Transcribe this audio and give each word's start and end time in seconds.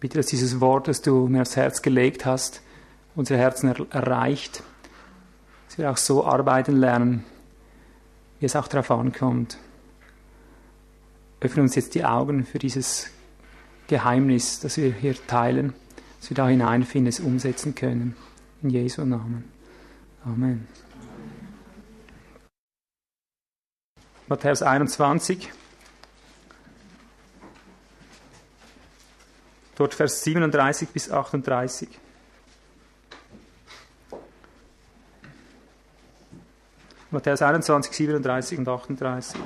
bitte, 0.00 0.18
dass 0.18 0.26
dieses 0.26 0.60
Wort, 0.60 0.88
das 0.88 1.02
du 1.02 1.28
mir 1.28 1.42
aufs 1.42 1.56
Herz 1.56 1.82
gelegt 1.82 2.24
hast, 2.24 2.62
unsere 3.14 3.38
Herzen 3.38 3.68
er 3.68 3.86
erreicht, 3.94 4.62
dass 5.68 5.78
wir 5.78 5.90
auch 5.90 5.98
so 5.98 6.24
arbeiten 6.24 6.76
lernen, 6.76 7.24
wie 8.40 8.46
es 8.46 8.56
auch 8.56 8.66
darauf 8.66 8.90
ankommt. 8.90 9.58
Öffne 11.40 11.62
uns 11.62 11.74
jetzt 11.74 11.94
die 11.94 12.04
Augen 12.04 12.44
für 12.44 12.58
dieses 12.58 13.10
Geheimnis, 13.86 14.60
das 14.60 14.76
wir 14.76 14.92
hier 14.92 15.14
teilen, 15.26 15.74
dass 16.18 16.30
wir 16.30 16.34
da 16.34 16.48
hineinfinden, 16.48 17.08
es 17.08 17.20
umsetzen 17.20 17.74
können. 17.74 18.16
In 18.62 18.70
Jesu 18.70 19.04
Namen. 19.04 19.44
Amen. 20.24 20.66
Matthäus 24.28 24.62
21. 24.62 25.50
Dort 29.80 29.94
Vers 29.94 30.22
37 30.24 30.90
bis 30.90 31.10
38. 31.10 31.88
Matthäus 37.10 37.40
21, 37.40 37.90
37 37.90 38.58
und 38.58 38.68
38. 38.68 39.40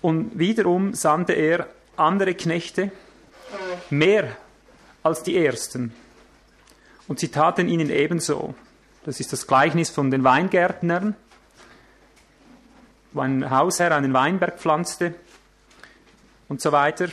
Und 0.00 0.38
wiederum 0.38 0.94
sandte 0.94 1.32
er 1.32 1.66
andere 1.96 2.36
Knechte, 2.36 2.92
mehr 3.90 4.36
als 5.02 5.24
die 5.24 5.44
ersten. 5.44 5.92
Und 7.08 7.18
sie 7.18 7.32
taten 7.32 7.68
ihnen 7.68 7.90
ebenso. 7.90 8.54
Das 9.04 9.18
ist 9.18 9.32
das 9.32 9.48
Gleichnis 9.48 9.90
von 9.90 10.12
den 10.12 10.22
Weingärtnern, 10.22 11.16
wo 13.10 13.22
ein 13.22 13.50
Hausherr 13.50 13.96
einen 13.96 14.12
Weinberg 14.12 14.60
pflanzte 14.60 15.16
und 16.50 16.60
so 16.60 16.72
weiter, 16.72 17.08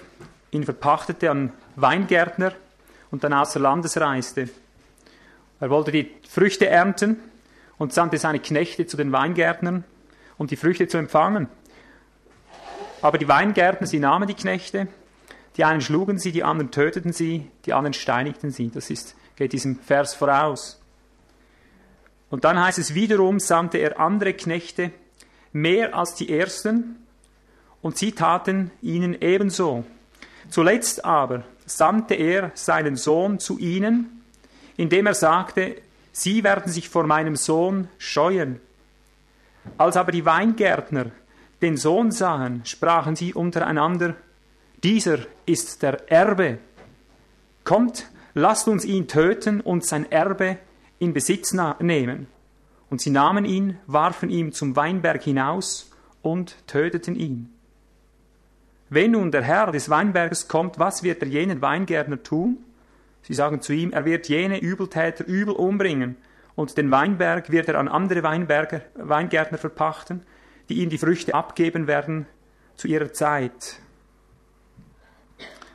ihn 0.50 0.64
verpachtete 0.64 1.30
an 1.30 1.54
Weingärtner 1.76 2.54
und 3.12 3.24
dann 3.24 3.34
außer 3.34 3.60
Landes 3.60 3.96
reiste. 4.02 4.50
Er 5.60 5.70
wollte 5.70 5.92
die 5.92 6.12
Früchte 6.28 6.68
ernten 6.68 7.18
und 7.78 7.94
sandte 7.94 8.18
seine 8.18 8.40
Knechte 8.40 8.88
zu 8.88 8.98
den 8.98 9.12
Weingärtnern, 9.12 9.84
um 10.40 10.48
die 10.48 10.56
Früchte 10.56 10.88
zu 10.88 10.98
empfangen. 10.98 11.48
Aber 13.04 13.20
die 13.20 13.28
Weingärtner, 13.28 13.86
sie 13.86 14.00
nahmen 14.00 14.28
die 14.28 14.34
Knechte, 14.34 14.88
die 15.56 15.64
einen 15.64 15.82
schlugen 15.82 16.18
sie, 16.18 16.32
die 16.32 16.44
anderen 16.44 16.72
töteten 16.72 17.14
sie, 17.14 17.48
die 17.66 17.74
anderen 17.74 17.94
steinigten 17.94 18.50
sie. 18.50 18.72
Das 18.72 18.90
ist, 18.90 19.16
geht 19.36 19.54
diesem 19.54 19.78
Vers 19.78 20.16
voraus. 20.16 20.82
Und 22.32 22.44
dann 22.44 22.60
heißt 22.60 22.80
es 22.80 22.96
wiederum, 22.96 23.40
sandte 23.40 23.78
er 23.78 24.00
andere 24.00 24.34
Knechte, 24.34 24.92
mehr 25.54 25.96
als 25.96 26.16
die 26.16 26.36
ersten, 26.36 27.07
und 27.82 27.98
sie 27.98 28.12
taten 28.12 28.72
ihnen 28.82 29.20
ebenso. 29.22 29.86
Zuletzt 30.50 31.04
aber 31.06 31.44
sandte 31.66 32.16
er 32.16 32.52
seinen 32.56 32.96
Sohn 32.96 33.40
zu 33.40 33.58
ihnen, 33.60 34.24
indem 34.78 35.08
er 35.08 35.14
sagte, 35.14 35.76
sie 36.12 36.44
werden 36.44 36.72
sich 36.72 36.90
vor 36.90 37.06
meinem 37.06 37.36
Sohn 37.36 37.90
scheuen. 37.98 38.60
Als 39.78 39.98
aber 39.98 40.12
die 40.12 40.26
Weingärtner 40.26 41.12
den 41.62 41.76
Sohn 41.76 42.12
sahen, 42.12 42.62
sprachen 42.66 43.16
sie 43.16 43.34
untereinander, 43.34 44.16
dieser 44.84 45.20
ist 45.46 45.82
der 45.82 46.10
Erbe. 46.12 46.60
Kommt, 47.64 48.08
lasst 48.36 48.68
uns 48.68 48.86
ihn 48.86 49.08
töten 49.08 49.60
und 49.60 49.84
sein 49.84 50.10
Erbe 50.12 50.58
in 51.00 51.14
Besitz 51.14 51.54
nehmen. 51.80 52.28
Und 52.90 53.02
sie 53.02 53.10
nahmen 53.10 53.44
ihn, 53.44 53.80
warfen 53.88 54.30
ihn 54.30 54.54
zum 54.54 54.76
Weinberg 54.76 55.24
hinaus 55.24 55.92
und 56.22 56.56
töteten 56.68 57.16
ihn. 57.16 57.57
Wenn 58.90 59.12
nun 59.12 59.32
der 59.32 59.44
Herr 59.44 59.72
des 59.72 59.90
Weinberges 59.90 60.48
kommt, 60.48 60.80
was 60.80 61.04
wird 61.04 61.22
er 61.22 61.28
jenen 61.28 61.62
Weingärtner 61.62 62.24
tun? 62.24 62.64
Sie 63.22 63.34
sagen 63.34 63.62
zu 63.62 63.74
ihm, 63.74 63.92
er 63.92 64.06
wird 64.06 64.30
jene 64.30 64.60
Übeltäter 64.60 65.26
übel 65.26 65.54
umbringen 65.54 66.16
und 66.56 66.78
den 66.78 66.90
Weinberg 66.92 67.52
wird 67.52 67.68
er 67.68 67.76
an 67.76 67.90
andere 67.90 68.24
Weinberger, 68.24 68.82
Weingärtner 68.96 69.58
verpachten, 69.58 70.24
die 70.70 70.76
ihm 70.82 70.90
die 70.90 70.98
Früchte 70.98 71.34
abgeben 71.34 71.88
werden 71.88 72.26
zu 72.76 72.88
ihrer 72.88 73.12
Zeit. 73.12 73.80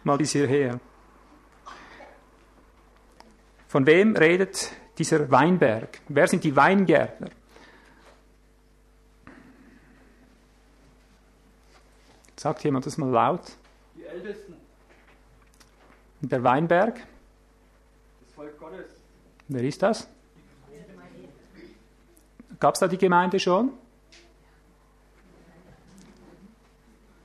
Mal 0.04 0.16
bis 0.16 0.32
hierher. 0.32 0.80
Von 3.68 3.86
wem 3.86 4.16
redet 4.16 4.72
dieser 4.98 5.30
Weinberg? 5.30 6.00
Wer 6.08 6.26
sind 6.26 6.44
die 6.44 6.56
Weingärtner? 6.56 7.28
Sagt 12.42 12.64
jemand 12.64 12.84
das 12.86 12.98
mal 12.98 13.08
laut? 13.08 13.52
Die 13.94 14.04
Ältesten. 14.04 14.56
Und 16.20 16.32
der 16.32 16.42
Weinberg? 16.42 16.96
Das 16.96 18.34
Volk 18.34 18.58
Gottes. 18.58 18.90
Wer 19.46 19.62
ist 19.62 19.80
das? 19.80 20.08
Gab 22.58 22.74
es 22.74 22.80
da 22.80 22.88
die 22.88 22.98
Gemeinde 22.98 23.38
schon? 23.38 23.70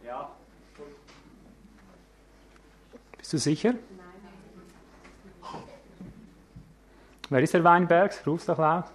Ja. 0.06 0.36
Bist 3.18 3.34
du 3.34 3.40
sicher? 3.40 3.74
Wer 7.32 7.42
ist 7.42 7.56
der 7.56 7.64
Weinberg? 7.64 8.14
Ruf's 8.28 8.46
doch 8.46 8.60
laut. 8.60 8.86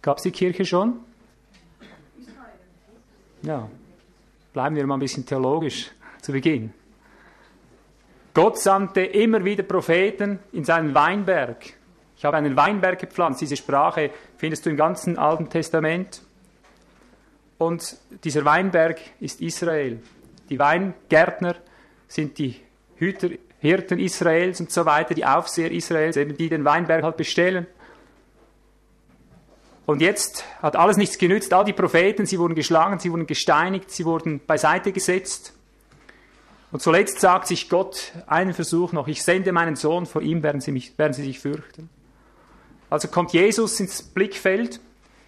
Gab 0.00 0.18
es 0.18 0.22
die 0.22 0.30
Kirche 0.30 0.64
schon? 0.64 1.00
Ja. 3.42 3.68
Bleiben 4.52 4.76
wir 4.76 4.86
mal 4.86 4.94
ein 4.96 5.00
bisschen 5.00 5.26
theologisch 5.26 5.90
zu 6.20 6.32
Beginn. 6.32 6.72
Gott 8.34 8.58
sandte 8.58 9.02
immer 9.02 9.44
wieder 9.44 9.62
Propheten 9.62 10.38
in 10.52 10.64
seinen 10.64 10.94
Weinberg. 10.94 11.74
Ich 12.16 12.24
habe 12.24 12.36
einen 12.36 12.56
Weinberg 12.56 12.98
gepflanzt. 12.98 13.40
Diese 13.40 13.56
Sprache 13.56 14.10
findest 14.36 14.64
du 14.64 14.70
im 14.70 14.76
ganzen 14.76 15.18
Alten 15.18 15.50
Testament. 15.50 16.22
Und 17.58 17.96
dieser 18.24 18.44
Weinberg 18.44 19.00
ist 19.20 19.40
Israel. 19.40 20.00
Die 20.48 20.58
Weingärtner 20.58 21.56
sind 22.08 22.38
die 22.38 22.60
Hüter, 22.96 23.30
Hirten 23.58 23.98
Israels 23.98 24.60
und 24.60 24.70
so 24.70 24.84
weiter, 24.86 25.14
die 25.14 25.24
Aufseher 25.24 25.70
Israels, 25.70 26.16
eben 26.16 26.36
die 26.36 26.48
den 26.48 26.64
Weinberg 26.64 27.02
halt 27.02 27.16
bestellen. 27.16 27.66
Und 29.92 30.00
jetzt 30.00 30.46
hat 30.62 30.74
alles 30.74 30.96
nichts 30.96 31.18
genützt. 31.18 31.52
All 31.52 31.66
die 31.66 31.74
Propheten, 31.74 32.24
sie 32.24 32.38
wurden 32.38 32.54
geschlagen, 32.54 32.98
sie 32.98 33.12
wurden 33.12 33.26
gesteinigt, 33.26 33.90
sie 33.90 34.06
wurden 34.06 34.40
beiseite 34.46 34.90
gesetzt. 34.90 35.52
Und 36.70 36.80
zuletzt 36.80 37.20
sagt 37.20 37.46
sich 37.46 37.68
Gott 37.68 38.12
einen 38.26 38.54
Versuch 38.54 38.92
noch, 38.92 39.06
ich 39.06 39.22
sende 39.22 39.52
meinen 39.52 39.76
Sohn, 39.76 40.06
vor 40.06 40.22
ihm 40.22 40.42
werden 40.42 40.62
sie, 40.62 40.72
mich, 40.72 40.98
werden 40.98 41.12
sie 41.12 41.24
sich 41.24 41.40
fürchten. 41.40 41.90
Also 42.88 43.08
kommt 43.08 43.34
Jesus 43.34 43.78
ins 43.80 44.02
Blickfeld. 44.02 44.80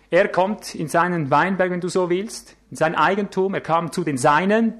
Er 0.08 0.28
kommt 0.28 0.74
in 0.74 0.88
seinen 0.88 1.30
Weinberg, 1.30 1.70
wenn 1.70 1.82
du 1.82 1.88
so 1.88 2.08
willst, 2.08 2.56
in 2.70 2.78
sein 2.78 2.94
Eigentum. 2.94 3.52
Er 3.52 3.60
kam 3.60 3.92
zu 3.92 4.02
den 4.02 4.16
Seinen, 4.16 4.72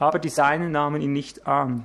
aber 0.00 0.18
die 0.18 0.28
Seinen 0.28 0.72
nahmen 0.72 1.00
ihn 1.00 1.12
nicht 1.12 1.46
an. 1.46 1.84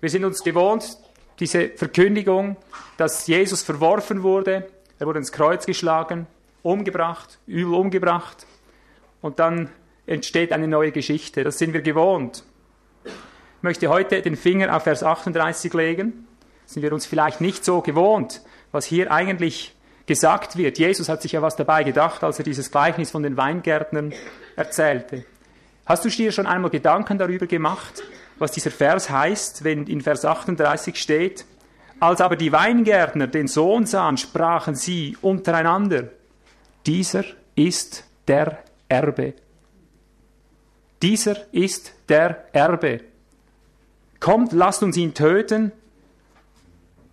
Wir 0.00 0.10
sind 0.10 0.24
uns 0.24 0.44
gewohnt, 0.44 0.96
diese 1.40 1.70
Verkündigung, 1.70 2.56
dass 2.98 3.26
Jesus 3.26 3.64
verworfen 3.64 4.22
wurde, 4.22 4.68
er 5.02 5.06
wurde 5.08 5.18
ins 5.18 5.32
Kreuz 5.32 5.66
geschlagen, 5.66 6.28
umgebracht, 6.62 7.40
übel 7.48 7.74
umgebracht 7.74 8.46
und 9.20 9.40
dann 9.40 9.68
entsteht 10.06 10.52
eine 10.52 10.68
neue 10.68 10.92
Geschichte. 10.92 11.42
Das 11.42 11.58
sind 11.58 11.72
wir 11.72 11.82
gewohnt. 11.82 12.44
Ich 13.04 13.62
möchte 13.62 13.88
heute 13.88 14.22
den 14.22 14.36
Finger 14.36 14.76
auf 14.76 14.84
Vers 14.84 15.02
38 15.02 15.74
legen. 15.74 16.28
Sind 16.66 16.84
wir 16.84 16.92
uns 16.92 17.04
vielleicht 17.04 17.40
nicht 17.40 17.64
so 17.64 17.80
gewohnt, 17.80 18.42
was 18.70 18.84
hier 18.84 19.10
eigentlich 19.10 19.74
gesagt 20.06 20.56
wird. 20.56 20.78
Jesus 20.78 21.08
hat 21.08 21.20
sich 21.20 21.32
ja 21.32 21.42
was 21.42 21.56
dabei 21.56 21.82
gedacht, 21.82 22.22
als 22.22 22.38
er 22.38 22.44
dieses 22.44 22.70
Gleichnis 22.70 23.10
von 23.10 23.24
den 23.24 23.36
Weingärtnern 23.36 24.12
erzählte. 24.54 25.24
Hast 25.84 26.04
du 26.04 26.10
dir 26.10 26.30
schon 26.30 26.46
einmal 26.46 26.70
Gedanken 26.70 27.18
darüber 27.18 27.48
gemacht, 27.48 28.04
was 28.38 28.52
dieser 28.52 28.70
Vers 28.70 29.10
heißt, 29.10 29.64
wenn 29.64 29.88
in 29.88 30.00
Vers 30.00 30.24
38 30.24 30.94
steht, 30.94 31.44
als 32.02 32.20
aber 32.20 32.34
die 32.34 32.50
Weingärtner 32.50 33.28
den 33.28 33.46
Sohn 33.46 33.86
sahen, 33.86 34.16
sprachen 34.16 34.74
sie 34.74 35.16
untereinander, 35.22 36.08
dieser 36.84 37.22
ist 37.54 38.04
der 38.26 38.58
Erbe. 38.88 39.34
Dieser 41.00 41.54
ist 41.54 41.94
der 42.08 42.48
Erbe. 42.52 43.02
Kommt, 44.18 44.50
lasst 44.50 44.82
uns 44.82 44.96
ihn 44.96 45.14
töten. 45.14 45.70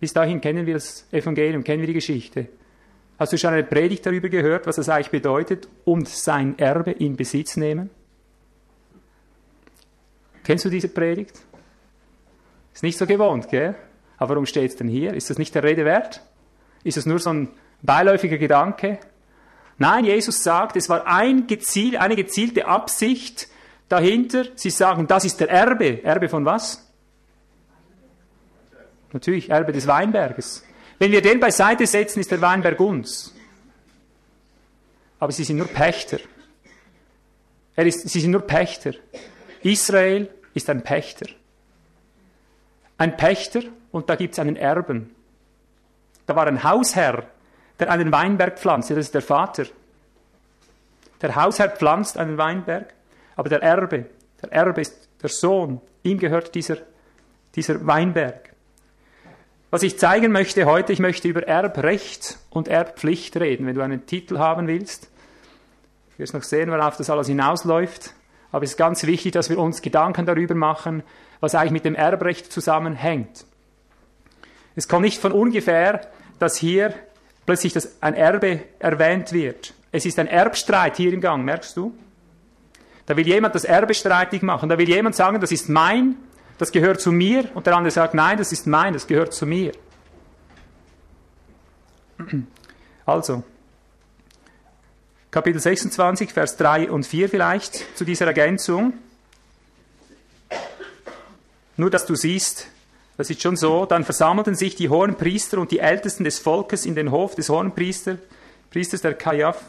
Bis 0.00 0.12
dahin 0.12 0.40
kennen 0.40 0.66
wir 0.66 0.74
das 0.74 1.06
Evangelium, 1.12 1.62
kennen 1.62 1.82
wir 1.82 1.86
die 1.86 1.94
Geschichte. 1.94 2.48
Hast 3.16 3.32
du 3.32 3.38
schon 3.38 3.52
eine 3.52 3.62
Predigt 3.62 4.04
darüber 4.04 4.28
gehört, 4.28 4.66
was 4.66 4.74
das 4.74 4.88
eigentlich 4.88 5.10
bedeutet? 5.10 5.68
Und 5.84 6.08
sein 6.08 6.58
Erbe 6.58 6.90
in 6.90 7.14
Besitz 7.14 7.56
nehmen? 7.56 7.90
Kennst 10.42 10.64
du 10.64 10.68
diese 10.68 10.88
Predigt? 10.88 11.38
Ist 12.74 12.82
nicht 12.82 12.98
so 12.98 13.06
gewohnt, 13.06 13.48
gell? 13.48 13.76
Aber 14.20 14.34
warum 14.34 14.44
steht 14.44 14.70
es 14.70 14.76
denn 14.76 14.86
hier? 14.86 15.14
Ist 15.14 15.30
das 15.30 15.38
nicht 15.38 15.54
der 15.54 15.64
Rede 15.64 15.86
wert? 15.86 16.20
Ist 16.84 16.98
es 16.98 17.06
nur 17.06 17.18
so 17.18 17.30
ein 17.30 17.48
beiläufiger 17.80 18.36
Gedanke? 18.36 18.98
Nein, 19.78 20.04
Jesus 20.04 20.44
sagt, 20.44 20.76
es 20.76 20.90
war 20.90 21.06
ein 21.06 21.46
geziel, 21.46 21.96
eine 21.96 22.16
gezielte 22.16 22.66
Absicht 22.66 23.48
dahinter. 23.88 24.44
Sie 24.56 24.68
sagen, 24.68 25.06
das 25.06 25.24
ist 25.24 25.40
der 25.40 25.48
Erbe. 25.48 26.04
Erbe 26.04 26.28
von 26.28 26.44
was? 26.44 26.86
Natürlich, 29.10 29.48
Erbe 29.48 29.72
des 29.72 29.86
Weinberges. 29.86 30.66
Wenn 30.98 31.12
wir 31.12 31.22
den 31.22 31.40
beiseite 31.40 31.86
setzen, 31.86 32.20
ist 32.20 32.30
der 32.30 32.42
Weinberg 32.42 32.78
uns. 32.78 33.34
Aber 35.18 35.32
sie 35.32 35.44
sind 35.44 35.56
nur 35.56 35.66
Pächter. 35.66 36.18
Er 37.74 37.86
ist, 37.86 38.06
sie 38.06 38.20
sind 38.20 38.32
nur 38.32 38.42
Pächter. 38.42 38.92
Israel 39.62 40.28
ist 40.52 40.68
ein 40.68 40.82
Pächter. 40.82 41.26
Ein 43.00 43.16
Pächter 43.16 43.62
und 43.92 44.10
da 44.10 44.14
gibt 44.14 44.34
es 44.34 44.38
einen 44.38 44.56
Erben. 44.56 45.14
Da 46.26 46.36
war 46.36 46.46
ein 46.46 46.62
Hausherr, 46.62 47.24
der 47.78 47.90
einen 47.90 48.12
Weinberg 48.12 48.58
pflanzt. 48.58 48.90
Das 48.90 48.98
ist 48.98 49.14
der 49.14 49.22
Vater. 49.22 49.64
Der 51.22 51.34
Hausherr 51.34 51.70
pflanzt 51.70 52.18
einen 52.18 52.36
Weinberg, 52.36 52.92
aber 53.36 53.48
der 53.48 53.62
Erbe, 53.62 54.04
der 54.42 54.52
Erbe 54.52 54.82
ist 54.82 55.08
der 55.22 55.30
Sohn. 55.30 55.80
Ihm 56.02 56.18
gehört 56.18 56.54
dieser, 56.54 56.76
dieser 57.54 57.86
Weinberg. 57.86 58.52
Was 59.70 59.82
ich 59.82 59.98
zeigen 59.98 60.30
möchte 60.30 60.66
heute, 60.66 60.92
ich 60.92 60.98
möchte 60.98 61.26
über 61.26 61.48
Erbrecht 61.48 62.38
und 62.50 62.68
Erbpflicht 62.68 63.34
reden. 63.38 63.66
Wenn 63.66 63.76
du 63.76 63.80
einen 63.80 64.04
Titel 64.04 64.36
haben 64.36 64.66
willst, 64.66 65.04
du 65.04 66.18
wirst 66.18 66.34
noch 66.34 66.42
sehen, 66.42 66.70
worauf 66.70 66.98
das 66.98 67.08
alles 67.08 67.28
hinausläuft. 67.28 68.12
Aber 68.52 68.64
es 68.64 68.72
ist 68.72 68.76
ganz 68.76 69.06
wichtig, 69.06 69.32
dass 69.32 69.48
wir 69.48 69.58
uns 69.58 69.80
Gedanken 69.80 70.26
darüber 70.26 70.54
machen, 70.54 71.02
was 71.40 71.54
eigentlich 71.54 71.72
mit 71.72 71.84
dem 71.84 71.94
Erbrecht 71.94 72.52
zusammenhängt. 72.52 73.44
Es 74.76 74.88
kommt 74.88 75.02
nicht 75.02 75.20
von 75.20 75.32
ungefähr, 75.32 76.08
dass 76.38 76.56
hier 76.56 76.94
plötzlich 77.46 77.72
das, 77.72 78.00
ein 78.00 78.14
Erbe 78.14 78.60
erwähnt 78.78 79.32
wird. 79.32 79.74
Es 79.92 80.06
ist 80.06 80.18
ein 80.18 80.28
Erbstreit 80.28 80.96
hier 80.96 81.12
im 81.12 81.20
Gang, 81.20 81.44
merkst 81.44 81.76
du? 81.76 81.96
Da 83.06 83.16
will 83.16 83.26
jemand 83.26 83.54
das 83.54 83.64
Erbe 83.64 83.92
streitig 83.92 84.42
machen. 84.42 84.68
Da 84.68 84.78
will 84.78 84.88
jemand 84.88 85.16
sagen, 85.16 85.40
das 85.40 85.50
ist 85.50 85.68
mein, 85.68 86.16
das 86.58 86.70
gehört 86.70 87.00
zu 87.00 87.10
mir. 87.10 87.50
Und 87.54 87.66
der 87.66 87.76
andere 87.76 87.90
sagt, 87.90 88.14
nein, 88.14 88.38
das 88.38 88.52
ist 88.52 88.66
mein, 88.66 88.92
das 88.92 89.06
gehört 89.06 89.32
zu 89.34 89.46
mir. 89.46 89.72
Also, 93.04 93.42
Kapitel 95.30 95.60
26, 95.60 96.32
Vers 96.32 96.56
3 96.56 96.90
und 96.90 97.04
4 97.04 97.28
vielleicht 97.28 97.96
zu 97.96 98.04
dieser 98.04 98.26
Ergänzung. 98.26 98.92
Nur, 101.80 101.88
dass 101.88 102.04
du 102.04 102.14
siehst, 102.14 102.66
das 103.16 103.30
ist 103.30 103.40
schon 103.40 103.56
so, 103.56 103.86
dann 103.86 104.04
versammelten 104.04 104.54
sich 104.54 104.76
die 104.76 104.90
hohen 104.90 105.14
Priester 105.14 105.56
und 105.56 105.70
die 105.70 105.78
Ältesten 105.78 106.24
des 106.24 106.38
Volkes 106.38 106.84
in 106.84 106.94
den 106.94 107.10
Hof 107.10 107.34
des 107.36 107.48
hohen 107.48 107.74
Priester, 107.74 108.18
Priesters 108.70 109.00
der 109.00 109.14
Kajaf, 109.14 109.62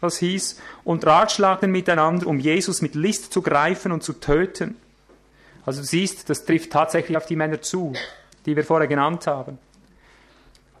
was 0.00 0.16
hieß, 0.16 0.58
und 0.84 1.06
ratschlagten 1.06 1.70
miteinander, 1.70 2.26
um 2.26 2.38
Jesus 2.38 2.80
mit 2.80 2.94
List 2.94 3.34
zu 3.34 3.42
greifen 3.42 3.92
und 3.92 4.02
zu 4.02 4.14
töten. 4.14 4.76
Also 5.66 5.82
du 5.82 5.86
siehst, 5.86 6.30
das 6.30 6.46
trifft 6.46 6.72
tatsächlich 6.72 7.18
auf 7.18 7.26
die 7.26 7.36
Männer 7.36 7.60
zu, 7.60 7.92
die 8.46 8.56
wir 8.56 8.64
vorher 8.64 8.88
genannt 8.88 9.26
haben. 9.26 9.58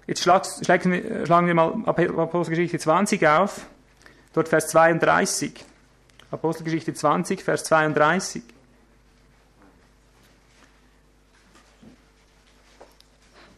Jetzt 0.06 0.22
schlagen 0.22 0.90
wir, 0.90 1.26
schlagen 1.26 1.48
wir 1.48 1.54
mal 1.54 1.82
Apostelgeschichte 1.84 2.78
20 2.78 3.26
auf, 3.28 3.66
dort 4.32 4.48
Vers 4.48 4.68
32. 4.68 5.52
Apostelgeschichte 6.30 6.94
20, 6.94 7.42
Vers 7.42 7.64
32. 7.64 8.42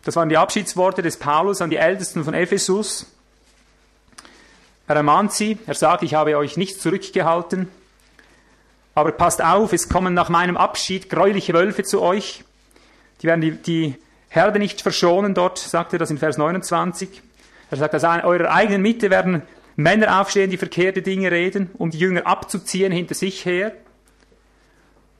Das 0.04 0.16
waren 0.16 0.28
die 0.28 0.36
Abschiedsworte 0.36 1.02
des 1.02 1.18
Paulus 1.18 1.60
an 1.60 1.70
die 1.70 1.76
Ältesten 1.76 2.24
von 2.24 2.34
Ephesus. 2.34 3.06
Er 4.88 4.96
ermahnt 4.96 5.32
sie, 5.32 5.58
er 5.66 5.74
sagt, 5.74 6.02
ich 6.02 6.14
habe 6.14 6.36
euch 6.36 6.56
nicht 6.56 6.80
zurückgehalten, 6.80 7.68
aber 8.94 9.12
passt 9.12 9.42
auf, 9.42 9.72
es 9.72 9.88
kommen 9.88 10.14
nach 10.14 10.28
meinem 10.28 10.56
Abschied 10.56 11.08
gräuliche 11.08 11.52
Wölfe 11.52 11.84
zu 11.84 12.02
euch, 12.02 12.44
die 13.22 13.26
werden 13.26 13.40
die, 13.40 13.52
die 13.52 13.96
Herde 14.28 14.58
nicht 14.58 14.80
verschonen 14.80 15.34
dort, 15.34 15.58
sagt 15.58 15.92
er 15.92 15.98
das 15.98 16.10
in 16.10 16.18
Vers 16.18 16.38
29. 16.38 17.22
Er 17.70 17.76
sagt, 17.76 17.94
aus 17.94 18.04
eurer 18.04 18.50
eigenen 18.50 18.82
Mitte 18.82 19.10
werden 19.10 19.42
Männer 19.76 20.20
aufstehen, 20.20 20.50
die 20.50 20.56
verkehrte 20.56 21.02
Dinge 21.02 21.30
reden, 21.30 21.70
um 21.74 21.90
die 21.90 21.98
Jünger 21.98 22.26
abzuziehen 22.26 22.92
hinter 22.92 23.14
sich 23.14 23.44
her. 23.44 23.72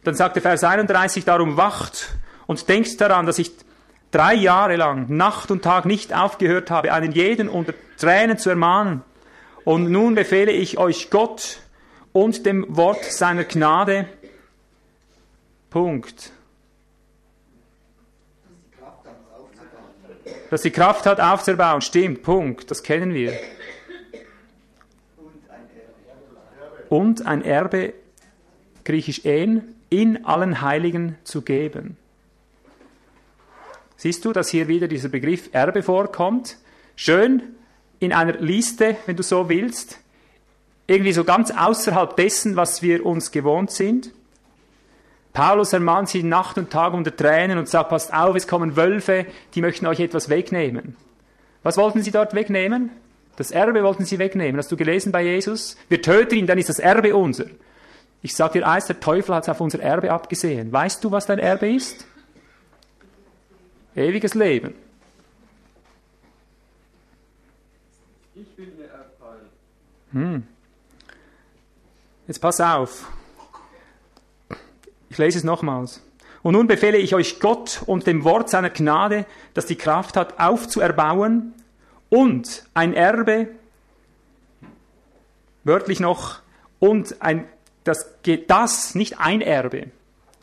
Dann 0.05 0.15
sagt 0.15 0.37
der 0.37 0.43
Vers 0.43 0.65
31, 0.65 1.25
darum 1.25 1.57
wacht 1.57 2.15
und 2.47 2.69
denkt 2.69 3.01
daran, 3.01 3.27
dass 3.27 3.39
ich 3.39 3.53
drei 4.11 4.35
Jahre 4.35 4.77
lang 4.77 5.07
Nacht 5.09 5.51
und 5.51 5.63
Tag 5.63 5.87
nicht 5.87 6.15
aufgehört 6.15 6.71
habe, 6.71 6.93
einen 6.93 7.13
jeden 7.13 7.49
unter 7.49 7.75
Tränen 7.99 8.39
zu 8.39 8.51
ermahnen. 8.51 9.03
Und 9.65 9.91
nun 9.91 10.15
befehle 10.15 10.53
ich 10.53 10.79
euch 10.79 11.11
Gott 11.11 11.61
und 12.13 12.47
dem 12.47 12.65
Wort 12.77 13.05
seiner 13.05 13.45
Gnade. 13.45 14.07
Punkt. 15.69 16.33
Dass 20.51 20.63
die 20.63 20.73
Kraft 20.73 21.07
hat 21.07 21.21
aufzubauen, 21.21 21.81
stimmt, 21.81 22.23
Punkt, 22.23 22.71
das 22.71 22.83
kennen 22.83 23.15
wir. 23.15 23.39
Und 26.89 27.25
ein 27.25 27.45
Erbe, 27.45 27.93
griechisch 28.85 29.25
en, 29.25 29.77
in 29.91 30.25
allen 30.25 30.61
Heiligen 30.61 31.17
zu 31.23 31.43
geben. 31.43 31.97
Siehst 34.01 34.25
du, 34.25 34.33
dass 34.33 34.49
hier 34.49 34.67
wieder 34.67 34.89
dieser 34.89 35.11
Begriff 35.11 35.51
Erbe 35.53 35.83
vorkommt? 35.83 36.57
Schön 36.97 37.43
in 37.99 38.15
einer 38.15 38.33
Liste, 38.33 38.97
wenn 39.05 39.15
du 39.15 39.23
so 39.23 39.51
willst, 39.51 39.99
irgendwie 40.87 41.13
so 41.13 41.23
ganz 41.23 41.51
außerhalb 41.51 42.17
dessen, 42.17 42.57
was 42.57 42.81
wir 42.81 43.05
uns 43.05 43.31
gewohnt 43.31 43.71
sind. 43.71 44.11
Paulus 45.35 45.75
ermahnt 45.75 46.09
sie 46.09 46.23
Nacht 46.23 46.57
und 46.57 46.71
Tag 46.71 46.95
unter 46.95 47.15
Tränen 47.15 47.59
und 47.59 47.69
sagt, 47.69 47.91
passt 47.91 48.11
auf, 48.15 48.35
es 48.37 48.49
kommen 48.49 48.75
Wölfe, 48.75 49.27
die 49.55 49.61
möchten 49.61 49.85
euch 49.85 50.01
etwas 50.01 50.31
wegnehmen. 50.31 50.97
Was 51.63 51.77
wollten 51.77 52.03
sie 52.03 52.11
dort 52.11 52.33
wegnehmen? 52.33 52.89
Das 53.37 53.51
Erbe 53.51 53.83
wollten 53.83 54.07
sie 54.07 54.19
wegnehmen. 54.19 54.57
Hast 54.57 54.73
du 54.73 54.79
gelesen 54.79 55.13
bei 55.13 55.25
Jesus? 55.25 55.77
Wir 55.91 56.01
töten 56.01 56.37
ihn, 56.37 56.47
dann 56.47 56.57
ist 56.57 56.71
das 56.71 56.79
Erbe 56.79 57.15
unser. 57.15 57.45
Ich 58.23 58.35
sage 58.35 58.61
dir 58.61 58.67
eins, 58.67 58.87
der 58.87 58.99
Teufel 58.99 59.35
hat 59.35 59.43
es 59.43 59.51
auf 59.51 59.61
unser 59.61 59.81
Erbe 59.81 60.11
abgesehen. 60.11 60.73
Weißt 60.73 61.05
du, 61.05 61.11
was 61.11 61.27
dein 61.27 61.39
Erbe 61.39 61.71
ist? 61.71 62.07
Ewiges 63.95 64.35
Leben. 64.35 64.75
Ich 68.35 68.49
bin 68.57 68.77
der 68.79 68.91
Erbteil. 68.91 69.41
Hm. 70.13 70.47
Jetzt 72.27 72.39
pass 72.39 72.61
auf. 72.61 73.11
Ich 75.09 75.19
lese 75.19 75.39
es 75.39 75.45
nochmals. 75.45 76.01
Und 76.43 76.55
nun 76.55 76.67
befehle 76.67 76.97
ich 76.97 77.15
euch 77.15 77.41
Gott 77.41 77.83
und 77.87 78.07
dem 78.07 78.25
Wort 78.25 78.49
seiner 78.49 78.71
Gnade, 78.71 79.27
das 79.53 79.67
die 79.67 79.77
Kraft 79.77 80.17
hat, 80.17 80.39
aufzuerbauen 80.39 81.53
und 82.09 82.65
ein 82.73 82.95
Erbe, 82.95 83.49
wörtlich 85.65 86.01
noch, 86.01 86.41
und 86.79 87.21
ein, 87.21 87.47
das, 87.85 88.15
das, 88.47 88.95
nicht 88.95 89.19
ein 89.19 89.43
Erbe, 89.43 89.91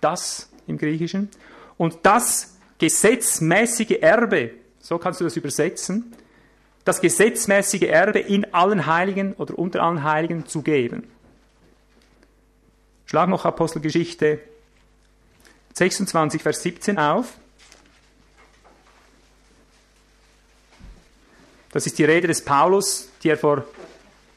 das 0.01 0.49
im 0.67 0.77
Griechischen, 0.77 1.29
und 1.77 1.99
das 2.03 2.56
gesetzmäßige 2.77 3.97
Erbe, 4.01 4.51
so 4.79 4.97
kannst 4.97 5.19
du 5.19 5.23
das 5.23 5.35
übersetzen, 5.35 6.13
das 6.85 7.01
gesetzmäßige 7.01 7.83
Erbe 7.83 8.19
in 8.19 8.53
allen 8.53 8.85
Heiligen 8.85 9.33
oder 9.33 9.57
unter 9.57 9.83
allen 9.83 10.03
Heiligen 10.03 10.45
zu 10.45 10.61
geben. 10.61 11.09
Schlag 13.05 13.29
noch 13.29 13.45
Apostelgeschichte 13.45 14.39
26, 15.73 16.41
Vers 16.41 16.61
17 16.63 16.97
auf. 16.97 17.33
Das 21.71 21.85
ist 21.85 21.99
die 21.99 22.05
Rede 22.05 22.27
des 22.27 22.43
Paulus, 22.43 23.09
die 23.21 23.29
er 23.29 23.37
vor 23.37 23.65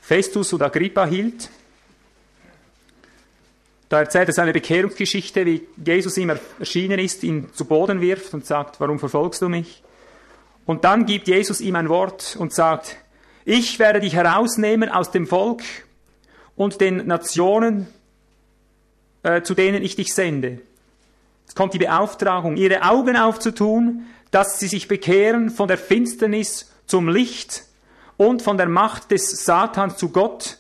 Festus 0.01 0.53
und 0.53 0.63
Agrippa 0.63 1.07
hielt. 1.07 1.49
Da 3.91 3.99
erzählt 3.99 4.29
er 4.29 4.35
seine 4.35 4.53
Bekehrungsgeschichte, 4.53 5.45
wie 5.45 5.67
Jesus 5.85 6.17
ihm 6.17 6.33
erschienen 6.61 7.01
ist, 7.01 7.25
ihn 7.25 7.53
zu 7.53 7.65
Boden 7.65 8.01
wirft 8.01 8.33
und 8.33 8.47
sagt, 8.47 8.79
warum 8.79 9.01
verfolgst 9.01 9.43
du 9.43 9.49
mich? 9.49 9.83
Und 10.65 10.85
dann 10.85 11.07
gibt 11.07 11.27
Jesus 11.27 11.61
ihm 11.61 11.75
ein 11.75 11.89
Wort 11.89 12.37
und 12.39 12.53
sagt, 12.53 12.97
ich 13.45 13.81
werde 13.81 13.99
dich 13.99 14.15
herausnehmen 14.15 14.91
aus 14.91 15.11
dem 15.11 15.27
Volk 15.27 15.63
und 16.55 16.81
den 16.81 17.09
Nationen, 17.09 17.89
äh, 19.25 19.43
zu 19.43 19.55
denen 19.55 19.83
ich 19.83 19.97
dich 19.97 20.15
sende. 20.15 20.61
Es 21.49 21.57
kommt 21.57 21.75
die 21.75 21.79
Beauftragung, 21.79 22.57
ihre 22.57 22.83
Augen 22.83 23.17
aufzutun, 23.17 24.07
dass 24.31 24.61
sie 24.61 24.69
sich 24.69 24.87
bekehren 24.87 25.51
von 25.51 25.67
der 25.67 25.79
Finsternis 25.79 26.71
zum 26.87 27.09
Licht 27.09 27.65
und 28.17 28.41
von 28.41 28.57
der 28.57 28.69
Macht 28.69 29.11
des 29.11 29.45
Satans 29.45 29.97
zu 29.97 30.11
Gott, 30.11 30.59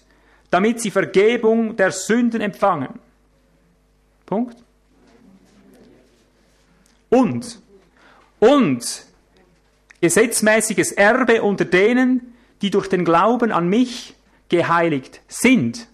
damit 0.50 0.80
sie 0.80 0.90
Vergebung 0.90 1.76
der 1.76 1.92
Sünden 1.92 2.40
empfangen. 2.40 2.98
Punkt. 4.30 4.62
Und, 7.08 7.60
und 8.38 9.04
gesetzmäßiges 10.00 10.92
Erbe 10.92 11.42
unter 11.42 11.64
denen, 11.64 12.34
die 12.62 12.70
durch 12.70 12.88
den 12.88 13.04
Glauben 13.04 13.50
an 13.50 13.68
mich 13.68 14.14
geheiligt 14.48 15.20
sind. 15.26 15.88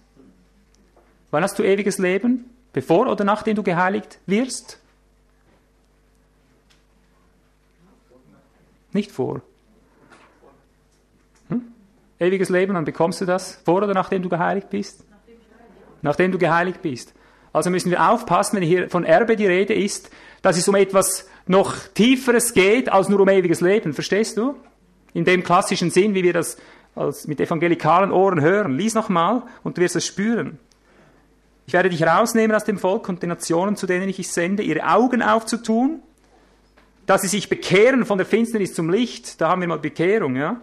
Wann 1.31 1.41
hast 1.41 1.57
du 1.57 1.63
ewiges 1.63 1.97
Leben? 1.97 2.45
Bevor 2.73 3.07
oder 3.07 3.23
nachdem 3.23 3.55
du 3.55 3.63
geheiligt 3.63 4.19
wirst? 4.27 4.79
Nicht 8.93 9.11
vor. 9.11 9.41
Hm? 11.49 11.63
Ewiges 12.19 12.49
Leben, 12.49 12.75
dann 12.75 12.85
bekommst 12.85 13.19
du 13.19 13.25
das 13.25 13.55
vor 13.65 13.77
oder 13.77 13.95
nachdem 13.95 14.21
du 14.21 14.29
geheiligt 14.29 14.69
bist? 14.69 15.03
Nachdem 16.03 16.31
du 16.31 16.37
geheiligt 16.37 16.83
bist. 16.83 17.16
Also 17.57 17.69
müssen 17.71 17.91
wir 17.91 18.09
aufpassen, 18.09 18.55
wenn 18.55 18.63
hier 18.63 18.89
von 18.89 19.03
Erbe 19.03 19.35
die 19.35 19.47
Rede 19.47 19.73
ist, 19.73 20.11
dass 20.41 20.57
es 20.57 20.67
um 20.67 20.75
etwas 20.75 21.27
noch 21.47 21.75
Tieferes 21.95 22.53
geht 22.53 22.89
als 22.89 23.09
nur 23.09 23.19
um 23.19 23.29
ewiges 23.29 23.61
Leben. 23.61 23.93
Verstehst 23.93 24.37
du? 24.37 24.55
In 25.13 25.25
dem 25.25 25.43
klassischen 25.43 25.89
Sinn, 25.89 26.13
wie 26.13 26.23
wir 26.23 26.33
das 26.33 26.57
als 26.95 27.27
mit 27.27 27.41
evangelikalen 27.41 28.11
Ohren 28.11 28.41
hören. 28.41 28.77
Lies 28.77 28.93
nochmal 28.93 29.41
und 29.63 29.77
du 29.77 29.81
wirst 29.81 29.95
es 29.95 30.05
spüren. 30.05 30.59
Ich 31.65 31.73
werde 31.73 31.89
dich 31.89 32.03
rausnehmen 32.03 32.55
aus 32.55 32.63
dem 32.63 32.77
Volk 32.77 33.09
und 33.09 33.23
den 33.23 33.29
Nationen, 33.29 33.75
zu 33.75 33.87
denen 33.87 34.07
ich 34.07 34.17
dich 34.17 34.31
sende, 34.31 34.63
ihre 34.63 34.87
Augen 34.87 35.21
aufzutun, 35.21 36.01
dass 37.07 37.23
sie 37.23 37.27
sich 37.27 37.49
bekehren 37.49 38.05
von 38.05 38.17
der 38.17 38.27
Finsternis 38.27 38.73
zum 38.73 38.89
Licht, 38.89 39.41
da 39.41 39.49
haben 39.49 39.61
wir 39.61 39.67
mal 39.67 39.79
Bekehrung, 39.79 40.35
ja, 40.35 40.61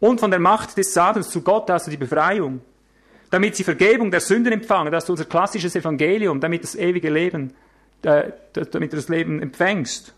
und 0.00 0.18
von 0.18 0.30
der 0.30 0.40
Macht 0.40 0.76
des 0.78 0.94
Satans 0.94 1.30
zu 1.30 1.42
Gott, 1.42 1.70
also 1.70 1.90
die 1.90 1.96
Befreiung, 1.96 2.60
damit 3.32 3.56
sie 3.56 3.64
Vergebung 3.64 4.10
der 4.10 4.20
Sünden 4.20 4.52
empfangen, 4.52 4.92
das 4.92 5.04
ist 5.04 5.10
unser 5.10 5.24
klassisches 5.24 5.74
Evangelium, 5.74 6.38
damit 6.38 6.64
das 6.64 6.74
ewige 6.74 7.08
Leben, 7.08 7.54
äh, 8.02 8.24
damit 8.52 8.92
du 8.92 8.96
das 8.96 9.08
Leben 9.08 9.40
empfängst. 9.40 10.12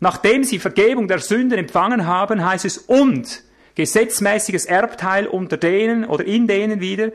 Nachdem 0.00 0.42
sie 0.42 0.58
Vergebung 0.58 1.06
der 1.06 1.20
Sünden 1.20 1.56
empfangen 1.56 2.04
haben, 2.04 2.44
heißt 2.44 2.64
es 2.64 2.78
und 2.78 3.44
gesetzmäßiges 3.76 4.64
Erbteil 4.64 5.28
unter 5.28 5.56
denen 5.56 6.04
oder 6.04 6.24
in 6.24 6.48
denen 6.48 6.80
wieder, 6.80 7.12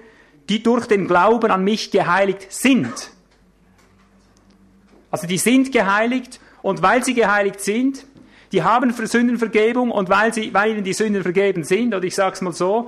die 0.47 0.63
durch 0.63 0.85
den 0.85 1.07
Glauben 1.09 1.51
an 1.51 1.61
mich 1.65 1.91
geheiligt 1.91 2.49
sind. 2.49 3.11
Also 5.11 5.27
die 5.27 5.37
sind 5.37 5.73
geheiligt 5.73 6.39
und 6.61 6.81
weil 6.81 7.03
sie 7.03 7.13
geheiligt 7.13 7.59
sind, 7.59 8.05
die 8.53 8.63
haben 8.63 8.93
Sündenvergebung 8.93 9.91
und 9.91 10.07
weil, 10.07 10.33
sie, 10.33 10.53
weil 10.53 10.71
ihnen 10.71 10.85
die 10.85 10.93
Sünden 10.93 11.21
vergeben 11.21 11.65
sind, 11.65 11.93
oder 11.93 12.05
ich 12.05 12.15
sage 12.15 12.35
es 12.35 12.41
mal 12.41 12.53
so, 12.53 12.87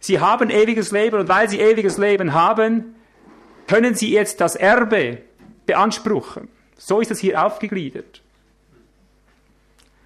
sie 0.00 0.18
haben 0.18 0.50
ewiges 0.50 0.90
Leben 0.90 1.20
und 1.20 1.28
weil 1.28 1.48
sie 1.48 1.60
ewiges 1.60 1.96
Leben 1.96 2.34
haben, 2.34 2.96
können 3.68 3.94
sie 3.94 4.12
jetzt 4.12 4.40
das 4.40 4.56
Erbe 4.56 5.18
beanspruchen. 5.66 6.48
So 6.76 7.00
ist 7.00 7.10
das 7.10 7.20
hier 7.20 7.44
aufgegliedert. 7.44 8.20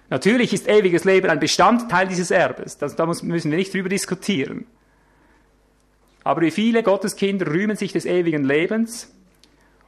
Natürlich 0.09 0.53
ist 0.53 0.67
ewiges 0.67 1.03
Leben 1.03 1.29
ein 1.29 1.39
Bestandteil 1.39 2.07
dieses 2.07 2.29
Erbes. 2.29 2.77
Das, 2.77 2.95
da 2.95 3.05
müssen 3.05 3.33
wir 3.33 3.57
nicht 3.57 3.73
drüber 3.73 3.89
diskutieren. 3.89 4.67
Aber 6.23 6.41
wie 6.41 6.51
viele 6.51 6.83
Gotteskinder 6.83 7.47
rühmen 7.47 7.75
sich 7.75 7.93
des 7.93 8.05
ewigen 8.05 8.43
Lebens. 8.43 9.11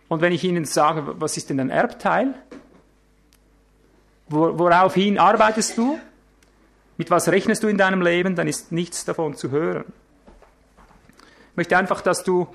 Und 0.07 0.21
wenn 0.21 0.33
ich 0.33 0.43
ihnen 0.43 0.65
sage, 0.65 1.15
was 1.19 1.37
ist 1.37 1.49
denn 1.49 1.59
ein 1.59 1.69
Erbteil? 1.69 2.33
Woraufhin 4.29 5.19
arbeitest 5.19 5.77
du? 5.77 5.99
Mit 6.97 7.11
was 7.11 7.29
rechnest 7.29 7.63
du 7.63 7.67
in 7.67 7.77
deinem 7.77 8.01
Leben? 8.01 8.35
Dann 8.35 8.47
ist 8.47 8.71
nichts 8.71 9.05
davon 9.05 9.35
zu 9.35 9.51
hören. 9.51 9.85
Ich 11.51 11.57
möchte 11.57 11.77
einfach, 11.77 12.01
dass 12.01 12.23
du 12.23 12.47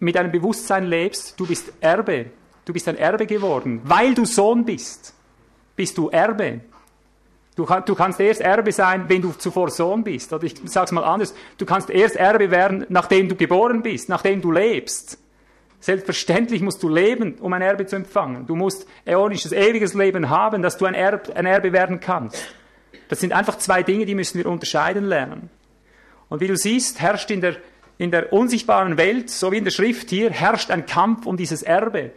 mit 0.00 0.16
einem 0.16 0.32
Bewusstsein 0.32 0.86
lebst, 0.86 1.38
du 1.38 1.46
bist 1.46 1.72
Erbe. 1.80 2.26
Du 2.64 2.72
bist 2.72 2.88
ein 2.88 2.96
Erbe 2.96 3.26
geworden. 3.26 3.80
Weil 3.84 4.14
du 4.14 4.24
Sohn 4.24 4.64
bist, 4.64 5.14
bist 5.76 5.96
du 5.98 6.08
Erbe. 6.08 6.60
Du, 7.56 7.66
du, 7.84 7.94
kannst 7.94 8.20
erst 8.20 8.40
Erbe 8.40 8.72
sein, 8.72 9.04
wenn 9.08 9.20
du 9.20 9.32
zuvor 9.32 9.70
Sohn 9.70 10.02
bist. 10.02 10.32
Oder 10.32 10.44
ich 10.44 10.54
sage 10.64 10.86
es 10.86 10.92
mal 10.92 11.04
anders, 11.04 11.34
du 11.58 11.66
kannst 11.66 11.90
erst 11.90 12.16
Erbe 12.16 12.50
werden, 12.50 12.86
nachdem 12.88 13.28
du 13.28 13.34
geboren 13.34 13.82
bist, 13.82 14.08
nachdem 14.08 14.40
du 14.40 14.50
lebst. 14.50 15.18
Selbstverständlich 15.80 16.62
musst 16.62 16.82
du 16.82 16.88
leben, 16.88 17.34
um 17.40 17.52
ein 17.52 17.62
Erbe 17.62 17.86
zu 17.86 17.96
empfangen. 17.96 18.46
Du 18.46 18.54
musst 18.54 18.86
äonisches, 19.04 19.52
ewiges 19.52 19.94
Leben 19.94 20.28
haben, 20.28 20.62
dass 20.62 20.76
du 20.78 20.84
ein, 20.84 20.94
Erb, 20.94 21.30
ein 21.34 21.46
Erbe 21.46 21.72
werden 21.72 22.00
kannst. 22.00 22.54
Das 23.10 23.18
sind 23.18 23.32
einfach 23.32 23.58
zwei 23.58 23.82
Dinge, 23.82 24.06
die 24.06 24.14
müssen 24.14 24.38
wir 24.38 24.46
unterscheiden 24.46 25.04
lernen. 25.04 25.50
Und 26.28 26.40
wie 26.40 26.46
du 26.46 26.56
siehst, 26.56 27.00
herrscht 27.00 27.30
in 27.32 27.40
der, 27.40 27.56
in 27.98 28.12
der 28.12 28.32
unsichtbaren 28.32 28.96
Welt, 28.96 29.30
so 29.30 29.50
wie 29.50 29.56
in 29.56 29.64
der 29.64 29.72
Schrift 29.72 30.10
hier, 30.10 30.30
herrscht 30.30 30.70
ein 30.70 30.86
Kampf 30.86 31.26
um 31.26 31.36
dieses 31.36 31.64
Erbe. 31.64 32.12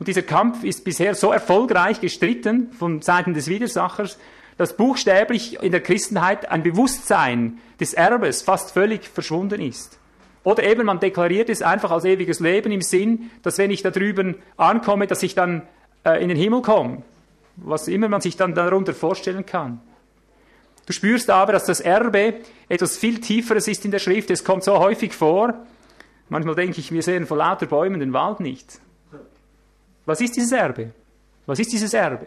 Und 0.00 0.08
dieser 0.08 0.22
Kampf 0.22 0.64
ist 0.64 0.84
bisher 0.84 1.14
so 1.14 1.30
erfolgreich 1.30 2.00
gestritten 2.00 2.72
von 2.72 3.00
Seiten 3.00 3.32
des 3.32 3.46
Widersachers, 3.46 4.18
dass 4.58 4.76
buchstäblich 4.76 5.62
in 5.62 5.70
der 5.70 5.80
Christenheit 5.80 6.50
ein 6.50 6.64
Bewusstsein 6.64 7.60
des 7.78 7.94
Erbes 7.94 8.42
fast 8.42 8.72
völlig 8.72 9.06
verschwunden 9.06 9.60
ist. 9.60 10.00
Oder 10.42 10.64
eben 10.64 10.84
man 10.84 10.98
deklariert 10.98 11.48
es 11.48 11.62
einfach 11.62 11.92
als 11.92 12.04
ewiges 12.04 12.40
Leben 12.40 12.72
im 12.72 12.82
Sinn, 12.82 13.30
dass 13.42 13.58
wenn 13.58 13.70
ich 13.70 13.82
da 13.82 13.90
drüben 13.90 14.34
ankomme, 14.56 15.06
dass 15.06 15.22
ich 15.22 15.36
dann 15.36 15.62
äh, 16.04 16.20
in 16.20 16.28
den 16.28 16.36
Himmel 16.36 16.62
komme. 16.62 17.02
Was 17.54 17.86
immer 17.86 18.08
man 18.08 18.20
sich 18.20 18.36
dann 18.36 18.52
darunter 18.52 18.94
vorstellen 18.94 19.46
kann. 19.46 19.80
Du 20.86 20.92
spürst 20.92 21.30
aber, 21.30 21.52
dass 21.52 21.64
das 21.64 21.80
Erbe 21.80 22.40
etwas 22.68 22.96
viel 22.96 23.20
Tieferes 23.20 23.68
ist 23.68 23.84
in 23.84 23.90
der 23.90 23.98
Schrift. 23.98 24.30
Es 24.30 24.44
kommt 24.44 24.64
so 24.64 24.78
häufig 24.78 25.14
vor. 25.14 25.54
Manchmal 26.28 26.54
denke 26.54 26.80
ich, 26.80 26.92
wir 26.92 27.02
sehen 27.02 27.26
vor 27.26 27.36
lauter 27.36 27.66
Bäumen 27.66 28.00
den 28.00 28.12
Wald 28.12 28.40
nicht. 28.40 28.80
Was 30.04 30.20
ist 30.20 30.36
dieses 30.36 30.52
Erbe? 30.52 30.92
Was 31.46 31.58
ist 31.58 31.72
dieses 31.72 31.94
Erbe? 31.94 32.26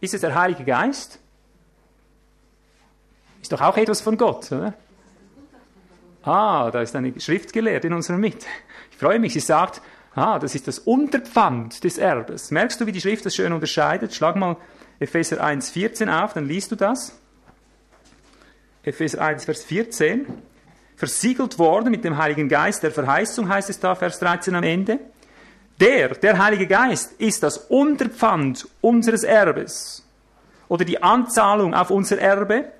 Ist 0.00 0.14
es 0.14 0.20
der 0.20 0.34
Heilige 0.34 0.64
Geist? 0.64 1.18
Ist 3.40 3.52
doch 3.52 3.60
auch 3.60 3.76
etwas 3.76 4.00
von 4.00 4.16
Gott, 4.16 4.52
oder? 4.52 4.74
Ah, 6.22 6.70
da 6.70 6.80
ist 6.80 6.96
eine 6.96 7.18
Schrift 7.20 7.52
gelehrt 7.52 7.84
in 7.84 7.92
unserer 7.92 8.16
Mitte. 8.16 8.46
Ich 8.90 8.96
freue 8.96 9.18
mich, 9.18 9.34
sie 9.34 9.40
sagt, 9.40 9.82
ah, 10.14 10.38
das 10.38 10.54
ist 10.54 10.66
das 10.66 10.78
Unterpfand 10.78 11.84
des 11.84 11.98
Erbes. 11.98 12.50
Merkst 12.50 12.80
du, 12.80 12.86
wie 12.86 12.92
die 12.92 13.00
Schrift 13.00 13.26
das 13.26 13.34
schön 13.34 13.52
unterscheidet? 13.52 14.14
Schlag 14.14 14.36
mal 14.36 14.56
Epheser 14.98 15.42
1, 15.42 15.70
14 15.70 16.08
auf, 16.08 16.32
dann 16.32 16.46
liest 16.46 16.70
du 16.70 16.76
das. 16.76 17.18
Epheser 18.82 19.20
1, 19.20 19.44
Vers 19.44 19.64
14. 19.64 20.26
Versiegelt 20.96 21.58
worden 21.58 21.90
mit 21.90 22.04
dem 22.04 22.16
Heiligen 22.16 22.48
Geist 22.48 22.82
der 22.82 22.92
Verheißung, 22.92 23.48
heißt 23.48 23.70
es 23.70 23.80
da, 23.80 23.94
Vers 23.94 24.18
13 24.20 24.54
am 24.54 24.62
Ende. 24.62 25.00
Der, 25.80 26.10
der 26.10 26.38
Heilige 26.38 26.66
Geist, 26.66 27.14
ist 27.20 27.42
das 27.42 27.58
Unterpfand 27.58 28.68
unseres 28.80 29.24
Erbes 29.24 30.06
oder 30.68 30.84
die 30.84 31.02
Anzahlung 31.02 31.74
auf 31.74 31.90
unser 31.90 32.18
Erbe 32.18 32.72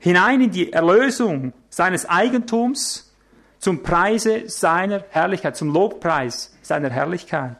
hinein 0.00 0.40
in 0.40 0.50
die 0.50 0.72
Erlösung 0.72 1.52
seines 1.68 2.06
Eigentums 2.06 3.12
zum 3.58 3.82
Preise 3.82 4.48
seiner 4.48 5.04
Herrlichkeit, 5.10 5.56
zum 5.56 5.72
Lobpreis 5.72 6.56
seiner 6.62 6.90
Herrlichkeit. 6.90 7.56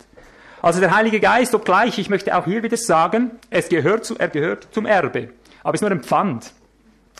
Also 0.62 0.80
der 0.80 0.94
Heilige 0.94 1.20
Geist, 1.20 1.54
obgleich, 1.54 1.98
ich 1.98 2.10
möchte 2.10 2.36
auch 2.36 2.44
hier 2.44 2.62
wieder 2.62 2.76
sagen, 2.76 3.32
es 3.48 3.68
gehört 3.68 4.04
zu, 4.04 4.18
er 4.18 4.28
gehört 4.28 4.68
zum 4.72 4.86
Erbe, 4.86 5.30
aber 5.62 5.74
es 5.74 5.80
ist 5.80 5.82
nur 5.82 5.90
ein 5.90 6.02
Pfand. 6.02 6.52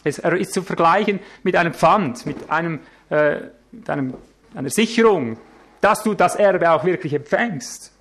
Es, 0.05 0.19
er 0.19 0.35
ist 0.37 0.53
zu 0.53 0.63
vergleichen 0.63 1.21
mit 1.43 1.57
einem 1.57 1.73
Pfand, 1.73 2.27
mit 2.27 2.51
einem, 2.51 2.81
äh, 3.11 3.41
mit 3.71 3.89
einem 3.89 4.15
einer 4.55 4.71
Sicherung, 4.71 5.39
dass 5.81 6.03
du 6.03 6.15
das 6.15 6.37
Erbe 6.37 6.71
auch 6.71 6.85
wirklich 6.85 7.15
empfängst. 7.15 7.93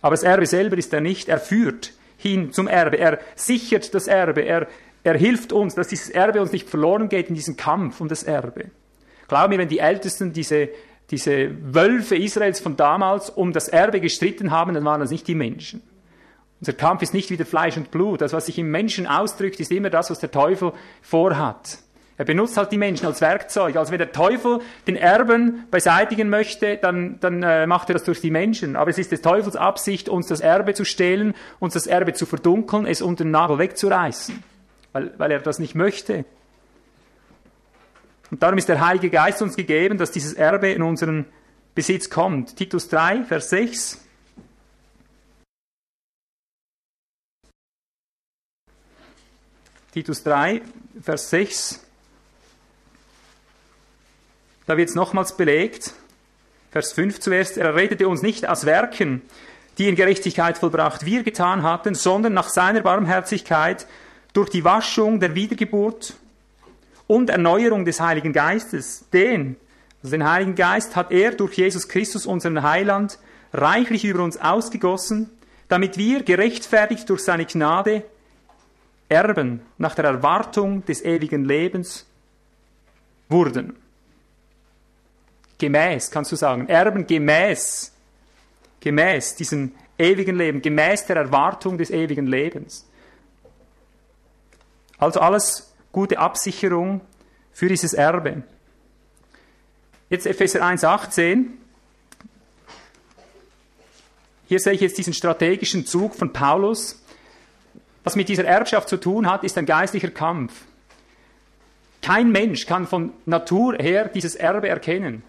Aber 0.00 0.12
das 0.12 0.22
Erbe 0.22 0.46
selber 0.46 0.76
ist 0.76 0.92
er 0.92 1.00
nicht, 1.00 1.28
er 1.28 1.38
führt 1.38 1.92
hin 2.16 2.52
zum 2.52 2.66
Erbe, 2.68 2.98
er 2.98 3.18
sichert 3.34 3.94
das 3.94 4.06
Erbe, 4.06 4.42
er, 4.42 4.66
er 5.04 5.16
hilft 5.16 5.52
uns, 5.52 5.74
dass 5.74 5.88
dieses 5.88 6.10
Erbe 6.10 6.40
uns 6.40 6.52
nicht 6.52 6.68
verloren 6.68 7.08
geht 7.08 7.28
in 7.28 7.34
diesem 7.34 7.56
Kampf 7.56 8.00
um 8.00 8.08
das 8.08 8.22
Erbe. 8.22 8.66
Glaub 9.28 9.48
mir, 9.48 9.58
wenn 9.58 9.68
die 9.68 9.78
Ältesten 9.78 10.32
diese, 10.32 10.68
diese 11.12 11.50
Wölfe 11.74 12.16
Israels 12.16 12.58
von 12.58 12.76
damals 12.76 13.30
um 13.30 13.52
das 13.52 13.68
Erbe 13.68 14.00
gestritten 14.00 14.50
haben, 14.50 14.74
dann 14.74 14.84
waren 14.84 15.00
das 15.00 15.10
nicht 15.10 15.28
die 15.28 15.34
Menschen. 15.34 15.82
Unser 16.60 16.72
Kampf 16.72 17.02
ist 17.02 17.12
nicht 17.12 17.30
wieder 17.30 17.44
Fleisch 17.44 17.76
und 17.76 17.90
Blut. 17.90 18.20
Das, 18.20 18.32
was 18.32 18.46
sich 18.46 18.58
im 18.58 18.70
Menschen 18.70 19.06
ausdrückt, 19.06 19.60
ist 19.60 19.70
immer 19.70 19.90
das, 19.90 20.10
was 20.10 20.20
der 20.20 20.30
Teufel 20.30 20.72
vorhat. 21.02 21.78
Er 22.18 22.24
benutzt 22.24 22.56
halt 22.56 22.70
die 22.70 22.78
Menschen 22.78 23.06
als 23.06 23.20
Werkzeug. 23.20 23.76
Also 23.76 23.90
wenn 23.90 23.98
der 23.98 24.12
Teufel 24.12 24.60
den 24.86 24.96
Erben 24.96 25.64
beseitigen 25.70 26.28
möchte, 26.28 26.76
dann, 26.76 27.18
dann 27.20 27.42
äh, 27.42 27.66
macht 27.66 27.90
er 27.90 27.94
das 27.94 28.04
durch 28.04 28.20
die 28.20 28.30
Menschen. 28.30 28.76
Aber 28.76 28.90
es 28.90 28.98
ist 28.98 29.12
des 29.12 29.22
Teufels 29.22 29.56
Absicht, 29.56 30.08
uns 30.08 30.28
das 30.28 30.40
Erbe 30.40 30.72
zu 30.74 30.84
stehlen, 30.84 31.34
uns 31.58 31.74
das 31.74 31.86
Erbe 31.86 32.12
zu 32.12 32.26
verdunkeln, 32.26 32.86
es 32.86 33.02
unter 33.02 33.24
den 33.24 33.32
Nagel 33.32 33.58
wegzureißen, 33.58 34.42
weil, 34.92 35.12
weil 35.18 35.32
er 35.32 35.40
das 35.40 35.58
nicht 35.58 35.74
möchte. 35.74 36.24
Und 38.32 38.42
darum 38.42 38.56
ist 38.56 38.70
der 38.70 38.80
Heilige 38.80 39.10
Geist 39.10 39.42
uns 39.42 39.56
gegeben, 39.56 39.98
dass 39.98 40.10
dieses 40.10 40.32
Erbe 40.32 40.70
in 40.70 40.80
unseren 40.80 41.26
Besitz 41.74 42.08
kommt. 42.08 42.56
Titus 42.56 42.88
3, 42.88 43.24
Vers 43.24 43.50
6. 43.50 44.00
Titus 49.92 50.22
3, 50.22 50.62
Vers 51.02 51.28
6. 51.28 51.84
Da 54.64 54.78
wird 54.78 54.88
es 54.88 54.94
nochmals 54.94 55.36
belegt. 55.36 55.92
Vers 56.70 56.94
5 56.94 57.20
zuerst. 57.20 57.58
Er 57.58 57.74
rettete 57.74 58.08
uns 58.08 58.22
nicht 58.22 58.48
aus 58.48 58.64
Werken, 58.64 59.20
die 59.76 59.90
in 59.90 59.94
Gerechtigkeit 59.94 60.56
vollbracht 60.56 61.04
wir 61.04 61.22
getan 61.22 61.64
hatten, 61.64 61.94
sondern 61.94 62.32
nach 62.32 62.48
seiner 62.48 62.80
Barmherzigkeit 62.80 63.86
durch 64.32 64.48
die 64.48 64.64
Waschung 64.64 65.20
der 65.20 65.34
Wiedergeburt 65.34 66.14
und 67.12 67.28
Erneuerung 67.28 67.84
des 67.84 68.00
Heiligen 68.00 68.32
Geistes. 68.32 69.04
Den, 69.12 69.56
also 70.02 70.12
den 70.12 70.26
Heiligen 70.26 70.54
Geist, 70.54 70.96
hat 70.96 71.12
er 71.12 71.32
durch 71.32 71.58
Jesus 71.58 71.86
Christus, 71.86 72.24
unseren 72.24 72.62
Heiland, 72.62 73.18
reichlich 73.52 74.06
über 74.06 74.22
uns 74.22 74.40
ausgegossen, 74.40 75.28
damit 75.68 75.98
wir, 75.98 76.22
gerechtfertigt 76.22 77.08
durch 77.10 77.20
seine 77.20 77.44
Gnade, 77.44 78.04
Erben 79.10 79.60
nach 79.76 79.94
der 79.94 80.06
Erwartung 80.06 80.86
des 80.86 81.04
ewigen 81.04 81.44
Lebens 81.44 82.06
wurden. 83.28 83.76
Gemäß, 85.58 86.10
kannst 86.10 86.32
du 86.32 86.36
sagen, 86.36 86.66
Erben 86.66 87.06
gemäß, 87.06 87.92
gemäß 88.80 89.36
diesem 89.36 89.72
ewigen 89.98 90.36
Leben, 90.36 90.62
gemäß 90.62 91.04
der 91.04 91.16
Erwartung 91.16 91.76
des 91.76 91.90
ewigen 91.90 92.26
Lebens. 92.26 92.86
Also 94.96 95.20
alles 95.20 95.71
gute 95.92 96.18
Absicherung 96.18 97.02
für 97.52 97.68
dieses 97.68 97.92
Erbe. 97.92 98.42
Jetzt 100.08 100.26
Epheser 100.26 100.62
1,18. 100.62 101.46
Hier 104.46 104.58
sehe 104.58 104.72
ich 104.72 104.80
jetzt 104.80 104.98
diesen 104.98 105.14
strategischen 105.14 105.86
Zug 105.86 106.14
von 106.14 106.32
Paulus. 106.32 107.02
Was 108.04 108.16
mit 108.16 108.28
dieser 108.28 108.44
Erbschaft 108.44 108.88
zu 108.88 108.96
tun 108.96 109.30
hat, 109.30 109.44
ist 109.44 109.56
ein 109.56 109.66
geistlicher 109.66 110.10
Kampf. 110.10 110.52
Kein 112.02 112.32
Mensch 112.32 112.66
kann 112.66 112.86
von 112.86 113.12
Natur 113.26 113.76
her 113.76 114.08
dieses 114.08 114.34
Erbe 114.34 114.68
erkennen. 114.68 115.22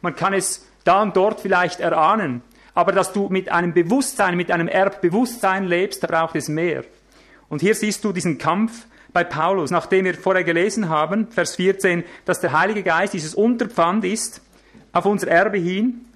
Man 0.00 0.16
kann 0.16 0.32
es 0.32 0.66
da 0.84 1.02
und 1.02 1.16
dort 1.16 1.40
vielleicht 1.40 1.80
erahnen, 1.80 2.42
aber 2.74 2.92
dass 2.92 3.12
du 3.12 3.28
mit 3.28 3.52
einem 3.52 3.74
Bewusstsein, 3.74 4.36
mit 4.36 4.50
einem 4.50 4.68
Erbbewusstsein 4.68 5.64
lebst, 5.64 6.02
da 6.02 6.06
braucht 6.06 6.34
es 6.34 6.48
mehr. 6.48 6.84
Und 7.48 7.60
hier 7.60 7.74
siehst 7.74 8.02
du 8.02 8.12
diesen 8.12 8.38
Kampf 8.38 8.86
bei 9.12 9.24
Paulus, 9.24 9.70
nachdem 9.70 10.04
wir 10.04 10.14
vorher 10.14 10.44
gelesen 10.44 10.88
haben, 10.88 11.28
Vers 11.30 11.56
14, 11.56 12.04
dass 12.24 12.40
der 12.40 12.58
Heilige 12.58 12.82
Geist 12.82 13.12
dieses 13.12 13.34
Unterpfand 13.34 14.04
ist 14.04 14.40
auf 14.92 15.04
unser 15.04 15.28
Erbe 15.28 15.58
hin, 15.58 16.06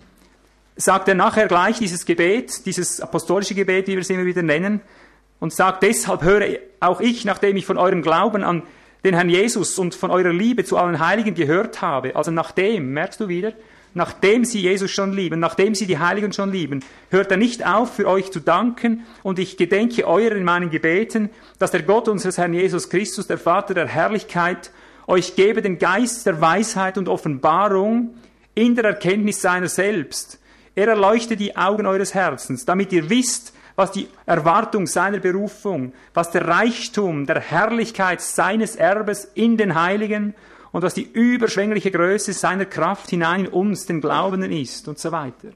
sagt 0.77 1.09
er 1.09 1.15
nachher 1.15 1.49
gleich 1.49 1.79
dieses 1.79 2.05
Gebet, 2.05 2.67
dieses 2.67 3.01
apostolische 3.01 3.55
Gebet, 3.55 3.87
wie 3.87 3.93
wir 3.93 4.01
es 4.01 4.11
immer 4.11 4.25
wieder 4.25 4.43
nennen, 4.43 4.81
und 5.41 5.53
sagt, 5.53 5.83
deshalb 5.83 6.23
höre 6.23 6.59
auch 6.81 7.01
ich, 7.01 7.25
nachdem 7.25 7.57
ich 7.57 7.67
von 7.67 7.79
eurem 7.79 8.03
Glauben 8.03 8.43
an 8.43 8.63
den 9.05 9.15
Herrn 9.15 9.29
Jesus 9.29 9.79
und 9.79 9.95
von 9.95 10.11
eurer 10.11 10.33
Liebe 10.33 10.65
zu 10.65 10.77
allen 10.79 10.99
Heiligen 10.99 11.35
gehört 11.35 11.83
habe, 11.83 12.17
also 12.17 12.31
nachdem, 12.31 12.93
merkst 12.93 13.21
du 13.21 13.29
wieder, 13.29 13.53
nachdem 13.97 14.45
sie 14.45 14.61
Jesus 14.61 14.91
schon 14.91 15.15
lieben, 15.15 15.41
nachdem 15.41 15.75
sie 15.75 15.87
die 15.87 15.99
Heiligen 15.99 16.31
schon 16.31 16.53
lieben, 16.53 16.85
hört 17.11 17.31
er 17.31 17.39
nicht 17.39 17.67
auf, 17.67 17.95
für 17.95 18.07
euch 18.07 18.31
zu 18.31 18.41
danken, 18.41 19.07
und 19.23 19.39
ich 19.39 19.57
gedenke 19.57 20.07
eurer 20.07 20.37
in 20.37 20.45
meinen 20.45 20.69
Gebeten, 20.69 21.31
dass 21.59 21.71
der 21.71 21.83
Gott 21.83 22.07
unseres 22.07 22.37
Herrn 22.37 22.53
Jesus 22.53 22.91
Christus, 22.91 23.27
der 23.27 23.39
Vater 23.39 23.73
der 23.73 23.89
Herrlichkeit, 23.89 24.71
euch 25.07 25.35
gebe 25.35 25.63
den 25.63 25.79
Geist 25.79 26.27
der 26.27 26.43
Weisheit 26.43 26.99
und 26.99 27.09
Offenbarung 27.09 28.15
in 28.55 28.75
der 28.75 28.85
Erkenntnis 28.85 29.41
seiner 29.41 29.69
selbst. 29.69 30.41
Er 30.75 30.89
erleuchte 30.89 31.37
die 31.37 31.57
Augen 31.57 31.87
eures 31.87 32.13
Herzens, 32.13 32.67
damit 32.67 32.93
ihr 32.93 33.09
wisst, 33.09 33.55
was 33.77 33.93
die 33.93 34.09
Erwartung 34.27 34.87
seiner 34.87 35.21
Berufung, 35.21 35.95
was 36.13 36.31
der 36.33 36.47
Reichtum 36.47 37.25
der 37.25 37.41
Herrlichkeit 37.41 38.21
seines 38.21 38.77
Erbes 38.77 39.31
in 39.35 39.57
den 39.57 39.75
Heiligen 39.75 40.35
und 40.77 40.83
was 40.83 40.93
die 40.93 41.09
überschwängliche 41.11 41.91
Größe 41.91 42.35
seiner 42.35 42.67
Kraft 42.67 43.09
hinein 43.09 43.47
in 43.47 43.49
uns, 43.49 43.87
den 43.87 44.03
Glaubenden, 44.03 44.53
ist 44.53 44.87
und 44.89 44.99
so 44.99 45.11
weiter. 45.11 45.49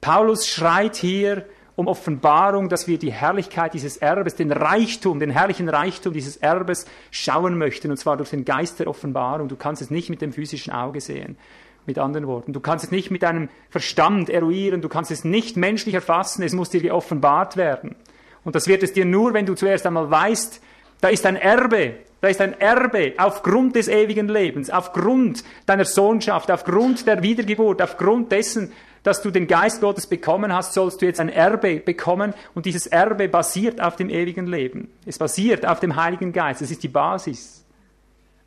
Paulus 0.00 0.46
schreit 0.46 0.94
hier 0.94 1.46
um 1.74 1.88
Offenbarung, 1.88 2.68
dass 2.68 2.86
wir 2.86 2.96
die 2.96 3.10
Herrlichkeit 3.10 3.74
dieses 3.74 3.96
Erbes, 3.96 4.36
den 4.36 4.52
Reichtum, 4.52 5.18
den 5.18 5.30
herrlichen 5.30 5.68
Reichtum 5.68 6.12
dieses 6.12 6.36
Erbes 6.36 6.86
schauen 7.10 7.58
möchten, 7.58 7.90
und 7.90 7.96
zwar 7.96 8.16
durch 8.16 8.30
den 8.30 8.44
Geist 8.44 8.78
der 8.78 8.86
Offenbarung. 8.86 9.48
Du 9.48 9.56
kannst 9.56 9.82
es 9.82 9.90
nicht 9.90 10.10
mit 10.10 10.22
dem 10.22 10.32
physischen 10.32 10.72
Auge 10.72 11.00
sehen. 11.00 11.36
Mit 11.84 11.98
anderen 11.98 12.28
Worten, 12.28 12.52
du 12.52 12.60
kannst 12.60 12.84
es 12.84 12.92
nicht 12.92 13.10
mit 13.10 13.24
deinem 13.24 13.48
Verstand 13.68 14.30
eruieren, 14.30 14.80
du 14.80 14.88
kannst 14.88 15.10
es 15.10 15.24
nicht 15.24 15.56
menschlich 15.56 15.96
erfassen, 15.96 16.44
es 16.44 16.52
muss 16.52 16.70
dir 16.70 16.80
geoffenbart 16.80 17.56
werden. 17.56 17.96
Und 18.44 18.54
das 18.54 18.68
wird 18.68 18.84
es 18.84 18.92
dir 18.92 19.06
nur, 19.06 19.34
wenn 19.34 19.46
du 19.46 19.54
zuerst 19.54 19.86
einmal 19.86 20.08
weißt, 20.08 20.62
da 21.00 21.08
ist 21.08 21.26
ein 21.26 21.34
Erbe, 21.34 21.94
da 22.20 22.28
ist 22.28 22.40
ein 22.40 22.60
Erbe 22.60 23.14
aufgrund 23.16 23.76
des 23.76 23.88
ewigen 23.88 24.28
Lebens, 24.28 24.70
aufgrund 24.70 25.42
deiner 25.66 25.86
Sohnschaft, 25.86 26.50
aufgrund 26.50 27.06
der 27.06 27.22
Wiedergeburt, 27.22 27.80
aufgrund 27.80 28.30
dessen, 28.30 28.72
dass 29.02 29.22
du 29.22 29.30
den 29.30 29.46
Geist 29.46 29.80
Gottes 29.80 30.06
bekommen 30.06 30.52
hast, 30.52 30.74
sollst 30.74 31.00
du 31.00 31.06
jetzt 31.06 31.20
ein 31.20 31.30
Erbe 31.30 31.76
bekommen 31.76 32.34
und 32.54 32.66
dieses 32.66 32.86
Erbe 32.86 33.28
basiert 33.28 33.80
auf 33.80 33.96
dem 33.96 34.10
ewigen 34.10 34.46
Leben. 34.46 34.90
Es 35.06 35.18
basiert 35.18 35.64
auf 35.64 35.80
dem 35.80 35.96
Heiligen 35.96 36.32
Geist, 36.32 36.60
das 36.60 36.70
ist 36.70 36.82
die 36.82 36.88
Basis. 36.88 37.64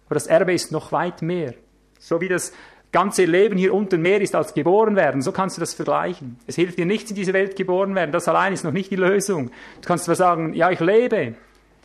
Aber 0.05 0.15
das 0.15 0.27
Erbe 0.27 0.53
ist 0.53 0.71
noch 0.71 0.91
weit 0.91 1.23
mehr. 1.23 1.55
So 1.97 2.21
wie 2.21 2.27
das 2.27 2.53
ganze 2.91 3.25
Leben 3.25 3.57
hier 3.57 3.73
unten 3.73 4.03
mehr 4.03 4.21
ist 4.21 4.35
als 4.35 4.53
geboren 4.53 4.95
werden, 4.95 5.23
so 5.23 5.31
kannst 5.31 5.57
du 5.57 5.61
das 5.61 5.73
vergleichen. 5.73 6.37
Es 6.45 6.55
hilft 6.55 6.77
dir 6.77 6.85
nichts 6.85 7.09
in 7.09 7.15
diese 7.15 7.33
Welt 7.33 7.55
geboren 7.55 7.95
werden, 7.95 8.11
das 8.11 8.27
allein 8.27 8.53
ist 8.53 8.63
noch 8.63 8.71
nicht 8.71 8.91
die 8.91 8.95
Lösung. 8.97 9.49
Du 9.81 9.87
kannst 9.87 10.05
zwar 10.05 10.13
sagen, 10.13 10.53
ja, 10.53 10.69
ich 10.69 10.79
lebe. 10.79 11.33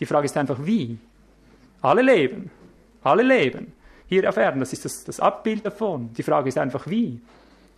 Die 0.00 0.06
Frage 0.06 0.26
ist 0.26 0.36
einfach, 0.36 0.58
wie? 0.62 0.98
Alle 1.82 2.02
leben. 2.02 2.50
Alle 3.02 3.22
leben. 3.22 3.72
Hier 4.08 4.28
auf 4.28 4.36
Erden, 4.36 4.60
das 4.60 4.72
ist 4.72 4.84
das, 4.84 5.04
das 5.04 5.20
Abbild 5.20 5.66
davon. 5.66 6.10
Die 6.14 6.22
Frage 6.22 6.48
ist 6.48 6.58
einfach, 6.58 6.86
wie? 6.86 7.20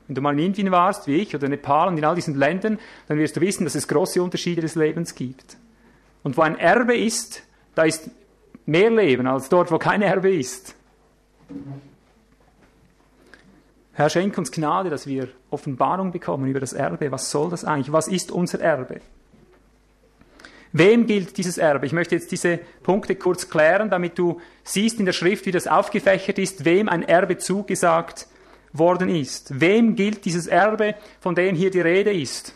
Wenn 0.07 0.15
du 0.15 0.21
mal 0.21 0.33
in 0.33 0.47
Indien 0.47 0.71
warst, 0.71 1.07
wie 1.07 1.17
ich, 1.17 1.35
oder 1.35 1.49
Nepal 1.49 1.89
und 1.89 1.99
in 1.99 2.05
all 2.05 2.15
diesen 2.15 2.37
Ländern, 2.37 2.79
dann 3.09 3.19
wirst 3.19 3.37
du 3.37 3.41
wissen, 3.41 3.65
dass 3.65 3.75
es 3.75 3.89
große 3.89 4.23
Unterschiede 4.23 4.61
des 4.61 4.75
Lebens 4.75 5.15
gibt. 5.15 5.57
Und 6.23 6.37
wo 6.37 6.43
ein 6.43 6.59
Erbe 6.59 6.97
ist, 6.97 7.43
da 7.75 7.85
ist 7.85 8.11
mehr 8.67 8.91
Leben 8.91 9.27
als 9.27 9.49
dort, 9.49 9.71
wo 9.71 9.79
kein 9.79 10.03
Erbe 10.03 10.33
ist. 10.33 10.75
Herr, 13.93 14.09
schenk 14.09 14.39
uns 14.39 14.51
Gnade, 14.51 14.89
dass 14.89 15.07
wir 15.07 15.29
Offenbarung 15.51 16.13
bekommen 16.13 16.49
über 16.49 16.61
das 16.61 16.73
Erbe. 16.73 17.11
Was 17.11 17.31
soll 17.31 17.51
das 17.51 17.65
eigentlich? 17.65 17.93
Was 17.93 18.09
ist 18.09 18.31
unser 18.31 18.61
Erbe? 18.61 19.01
Wem 20.73 21.07
gilt 21.07 21.37
dieses 21.37 21.59
Erbe? 21.59 21.87
Ich 21.87 21.93
möchte 21.93 22.15
jetzt 22.15 22.31
diese 22.31 22.59
Punkte 22.83 23.17
kurz 23.17 23.49
klären, 23.49 23.91
damit 23.91 24.19
du 24.19 24.41
siehst 24.63 25.01
in 25.01 25.07
der 25.07 25.13
Schrift, 25.13 25.47
wie 25.47 25.51
das 25.51 25.67
aufgefächert 25.67 26.39
ist, 26.39 26.65
wem 26.65 26.89
ein 26.89 27.03
Erbe 27.03 27.39
zugesagt 27.39 28.29
worden 28.73 29.09
ist. 29.09 29.61
Wem 29.61 29.97
gilt 29.97 30.25
dieses 30.25 30.47
Erbe, 30.47 30.95
von 31.21 31.35
dem 31.35 31.57
hier 31.57 31.71
die 31.71 31.81
Rede 31.81 32.13
ist? 32.13 32.55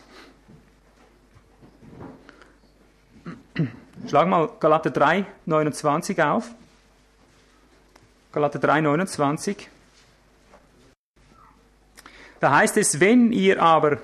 Schlag 4.09 4.29
mal 4.29 4.48
Galater 4.61 4.90
3, 4.90 5.24
29 5.46 6.22
auf. 6.22 6.50
Galater 8.33 8.59
3, 8.59 8.83
29. 8.83 9.68
Da 12.38 12.57
heißt 12.57 12.77
es, 12.77 13.00
wenn 13.00 13.33
ihr 13.33 13.62
aber 13.62 13.98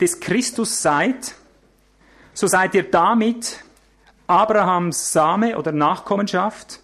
des 0.00 0.20
Christus 0.20 0.82
seid, 0.82 1.34
so 2.36 2.46
seid 2.46 2.74
ihr 2.74 2.90
damit 2.90 3.64
Abrahams 4.26 5.10
Same 5.10 5.56
oder 5.56 5.72
Nachkommenschaft 5.72 6.80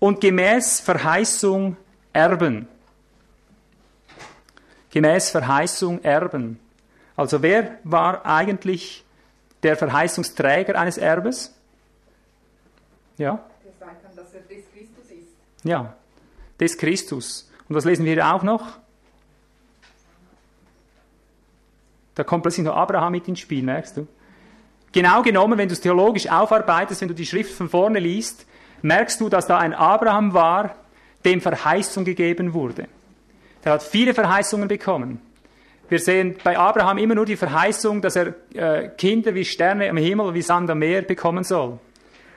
und 0.00 0.20
gemäß 0.20 0.80
Verheißung 0.80 1.76
Erben. 2.12 2.66
Gemäß 4.90 5.30
Verheißung 5.30 6.02
Erben. 6.02 6.58
Also 7.14 7.42
wer 7.42 7.78
war 7.84 8.26
eigentlich 8.26 9.04
der 9.62 9.76
Verheißungsträger 9.76 10.76
eines 10.76 10.98
Erbes? 10.98 11.54
Ja? 13.18 13.38
Der 13.64 13.72
sein 13.78 13.96
kann, 14.02 14.16
dass 14.16 14.34
er 14.34 14.40
des 14.40 14.64
Christus 14.72 15.10
ist. 15.10 15.28
Ja, 15.62 15.94
des 16.58 16.76
Christus. 16.76 17.48
Und 17.68 17.76
was 17.76 17.84
lesen 17.84 18.04
wir 18.04 18.14
hier 18.14 18.34
auch 18.34 18.42
noch? 18.42 18.78
Da 22.18 22.24
kommt 22.24 22.42
plötzlich 22.42 22.66
noch 22.66 22.74
Abraham 22.74 23.12
mit 23.12 23.28
ins 23.28 23.38
Spiel, 23.38 23.62
merkst 23.62 23.96
du? 23.96 24.08
Genau 24.90 25.22
genommen, 25.22 25.56
wenn 25.56 25.68
du 25.68 25.74
es 25.74 25.80
theologisch 25.80 26.28
aufarbeitest, 26.28 27.00
wenn 27.00 27.06
du 27.06 27.14
die 27.14 27.26
Schrift 27.26 27.52
von 27.52 27.68
vorne 27.68 28.00
liest, 28.00 28.44
merkst 28.82 29.20
du, 29.20 29.28
dass 29.28 29.46
da 29.46 29.58
ein 29.58 29.72
Abraham 29.72 30.34
war, 30.34 30.74
dem 31.24 31.40
Verheißung 31.40 32.04
gegeben 32.04 32.54
wurde. 32.54 32.88
Der 33.64 33.74
hat 33.74 33.84
viele 33.84 34.14
Verheißungen 34.14 34.66
bekommen. 34.66 35.20
Wir 35.88 36.00
sehen 36.00 36.34
bei 36.42 36.58
Abraham 36.58 36.98
immer 36.98 37.14
nur 37.14 37.24
die 37.24 37.36
Verheißung, 37.36 38.02
dass 38.02 38.16
er 38.16 38.34
äh, 38.52 38.88
Kinder 38.88 39.32
wie 39.36 39.44
Sterne 39.44 39.88
am 39.88 39.96
Himmel, 39.96 40.34
wie 40.34 40.42
Sand 40.42 40.68
am 40.70 40.80
Meer 40.80 41.02
bekommen 41.02 41.44
soll. 41.44 41.78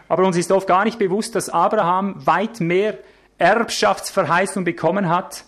Aber 0.08 0.28
uns 0.28 0.38
ist 0.38 0.52
oft 0.52 0.68
gar 0.68 0.86
nicht 0.86 1.00
bewusst, 1.00 1.34
dass 1.34 1.50
Abraham 1.50 2.24
weit 2.24 2.60
mehr 2.60 3.00
Erbschaftsverheißung 3.40 4.64
bekommen 4.64 5.10
hat, 5.10 5.44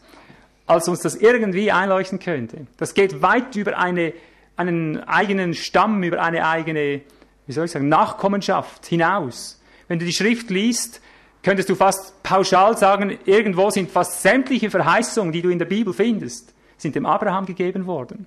als 0.65 0.87
uns 0.87 1.01
das 1.01 1.15
irgendwie 1.15 1.71
einleuchten 1.71 2.19
könnte. 2.19 2.67
Das 2.77 2.93
geht 2.93 3.21
weit 3.21 3.55
über 3.55 3.77
eine, 3.77 4.13
einen 4.55 5.03
eigenen 5.03 5.53
Stamm, 5.53 6.03
über 6.03 6.21
eine 6.21 6.47
eigene, 6.47 7.01
wie 7.47 7.53
soll 7.53 7.65
ich 7.65 7.71
sagen, 7.71 7.89
Nachkommenschaft 7.89 8.85
hinaus. 8.85 9.61
Wenn 9.87 9.99
du 9.99 10.05
die 10.05 10.13
Schrift 10.13 10.49
liest, 10.49 11.01
könntest 11.43 11.69
du 11.69 11.75
fast 11.75 12.23
pauschal 12.23 12.77
sagen, 12.77 13.17
irgendwo 13.25 13.69
sind 13.69 13.91
fast 13.91 14.21
sämtliche 14.21 14.69
Verheißungen, 14.69 15.33
die 15.33 15.41
du 15.41 15.49
in 15.49 15.59
der 15.59 15.65
Bibel 15.65 15.93
findest, 15.93 16.53
sind 16.77 16.95
dem 16.95 17.05
Abraham 17.05 17.45
gegeben 17.45 17.85
worden. 17.85 18.25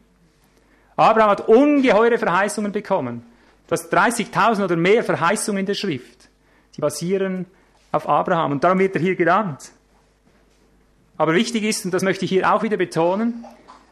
Abraham 0.97 1.31
hat 1.31 1.49
ungeheure 1.49 2.19
Verheißungen 2.19 2.73
bekommen. 2.73 3.23
Du 3.67 3.73
hast 3.73 3.93
30.000 3.93 4.65
oder 4.65 4.77
mehr 4.77 5.03
Verheißungen 5.03 5.61
in 5.61 5.67
der 5.67 5.75
Schrift. 5.75 6.29
Die 6.77 6.81
basieren 6.81 7.47
auf 7.93 8.09
Abraham. 8.09 8.53
Und 8.53 8.65
darum 8.65 8.79
wird 8.79 8.95
er 8.95 9.01
hier 9.01 9.17
genannt. 9.17 9.73
Aber 11.17 11.35
wichtig 11.35 11.65
ist, 11.65 11.85
und 11.85 11.93
das 11.93 12.03
möchte 12.03 12.25
ich 12.25 12.31
hier 12.31 12.53
auch 12.53 12.63
wieder 12.63 12.77
betonen, 12.77 13.45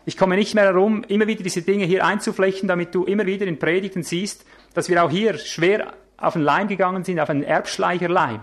ich 0.07 0.19
komme 0.19 0.37
nicht 0.37 0.55
mehr 0.55 0.65
herum, 0.65 1.03
immer 1.09 1.27
wieder 1.27 1.43
diese 1.43 1.63
Dinge 1.63 1.87
hier 1.87 2.05
einzuflechten, 2.05 2.69
damit 2.69 2.95
du 2.95 3.05
immer 3.05 3.25
wieder 3.25 3.47
in 3.47 3.59
Predigten 3.59 4.03
siehst, 4.03 4.45
dass 4.75 4.91
wir 4.91 5.03
auch 5.03 5.11
hier 5.11 5.39
schwer 5.39 5.95
auf 6.19 6.35
den 6.35 6.43
Leim 6.43 6.69
gegangen 6.69 7.05
sind, 7.05 7.19
auf 7.21 7.31
einen 7.31 7.43
Erbschleicherleim. 7.43 8.41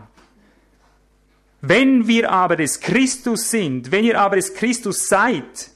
Wenn 1.62 2.08
wir 2.08 2.32
aber 2.32 2.56
des 2.56 2.80
Christus 2.80 3.52
sind, 3.52 3.92
wenn 3.92 4.04
ihr 4.04 4.20
aber 4.20 4.38
des 4.38 4.56
Christus 4.56 5.08
seid, 5.08 5.70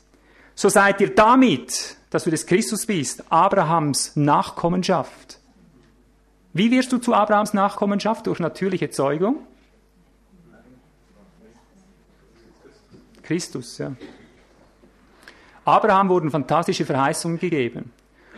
so 0.55 0.69
seid 0.69 0.99
ihr 1.01 1.13
damit, 1.13 1.97
dass 2.09 2.23
du 2.23 2.31
des 2.31 2.47
Christus 2.47 2.87
bist, 2.87 3.31
Abrahams 3.31 4.15
Nachkommenschaft. 4.15 5.37
Wie 6.53 6.71
wirst 6.71 6.91
du 6.91 6.97
zu 6.97 7.13
Abrahams 7.13 7.53
Nachkommenschaft? 7.53 8.25
Durch 8.25 8.39
natürliche 8.39 8.89
Zeugung? 8.89 9.45
Christus, 13.25 13.77
ja. 13.77 13.93
Abraham 15.65 16.09
wurden 16.09 16.29
fantastische 16.29 16.85
Verheißungen 16.85 17.39
gegeben. 17.39 17.91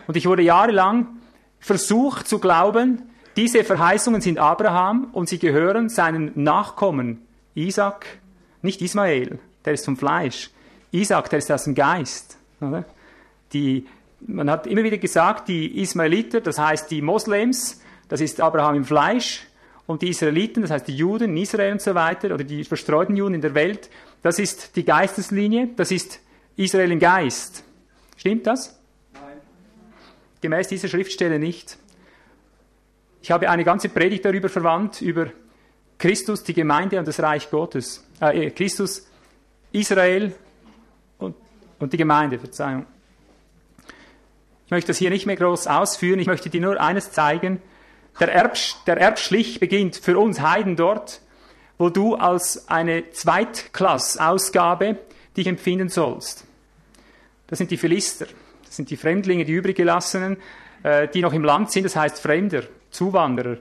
Und 0.07 0.15
ich 0.15 0.25
wurde 0.25 0.41
jahrelang 0.41 1.07
versucht 1.59 2.27
zu 2.27 2.39
glauben, 2.39 3.03
diese 3.35 3.63
Verheißungen 3.63 4.21
sind 4.21 4.39
Abraham 4.39 5.09
und 5.11 5.29
sie 5.29 5.37
gehören 5.37 5.89
seinen 5.89 6.31
Nachkommen. 6.35 7.21
Isaac, 7.53 8.05
nicht 8.61 8.81
Ismael, 8.81 9.39
der 9.65 9.73
ist 9.73 9.85
vom 9.85 9.97
Fleisch. 9.97 10.49
Isaac, 10.91 11.29
der 11.29 11.39
ist 11.39 11.51
aus 11.51 11.65
dem 11.65 11.75
Geist. 11.75 12.37
Die, 13.53 13.85
man 14.21 14.49
hat 14.49 14.65
immer 14.65 14.83
wieder 14.83 14.97
gesagt, 14.97 15.49
die 15.49 15.81
Ismaeliter, 15.81 16.41
das 16.41 16.57
heißt 16.57 16.89
die 16.89 17.01
Moslems, 17.01 17.81
das 18.07 18.21
ist 18.21 18.39
Abraham 18.41 18.75
im 18.75 18.85
Fleisch. 18.85 19.45
Und 19.85 20.01
die 20.01 20.09
Israeliten, 20.09 20.63
das 20.63 20.71
heißt 20.71 20.87
die 20.87 20.95
Juden 20.95 21.31
in 21.31 21.37
Israel 21.37 21.73
und 21.73 21.81
so 21.81 21.93
weiter, 21.95 22.33
oder 22.33 22.43
die 22.43 22.63
verstreuten 22.63 23.15
Juden 23.15 23.35
in 23.35 23.41
der 23.41 23.53
Welt, 23.53 23.89
das 24.21 24.39
ist 24.39 24.75
die 24.75 24.83
Geisteslinie, 24.83 25.69
das 25.75 25.91
ist 25.91 26.19
Israel 26.55 26.91
im 26.91 26.99
Geist. 26.99 27.63
Stimmt 28.15 28.47
das? 28.47 28.77
Nein. 29.13 29.37
Gemäß 30.41 30.67
dieser 30.67 30.87
Schriftstelle 30.87 31.39
nicht. 31.39 31.77
Ich 33.21 33.31
habe 33.31 33.49
eine 33.49 33.63
ganze 33.63 33.89
Predigt 33.89 34.25
darüber 34.25 34.49
verwandt, 34.49 35.01
über 35.01 35.27
Christus, 35.97 36.43
die 36.43 36.53
Gemeinde 36.53 36.99
und 36.99 37.07
das 37.07 37.19
Reich 37.19 37.49
Gottes. 37.49 38.03
Äh, 38.19 38.51
Christus, 38.51 39.07
Israel 39.71 40.33
und, 41.17 41.35
und 41.79 41.93
die 41.93 41.97
Gemeinde, 41.97 42.39
Verzeihung. 42.39 42.85
Ich 44.65 44.71
möchte 44.71 44.87
das 44.89 44.97
hier 44.97 45.09
nicht 45.09 45.25
mehr 45.25 45.35
groß 45.35 45.67
ausführen, 45.67 46.19
ich 46.19 46.27
möchte 46.27 46.49
dir 46.49 46.61
nur 46.61 46.79
eines 46.81 47.11
zeigen. 47.11 47.61
Der, 48.19 48.33
Erbsch, 48.33 48.75
der 48.85 48.97
Erbschlich 48.97 49.59
beginnt 49.59 49.95
für 49.95 50.17
uns 50.17 50.41
Heiden 50.41 50.75
dort, 50.75 51.21
wo 51.77 51.89
du 51.89 52.15
als 52.15 52.67
eine 52.67 53.11
Zweitklassausgabe 53.11 54.97
dich 55.35 55.47
empfinden 55.47 55.89
sollst. 55.89 56.45
Das 57.47 57.59
sind 57.59 57.71
die 57.71 57.77
Philister, 57.77 58.27
das 58.65 58.75
sind 58.75 58.89
die 58.89 58.97
Fremdlinge, 58.97 59.45
die 59.45 59.53
übriggelassenen, 59.53 60.37
äh, 60.83 61.07
die 61.07 61.21
noch 61.21 61.33
im 61.33 61.43
Land 61.43 61.71
sind, 61.71 61.83
das 61.83 61.95
heißt 61.95 62.19
Fremder, 62.19 62.63
Zuwanderer, 62.91 63.57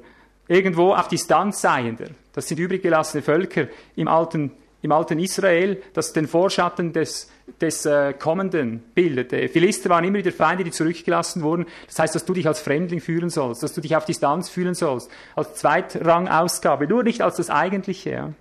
irgendwo 0.49 0.95
auf 0.95 1.09
Distanz 1.09 1.61
seiender. 1.61 2.09
Das 2.33 2.49
sind 2.49 2.59
übriggelassene 2.59 3.23
Völker 3.23 3.69
im 3.95 4.09
alten, 4.09 4.53
im 4.87 4.93
alten 4.93 5.19
Israel, 5.19 5.83
das 5.93 6.13
den 6.13 6.27
Vorschatten 6.29 6.93
des, 6.93 7.29
des 7.61 7.85
äh, 7.85 8.15
Kommenden 8.15 8.79
bildete. 8.95 9.49
Philister 9.49 9.91
waren 9.91 10.05
immer 10.05 10.19
wieder 10.19 10.33
Feinde, 10.33 10.65
die 10.65 10.71
zurückgelassen 10.71 11.43
wurden. 11.43 11.67
Das 11.87 11.99
heißt, 11.99 12.15
dass 12.15 12.25
du 12.25 12.33
dich 12.33 12.47
als 12.47 12.61
Fremdling 12.61 13.01
fühlen 13.01 13.29
sollst, 13.29 13.63
dass 13.63 13.75
du 13.75 13.81
dich 13.81 13.97
auf 13.97 14.05
Distanz 14.05 14.49
fühlen 14.49 14.75
sollst, 14.75 15.11
als 15.35 15.55
Zweitrangausgabe, 15.57 16.87
nur 16.87 17.03
nicht 17.03 17.21
als 17.21 17.37
das 17.37 17.51
Eigentliche. 17.51 18.11
Ja. 18.11 18.33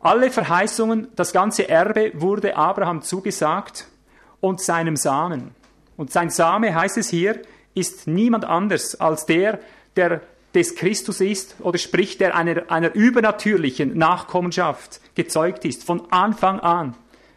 Alle 0.00 0.30
Verheißungen, 0.30 1.08
das 1.14 1.32
ganze 1.32 1.68
Erbe 1.68 2.12
wurde 2.14 2.56
Abraham 2.56 3.02
zugesagt 3.02 3.86
und 4.40 4.60
seinem 4.60 4.96
Samen. 4.96 5.52
Und 5.96 6.12
sein 6.12 6.30
Same, 6.30 6.74
heißt 6.74 6.98
es 6.98 7.08
hier, 7.08 7.40
ist 7.74 8.08
niemand 8.08 8.44
anders 8.44 9.00
als 9.00 9.26
der, 9.26 9.60
der 9.96 10.22
des 10.58 10.74
Christus 10.74 11.20
ist 11.20 11.56
oder 11.60 11.78
sprich, 11.78 12.18
der 12.18 12.34
einer, 12.36 12.70
einer 12.70 12.94
übernatürlichen 12.94 13.96
Nachkommenschaft 13.96 15.00
gezeugt 15.14 15.64
ist, 15.64 15.84
von 15.84 16.10
Anfang 16.10 16.60
an. 16.60 16.94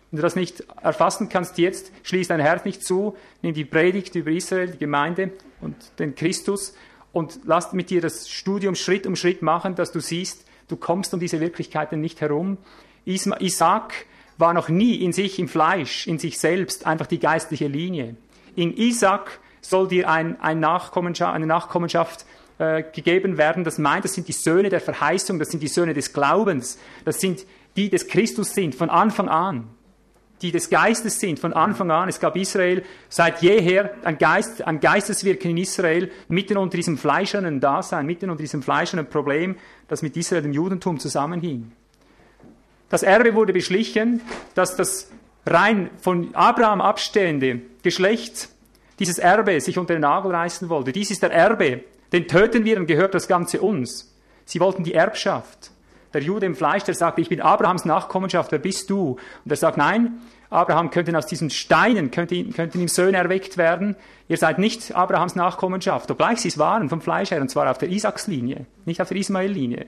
Wenn 0.10 0.18
du 0.18 0.24
das 0.24 0.36
nicht 0.36 0.64
erfassen 0.82 1.30
kannst 1.30 1.58
jetzt, 1.58 1.92
schließ 2.04 2.28
dein 2.28 2.42
Herz 2.42 2.66
nicht 2.66 2.84
zu, 2.84 3.16
nimm 3.42 3.54
die 3.54 3.64
Predigt 3.64 4.16
über 4.16 4.32
Israel, 4.32 4.72
die 4.72 4.78
Gemeinde 4.78 5.32
und 5.62 5.76
den 6.00 6.16
Christus 6.16 6.74
und 7.14 7.40
lass 7.46 7.72
mit 7.72 7.90
dir 7.90 8.02
das 8.02 8.30
Studium 8.30 8.76
Schritt 8.76 9.08
um 9.08 9.16
Schritt 9.16 9.42
machen, 9.42 9.76
dass 9.76 9.92
du 9.92 10.02
siehst, 10.02 10.46
Du 10.72 10.78
kommst 10.78 11.14
um 11.14 11.20
diese 11.20 11.42
Wirklichkeiten 11.42 12.00
nicht 12.00 12.22
herum. 12.22 12.58
Isaac 13.06 13.94
war 14.38 14.54
noch 14.54 14.70
nie 14.70 14.96
in 14.96 15.12
sich, 15.12 15.38
im 15.38 15.50
Fleisch, 15.50 16.08
in 16.08 16.18
sich 16.18 16.40
selbst 16.40 16.88
einfach 16.88 17.08
die 17.08 17.20
geistliche 17.20 17.68
Linie. 17.68 18.16
In 18.56 18.76
Isaac 18.78 19.42
soll 19.60 19.90
dir 19.90 20.10
ein, 20.10 20.40
ein 20.40 20.62
Nachkommenschaft, 20.62 21.36
eine 21.36 21.46
Nachkommenschaft 21.46 22.26
äh, 22.62 22.84
gegeben 22.84 23.38
werden. 23.38 23.64
Das 23.64 23.78
meint, 23.78 24.06
das 24.06 24.14
sind 24.14 24.28
die 24.28 24.34
Söhne 24.34 24.70
der 24.70 24.82
Verheißung, 24.82 25.40
das 25.40 25.50
sind 25.50 25.62
die 25.62 25.68
Söhne 25.68 25.94
des 25.94 26.14
Glaubens, 26.14 26.78
das 27.06 27.20
sind 27.20 27.46
die 27.76 27.90
des 27.90 28.08
Christus 28.08 28.54
sind 28.54 28.76
von 28.76 28.90
Anfang 28.90 29.30
an 29.30 29.68
die 30.42 30.52
des 30.52 30.70
Geistes 30.70 31.20
sind 31.20 31.40
von 31.40 31.54
Anfang 31.54 31.92
an. 31.92 32.10
Es 32.10 32.20
gab 32.20 32.36
Israel 32.36 32.84
seit 33.10 33.42
jeher 33.42 33.94
ein, 34.04 34.18
Geist, 34.18 34.66
ein 34.66 34.80
Geisteswirken 34.80 35.52
in 35.52 35.58
Israel, 35.58 36.12
mitten 36.28 36.58
unter 36.58 36.78
diesem 36.78 36.98
fleischernen 36.98 37.60
Dasein, 37.60 38.06
mitten 38.06 38.30
unter 38.30 38.42
diesem 38.42 38.64
fleischernen 38.64 39.08
Problem, 39.08 39.56
das 39.88 40.02
mit 40.02 40.18
Israel 40.18 40.42
dem 40.42 40.54
Judentum 40.54 41.00
zusammenhing. 41.00 41.72
Das 42.90 43.04
Erbe 43.04 43.36
wurde 43.36 43.54
beschlichen, 43.54 44.22
dass 44.56 44.76
das 44.76 45.12
rein 45.46 45.90
von 46.02 46.34
Abraham 46.34 46.82
abstehende 46.82 47.62
Geschlecht 47.84 48.50
dieses 49.00 49.18
Erbe 49.18 49.60
sich 49.62 49.78
unter 49.78 49.94
den 49.94 50.02
Nagel 50.02 50.32
reißen 50.32 50.70
wollte. 50.70 50.92
Dies 50.92 51.12
ist 51.12 51.24
der 51.24 51.32
Erbe, 51.32 51.84
den 52.12 52.28
töten 52.28 52.66
wir 52.66 52.78
und 52.78 52.88
gehört 52.88 53.14
das 53.14 53.28
Ganze 53.28 53.62
uns. 53.62 54.16
Sie 54.46 54.60
wollten 54.60 54.84
die 54.84 54.94
Erbschaft 54.94 55.72
der 56.14 56.22
Jude 56.22 56.46
im 56.46 56.56
Fleisch, 56.56 56.84
der 56.84 56.94
sagt, 56.96 57.20
ich 57.20 57.30
bin 57.30 57.42
Abrahams 57.42 57.86
Nachkommenschaft, 57.86 58.52
wer 58.52 58.60
bist 58.60 58.90
du? 58.90 59.18
Und 59.46 59.52
er 59.52 59.56
sagt, 59.56 59.78
nein, 59.78 60.20
Abraham 60.50 60.92
könnte 60.92 61.18
aus 61.18 61.26
diesen 61.26 61.50
Steinen, 61.50 62.12
könnten, 62.12 62.52
könnten 62.54 62.82
ihm 62.82 62.90
Söhne 62.90 63.18
erweckt 63.18 63.58
werden. 63.58 63.96
Ihr 64.28 64.38
seid 64.38 64.60
nicht 64.60 64.94
Abrahams 64.94 65.36
Nachkommenschaft, 65.36 66.12
obgleich 66.12 66.42
sie 66.42 66.50
es 66.50 66.58
waren 66.58 66.90
vom 66.90 67.02
Fleisch 67.02 67.32
her, 67.32 67.42
und 67.42 67.50
zwar 67.50 67.72
auf 67.72 67.78
der 67.78 67.90
Isaacslinie, 67.90 68.66
nicht 68.86 69.02
auf 69.02 69.08
der 69.08 69.18
Ismael-Linie. 69.18 69.86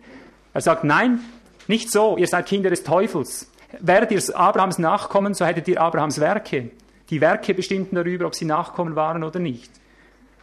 Er 0.54 0.62
sagt, 0.62 0.86
nein, 0.86 1.20
nicht 1.68 1.92
so, 1.92 2.18
ihr 2.18 2.28
seid 2.28 2.46
Kinder 2.46 2.70
des 2.70 2.84
Teufels. 2.84 3.50
Wäret 3.80 4.12
ihr 4.12 4.22
Abrahams 4.36 4.78
Nachkommen, 4.78 5.34
so 5.34 5.46
hättet 5.46 5.68
ihr 5.68 5.82
Abrahams 5.82 6.20
Werke. 6.20 6.72
Die 7.10 7.20
Werke 7.20 7.54
bestimmten 7.54 7.96
darüber, 7.96 8.28
ob 8.28 8.36
sie 8.36 8.46
Nachkommen 8.46 8.96
waren 8.96 9.24
oder 9.24 9.40
nicht. 9.40 9.72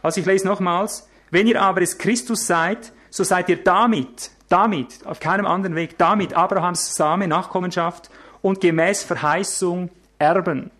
Also 0.03 0.19
ich 0.19 0.27
lese 0.27 0.47
nochmals, 0.47 1.07
wenn 1.31 1.47
ihr 1.47 1.61
aber 1.61 1.79
des 1.79 1.97
Christus 1.97 2.45
seid, 2.45 2.91
so 3.09 3.23
seid 3.23 3.49
ihr 3.49 3.63
damit, 3.63 4.31
damit, 4.49 5.05
auf 5.05 5.19
keinem 5.19 5.45
anderen 5.45 5.75
Weg, 5.75 5.97
damit 5.97 6.33
Abrahams 6.33 6.93
Same, 6.95 7.27
Nachkommenschaft 7.27 8.09
und 8.41 8.61
gemäß 8.61 9.03
Verheißung 9.03 9.89
Erben. 10.19 10.71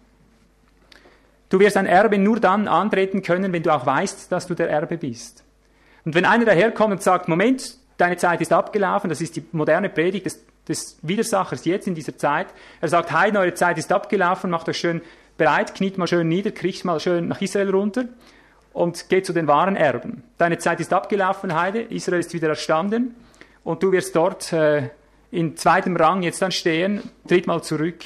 Du 1.49 1.59
wirst 1.59 1.77
ein 1.77 1.85
Erbe 1.85 2.17
nur 2.17 2.39
dann 2.39 2.67
antreten 2.67 3.21
können, 3.21 3.51
wenn 3.51 3.63
du 3.63 3.73
auch 3.73 3.85
weißt, 3.85 4.31
dass 4.31 4.47
du 4.47 4.53
der 4.53 4.69
Erbe 4.69 4.97
bist. 4.97 5.43
Und 6.05 6.15
wenn 6.15 6.25
einer 6.25 6.45
daherkommt 6.45 6.93
und 6.93 7.01
sagt, 7.01 7.27
Moment, 7.27 7.77
deine 7.97 8.17
Zeit 8.17 8.41
ist 8.41 8.53
abgelaufen, 8.53 9.09
das 9.09 9.21
ist 9.21 9.35
die 9.35 9.43
moderne 9.51 9.89
Predigt 9.89 10.25
des, 10.25 10.45
des 10.67 10.97
Widersachers 11.01 11.65
jetzt 11.65 11.87
in 11.87 11.95
dieser 11.95 12.17
Zeit. 12.17 12.47
Er 12.79 12.87
sagt, 12.87 13.11
Heiden, 13.11 13.37
eure 13.37 13.53
Zeit 13.53 13.77
ist 13.77 13.91
abgelaufen, 13.91 14.49
macht 14.49 14.69
euch 14.69 14.77
schön 14.77 15.01
bereit, 15.37 15.75
kniet 15.75 15.97
mal 15.97 16.07
schön 16.07 16.27
nieder, 16.27 16.51
kriecht 16.51 16.85
mal 16.85 16.99
schön 16.99 17.27
nach 17.27 17.41
Israel 17.41 17.69
runter 17.69 18.05
und 18.73 19.09
geht 19.09 19.25
zu 19.25 19.33
den 19.33 19.47
wahren 19.47 19.75
Erben. 19.75 20.23
Deine 20.37 20.57
Zeit 20.57 20.79
ist 20.79 20.93
abgelaufen, 20.93 21.59
Heide, 21.59 21.81
Israel 21.81 22.19
ist 22.19 22.33
wieder 22.33 22.49
erstanden 22.49 23.15
und 23.63 23.83
du 23.83 23.91
wirst 23.91 24.15
dort 24.15 24.53
äh, 24.53 24.89
in 25.31 25.55
zweitem 25.57 25.95
Rang 25.95 26.23
jetzt 26.23 26.41
dann 26.41 26.51
stehen, 26.51 27.01
tritt 27.27 27.47
mal 27.47 27.61
zurück. 27.61 28.03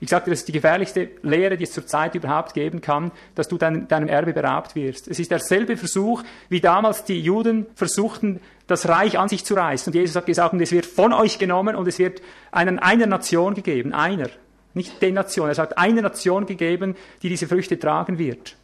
Ich 0.00 0.10
sagte, 0.10 0.30
das 0.30 0.40
ist 0.40 0.48
die 0.48 0.52
gefährlichste 0.52 1.10
Lehre, 1.22 1.56
die 1.56 1.64
es 1.64 1.72
zurzeit 1.72 2.14
überhaupt 2.14 2.54
geben 2.54 2.80
kann, 2.80 3.10
dass 3.34 3.48
du 3.48 3.58
dein, 3.58 3.88
deinem 3.88 4.08
Erbe 4.08 4.32
beraubt 4.32 4.76
wirst. 4.76 5.08
Es 5.08 5.18
ist 5.18 5.30
derselbe 5.30 5.76
Versuch, 5.76 6.22
wie 6.48 6.60
damals 6.60 7.02
die 7.02 7.20
Juden 7.20 7.66
versuchten, 7.74 8.40
das 8.68 8.88
Reich 8.88 9.18
an 9.18 9.28
sich 9.28 9.44
zu 9.44 9.54
reißen. 9.54 9.92
Und 9.92 9.98
Jesus 9.98 10.14
hat 10.14 10.26
gesagt, 10.26 10.52
und 10.52 10.60
es 10.60 10.70
wird 10.70 10.86
von 10.86 11.12
euch 11.12 11.38
genommen 11.38 11.74
und 11.74 11.88
es 11.88 11.98
wird 11.98 12.22
einen, 12.52 12.78
einer 12.78 13.06
Nation 13.06 13.54
gegeben, 13.54 13.92
einer, 13.92 14.28
nicht 14.72 15.02
den 15.02 15.14
Nation. 15.14 15.48
Er 15.48 15.56
sagt, 15.56 15.78
einer 15.78 16.02
Nation 16.02 16.46
gegeben, 16.46 16.94
die 17.22 17.28
diese 17.28 17.48
Früchte 17.48 17.78
tragen 17.78 18.18
wird. 18.18 18.57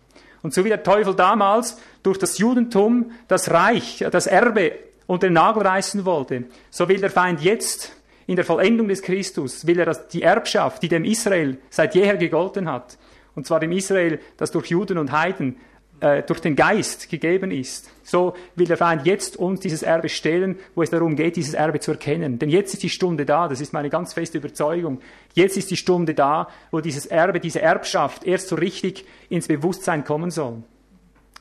Und 0.44 0.52
so 0.52 0.62
wie 0.62 0.68
der 0.68 0.82
Teufel 0.82 1.16
damals 1.16 1.78
durch 2.02 2.18
das 2.18 2.36
Judentum 2.36 3.12
das 3.28 3.50
Reich, 3.50 4.04
das 4.12 4.26
Erbe 4.26 4.72
unter 5.06 5.28
den 5.28 5.32
Nagel 5.32 5.62
reißen 5.62 6.04
wollte, 6.04 6.44
so 6.68 6.86
will 6.86 7.00
der 7.00 7.08
Feind 7.08 7.40
jetzt 7.40 7.92
in 8.26 8.36
der 8.36 8.44
Vollendung 8.44 8.88
des 8.88 9.00
Christus, 9.00 9.66
will 9.66 9.80
er 9.80 9.94
die 9.94 10.20
Erbschaft, 10.20 10.82
die 10.82 10.88
dem 10.88 11.06
Israel 11.06 11.56
seit 11.70 11.94
jeher 11.94 12.18
gegolten 12.18 12.70
hat, 12.70 12.98
und 13.34 13.46
zwar 13.46 13.58
dem 13.58 13.72
Israel, 13.72 14.20
das 14.36 14.50
durch 14.50 14.66
Juden 14.66 14.98
und 14.98 15.12
Heiden 15.12 15.56
äh, 16.00 16.22
durch 16.22 16.40
den 16.40 16.56
Geist 16.56 17.08
gegeben 17.08 17.50
ist. 17.50 17.90
So 18.02 18.34
will 18.54 18.66
der 18.66 18.76
Feind 18.76 19.06
jetzt 19.06 19.36
uns 19.36 19.60
dieses 19.60 19.82
Erbe 19.82 20.08
stellen, 20.08 20.58
wo 20.74 20.82
es 20.82 20.90
darum 20.90 21.16
geht, 21.16 21.36
dieses 21.36 21.54
Erbe 21.54 21.80
zu 21.80 21.92
erkennen. 21.92 22.38
Denn 22.38 22.50
jetzt 22.50 22.74
ist 22.74 22.82
die 22.82 22.90
Stunde 22.90 23.24
da, 23.24 23.48
das 23.48 23.60
ist 23.60 23.72
meine 23.72 23.90
ganz 23.90 24.12
feste 24.12 24.38
Überzeugung. 24.38 25.00
Jetzt 25.34 25.56
ist 25.56 25.70
die 25.70 25.76
Stunde 25.76 26.14
da, 26.14 26.48
wo 26.70 26.80
dieses 26.80 27.06
Erbe, 27.06 27.40
diese 27.40 27.62
Erbschaft 27.62 28.24
erst 28.24 28.48
so 28.48 28.56
richtig 28.56 29.06
ins 29.28 29.48
Bewusstsein 29.48 30.04
kommen 30.04 30.30
soll. 30.30 30.62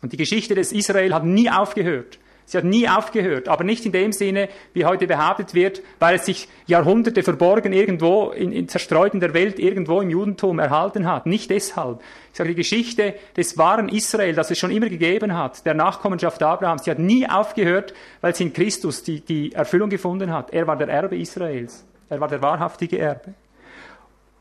Und 0.02 0.14
die 0.14 0.18
Geschichte 0.18 0.56
des 0.56 0.72
Israel 0.72 1.14
hat 1.14 1.26
nie 1.26 1.50
aufgehört. 1.50 2.20
Sie 2.46 2.58
hat 2.58 2.66
nie 2.66 2.88
aufgehört, 2.88 3.48
aber 3.48 3.64
nicht 3.64 3.86
in 3.86 3.92
dem 3.92 4.12
Sinne, 4.12 4.50
wie 4.74 4.86
heute 4.86 5.08
behauptet 5.08 5.54
wird, 5.54 5.82
weil 6.00 6.16
es 6.16 6.26
sich 6.26 6.50
Jahrhunderte 6.66 7.24
verborgen 7.24 7.74
irgendwo, 7.74 8.32
in, 8.32 8.52
in 8.52 8.68
zerstreut 8.68 9.14
in 9.14 9.20
der 9.20 9.34
Welt, 9.34 9.60
irgendwo 9.60 10.02
im 10.02 10.10
Judentum 10.10 10.60
erhalten 10.60 11.08
hat. 11.08 11.26
Nicht 11.26 11.50
deshalb. 11.50 12.02
Ich 12.32 12.38
sage, 12.38 12.50
die 12.50 12.56
Geschichte 12.56 13.16
des 13.38 13.58
wahren 13.58 13.90
Israel, 13.90 14.36
das 14.36 14.52
es 14.52 14.60
schon 14.60 14.72
immer 14.72 14.90
gegeben 14.90 15.36
hat, 15.36 15.66
der 15.66 15.74
Nachkommenschaft 15.74 16.44
Abrahams, 16.44 16.84
die 16.84 16.92
hat 16.92 17.00
nie 17.00 17.30
aufgehört, 17.30 17.94
weil 18.22 18.36
sie 18.36 18.44
in 18.44 18.54
Christus 18.54 19.04
die, 19.04 19.22
die 19.22 19.54
Erfüllung 19.54 19.90
gefunden 19.90 20.32
hat. 20.32 20.52
Er 20.52 20.68
war 20.68 20.76
der 20.76 20.90
Erbe 20.90 21.18
Israels. 21.18 21.86
Er 22.10 22.20
war 22.20 22.28
der 22.28 22.42
wahrhaftige 22.42 23.00
Erbe. 23.00 23.34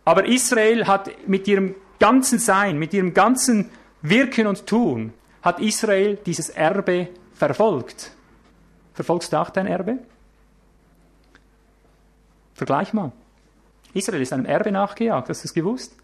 Aber 0.05 0.27
Israel 0.27 0.87
hat 0.87 1.11
mit 1.29 1.47
ihrem 1.47 1.77
ganzen 2.01 2.38
Sein, 2.38 2.79
mit 2.79 2.93
ihrem 2.93 3.15
ganzen 3.15 3.71
Wirken 4.03 4.49
und 4.49 4.67
Tun, 4.67 5.12
hat 5.43 5.61
Israel 5.61 6.19
dieses 6.27 6.51
Erbe 6.51 7.09
verfolgt. 7.47 8.13
Verfolgst 8.95 9.33
du 9.33 9.41
auch 9.41 9.51
dein 9.51 9.67
Erbe? 9.67 9.99
Vergleich 12.55 12.93
mal. 12.93 13.11
Israel 13.95 14.23
ist 14.23 14.33
einem 14.33 14.47
Erbe 14.47 14.71
nachgejagt, 14.71 15.29
hast 15.29 15.43
du 15.43 15.49
es 15.49 15.55
gewusst? 15.55 15.97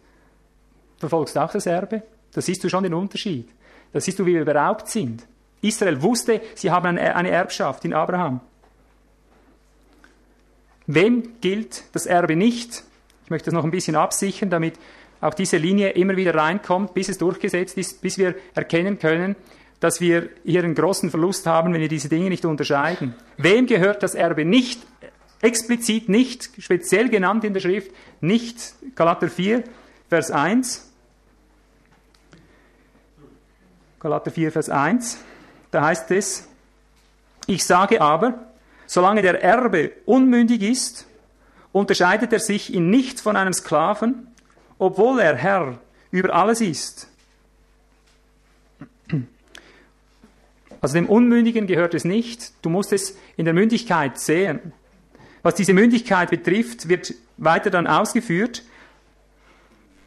Verfolgst 0.98 1.36
du 1.36 1.40
auch 1.40 1.52
das 1.52 1.66
Erbe? 1.66 2.02
Da 2.32 2.40
siehst 2.40 2.64
du 2.64 2.68
schon 2.68 2.82
den 2.82 2.94
Unterschied. 2.94 3.48
Da 3.92 4.00
siehst 4.00 4.18
du, 4.18 4.26
wie 4.26 4.34
wir 4.34 4.44
beraubt 4.44 4.88
sind. 4.88 5.26
Israel 5.60 6.02
wusste, 6.02 6.40
sie 6.54 6.70
haben 6.70 6.98
eine 6.98 7.30
Erbschaft 7.30 7.84
in 7.84 7.94
Abraham. 7.94 8.40
Wem 10.86 11.40
gilt 11.40 11.84
das 11.92 12.06
Erbe 12.06 12.36
nicht? 12.36 12.82
Ich 13.24 13.30
möchte 13.30 13.46
das 13.46 13.54
noch 13.54 13.64
ein 13.64 13.70
bisschen 13.70 13.96
absichern, 13.96 14.50
damit 14.50 14.74
auch 15.20 15.34
diese 15.34 15.56
Linie 15.56 15.90
immer 15.90 16.16
wieder 16.16 16.34
reinkommt, 16.34 16.94
bis 16.94 17.08
es 17.08 17.18
durchgesetzt 17.18 17.76
ist, 17.76 18.00
bis 18.00 18.18
wir 18.18 18.34
erkennen 18.54 18.98
können, 18.98 19.36
dass 19.80 20.00
wir 20.00 20.30
hier 20.44 20.64
einen 20.64 20.74
großen 20.74 21.10
Verlust 21.10 21.46
haben, 21.46 21.72
wenn 21.72 21.80
wir 21.80 21.88
diese 21.88 22.08
Dinge 22.08 22.28
nicht 22.28 22.44
unterscheiden. 22.44 23.14
Wem 23.36 23.66
gehört 23.66 24.02
das 24.02 24.14
Erbe 24.14 24.44
nicht, 24.44 24.80
explizit 25.40 26.08
nicht, 26.08 26.50
speziell 26.58 27.08
genannt 27.08 27.44
in 27.44 27.52
der 27.52 27.60
Schrift, 27.60 27.92
nicht 28.20 28.74
Galater 28.94 29.28
4, 29.28 29.62
Vers 30.08 30.30
1. 30.30 30.90
Galater 34.00 34.30
4, 34.30 34.52
Vers 34.52 34.70
1. 34.70 35.18
Da 35.70 35.84
heißt 35.84 36.10
es, 36.12 36.48
ich 37.46 37.64
sage 37.64 38.00
aber, 38.00 38.52
solange 38.86 39.22
der 39.22 39.42
Erbe 39.42 39.92
unmündig 40.06 40.62
ist, 40.62 41.06
unterscheidet 41.72 42.32
er 42.32 42.40
sich 42.40 42.72
in 42.74 42.90
nichts 42.90 43.20
von 43.20 43.36
einem 43.36 43.52
Sklaven, 43.52 44.28
obwohl 44.78 45.20
er 45.20 45.36
Herr 45.36 45.78
über 46.10 46.34
alles 46.34 46.60
ist. 46.60 47.07
Also 50.80 50.94
dem 50.94 51.08
Unmündigen 51.08 51.66
gehört 51.66 51.94
es 51.94 52.04
nicht. 52.04 52.52
Du 52.62 52.70
musst 52.70 52.92
es 52.92 53.16
in 53.36 53.44
der 53.44 53.54
Mündigkeit 53.54 54.18
sehen. 54.18 54.72
Was 55.42 55.54
diese 55.54 55.72
Mündigkeit 55.72 56.30
betrifft, 56.30 56.88
wird 56.88 57.14
weiter 57.36 57.70
dann 57.70 57.86
ausgeführt. 57.86 58.62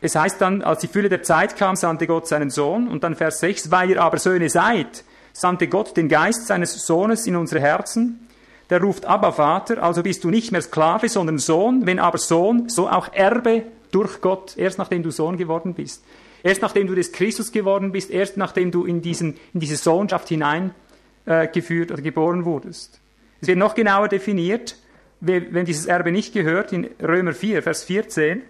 Es 0.02 0.16
heißt 0.16 0.42
dann, 0.42 0.62
als 0.62 0.82
die 0.82 0.88
Fülle 0.88 1.10
der 1.10 1.24
Zeit 1.24 1.58
kam, 1.58 1.76
sandte 1.76 2.08
Gott 2.08 2.28
seinen 2.28 2.50
Sohn. 2.50 2.88
Und 2.88 3.04
dann 3.04 3.16
Vers 3.16 3.40
6, 3.40 3.70
weil 3.72 3.92
ihr 3.92 4.02
aber 4.02 4.18
Söhne 4.18 4.50
seid, 4.50 5.04
sandte 5.34 5.68
Gott 5.68 5.96
den 5.96 6.10
Geist 6.10 6.48
seines 6.48 6.86
Sohnes 6.86 7.28
in 7.28 7.36
unsere 7.36 7.62
Herzen. 7.62 8.28
Der 8.70 8.82
ruft 8.82 9.06
Abba 9.06 9.34
Vater, 9.34 9.84
also 9.84 10.02
bist 10.02 10.24
du 10.24 10.30
nicht 10.30 10.52
mehr 10.52 10.62
Sklave, 10.62 11.10
sondern 11.10 11.38
Sohn. 11.38 11.86
Wenn 11.86 12.00
aber 12.00 12.18
Sohn, 12.18 12.70
so 12.70 12.90
auch 12.90 13.14
Erbe 13.14 13.64
durch 13.92 14.22
Gott, 14.22 14.58
erst 14.58 14.78
nachdem 14.78 15.04
du 15.04 15.12
Sohn 15.12 15.38
geworden 15.38 15.74
bist. 15.74 16.04
Erst 16.44 16.62
nachdem 16.62 16.88
du 16.88 16.96
des 16.96 17.12
Christus 17.12 17.52
geworden 17.52 17.92
bist, 17.92 18.10
erst 18.10 18.38
nachdem 18.38 18.72
du 18.72 18.86
in, 18.86 19.02
diesen, 19.02 19.38
in 19.54 19.60
diese 19.60 19.78
Sohnschaft 19.78 20.28
hineingeführt 20.30 21.90
äh, 21.90 21.94
oder 21.94 22.02
geboren 22.02 22.46
wurdest. 22.46 23.00
Es 23.42 23.48
wird 23.48 23.58
noch 23.58 23.76
genauer 23.76 24.08
definiert, 24.08 24.76
wenn 25.20 25.66
dieses 25.66 25.86
Erbe 25.86 26.12
nicht 26.12 26.34
gehört, 26.34 26.74
in 26.74 26.90
Römer 27.00 27.34
4, 27.34 27.62
Vers 27.62 27.84
14. 27.84 28.42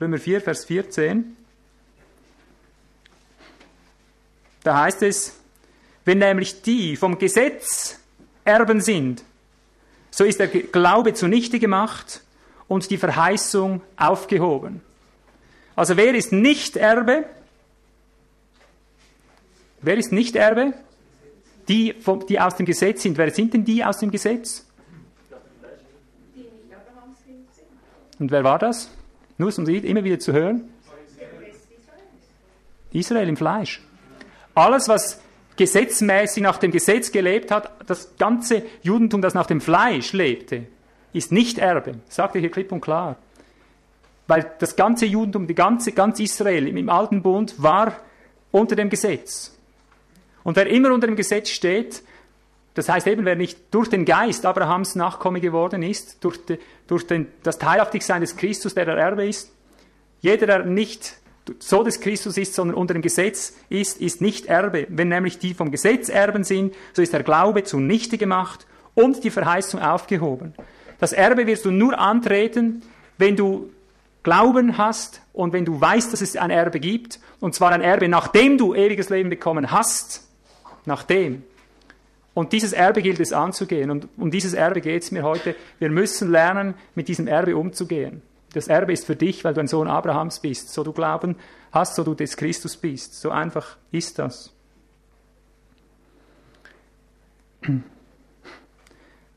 Römer 0.00 0.18
4, 0.18 0.42
Vers 0.42 0.66
14. 0.66 1.36
Da 4.62 4.82
heißt 4.82 5.02
es, 5.02 5.38
wenn 6.04 6.18
nämlich 6.18 6.62
die 6.62 6.96
vom 6.96 7.18
Gesetz 7.18 7.98
Erben 8.44 8.80
sind, 8.80 9.24
so 10.10 10.24
ist 10.24 10.38
der 10.38 10.48
Glaube 10.48 11.14
zunichte 11.14 11.58
gemacht 11.58 12.22
und 12.68 12.90
die 12.90 12.98
Verheißung 12.98 13.80
aufgehoben. 13.96 14.82
Also 15.74 15.96
wer 15.96 16.14
ist 16.14 16.32
nicht 16.32 16.76
Erbe? 16.76 17.24
Wer 19.80 19.96
ist 19.96 20.12
nicht 20.12 20.36
Erbe? 20.36 20.74
Die, 21.68 21.94
die 22.28 22.40
aus 22.40 22.56
dem 22.56 22.66
Gesetz 22.66 23.02
sind. 23.02 23.16
Wer 23.18 23.30
sind 23.30 23.54
denn 23.54 23.64
die 23.64 23.84
aus 23.84 23.98
dem 23.98 24.10
Gesetz? 24.10 24.66
Und 28.18 28.30
wer 28.30 28.44
war 28.44 28.58
das? 28.58 28.90
Nur 29.38 29.56
um 29.56 29.66
sie 29.66 29.78
immer 29.78 30.04
wieder 30.04 30.18
zu 30.18 30.32
hören. 30.32 30.68
Israel 32.92 33.28
im 33.28 33.36
Fleisch. 33.36 33.82
Alles, 34.54 34.88
was 34.88 35.20
gesetzmäßig 35.56 36.42
nach 36.42 36.58
dem 36.58 36.70
Gesetz 36.70 37.10
gelebt 37.10 37.50
hat, 37.50 37.72
das 37.86 38.16
ganze 38.18 38.62
Judentum, 38.82 39.22
das 39.22 39.34
nach 39.34 39.46
dem 39.46 39.60
Fleisch 39.60 40.12
lebte, 40.12 40.66
ist 41.12 41.32
nicht 41.32 41.58
Erbe. 41.58 41.94
Sagt 42.08 42.34
er 42.34 42.40
hier 42.40 42.50
klipp 42.50 42.70
und 42.72 42.80
klar. 42.80 43.16
Weil 44.32 44.50
das 44.60 44.76
ganze 44.76 45.04
Judentum, 45.04 45.46
die 45.46 45.54
ganze, 45.54 45.92
ganz 45.92 46.18
Israel 46.18 46.66
im, 46.66 46.88
Alten 46.88 47.20
Bund 47.20 47.62
war 47.62 47.98
unter 48.50 48.74
dem 48.74 48.88
Gesetz. 48.88 49.54
Und 50.42 50.56
wer 50.56 50.66
immer 50.68 50.90
unter 50.90 51.06
dem 51.06 51.16
Gesetz 51.16 51.50
steht, 51.50 52.02
das 52.72 52.88
heißt 52.88 53.08
eben, 53.08 53.26
wer 53.26 53.36
nicht 53.36 53.58
durch 53.72 53.90
den 53.90 54.06
Geist 54.06 54.46
Abrahams 54.46 54.94
Nachkomme 54.94 55.42
geworden 55.42 55.82
ist, 55.82 56.24
durch, 56.24 56.42
de, 56.46 56.58
durch 56.86 57.06
den, 57.06 57.26
das 57.42 57.58
Teilhaftigsein 57.58 58.22
des 58.22 58.34
Christus, 58.34 58.72
der 58.72 58.86
der 58.86 58.96
Erbe 58.96 59.26
ist, 59.28 59.52
jeder, 60.22 60.46
der 60.46 60.64
nicht 60.64 61.12
so 61.58 61.82
des 61.82 62.00
Christus 62.00 62.38
ist, 62.38 62.54
sondern 62.54 62.78
unter 62.78 62.94
dem 62.94 63.02
Gesetz 63.02 63.52
ist, 63.68 64.00
ist 64.00 64.22
nicht 64.22 64.46
Erbe. 64.46 64.86
Wenn 64.88 65.08
nämlich 65.08 65.40
die 65.40 65.52
vom 65.52 65.70
Gesetz 65.70 66.08
Erben 66.08 66.44
sind, 66.44 66.74
so 66.94 67.02
ist 67.02 67.12
der 67.12 67.22
Glaube 67.22 67.64
zunichte 67.64 68.16
gemacht 68.16 68.66
und 68.94 69.24
die 69.24 69.30
Verheißung 69.30 69.82
aufgehoben. 69.82 70.54
Das 71.00 71.12
Erbe 71.12 71.46
wirst 71.46 71.66
du 71.66 71.70
nur 71.70 71.98
antreten, 71.98 72.80
wenn 73.18 73.36
du 73.36 73.68
Glauben 74.22 74.78
hast 74.78 75.22
und 75.32 75.52
wenn 75.52 75.64
du 75.64 75.80
weißt, 75.80 76.12
dass 76.12 76.20
es 76.20 76.36
ein 76.36 76.50
Erbe 76.50 76.78
gibt, 76.78 77.18
und 77.40 77.54
zwar 77.54 77.72
ein 77.72 77.80
Erbe, 77.80 78.08
nachdem 78.08 78.56
du 78.56 78.74
ewiges 78.74 79.08
Leben 79.08 79.30
bekommen 79.30 79.70
hast, 79.72 80.28
nachdem. 80.84 81.42
Und 82.34 82.52
dieses 82.52 82.72
Erbe 82.72 83.02
gilt 83.02 83.20
es 83.20 83.32
anzugehen. 83.32 83.90
Und 83.90 84.08
um 84.16 84.30
dieses 84.30 84.54
Erbe 84.54 84.80
geht 84.80 85.02
es 85.02 85.10
mir 85.10 85.22
heute. 85.22 85.54
Wir 85.78 85.90
müssen 85.90 86.30
lernen, 86.30 86.74
mit 86.94 87.08
diesem 87.08 87.26
Erbe 87.26 87.56
umzugehen. 87.56 88.22
Das 88.54 88.68
Erbe 88.68 88.92
ist 88.92 89.06
für 89.06 89.16
dich, 89.16 89.44
weil 89.44 89.54
du 89.54 89.60
ein 89.60 89.68
Sohn 89.68 89.88
Abrahams 89.88 90.40
bist. 90.40 90.72
So 90.72 90.82
du 90.84 90.92
Glauben 90.92 91.36
hast, 91.72 91.94
so 91.94 92.04
du 92.04 92.14
des 92.14 92.36
Christus 92.36 92.76
bist. 92.76 93.20
So 93.20 93.30
einfach 93.30 93.76
ist 93.90 94.18
das. 94.18 94.52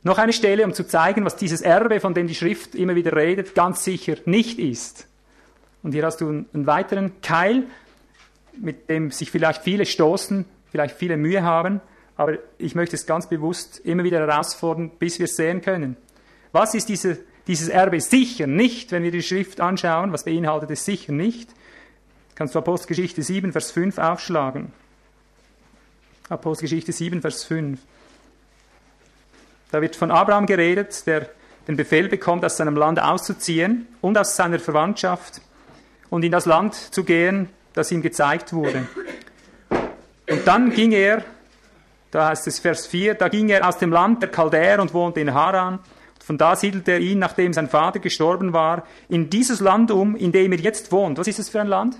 Noch 0.05 0.19
eine 0.19 0.33
Stelle, 0.33 0.63
um 0.63 0.71
zu 0.71 0.85
zeigen, 0.85 1.25
was 1.25 1.35
dieses 1.35 1.61
Erbe, 1.61 1.99
von 1.99 2.13
dem 2.13 2.27
die 2.27 2.35
Schrift 2.35 2.75
immer 2.75 2.93
wieder 2.93 3.15
redet, 3.15 3.55
ganz 3.55 3.83
sicher 3.83 4.17
nicht 4.25 4.59
ist. 4.59 5.07
Und 5.81 5.93
hier 5.93 6.05
hast 6.05 6.21
du 6.21 6.29
einen 6.29 6.67
weiteren 6.67 7.21
Keil, 7.21 7.63
mit 8.55 8.87
dem 8.87 9.09
sich 9.09 9.31
vielleicht 9.31 9.63
viele 9.63 9.87
stoßen, 9.87 10.45
vielleicht 10.69 10.95
viele 10.95 11.17
Mühe 11.17 11.41
haben, 11.41 11.81
aber 12.17 12.37
ich 12.59 12.75
möchte 12.75 12.95
es 12.95 13.07
ganz 13.07 13.27
bewusst 13.27 13.79
immer 13.79 14.03
wieder 14.03 14.19
herausfordern, 14.19 14.91
bis 14.91 15.17
wir 15.17 15.25
es 15.25 15.37
sehen 15.37 15.61
können. 15.61 15.97
Was 16.51 16.75
ist 16.75 16.87
diese, 16.87 17.17
dieses 17.47 17.67
Erbe 17.67 17.99
sicher 17.99 18.45
nicht, 18.45 18.91
wenn 18.91 19.01
wir 19.01 19.11
die 19.11 19.23
Schrift 19.23 19.59
anschauen? 19.59 20.13
Was 20.13 20.23
beinhaltet 20.23 20.69
es 20.69 20.85
sicher 20.85 21.13
nicht? 21.13 21.49
Kannst 22.35 22.53
du 22.53 22.59
Apostelgeschichte 22.59 23.23
7, 23.23 23.51
Vers 23.51 23.71
5 23.71 23.97
aufschlagen. 23.97 24.71
Apostelgeschichte 26.29 26.91
7, 26.91 27.21
Vers 27.21 27.43
5. 27.45 27.79
Da 29.75 29.81
wird 29.81 29.97
von 29.97 30.09
Abraham 30.09 30.45
geredet, 30.45 31.05
der 31.05 31.27
den 31.67 31.75
Befehl 31.75 32.07
bekommt, 32.07 32.45
aus 32.45 32.55
seinem 32.55 32.77
Land 32.77 32.97
auszuziehen 32.97 33.89
und 33.99 34.17
aus 34.17 34.37
seiner 34.37 34.57
Verwandtschaft 34.57 35.41
und 36.09 36.23
in 36.23 36.31
das 36.31 36.45
Land 36.45 36.75
zu 36.75 37.03
gehen, 37.03 37.49
das 37.73 37.91
ihm 37.91 38.01
gezeigt 38.01 38.53
wurde. 38.53 38.87
Und 40.29 40.47
dann 40.47 40.71
ging 40.71 40.93
er, 40.93 41.25
da 42.09 42.29
heißt 42.29 42.47
es 42.47 42.59
Vers 42.59 42.87
4, 42.87 43.15
da 43.15 43.27
ging 43.27 43.49
er 43.49 43.67
aus 43.67 43.77
dem 43.77 43.91
Land 43.91 44.21
der 44.21 44.31
Chaldäer 44.31 44.79
und 44.79 44.93
wohnte 44.93 45.19
in 45.19 45.33
Haran. 45.33 45.79
Von 46.23 46.37
da 46.37 46.55
siedelte 46.55 46.93
er 46.93 46.99
ihn, 47.01 47.19
nachdem 47.19 47.51
sein 47.51 47.67
Vater 47.67 47.99
gestorben 47.99 48.53
war, 48.53 48.85
in 49.09 49.29
dieses 49.29 49.59
Land 49.59 49.91
um, 49.91 50.15
in 50.15 50.31
dem 50.31 50.53
er 50.53 50.59
jetzt 50.59 50.89
wohnt. 50.93 51.17
Was 51.17 51.27
ist 51.27 51.39
es 51.39 51.49
für 51.49 51.59
ein 51.59 51.67
Land? 51.67 51.97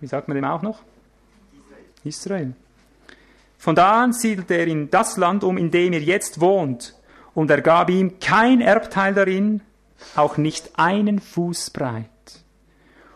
wie 0.00 0.08
sagt 0.08 0.26
man 0.26 0.34
dem 0.34 0.44
auch 0.44 0.62
noch? 0.62 0.80
Israel. 2.02 2.56
Von 3.62 3.76
da 3.76 4.02
an 4.02 4.12
siedelte 4.12 4.54
er 4.54 4.66
in 4.66 4.90
das 4.90 5.16
Land 5.16 5.44
um, 5.44 5.56
in 5.56 5.70
dem 5.70 5.92
er 5.92 6.00
jetzt 6.00 6.40
wohnt, 6.40 6.96
und 7.32 7.48
er 7.48 7.60
gab 7.60 7.90
ihm 7.90 8.18
kein 8.18 8.60
Erbteil 8.60 9.14
darin, 9.14 9.60
auch 10.16 10.36
nicht 10.36 10.72
einen 10.80 11.20
Fuß 11.20 11.70
breit. 11.70 12.06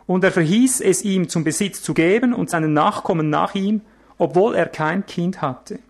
Und 0.07 0.23
er 0.23 0.31
verhieß 0.31 0.83
es 0.83 1.03
ihm 1.03 1.29
zum 1.29 1.43
Besitz 1.43 1.83
zu 1.83 1.95
geben 1.95 2.33
und 2.33 2.49
seinen 2.49 2.75
Nachkommen 2.75 3.29
nach 3.29 3.57
ihm, 3.57 3.81
obwohl 4.19 4.55
er 4.55 4.67
kein 4.67 5.05
Kind 5.05 5.43
hatte. 5.43 5.81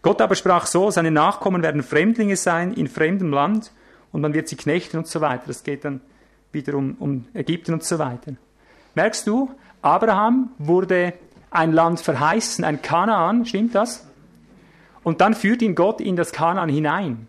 Gott 0.00 0.22
aber 0.22 0.34
sprach 0.34 0.64
so, 0.64 0.90
seine 0.90 1.10
Nachkommen 1.10 1.62
werden 1.62 1.82
Fremdlinge 1.82 2.36
sein 2.36 2.72
in 2.72 2.88
fremdem 2.88 3.30
Land 3.30 3.72
und 4.10 4.22
man 4.22 4.32
wird 4.32 4.48
sie 4.48 4.56
knechten 4.56 4.96
und 4.96 5.06
so 5.06 5.20
weiter. 5.20 5.44
Das 5.48 5.64
geht 5.64 5.84
dann 5.84 6.00
wieder 6.50 6.72
um, 6.72 6.96
um 6.98 7.26
Ägypten 7.34 7.74
und 7.74 7.84
so 7.84 7.98
weiter. 7.98 8.32
Merkst 8.94 9.26
du, 9.26 9.50
Abraham 9.82 10.52
wurde 10.56 11.12
ein 11.52 11.72
Land 11.72 12.00
verheißen, 12.00 12.64
ein 12.64 12.82
Kanaan, 12.82 13.44
stimmt 13.44 13.74
das? 13.74 14.06
Und 15.02 15.20
dann 15.20 15.34
führt 15.34 15.62
ihn 15.62 15.74
Gott 15.74 16.00
in 16.00 16.16
das 16.16 16.32
Kanaan 16.32 16.68
hinein. 16.68 17.28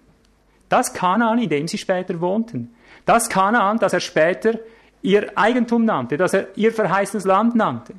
Das 0.70 0.94
Kanaan, 0.94 1.40
in 1.40 1.50
dem 1.50 1.68
sie 1.68 1.78
später 1.78 2.20
wohnten. 2.22 2.74
Das 3.06 3.30
Kanaan, 3.30 3.80
das 3.80 3.94
er 3.94 4.00
später 4.00 4.60
ihr 5.02 5.38
Eigentum 5.38 5.86
nannte, 5.86 6.18
das 6.18 6.34
er 6.34 6.58
ihr 6.58 6.72
verheißenes 6.72 7.26
Land 7.26 7.56
nannte. 7.56 7.94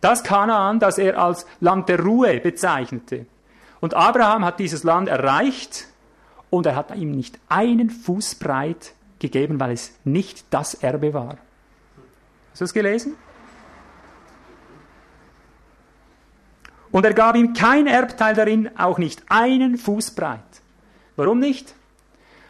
Das 0.00 0.24
Kanaan, 0.24 0.80
das 0.80 0.98
er 0.98 1.18
als 1.18 1.46
Land 1.60 1.88
der 1.88 2.00
Ruhe 2.00 2.40
bezeichnete. 2.40 3.26
Und 3.80 3.94
Abraham 3.94 4.44
hat 4.44 4.58
dieses 4.58 4.82
Land 4.82 5.08
erreicht 5.08 5.86
und 6.50 6.66
er 6.66 6.76
hat 6.76 6.94
ihm 6.96 7.12
nicht 7.12 7.38
einen 7.48 7.90
Fuß 7.90 8.34
breit 8.36 8.94
gegeben, 9.20 9.60
weil 9.60 9.72
es 9.72 9.96
nicht 10.04 10.44
das 10.50 10.74
Erbe 10.74 11.14
war. 11.14 11.38
Hast 12.50 12.60
du 12.60 12.64
das 12.64 12.74
gelesen? 12.74 13.14
Und 16.92 17.04
er 17.06 17.14
gab 17.14 17.34
ihm 17.36 17.54
kein 17.54 17.86
Erbteil 17.86 18.34
darin, 18.34 18.70
auch 18.76 18.98
nicht 18.98 19.22
einen 19.28 19.78
Fuß 19.78 20.12
breit. 20.12 20.40
Warum 21.16 21.40
nicht? 21.40 21.74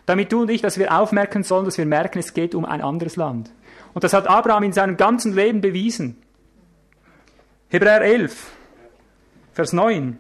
Damit 0.05 0.33
du 0.33 0.43
und 0.43 0.51
ich, 0.51 0.61
dass 0.61 0.79
wir 0.79 0.93
aufmerken 0.93 1.45
sollen, 1.45 1.65
dass 1.65 1.79
wir 1.79 1.87
merken, 1.87 2.19
es 2.19 2.35
geht 2.35 2.55
um 2.55 2.65
ein 2.65 2.83
anderes 2.83 3.17
Land. 3.17 3.51
Und 3.95 4.03
das 4.03 4.13
hat 4.13 4.27
Abraham 4.27 4.65
in 4.65 4.73
seinem 4.73 4.97
ganzen 4.97 5.35
Leben 5.35 5.61
bewiesen. 5.61 6.21
Hebräer 7.69 8.03
11, 8.03 8.51
Vers 9.53 9.73
9. 9.73 10.19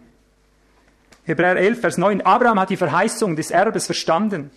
Hebräer 1.25 1.57
11, 1.57 1.81
Vers 1.81 1.99
9. 1.99 2.21
Abraham 2.21 2.61
hat 2.61 2.71
die 2.71 2.77
Verheißung 2.77 3.35
des 3.35 3.51
Erbes 3.51 3.87
verstanden. 3.87 4.51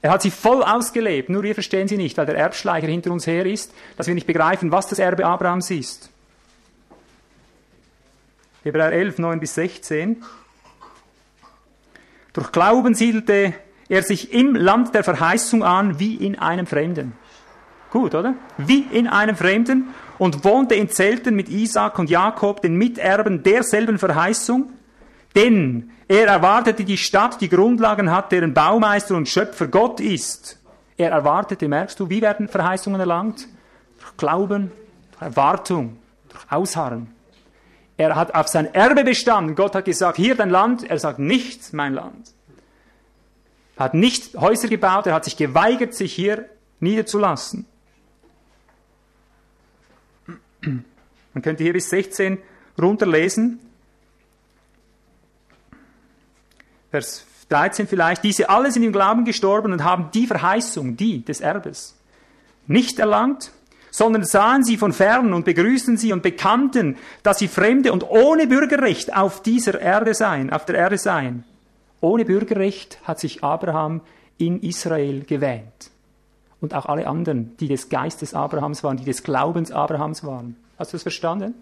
Er 0.00 0.10
hat 0.10 0.22
sie 0.22 0.30
voll 0.30 0.62
ausgelebt, 0.62 1.28
nur 1.28 1.42
wir 1.42 1.54
verstehen 1.54 1.88
sie 1.88 1.96
nicht, 1.96 2.16
weil 2.16 2.26
der 2.26 2.36
Erbschleicher 2.36 2.86
hinter 2.86 3.10
uns 3.10 3.26
her 3.26 3.46
ist, 3.46 3.72
dass 3.96 4.06
wir 4.06 4.14
nicht 4.14 4.26
begreifen, 4.26 4.70
was 4.70 4.86
das 4.88 4.98
Erbe 4.98 5.26
Abrahams 5.26 5.70
ist. 5.70 6.10
Hebräer 8.66 8.90
11, 8.90 9.18
9 9.18 9.38
bis 9.38 9.54
16. 9.54 10.24
Durch 12.32 12.50
Glauben 12.50 12.94
siedelte 12.94 13.54
er 13.88 14.02
sich 14.02 14.32
im 14.32 14.56
Land 14.56 14.92
der 14.92 15.04
Verheißung 15.04 15.62
an, 15.62 16.00
wie 16.00 16.16
in 16.16 16.36
einem 16.36 16.66
Fremden. 16.66 17.12
Gut, 17.90 18.16
oder? 18.16 18.34
Wie 18.58 18.80
in 18.80 19.06
einem 19.06 19.36
Fremden 19.36 19.94
und 20.18 20.44
wohnte 20.44 20.74
in 20.74 20.90
Zelten 20.90 21.36
mit 21.36 21.48
Isaac 21.48 21.96
und 22.00 22.10
Jakob, 22.10 22.60
den 22.60 22.74
Miterben 22.74 23.44
derselben 23.44 23.98
Verheißung, 23.98 24.72
denn 25.36 25.92
er 26.08 26.26
erwartete 26.26 26.82
die 26.82 26.96
Stadt, 26.96 27.40
die 27.40 27.48
Grundlagen 27.48 28.10
hat, 28.10 28.32
deren 28.32 28.52
Baumeister 28.52 29.14
und 29.14 29.28
Schöpfer 29.28 29.68
Gott 29.68 30.00
ist. 30.00 30.58
Er 30.96 31.12
erwartete, 31.12 31.68
merkst 31.68 32.00
du, 32.00 32.10
wie 32.10 32.20
werden 32.20 32.48
Verheißungen 32.48 32.98
erlangt? 32.98 33.46
Durch 34.00 34.16
Glauben, 34.16 34.72
durch 35.12 35.22
Erwartung, 35.22 35.98
durch 36.28 36.50
Ausharren. 36.50 37.15
Er 37.96 38.14
hat 38.14 38.34
auf 38.34 38.48
sein 38.48 38.72
Erbe 38.74 39.04
bestanden. 39.04 39.54
Gott 39.54 39.74
hat 39.74 39.86
gesagt, 39.86 40.16
hier 40.16 40.34
dein 40.34 40.50
Land. 40.50 40.84
Er 40.84 40.98
sagt, 40.98 41.18
nicht 41.18 41.72
mein 41.72 41.94
Land. 41.94 42.32
Er 43.76 43.84
hat 43.84 43.94
nicht 43.94 44.36
Häuser 44.36 44.68
gebaut, 44.68 45.06
er 45.06 45.14
hat 45.14 45.24
sich 45.24 45.36
geweigert, 45.36 45.94
sich 45.94 46.14
hier 46.14 46.48
niederzulassen. 46.80 47.66
Man 50.62 51.42
könnte 51.42 51.62
hier 51.62 51.74
bis 51.74 51.90
16 51.90 52.38
runterlesen. 52.80 53.60
Vers 56.90 57.26
13 57.50 57.86
vielleicht, 57.86 58.24
diese 58.24 58.48
alle 58.48 58.72
sind 58.72 58.82
im 58.82 58.92
Glauben 58.92 59.24
gestorben 59.24 59.72
und 59.72 59.84
haben 59.84 60.10
die 60.12 60.26
Verheißung, 60.26 60.96
die 60.96 61.24
des 61.24 61.40
Erbes, 61.40 61.96
nicht 62.66 62.98
erlangt, 62.98 63.52
sondern 63.96 64.24
sahen 64.24 64.62
sie 64.62 64.76
von 64.76 64.92
fern 64.92 65.32
und 65.32 65.46
begrüßten 65.46 65.96
sie 65.96 66.12
und 66.12 66.22
bekannten, 66.22 66.98
dass 67.22 67.38
sie 67.38 67.48
Fremde 67.48 67.94
und 67.94 68.06
ohne 68.06 68.46
Bürgerrecht 68.46 69.16
auf 69.16 69.40
dieser 69.40 69.80
Erde 69.80 70.12
seien, 70.12 70.52
auf 70.52 70.66
der 70.66 70.74
Erde 70.74 70.98
seien. 70.98 71.44
Ohne 72.02 72.26
Bürgerrecht 72.26 72.98
hat 73.04 73.18
sich 73.18 73.42
Abraham 73.42 74.02
in 74.36 74.60
Israel 74.60 75.24
gewähnt. 75.24 75.90
Und 76.60 76.74
auch 76.74 76.84
alle 76.84 77.06
anderen, 77.06 77.56
die 77.56 77.68
des 77.68 77.88
Geistes 77.88 78.34
Abrahams 78.34 78.84
waren, 78.84 78.98
die 78.98 79.06
des 79.06 79.22
Glaubens 79.22 79.72
Abrahams 79.72 80.22
waren. 80.24 80.56
Hast 80.78 80.92
du 80.92 80.96
das 80.96 81.02
verstanden? 81.02 81.54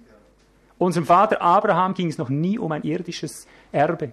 Unserem 0.76 1.06
Vater 1.06 1.40
Abraham 1.40 1.94
ging 1.94 2.08
es 2.08 2.18
noch 2.18 2.30
nie 2.30 2.58
um 2.58 2.72
ein 2.72 2.82
irdisches 2.82 3.46
Erbe. 3.70 4.12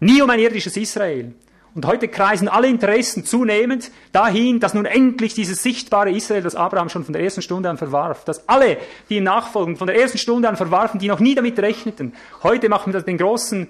Nie 0.00 0.22
um 0.22 0.30
ein 0.30 0.40
irdisches 0.40 0.78
Israel. 0.78 1.34
Und 1.74 1.86
heute 1.86 2.06
kreisen 2.06 2.46
alle 2.46 2.68
Interessen 2.68 3.24
zunehmend 3.24 3.90
dahin, 4.12 4.60
dass 4.60 4.74
nun 4.74 4.84
endlich 4.84 5.34
dieses 5.34 5.62
sichtbare 5.62 6.10
Israel, 6.10 6.42
das 6.42 6.54
Abraham 6.54 6.88
schon 6.88 7.04
von 7.04 7.12
der 7.12 7.22
ersten 7.22 7.42
Stunde 7.42 7.68
an 7.68 7.78
verwarf, 7.78 8.24
dass 8.24 8.48
alle, 8.48 8.78
die 9.08 9.16
ihm 9.16 9.24
nachfolgen, 9.24 9.76
von 9.76 9.88
der 9.88 9.98
ersten 10.00 10.18
Stunde 10.18 10.48
an 10.48 10.56
verwarfen, 10.56 11.00
die 11.00 11.08
noch 11.08 11.18
nie 11.18 11.34
damit 11.34 11.58
rechneten. 11.58 12.14
Heute 12.44 12.68
machen 12.68 12.92
wir 12.92 13.00
den 13.00 13.18
großen 13.18 13.68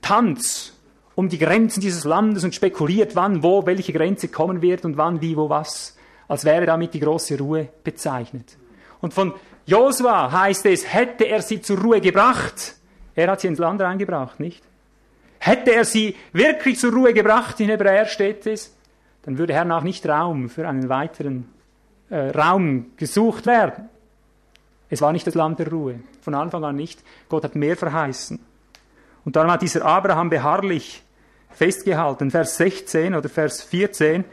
Tanz 0.00 0.72
um 1.14 1.28
die 1.28 1.38
Grenzen 1.38 1.80
dieses 1.80 2.04
Landes 2.04 2.42
und 2.42 2.56
spekuliert, 2.56 3.14
wann, 3.14 3.44
wo, 3.44 3.66
welche 3.66 3.92
Grenze 3.92 4.26
kommen 4.26 4.60
wird 4.60 4.84
und 4.84 4.96
wann, 4.96 5.20
wie, 5.20 5.36
wo, 5.36 5.48
was, 5.48 5.96
als 6.26 6.44
wäre 6.44 6.66
damit 6.66 6.94
die 6.94 7.00
große 7.00 7.38
Ruhe 7.38 7.68
bezeichnet. 7.84 8.56
Und 9.00 9.14
von 9.14 9.34
Josua 9.66 10.32
heißt 10.32 10.66
es, 10.66 10.92
hätte 10.92 11.24
er 11.24 11.42
sie 11.42 11.60
zur 11.60 11.78
Ruhe 11.78 12.00
gebracht, 12.00 12.74
er 13.14 13.30
hat 13.30 13.42
sie 13.42 13.48
ins 13.48 13.58
Land 13.58 13.80
reingebracht, 13.80 14.40
nicht? 14.40 14.64
Hätte 15.44 15.74
er 15.74 15.84
sie 15.84 16.14
wirklich 16.32 16.78
zur 16.78 16.92
Ruhe 16.92 17.12
gebracht, 17.12 17.58
in 17.58 17.68
Hebräer 17.68 18.06
steht 18.06 18.46
es, 18.46 18.76
dann 19.22 19.38
würde 19.38 19.52
hernach 19.52 19.82
nicht 19.82 20.06
Raum 20.06 20.48
für 20.48 20.68
einen 20.68 20.88
weiteren 20.88 21.48
äh, 22.10 22.28
Raum 22.28 22.92
gesucht 22.96 23.46
werden. 23.46 23.88
Es 24.88 25.00
war 25.00 25.10
nicht 25.10 25.26
das 25.26 25.34
Land 25.34 25.58
der 25.58 25.68
Ruhe, 25.68 25.98
von 26.20 26.36
Anfang 26.36 26.62
an 26.62 26.76
nicht. 26.76 27.02
Gott 27.28 27.42
hat 27.42 27.56
mehr 27.56 27.76
verheißen. 27.76 28.38
Und 29.24 29.34
darum 29.34 29.50
hat 29.50 29.62
dieser 29.62 29.84
Abraham 29.84 30.30
beharrlich 30.30 31.02
festgehalten, 31.50 32.30
Vers 32.30 32.56
16 32.58 33.12
oder 33.16 33.28
Vers 33.28 33.64
14, 33.64 34.24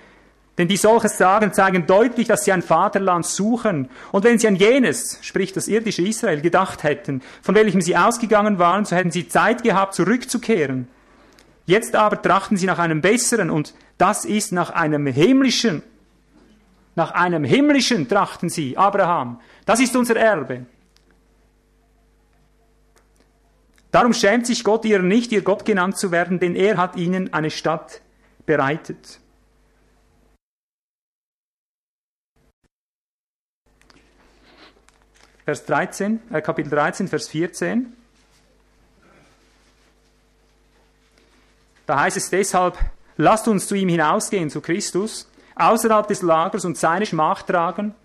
denn 0.59 0.67
die 0.67 0.77
solches 0.77 1.17
sagen, 1.17 1.53
zeigen 1.53 1.87
deutlich, 1.87 2.27
dass 2.27 2.45
sie 2.45 2.51
ein 2.51 2.61
Vaterland 2.61 3.25
suchen. 3.25 3.89
Und 4.11 4.25
wenn 4.25 4.37
sie 4.37 4.47
an 4.47 4.57
jenes, 4.57 5.17
sprich 5.23 5.53
das 5.53 5.67
irdische 5.67 6.03
Israel, 6.03 6.41
gedacht 6.41 6.83
hätten, 6.83 7.23
von 7.41 7.55
welchem 7.55 7.81
sie 7.81 7.97
ausgegangen 7.97 8.59
waren, 8.59 8.85
so 8.85 8.95
hätten 8.95 9.09
sie 9.09 9.27
Zeit 9.27 9.63
gehabt, 9.63 9.95
zurückzukehren. 9.95 10.87
Jetzt 11.69 11.95
aber 11.95 12.19
trachten 12.19 12.57
sie 12.57 12.65
nach 12.65 12.79
einem 12.79 12.99
besseren 12.99 13.51
und 13.51 13.75
das 13.99 14.25
ist 14.25 14.51
nach 14.51 14.71
einem 14.71 15.05
himmlischen. 15.05 15.83
Nach 16.95 17.11
einem 17.11 17.43
himmlischen 17.43 18.09
trachten 18.09 18.49
sie, 18.49 18.75
Abraham. 18.75 19.39
Das 19.67 19.79
ist 19.79 19.95
unser 19.95 20.15
Erbe. 20.15 20.65
Darum 23.91 24.13
schämt 24.13 24.47
sich 24.47 24.63
Gott 24.63 24.83
ihrer 24.83 25.03
nicht, 25.03 25.31
ihr 25.31 25.43
Gott 25.43 25.63
genannt 25.63 25.95
zu 25.99 26.09
werden, 26.11 26.39
denn 26.39 26.55
er 26.55 26.77
hat 26.77 26.95
ihnen 26.95 27.31
eine 27.35 27.51
Stadt 27.51 28.01
bereitet. 28.47 29.19
Vers 35.45 35.65
13, 35.67 36.19
äh, 36.31 36.41
Kapitel 36.41 36.71
13, 36.71 37.07
Vers 37.07 37.27
14. 37.27 37.98
Da 41.89 42.01
heißt 42.01 42.17
es 42.17 42.29
deshalb, 42.29 42.77
lasst 43.17 43.47
uns 43.47 43.65
zu 43.65 43.73
ihm 43.73 43.89
hinausgehen, 43.89 44.51
zu 44.51 44.61
Christus, 44.61 45.27
außerhalb 45.55 46.07
des 46.07 46.21
Lagers 46.21 46.63
und 46.63 46.77
seine 46.77 47.07
Schmach 47.07 47.41
tragen. 47.41 47.95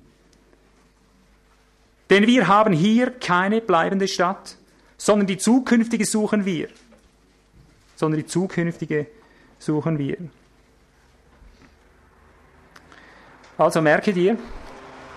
Denn 2.09 2.27
wir 2.27 2.49
haben 2.49 2.73
hier 2.73 3.11
keine 3.11 3.61
bleibende 3.61 4.09
Stadt, 4.09 4.57
sondern 4.97 5.27
die 5.27 5.37
zukünftige 5.37 6.07
suchen 6.07 6.47
wir. 6.47 6.69
Sondern 7.95 8.21
die 8.21 8.27
zukünftige 8.27 9.07
suchen 9.59 9.99
wir. 9.99 10.17
Also 13.59 13.83
merke 13.83 14.15
dir, 14.15 14.39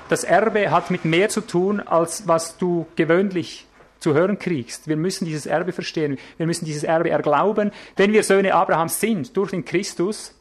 das 0.09 0.26
Erbe 0.26 0.72
hat 0.72 0.91
mit 0.91 1.05
mehr 1.05 1.30
zu 1.30 1.39
tun, 1.39 1.80
als 1.80 2.28
was 2.28 2.57
du 2.57 2.86
gewöhnlich 2.97 3.65
zu 4.00 4.14
hören 4.14 4.39
kriegst. 4.39 4.88
Wir 4.88 4.98
müssen 4.98 5.26
dieses 5.26 5.45
Erbe 5.45 5.72
verstehen. 5.72 6.18
Wir 6.38 6.45
müssen 6.45 6.66
dieses 6.66 6.84
Erbe 6.84 7.10
erglauben. 7.10 7.72
Wenn 7.95 8.14
wir 8.14 8.24
Söhne 8.24 8.54
Abrahams 8.54 9.00
sind, 9.00 9.36
durch 9.36 9.52
den 9.52 9.66
Christus, 9.66 10.34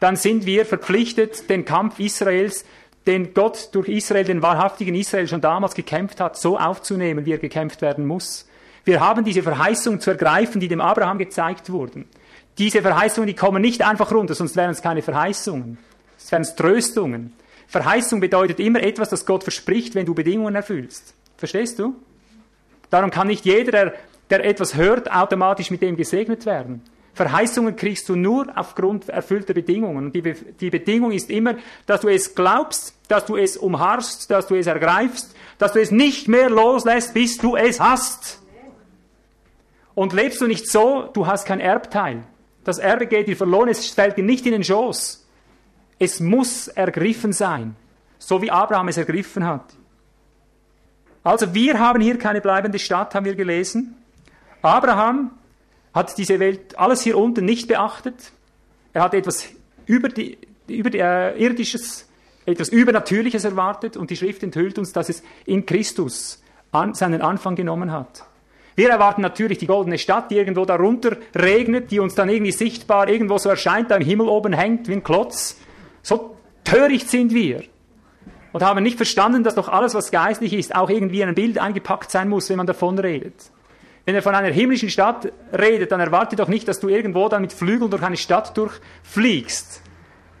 dann 0.00 0.16
sind 0.16 0.46
wir 0.46 0.64
verpflichtet, 0.66 1.48
den 1.50 1.64
Kampf 1.64 1.98
Israels 1.98 2.64
den 3.08 3.32
Gott 3.32 3.70
durch 3.72 3.88
Israel, 3.88 4.24
den 4.24 4.42
wahrhaftigen 4.42 4.94
Israel 4.94 5.26
schon 5.26 5.40
damals 5.40 5.74
gekämpft 5.74 6.20
hat, 6.20 6.36
so 6.36 6.58
aufzunehmen, 6.58 7.24
wie 7.24 7.32
er 7.32 7.38
gekämpft 7.38 7.80
werden 7.80 8.06
muss. 8.06 8.46
Wir 8.84 9.00
haben 9.00 9.24
diese 9.24 9.42
Verheißungen 9.42 10.00
zu 10.00 10.10
ergreifen, 10.10 10.60
die 10.60 10.68
dem 10.68 10.82
Abraham 10.82 11.16
gezeigt 11.16 11.72
wurden. 11.72 12.04
Diese 12.58 12.82
Verheißungen, 12.82 13.26
die 13.26 13.34
kommen 13.34 13.62
nicht 13.62 13.82
einfach 13.82 14.12
runter, 14.12 14.34
sonst 14.34 14.56
wären 14.56 14.70
es 14.70 14.82
keine 14.82 15.00
Verheißungen. 15.00 15.78
Es 16.18 16.30
wären 16.30 16.42
es 16.42 16.54
Tröstungen. 16.54 17.32
Verheißung 17.66 18.20
bedeutet 18.20 18.60
immer 18.60 18.82
etwas, 18.82 19.08
das 19.08 19.24
Gott 19.24 19.42
verspricht, 19.42 19.94
wenn 19.94 20.04
du 20.04 20.14
Bedingungen 20.14 20.54
erfüllst. 20.54 21.14
Verstehst 21.38 21.78
du? 21.78 21.94
Darum 22.90 23.10
kann 23.10 23.26
nicht 23.26 23.44
jeder, 23.44 23.72
der, 23.72 23.94
der 24.30 24.44
etwas 24.44 24.74
hört, 24.74 25.10
automatisch 25.10 25.70
mit 25.70 25.82
dem 25.82 25.96
gesegnet 25.96 26.46
werden. 26.46 26.82
Verheißungen 27.18 27.74
kriegst 27.74 28.08
du 28.08 28.14
nur 28.14 28.46
aufgrund 28.54 29.08
erfüllter 29.08 29.52
Bedingungen. 29.52 30.06
Und 30.06 30.12
die, 30.14 30.22
Be 30.22 30.34
die 30.34 30.70
Bedingung 30.70 31.10
ist 31.10 31.30
immer, 31.30 31.56
dass 31.84 32.02
du 32.02 32.08
es 32.08 32.34
glaubst, 32.36 32.94
dass 33.08 33.26
du 33.26 33.36
es 33.36 33.56
umharrst, 33.56 34.30
dass 34.30 34.46
du 34.46 34.54
es 34.54 34.68
ergreifst, 34.68 35.34
dass 35.58 35.72
du 35.72 35.80
es 35.80 35.90
nicht 35.90 36.28
mehr 36.28 36.48
loslässt, 36.48 37.14
bis 37.14 37.36
du 37.38 37.56
es 37.56 37.80
hast. 37.80 38.40
Und 39.96 40.12
lebst 40.12 40.40
du 40.40 40.46
nicht 40.46 40.70
so, 40.70 41.10
du 41.12 41.26
hast 41.26 41.44
kein 41.44 41.58
Erbteil. 41.58 42.22
Das 42.62 42.78
Erbe 42.78 43.08
geht 43.08 43.26
dir 43.26 43.36
verloren, 43.36 43.68
es 43.68 43.90
fällt 43.90 44.16
dir 44.16 44.22
nicht 44.22 44.46
in 44.46 44.52
den 44.52 44.62
Schoß. 44.62 45.26
Es 45.98 46.20
muss 46.20 46.68
ergriffen 46.68 47.32
sein, 47.32 47.74
so 48.20 48.40
wie 48.40 48.52
Abraham 48.52 48.86
es 48.86 48.96
ergriffen 48.96 49.44
hat. 49.44 49.64
Also 51.22 51.54
wir 51.54 51.78
haben 51.78 52.00
hier 52.00 52.18
keine 52.18 52.40
bleibende 52.40 52.78
Stadt, 52.78 53.14
haben 53.14 53.24
wir 53.24 53.34
gelesen. 53.34 53.96
Abraham 54.62 55.32
hat 55.94 56.16
diese 56.16 56.38
Welt, 56.38 56.78
alles 56.78 57.02
hier 57.02 57.18
unten 57.18 57.44
nicht 57.44 57.68
beachtet. 57.68 58.32
Er 58.92 59.02
hat 59.02 59.14
etwas 59.14 59.48
über 59.86 60.08
die, 60.08 60.38
über 60.68 60.90
die, 60.90 60.98
äh, 60.98 61.36
irdisches, 61.38 62.08
etwas 62.46 62.68
Übernatürliches 62.68 63.44
erwartet 63.44 63.96
und 63.96 64.10
die 64.10 64.16
Schrift 64.16 64.42
enthüllt 64.42 64.78
uns, 64.78 64.92
dass 64.92 65.08
es 65.08 65.22
in 65.44 65.66
Christus 65.66 66.42
an, 66.72 66.94
seinen 66.94 67.20
Anfang 67.20 67.56
genommen 67.56 67.92
hat. 67.92 68.24
Wir 68.78 68.90
erwarten 68.90 69.22
natürlich 69.22 69.58
die 69.58 69.66
goldene 69.66 69.98
Stadt, 69.98 70.30
die 70.30 70.36
irgendwo 70.36 70.64
darunter 70.64 71.16
regnet, 71.34 71.90
die 71.90 71.98
uns 71.98 72.14
dann 72.14 72.28
irgendwie 72.28 72.52
sichtbar 72.52 73.08
irgendwo 73.08 73.36
so 73.38 73.48
erscheint, 73.48 73.90
da 73.90 73.96
im 73.96 74.04
Himmel 74.04 74.28
oben 74.28 74.52
hängt 74.52 74.86
wie 74.86 74.92
ein 74.92 75.02
Klotz. 75.02 75.58
So 76.02 76.36
töricht 76.62 77.10
sind 77.10 77.34
wir. 77.34 77.64
Und 78.52 78.62
haben 78.62 78.82
nicht 78.82 78.96
verstanden, 78.96 79.44
dass 79.44 79.54
doch 79.54 79.68
alles, 79.68 79.94
was 79.94 80.10
geistlich 80.10 80.54
ist, 80.54 80.74
auch 80.74 80.88
irgendwie 80.88 81.20
in 81.20 81.28
ein 81.28 81.34
Bild 81.34 81.58
eingepackt 81.58 82.10
sein 82.10 82.28
muss, 82.28 82.48
wenn 82.48 82.56
man 82.56 82.66
davon 82.66 82.98
redet. 82.98 83.50
Wenn 84.06 84.14
er 84.14 84.22
von 84.22 84.34
einer 84.34 84.48
himmlischen 84.48 84.88
Stadt 84.88 85.30
redet, 85.52 85.92
dann 85.92 86.00
erwarte 86.00 86.34
doch 86.34 86.48
nicht, 86.48 86.66
dass 86.66 86.80
du 86.80 86.88
irgendwo 86.88 87.28
dann 87.28 87.42
mit 87.42 87.52
Flügeln 87.52 87.90
durch 87.90 88.02
eine 88.02 88.16
Stadt 88.16 88.56
durchfliegst. 88.56 89.82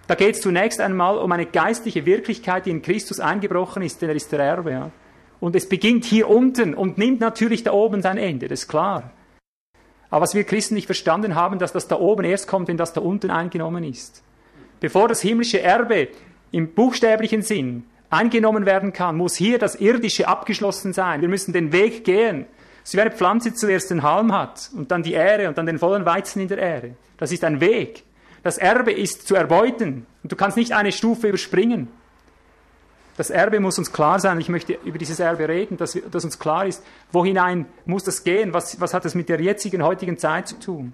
Da 0.06 0.14
geht 0.14 0.36
es 0.36 0.40
zunächst 0.40 0.80
einmal 0.80 1.18
um 1.18 1.30
eine 1.32 1.44
geistliche 1.44 2.06
Wirklichkeit, 2.06 2.64
die 2.64 2.70
in 2.70 2.80
Christus 2.80 3.20
eingebrochen 3.20 3.82
ist, 3.82 4.00
denn 4.00 4.08
er 4.08 4.16
ist 4.16 4.32
der 4.32 4.40
Erbe. 4.40 4.70
Ja. 4.70 4.90
Und 5.38 5.54
es 5.54 5.68
beginnt 5.68 6.06
hier 6.06 6.30
unten 6.30 6.72
und 6.72 6.96
nimmt 6.96 7.20
natürlich 7.20 7.62
da 7.62 7.72
oben 7.72 8.00
sein 8.00 8.16
Ende, 8.16 8.48
das 8.48 8.60
ist 8.60 8.68
klar. 8.68 9.10
Aber 10.08 10.22
was 10.22 10.34
wir 10.34 10.44
Christen 10.44 10.74
nicht 10.74 10.86
verstanden 10.86 11.34
haben, 11.34 11.58
dass 11.58 11.74
das 11.74 11.88
da 11.88 11.96
oben 11.98 12.24
erst 12.24 12.48
kommt, 12.48 12.68
wenn 12.68 12.78
das 12.78 12.94
da 12.94 13.02
unten 13.02 13.30
eingenommen 13.30 13.84
ist. 13.84 14.22
Bevor 14.80 15.08
das 15.08 15.20
himmlische 15.20 15.60
Erbe 15.60 16.08
im 16.50 16.72
buchstäblichen 16.72 17.42
Sinn 17.42 17.84
eingenommen 18.10 18.66
werden 18.66 18.92
kann, 18.92 19.16
muss 19.16 19.36
hier 19.36 19.58
das 19.58 19.76
Irdische 19.76 20.28
abgeschlossen 20.28 20.92
sein. 20.92 21.20
Wir 21.20 21.28
müssen 21.28 21.52
den 21.52 21.72
Weg 21.72 22.04
gehen. 22.04 22.46
So 22.84 22.96
wie 22.96 23.02
eine 23.02 23.10
Pflanze 23.10 23.52
zuerst 23.52 23.90
den 23.90 24.02
Halm 24.02 24.32
hat 24.32 24.70
und 24.74 24.90
dann 24.90 25.02
die 25.02 25.12
Ähre 25.12 25.48
und 25.48 25.58
dann 25.58 25.66
den 25.66 25.78
vollen 25.78 26.06
Weizen 26.06 26.40
in 26.40 26.48
der 26.48 26.58
Ähre. 26.58 26.96
Das 27.18 27.32
ist 27.32 27.44
ein 27.44 27.60
Weg. 27.60 28.04
Das 28.42 28.56
Erbe 28.56 28.92
ist 28.92 29.28
zu 29.28 29.34
erbeuten 29.34 30.06
und 30.22 30.32
du 30.32 30.36
kannst 30.36 30.56
nicht 30.56 30.72
eine 30.72 30.92
Stufe 30.92 31.28
überspringen. 31.28 31.88
Das 33.18 33.30
Erbe 33.30 33.58
muss 33.58 33.78
uns 33.78 33.92
klar 33.92 34.20
sein. 34.20 34.40
Ich 34.40 34.48
möchte 34.48 34.78
über 34.84 34.96
dieses 34.96 35.18
Erbe 35.18 35.48
reden, 35.48 35.76
dass, 35.76 35.98
dass 36.10 36.24
uns 36.24 36.38
klar 36.38 36.66
ist, 36.66 36.84
wohinein 37.10 37.66
muss 37.84 38.04
das 38.04 38.22
gehen? 38.22 38.54
Was, 38.54 38.80
was 38.80 38.94
hat 38.94 39.04
das 39.04 39.16
mit 39.16 39.28
der 39.28 39.40
jetzigen, 39.40 39.82
heutigen 39.82 40.16
Zeit 40.18 40.46
zu 40.46 40.58
tun? 40.60 40.92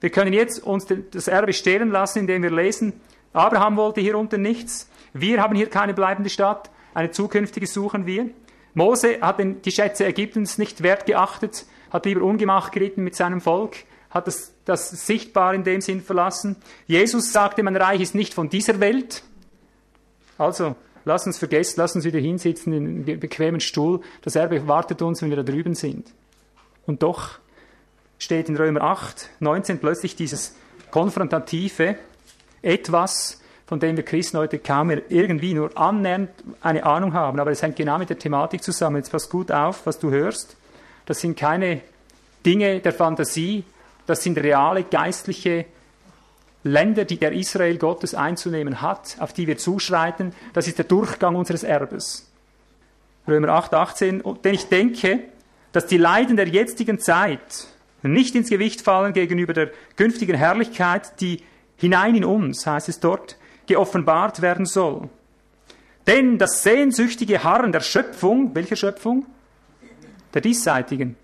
Wir 0.00 0.10
können 0.10 0.32
jetzt 0.32 0.62
uns 0.64 0.86
das 1.10 1.28
Erbe 1.28 1.52
stehlen 1.52 1.90
lassen, 1.90 2.20
indem 2.20 2.42
wir 2.42 2.50
lesen, 2.50 3.00
Abraham 3.32 3.76
wollte 3.76 4.00
hier 4.00 4.16
unten 4.16 4.40
nichts. 4.40 4.88
Wir 5.12 5.40
haben 5.42 5.56
hier 5.56 5.68
keine 5.68 5.94
bleibende 5.94 6.30
Stadt. 6.30 6.70
Eine 6.94 7.10
zukünftige 7.10 7.66
suchen 7.66 8.06
wir. 8.06 8.30
Mose 8.74 9.20
hat 9.20 9.40
die 9.64 9.70
Schätze 9.70 10.06
Ägyptens 10.06 10.58
nicht 10.58 10.82
wert 10.82 11.06
geachtet, 11.06 11.66
hat 11.90 12.06
lieber 12.06 12.22
Ungemach 12.22 12.70
geritten 12.70 13.02
mit 13.02 13.16
seinem 13.16 13.40
Volk, 13.40 13.76
hat 14.10 14.26
das, 14.26 14.52
das 14.64 14.90
sichtbar 15.06 15.54
in 15.54 15.64
dem 15.64 15.80
Sinn 15.80 16.00
verlassen. 16.00 16.56
Jesus 16.86 17.32
sagte, 17.32 17.62
mein 17.62 17.76
Reich 17.76 18.00
ist 18.00 18.14
nicht 18.14 18.34
von 18.34 18.48
dieser 18.48 18.78
Welt. 18.80 19.22
Also, 20.36 20.76
lass 21.04 21.26
uns 21.26 21.38
vergessen, 21.38 21.74
lass 21.78 21.96
uns 21.96 22.04
wieder 22.04 22.20
hinsitzen 22.20 22.72
in 22.72 23.04
den 23.04 23.20
bequemen 23.20 23.60
Stuhl. 23.60 24.00
Das 24.22 24.36
Erbe 24.36 24.68
wartet 24.68 25.02
uns, 25.02 25.22
wenn 25.22 25.30
wir 25.30 25.36
da 25.36 25.42
drüben 25.42 25.74
sind. 25.74 26.12
Und 26.86 27.02
doch 27.02 27.38
steht 28.18 28.48
in 28.48 28.56
Römer 28.56 28.82
8, 28.82 29.28
19 29.40 29.78
plötzlich 29.78 30.16
dieses 30.16 30.54
konfrontative, 30.90 31.96
etwas, 32.62 33.37
von 33.68 33.78
dem 33.80 33.98
wir 33.98 34.04
Christen 34.04 34.38
heute 34.38 34.58
kaum 34.58 34.88
irgendwie 34.88 35.52
nur 35.52 35.76
annähernd 35.76 36.30
eine 36.62 36.84
Ahnung 36.84 37.12
haben. 37.12 37.38
Aber 37.38 37.50
es 37.50 37.62
hängt 37.62 37.76
genau 37.76 37.98
mit 37.98 38.08
der 38.08 38.18
Thematik 38.18 38.62
zusammen. 38.62 38.96
Jetzt 38.96 39.12
pass 39.12 39.28
gut 39.28 39.52
auf, 39.52 39.84
was 39.84 39.98
du 39.98 40.10
hörst. 40.10 40.56
Das 41.04 41.20
sind 41.20 41.38
keine 41.38 41.82
Dinge 42.46 42.80
der 42.80 42.94
Fantasie, 42.94 43.64
das 44.06 44.22
sind 44.22 44.38
reale 44.38 44.84
geistliche 44.84 45.66
Länder, 46.64 47.04
die 47.04 47.18
der 47.18 47.32
Israel 47.32 47.76
Gottes 47.76 48.14
einzunehmen 48.14 48.80
hat, 48.80 49.16
auf 49.18 49.34
die 49.34 49.46
wir 49.46 49.58
zuschreiten. 49.58 50.32
Das 50.54 50.66
ist 50.66 50.78
der 50.78 50.86
Durchgang 50.86 51.36
unseres 51.36 51.62
Erbes. 51.62 52.26
Römer 53.26 53.50
8, 53.50 53.74
18. 53.74 54.22
Denn 54.44 54.54
ich 54.54 54.68
denke, 54.70 55.20
dass 55.72 55.86
die 55.86 55.98
Leiden 55.98 56.38
der 56.38 56.48
jetzigen 56.48 57.00
Zeit 57.00 57.66
nicht 58.02 58.34
ins 58.34 58.48
Gewicht 58.48 58.80
fallen 58.80 59.12
gegenüber 59.12 59.52
der 59.52 59.70
künftigen 59.96 60.36
Herrlichkeit, 60.36 61.20
die 61.20 61.42
hinein 61.76 62.14
in 62.14 62.24
uns, 62.24 62.66
heißt 62.66 62.88
es 62.88 63.00
dort, 63.00 63.36
geoffenbart 63.68 64.42
werden 64.42 64.66
soll. 64.66 65.08
Denn 66.06 66.38
das 66.38 66.62
sehnsüchtige 66.62 67.44
Harren 67.44 67.70
der 67.70 67.80
Schöpfung, 67.80 68.54
welcher 68.54 68.76
Schöpfung? 68.76 69.26
Der 70.34 70.40
diesseitigen. 70.40 71.16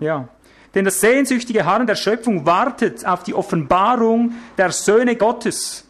Ja. 0.00 0.28
Denn 0.74 0.84
das 0.84 1.00
sehnsüchtige 1.00 1.64
Harren 1.64 1.86
der 1.86 1.94
Schöpfung 1.96 2.46
wartet 2.46 3.04
auf 3.06 3.22
die 3.22 3.34
Offenbarung 3.34 4.34
der 4.56 4.72
Söhne 4.72 5.16
Gottes. 5.16 5.84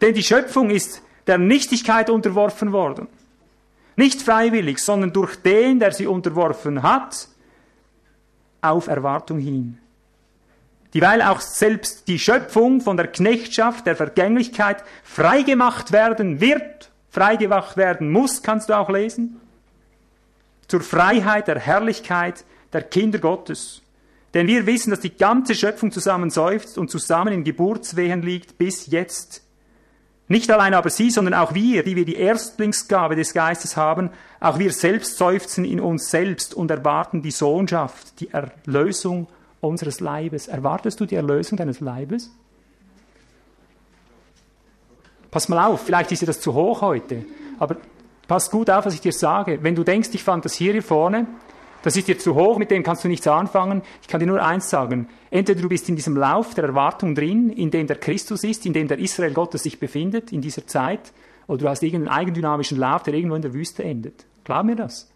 Denn 0.00 0.14
die 0.14 0.22
Schöpfung 0.22 0.70
ist 0.70 1.02
der 1.26 1.38
Nichtigkeit 1.38 2.10
unterworfen 2.10 2.72
worden. 2.72 3.06
Nicht 3.96 4.22
freiwillig, 4.22 4.78
sondern 4.78 5.12
durch 5.12 5.36
den, 5.36 5.78
der 5.78 5.92
sie 5.92 6.06
unterworfen 6.06 6.82
hat, 6.82 7.28
auf 8.62 8.88
Erwartung 8.88 9.38
hin 9.38 9.78
dieweil 10.94 11.22
auch 11.22 11.40
selbst 11.40 12.08
die 12.08 12.18
Schöpfung 12.18 12.80
von 12.80 12.96
der 12.96 13.06
Knechtschaft, 13.06 13.86
der 13.86 13.96
Vergänglichkeit 13.96 14.82
freigemacht 15.02 15.92
werden 15.92 16.40
wird, 16.40 16.90
freigemacht 17.10 17.76
werden 17.76 18.10
muss, 18.10 18.42
kannst 18.42 18.68
du 18.68 18.76
auch 18.76 18.90
lesen, 18.90 19.40
zur 20.68 20.80
Freiheit 20.80 21.48
der 21.48 21.58
Herrlichkeit 21.58 22.44
der 22.72 22.82
Kinder 22.82 23.18
Gottes. 23.18 23.82
Denn 24.34 24.46
wir 24.46 24.66
wissen, 24.66 24.90
dass 24.90 25.00
die 25.00 25.16
ganze 25.16 25.54
Schöpfung 25.54 25.90
zusammen 25.90 26.30
seufzt 26.30 26.78
und 26.78 26.90
zusammen 26.90 27.32
in 27.32 27.44
Geburtswehen 27.44 28.22
liegt 28.22 28.58
bis 28.58 28.86
jetzt. 28.86 29.42
Nicht 30.28 30.48
allein 30.52 30.74
aber 30.74 30.90
sie, 30.90 31.10
sondern 31.10 31.34
auch 31.34 31.54
wir, 31.54 31.82
die 31.82 31.96
wir 31.96 32.04
die 32.04 32.14
Erstlingsgabe 32.14 33.16
des 33.16 33.34
Geistes 33.34 33.76
haben, 33.76 34.10
auch 34.38 34.60
wir 34.60 34.72
selbst 34.72 35.18
seufzen 35.18 35.64
in 35.64 35.80
uns 35.80 36.08
selbst 36.08 36.54
und 36.54 36.70
erwarten 36.70 37.20
die 37.20 37.32
Sohnschaft, 37.32 38.20
die 38.20 38.30
Erlösung 38.30 39.26
unseres 39.60 40.00
Leibes. 40.00 40.48
Erwartest 40.48 41.00
du 41.00 41.06
die 41.06 41.16
Erlösung 41.16 41.58
deines 41.58 41.80
Leibes? 41.80 42.30
Pass 45.30 45.48
mal 45.48 45.66
auf, 45.66 45.82
vielleicht 45.82 46.10
ist 46.12 46.22
dir 46.22 46.26
das 46.26 46.40
zu 46.40 46.54
hoch 46.54 46.82
heute, 46.82 47.24
aber 47.58 47.76
pass 48.26 48.50
gut 48.50 48.68
auf, 48.68 48.86
was 48.86 48.94
ich 48.94 49.00
dir 49.00 49.12
sage. 49.12 49.60
Wenn 49.62 49.76
du 49.76 49.84
denkst, 49.84 50.10
ich 50.12 50.24
fand 50.24 50.44
das 50.44 50.54
hier, 50.54 50.72
hier 50.72 50.82
vorne, 50.82 51.26
das 51.82 51.96
ist 51.96 52.08
dir 52.08 52.18
zu 52.18 52.34
hoch, 52.34 52.58
mit 52.58 52.70
dem 52.70 52.82
kannst 52.82 53.04
du 53.04 53.08
nichts 53.08 53.26
anfangen. 53.26 53.82
Ich 54.02 54.08
kann 54.08 54.20
dir 54.20 54.26
nur 54.26 54.44
eins 54.44 54.68
sagen. 54.68 55.08
Entweder 55.30 55.62
du 55.62 55.68
bist 55.68 55.88
in 55.88 55.96
diesem 55.96 56.16
Lauf 56.16 56.54
der 56.54 56.64
Erwartung 56.64 57.14
drin, 57.14 57.48
in 57.50 57.70
dem 57.70 57.86
der 57.86 57.96
Christus 57.96 58.44
ist, 58.44 58.66
in 58.66 58.72
dem 58.72 58.88
der 58.88 58.98
Israel 58.98 59.32
Gottes 59.32 59.62
sich 59.62 59.80
befindet, 59.80 60.32
in 60.32 60.42
dieser 60.42 60.66
Zeit, 60.66 61.12
oder 61.46 61.58
du 61.58 61.68
hast 61.68 61.82
irgendeinen 61.82 62.16
eigendynamischen 62.16 62.78
Lauf, 62.78 63.02
der 63.04 63.14
irgendwo 63.14 63.36
in 63.36 63.42
der 63.42 63.54
Wüste 63.54 63.82
endet. 63.82 64.26
Glaub 64.44 64.64
mir 64.66 64.76
das. 64.76 65.10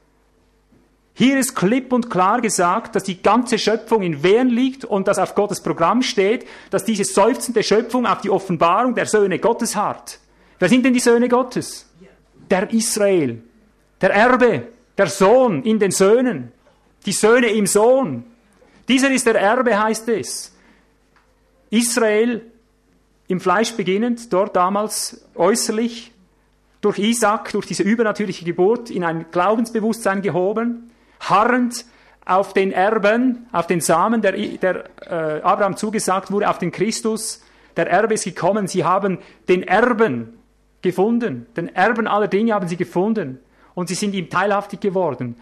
Hier 1.16 1.38
ist 1.38 1.54
klipp 1.54 1.92
und 1.92 2.10
klar 2.10 2.40
gesagt, 2.40 2.96
dass 2.96 3.04
die 3.04 3.22
ganze 3.22 3.56
Schöpfung 3.56 4.02
in 4.02 4.24
Wehren 4.24 4.48
liegt 4.48 4.84
und 4.84 5.06
dass 5.06 5.18
auf 5.18 5.36
Gottes 5.36 5.60
Programm 5.60 6.02
steht, 6.02 6.44
dass 6.70 6.84
diese 6.84 7.04
seufzende 7.04 7.62
Schöpfung 7.62 8.04
auf 8.04 8.20
die 8.20 8.30
Offenbarung 8.30 8.96
der 8.96 9.06
Söhne 9.06 9.38
Gottes 9.38 9.76
harrt. 9.76 10.18
Wer 10.58 10.68
sind 10.68 10.84
denn 10.84 10.92
die 10.92 11.00
Söhne 11.00 11.28
Gottes? 11.28 11.88
Der 12.50 12.72
Israel, 12.72 13.42
der 14.00 14.12
Erbe, 14.12 14.68
der 14.98 15.06
Sohn 15.06 15.62
in 15.62 15.78
den 15.78 15.92
Söhnen, 15.92 16.52
die 17.06 17.12
Söhne 17.12 17.46
im 17.46 17.66
Sohn. 17.66 18.24
Dieser 18.88 19.10
ist 19.12 19.26
der 19.26 19.36
Erbe, 19.36 19.80
heißt 19.80 20.08
es. 20.08 20.52
Israel 21.70 22.42
im 23.28 23.40
Fleisch 23.40 23.72
beginnend, 23.72 24.32
dort 24.32 24.56
damals 24.56 25.24
äußerlich, 25.36 26.12
durch 26.80 26.98
Isaac, 26.98 27.52
durch 27.52 27.66
diese 27.66 27.82
übernatürliche 27.84 28.44
Geburt 28.44 28.90
in 28.90 29.04
ein 29.04 29.26
Glaubensbewusstsein 29.30 30.20
gehoben, 30.20 30.90
harrend 31.28 31.84
auf 32.24 32.54
den 32.54 32.72
Erben, 32.72 33.46
auf 33.52 33.66
den 33.66 33.80
Samen, 33.80 34.22
der, 34.22 34.32
der 34.32 34.84
äh, 35.06 35.42
Abraham 35.42 35.76
zugesagt 35.76 36.30
wurde, 36.30 36.48
auf 36.48 36.58
den 36.58 36.72
Christus. 36.72 37.42
Der 37.76 37.90
Erbe 37.90 38.14
ist 38.14 38.24
gekommen. 38.24 38.66
Sie 38.66 38.84
haben 38.84 39.18
den 39.48 39.62
Erben 39.62 40.38
gefunden. 40.80 41.46
Den 41.56 41.74
Erben 41.74 42.06
aller 42.06 42.28
Dinge 42.28 42.54
haben 42.54 42.68
sie 42.68 42.76
gefunden. 42.76 43.40
Und 43.74 43.88
sie 43.88 43.94
sind 43.94 44.14
ihm 44.14 44.30
teilhaftig 44.30 44.80
geworden 44.80 45.36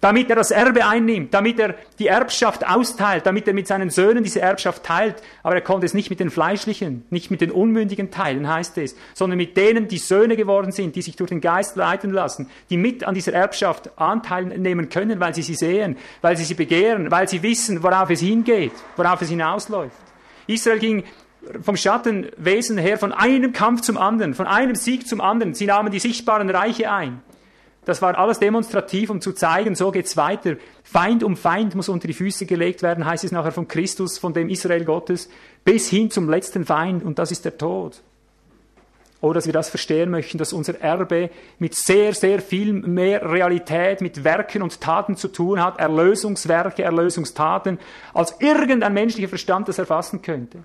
damit 0.00 0.28
er 0.30 0.36
das 0.36 0.50
Erbe 0.50 0.86
einnimmt, 0.86 1.32
damit 1.32 1.58
er 1.58 1.74
die 1.98 2.06
Erbschaft 2.06 2.66
austeilt, 2.66 3.26
damit 3.26 3.48
er 3.48 3.54
mit 3.54 3.66
seinen 3.66 3.90
Söhnen 3.90 4.22
diese 4.22 4.40
Erbschaft 4.40 4.84
teilt. 4.84 5.22
Aber 5.42 5.54
er 5.54 5.60
konnte 5.60 5.86
es 5.86 5.94
nicht 5.94 6.10
mit 6.10 6.20
den 6.20 6.30
Fleischlichen, 6.30 7.04
nicht 7.10 7.30
mit 7.30 7.40
den 7.40 7.50
Unmündigen 7.50 8.10
teilen, 8.10 8.48
heißt 8.48 8.78
es, 8.78 8.96
sondern 9.14 9.38
mit 9.38 9.56
denen, 9.56 9.88
die 9.88 9.98
Söhne 9.98 10.36
geworden 10.36 10.72
sind, 10.72 10.96
die 10.96 11.02
sich 11.02 11.16
durch 11.16 11.30
den 11.30 11.40
Geist 11.40 11.76
leiten 11.76 12.10
lassen, 12.10 12.50
die 12.70 12.76
mit 12.76 13.04
an 13.04 13.14
dieser 13.14 13.32
Erbschaft 13.32 13.98
Anteil 13.98 14.44
nehmen 14.44 14.88
können, 14.88 15.20
weil 15.20 15.34
sie 15.34 15.42
sie 15.42 15.54
sehen, 15.54 15.96
weil 16.20 16.36
sie 16.36 16.44
sie 16.44 16.54
begehren, 16.54 17.10
weil 17.10 17.28
sie 17.28 17.42
wissen, 17.42 17.82
worauf 17.82 18.10
es 18.10 18.20
hingeht, 18.20 18.72
worauf 18.96 19.22
es 19.22 19.30
hinausläuft. 19.30 19.96
Israel 20.46 20.78
ging 20.78 21.04
vom 21.62 21.76
Schattenwesen 21.76 22.78
her 22.78 22.98
von 22.98 23.12
einem 23.12 23.52
Kampf 23.52 23.82
zum 23.82 23.96
anderen, 23.96 24.34
von 24.34 24.46
einem 24.46 24.74
Sieg 24.74 25.06
zum 25.06 25.20
anderen. 25.20 25.54
Sie 25.54 25.66
nahmen 25.66 25.90
die 25.90 25.98
sichtbaren 25.98 26.50
Reiche 26.50 26.90
ein. 26.90 27.20
Das 27.86 28.02
war 28.02 28.18
alles 28.18 28.40
demonstrativ, 28.40 29.10
um 29.10 29.20
zu 29.20 29.32
zeigen, 29.32 29.76
so 29.76 29.92
geht's 29.92 30.16
weiter. 30.16 30.56
Feind 30.82 31.22
um 31.22 31.36
Feind 31.36 31.76
muss 31.76 31.88
unter 31.88 32.08
die 32.08 32.14
Füße 32.14 32.44
gelegt 32.44 32.82
werden, 32.82 33.06
heißt 33.06 33.22
es 33.22 33.30
nachher 33.30 33.52
von 33.52 33.68
Christus, 33.68 34.18
von 34.18 34.34
dem 34.34 34.48
Israel 34.48 34.84
Gottes, 34.84 35.30
bis 35.64 35.88
hin 35.88 36.10
zum 36.10 36.28
letzten 36.28 36.66
Feind, 36.66 37.04
und 37.04 37.20
das 37.20 37.30
ist 37.30 37.44
der 37.44 37.56
Tod. 37.56 38.02
Oder 39.20 39.34
dass 39.34 39.46
wir 39.46 39.52
das 39.52 39.70
verstehen 39.70 40.10
möchten, 40.10 40.36
dass 40.36 40.52
unser 40.52 40.80
Erbe 40.80 41.30
mit 41.60 41.76
sehr, 41.76 42.12
sehr 42.12 42.40
viel 42.40 42.72
mehr 42.72 43.22
Realität, 43.30 44.00
mit 44.00 44.24
Werken 44.24 44.62
und 44.62 44.80
Taten 44.80 45.16
zu 45.16 45.28
tun 45.28 45.62
hat, 45.62 45.78
Erlösungswerke, 45.78 46.82
Erlösungstaten, 46.82 47.78
als 48.12 48.34
irgendein 48.40 48.94
menschlicher 48.94 49.28
Verstand 49.28 49.68
das 49.68 49.78
erfassen 49.78 50.22
könnte. 50.22 50.58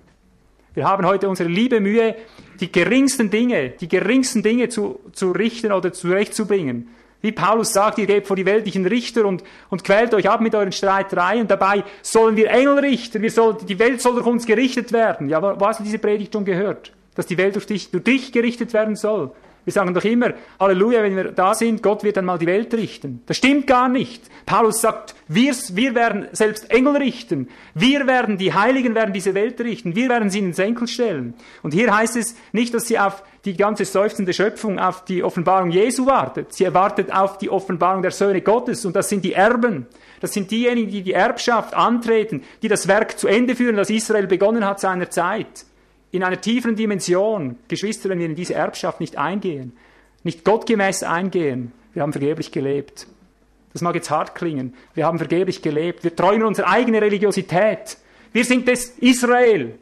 Wir 0.74 0.88
haben 0.88 1.06
heute 1.06 1.28
unsere 1.28 1.48
liebe 1.48 1.78
Mühe, 1.78 2.16
die 2.58 2.72
geringsten 2.72 3.30
Dinge, 3.30 3.70
die 3.70 3.88
geringsten 3.88 4.42
Dinge 4.42 4.68
zu, 4.68 4.98
zu 5.12 5.30
richten 5.30 5.70
oder 5.70 5.92
zurechtzubringen. 5.92 6.88
Wie 7.22 7.32
Paulus 7.32 7.72
sagt, 7.72 7.98
ihr 7.98 8.06
gebt 8.06 8.26
vor 8.26 8.36
die 8.36 8.44
weltlichen 8.44 8.84
Richter 8.84 9.24
und, 9.24 9.44
und 9.70 9.84
quält 9.84 10.12
euch 10.12 10.28
ab 10.28 10.40
mit 10.40 10.54
euren 10.56 10.72
Streitereien. 10.72 11.46
Dabei 11.46 11.84
sollen 12.02 12.36
wir 12.36 12.50
Engel 12.50 12.80
richten. 12.80 13.22
Wir 13.22 13.30
soll, 13.30 13.56
die 13.56 13.78
Welt 13.78 14.00
soll 14.02 14.14
durch 14.14 14.26
uns 14.26 14.44
gerichtet 14.44 14.92
werden. 14.92 15.28
Ja, 15.28 15.40
wo 15.40 15.66
hast 15.66 15.78
du 15.80 15.84
diese 15.84 16.00
Predigt 16.00 16.34
schon 16.34 16.44
gehört? 16.44 16.92
Dass 17.14 17.26
die 17.26 17.38
Welt 17.38 17.54
durch 17.54 17.66
dich, 17.66 17.92
durch 17.92 18.02
dich 18.02 18.32
gerichtet 18.32 18.72
werden 18.72 18.96
soll. 18.96 19.30
Wir 19.64 19.72
sagen 19.72 19.94
doch 19.94 20.04
immer, 20.04 20.34
Halleluja, 20.58 21.02
wenn 21.04 21.14
wir 21.14 21.30
da 21.30 21.54
sind, 21.54 21.82
Gott 21.82 22.02
wird 22.02 22.16
dann 22.16 22.24
mal 22.24 22.38
die 22.38 22.46
Welt 22.46 22.74
richten. 22.74 23.22
Das 23.26 23.36
stimmt 23.36 23.68
gar 23.68 23.88
nicht. 23.88 24.24
Paulus 24.44 24.80
sagt, 24.80 25.14
wir, 25.28 25.54
wir 25.72 25.94
werden 25.94 26.26
selbst 26.32 26.68
Engel 26.70 26.96
richten. 26.96 27.48
Wir 27.74 28.08
werden, 28.08 28.38
die 28.38 28.52
Heiligen 28.52 28.96
werden 28.96 29.14
diese 29.14 29.34
Welt 29.34 29.60
richten. 29.60 29.94
Wir 29.94 30.08
werden 30.08 30.30
sie 30.30 30.40
in 30.40 30.46
den 30.46 30.52
Senkel 30.52 30.88
stellen. 30.88 31.34
Und 31.62 31.74
hier 31.74 31.94
heißt 31.94 32.16
es 32.16 32.34
nicht, 32.50 32.74
dass 32.74 32.88
sie 32.88 32.98
auf 32.98 33.22
die 33.44 33.56
ganze 33.56 33.84
seufzende 33.84 34.32
Schöpfung, 34.32 34.80
auf 34.80 35.04
die 35.04 35.22
Offenbarung 35.22 35.70
Jesu 35.70 36.06
wartet. 36.06 36.52
Sie 36.52 36.64
erwartet 36.64 37.12
auf 37.12 37.38
die 37.38 37.50
Offenbarung 37.50 38.02
der 38.02 38.10
Söhne 38.10 38.40
Gottes. 38.40 38.84
Und 38.84 38.96
das 38.96 39.08
sind 39.08 39.24
die 39.24 39.34
Erben. 39.34 39.86
Das 40.20 40.32
sind 40.32 40.50
diejenigen, 40.50 40.90
die 40.90 41.02
die 41.02 41.12
Erbschaft 41.12 41.74
antreten, 41.74 42.42
die 42.62 42.68
das 42.68 42.88
Werk 42.88 43.18
zu 43.18 43.28
Ende 43.28 43.54
führen, 43.54 43.76
das 43.76 43.90
Israel 43.90 44.26
begonnen 44.26 44.64
hat 44.64 44.80
seiner 44.80 45.08
Zeit 45.10 45.66
in 46.12 46.22
einer 46.22 46.40
tieferen 46.40 46.76
Dimension, 46.76 47.58
Geschwister, 47.66 48.08
wenn 48.10 48.20
wir 48.20 48.26
in 48.26 48.36
diese 48.36 48.54
Erbschaft 48.54 49.00
nicht 49.00 49.16
eingehen, 49.16 49.76
nicht 50.22 50.44
gottgemäß 50.44 51.02
eingehen, 51.02 51.72
wir 51.94 52.02
haben 52.02 52.12
vergeblich 52.12 52.52
gelebt. 52.52 53.06
Das 53.72 53.82
mag 53.82 53.94
jetzt 53.94 54.10
hart 54.10 54.34
klingen. 54.34 54.74
Wir 54.94 55.06
haben 55.06 55.18
vergeblich 55.18 55.62
gelebt. 55.62 56.04
Wir 56.04 56.14
träumen 56.14 56.44
unsere 56.44 56.68
eigene 56.68 57.00
Religiosität. 57.00 57.96
Wir 58.32 58.44
sind 58.44 58.68
das 58.68 58.90
Israel. 58.98 59.74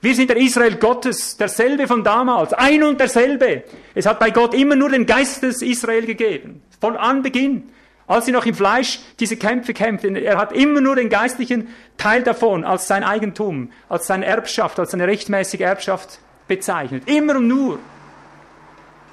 Wir 0.00 0.14
sind 0.14 0.30
der 0.30 0.36
Israel 0.36 0.76
Gottes, 0.76 1.36
derselbe 1.36 1.86
von 1.88 2.04
damals, 2.04 2.52
ein 2.52 2.82
und 2.84 3.00
derselbe. 3.00 3.64
Es 3.94 4.06
hat 4.06 4.20
bei 4.20 4.30
Gott 4.30 4.54
immer 4.54 4.76
nur 4.76 4.90
den 4.90 5.06
Geist 5.06 5.42
des 5.42 5.60
Israel 5.60 6.06
gegeben, 6.06 6.62
von 6.80 6.96
Anbeginn 6.96 7.64
als 8.08 8.24
sie 8.24 8.32
noch 8.32 8.46
im 8.46 8.54
Fleisch 8.54 9.00
diese 9.20 9.36
Kämpfe 9.36 9.74
kämpften. 9.74 10.16
Er 10.16 10.38
hat 10.38 10.52
immer 10.52 10.80
nur 10.80 10.96
den 10.96 11.10
geistlichen 11.10 11.68
Teil 11.98 12.22
davon 12.22 12.64
als 12.64 12.88
sein 12.88 13.04
Eigentum, 13.04 13.70
als 13.88 14.06
seine 14.06 14.24
Erbschaft, 14.24 14.80
als 14.80 14.90
seine 14.90 15.06
rechtmäßige 15.06 15.60
Erbschaft 15.60 16.18
bezeichnet. 16.48 17.04
Immer 17.06 17.36
und 17.36 17.46
nur. 17.46 17.78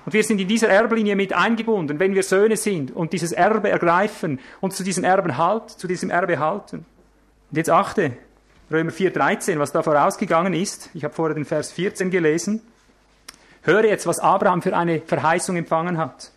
Und 0.06 0.14
wir 0.14 0.24
sind 0.24 0.40
in 0.40 0.48
dieser 0.48 0.70
Erblinie 0.70 1.16
mit 1.16 1.34
eingebunden, 1.34 2.00
wenn 2.00 2.14
wir 2.16 2.24
Söhne 2.24 2.58
sind 2.58 2.96
und 2.96 3.12
dieses 3.12 3.32
Erbe 3.32 3.70
ergreifen 3.70 4.40
und 4.62 4.74
zu 4.74 4.84
diesem 4.84 5.04
Erben 5.04 5.38
halt, 5.38 5.70
zu 5.70 5.88
diesem 5.88 6.10
Erbe 6.10 6.40
halten. 6.40 6.86
Und 7.52 7.58
jetzt 7.58 7.70
achte, 7.70 8.14
Römer 8.72 8.92
4,13, 8.92 9.60
was 9.60 9.72
da 9.72 9.84
vorausgegangen 9.84 10.54
ist. 10.54 10.90
Ich 10.94 11.04
habe 11.04 11.14
vorher 11.14 11.36
den 11.36 11.46
Vers 11.46 11.72
14 11.72 12.12
gelesen. 12.12 12.62
Höre 13.64 13.86
jetzt, 13.86 14.08
was 14.08 14.20
Abraham 14.20 14.62
für 14.62 14.76
eine 14.76 15.02
Verheißung 15.02 15.58
empfangen 15.58 15.98
hat 15.98 16.32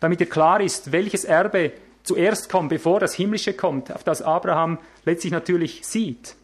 damit 0.00 0.20
dir 0.20 0.26
klar 0.26 0.60
ist, 0.60 0.92
welches 0.92 1.24
Erbe 1.24 1.72
zuerst 2.02 2.50
kommt, 2.50 2.70
bevor 2.70 3.00
das 3.00 3.14
Himmlische 3.14 3.52
kommt, 3.52 3.92
auf 3.92 4.02
das 4.02 4.22
Abraham 4.22 4.78
letztlich 5.04 5.32
natürlich 5.32 5.86
sieht. 5.86 6.34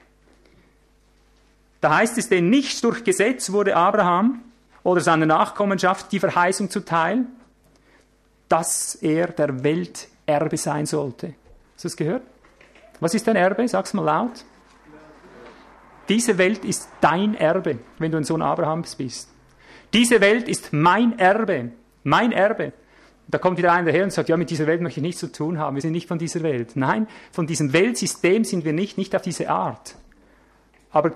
Da 1.81 1.97
heißt 1.97 2.19
es, 2.19 2.29
denn 2.29 2.51
nicht 2.51 2.83
durch 2.85 3.05
Gesetz 3.05 3.53
wurde 3.53 3.77
Abraham 3.77 4.43
oder 4.83 5.01
seiner 5.01 5.27
Nachkommenschaft 5.27 6.13
die 6.13 6.21
Verheißung 6.21 6.71
zuteil, 6.71 7.27
dass 8.49 8.95
er 8.97 9.29
der 9.29 9.65
Welt 9.65 10.09
Erbe 10.27 10.57
sein 10.57 10.87
sollte. 10.87 11.35
Hast 11.75 11.85
du 11.85 11.89
das 11.89 11.97
gehört? 11.97 12.23
Was 13.01 13.15
ist 13.15 13.27
dein 13.27 13.37
Erbe? 13.37 13.67
Sag's 13.69 13.93
mal 13.95 14.03
laut. 14.03 14.45
Diese 16.09 16.39
Welt 16.39 16.65
ist 16.65 16.89
dein 17.01 17.35
Erbe, 17.35 17.79
wenn 17.99 18.13
du 18.13 18.17
ein 18.17 18.25
Sohn 18.25 18.43
Abrahams 18.43 18.95
bist. 18.95 19.29
Diese 19.93 20.21
Welt 20.21 20.49
ist 20.49 20.73
mein 20.73 21.19
Erbe, 21.19 21.73
mein 22.05 22.33
Erbe. 22.33 22.73
Da 23.29 23.39
kommt 23.39 23.59
wieder 23.59 23.73
einer 23.73 23.87
daher 23.87 24.05
und 24.05 24.13
sagt, 24.13 24.29
ja, 24.29 24.37
mit 24.37 24.51
dieser 24.51 24.67
Welt 24.67 24.81
möchte 24.81 25.01
ich 25.01 25.03
nichts 25.03 25.21
zu 25.21 25.33
tun 25.33 25.59
haben. 25.59 25.75
Wir 25.75 25.83
sind 25.83 25.93
nicht 25.93 26.07
von 26.07 26.19
dieser 26.19 26.43
Welt. 26.43 26.77
Nein, 26.77 27.09
von 27.33 27.47
diesem 27.47 27.73
Weltsystem 27.73 28.45
sind 28.45 28.65
wir 28.65 28.73
nicht, 28.73 28.99
nicht 28.99 29.17
auf 29.17 29.23
diese 29.23 29.51
Art. 29.51 29.97
Aber 30.93 31.13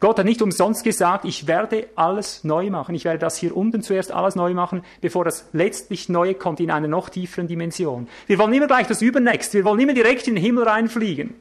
Gott 0.00 0.18
hat 0.18 0.26
nicht 0.26 0.40
umsonst 0.42 0.84
gesagt, 0.84 1.24
ich 1.24 1.48
werde 1.48 1.88
alles 1.96 2.44
neu 2.44 2.70
machen. 2.70 2.94
Ich 2.94 3.04
werde 3.04 3.18
das 3.18 3.36
hier 3.36 3.56
unten 3.56 3.82
zuerst 3.82 4.12
alles 4.12 4.36
neu 4.36 4.54
machen, 4.54 4.82
bevor 5.00 5.24
das 5.24 5.48
letztlich 5.52 6.08
Neue 6.08 6.34
kommt 6.34 6.60
in 6.60 6.70
einer 6.70 6.86
noch 6.86 7.08
tieferen 7.08 7.48
Dimension. 7.48 8.06
Wir 8.28 8.38
wollen 8.38 8.52
immer 8.52 8.68
gleich 8.68 8.86
das 8.86 9.02
Übernächste. 9.02 9.58
Wir 9.58 9.64
wollen 9.64 9.80
immer 9.80 9.94
direkt 9.94 10.28
in 10.28 10.36
den 10.36 10.44
Himmel 10.44 10.64
reinfliegen. 10.64 11.34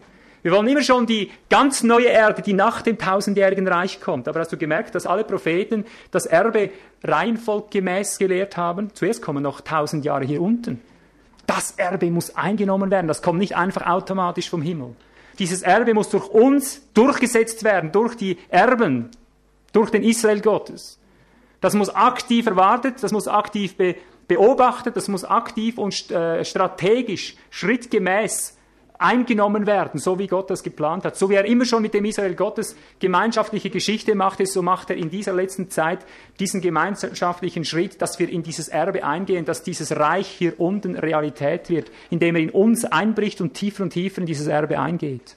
Wir 0.43 0.51
wollen 0.51 0.67
immer 0.67 0.83
schon 0.83 1.05
die 1.05 1.31
ganz 1.49 1.83
neue 1.83 2.07
Erde, 2.07 2.41
die 2.41 2.53
nach 2.53 2.81
dem 2.81 2.97
tausendjährigen 2.97 3.67
Reich 3.67 3.99
kommt. 3.99 4.27
Aber 4.27 4.39
hast 4.39 4.51
du 4.51 4.57
gemerkt, 4.57 4.95
dass 4.95 5.05
alle 5.05 5.23
Propheten 5.23 5.85
das 6.11 6.25
Erbe 6.25 6.69
reihenfolggemäß 7.03 8.17
gelehrt 8.17 8.55
haben? 8.55 8.93
Zuerst 8.93 9.21
kommen 9.21 9.43
noch 9.43 9.61
tausend 9.61 10.05
Jahre 10.05 10.25
hier 10.25 10.41
unten. 10.41 10.81
Das 11.47 11.71
Erbe 11.71 12.11
muss 12.11 12.35
eingenommen 12.35 12.91
werden. 12.91 13.07
Das 13.07 13.21
kommt 13.21 13.39
nicht 13.39 13.55
einfach 13.55 13.87
automatisch 13.87 14.49
vom 14.49 14.61
Himmel. 14.61 14.95
Dieses 15.39 15.61
Erbe 15.61 15.93
muss 15.93 16.09
durch 16.09 16.27
uns 16.29 16.81
durchgesetzt 16.93 17.63
werden, 17.63 17.91
durch 17.91 18.15
die 18.15 18.37
Erben, 18.49 19.09
durch 19.71 19.89
den 19.89 20.03
Israel 20.03 20.41
Gottes. 20.41 20.99
Das 21.61 21.73
muss 21.73 21.89
aktiv 21.89 22.45
erwartet, 22.45 22.95
das 23.01 23.11
muss 23.11 23.27
aktiv 23.27 23.75
be 23.75 23.95
beobachtet, 24.27 24.97
das 24.97 25.07
muss 25.07 25.23
aktiv 25.23 25.77
und 25.77 26.11
äh, 26.11 26.43
strategisch, 26.43 27.37
schrittgemäß 27.49 28.56
eingenommen 28.99 29.67
werden, 29.67 29.99
so 29.99 30.17
wie 30.19 30.27
Gott 30.27 30.49
das 30.49 30.63
geplant 30.63 31.05
hat. 31.05 31.15
So 31.15 31.29
wie 31.29 31.35
er 31.35 31.45
immer 31.45 31.65
schon 31.65 31.81
mit 31.81 31.93
dem 31.93 32.05
Israel 32.05 32.35
Gottes 32.35 32.75
gemeinschaftliche 32.99 33.69
Geschichte 33.69 34.15
machte, 34.15 34.45
so 34.45 34.61
macht 34.61 34.89
er 34.89 34.97
in 34.97 35.09
dieser 35.09 35.33
letzten 35.33 35.69
Zeit 35.69 35.99
diesen 36.39 36.61
gemeinschaftlichen 36.61 37.65
Schritt, 37.65 38.01
dass 38.01 38.19
wir 38.19 38.29
in 38.29 38.43
dieses 38.43 38.67
Erbe 38.67 39.03
eingehen, 39.03 39.45
dass 39.45 39.63
dieses 39.63 39.95
Reich 39.95 40.27
hier 40.27 40.59
unten 40.59 40.95
Realität 40.95 41.69
wird, 41.69 41.91
indem 42.09 42.35
er 42.35 42.41
in 42.41 42.49
uns 42.49 42.85
einbricht 42.85 43.41
und 43.41 43.53
tiefer 43.53 43.83
und 43.83 43.91
tiefer 43.91 44.21
in 44.21 44.25
dieses 44.25 44.47
Erbe 44.47 44.79
eingeht. 44.79 45.35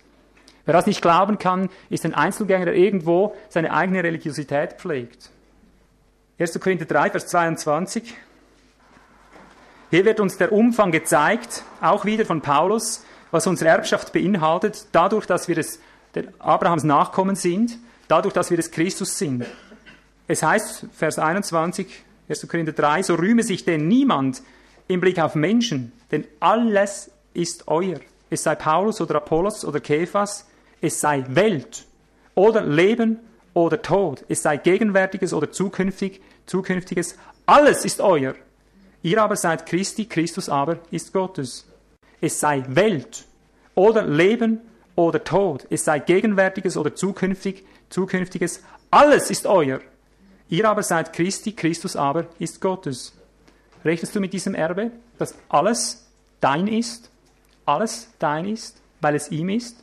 Wer 0.65 0.75
das 0.75 0.87
nicht 0.87 1.03
glauben 1.03 1.39
kann, 1.39 1.69
ist 1.89 2.05
ein 2.05 2.15
Einzelgänger, 2.15 2.67
der 2.67 2.75
irgendwo 2.75 3.35
seine 3.49 3.73
eigene 3.73 4.05
Religiosität 4.05 4.75
pflegt. 4.75 5.31
1. 6.39 6.59
Korinther 6.61 6.87
3, 6.87 7.11
Vers 7.11 7.27
22. 7.27 8.15
Hier 9.91 10.05
wird 10.05 10.21
uns 10.21 10.39
der 10.39 10.53
Umfang 10.53 10.93
gezeigt, 10.93 11.65
auch 11.81 12.05
wieder 12.05 12.25
von 12.25 12.41
Paulus, 12.41 13.05
was 13.31 13.47
unsere 13.47 13.71
Erbschaft 13.71 14.13
beinhaltet, 14.13 14.87
dadurch, 14.93 15.27
dass 15.27 15.49
wir 15.49 15.55
des, 15.55 15.81
der 16.15 16.25
Abrahams 16.39 16.85
Nachkommen 16.85 17.37
sind, 17.37 17.79
dadurch, 18.09 18.35
dass 18.35 18.51
wir 18.51 18.57
des 18.57 18.71
Christus 18.71 19.17
sind. 19.17 19.47
Es 20.27 20.43
heißt, 20.43 20.87
Vers 20.93 21.19
21, 21.19 22.05
1. 22.29 22.49
Korinther 22.49 22.73
3, 22.73 23.03
so 23.03 23.15
rühme 23.15 23.43
sich 23.43 23.65
denn 23.65 23.89
niemand 23.89 24.43
im 24.89 25.01
Blick 25.01 25.19
auf 25.21 25.35
Menschen, 25.35 25.93
denn 26.11 26.27
alles 26.41 27.11
ist 27.35 27.69
euer. 27.69 28.01
Es 28.31 28.45
sei 28.45 28.55
Paulus 28.55 29.01
oder 29.01 29.17
Apollos 29.17 29.65
oder 29.65 29.81
Kephas, 29.81 30.47
es 30.81 31.01
sei 31.01 31.25
Welt 31.29 31.85
oder 32.35 32.63
Leben 32.63 33.19
oder 33.55 33.83
Tod, 33.83 34.25
es 34.29 34.43
sei 34.43 34.57
Gegenwärtiges 34.57 35.33
oder 35.33 35.51
zukünftig, 35.51 36.21
Zukünftiges, 36.51 37.17
Alles 37.47 37.85
ist 37.85 38.01
euer. 38.01 38.35
Ihr 39.03 39.23
aber 39.23 39.37
seid 39.37 39.67
Christi, 39.67 40.07
Christus 40.07 40.49
aber 40.49 40.79
ist 40.91 41.13
Gottes. 41.13 41.65
Es 42.21 42.41
sei 42.41 42.65
Welt 42.69 43.25
oder 43.75 44.03
Leben 44.03 44.61
oder 44.97 45.25
Tod, 45.25 45.67
es 45.71 45.85
sei 45.85 45.99
Gegenwärtiges 45.99 46.77
oder 46.77 46.95
zukünftig, 46.95 47.65
Zukünftiges, 47.91 48.63
alles 48.91 49.31
ist 49.31 49.47
euer. 49.47 49.81
Ihr 50.49 50.69
aber 50.69 50.83
seid 50.83 51.13
Christi, 51.13 51.53
Christus 51.53 51.97
aber 51.97 52.27
ist 52.39 52.61
Gottes. 52.61 53.13
Rechnest 53.85 54.15
du 54.15 54.21
mit 54.21 54.33
diesem 54.33 54.55
Erbe, 54.55 54.93
dass 55.19 55.35
alles 55.49 56.07
dein 56.41 56.67
ist? 56.67 57.11
Alles 57.67 58.09
dein 58.19 58.47
ist, 58.47 58.81
weil 59.01 59.15
es 59.15 59.31
ihm 59.31 59.49
ist? 59.49 59.77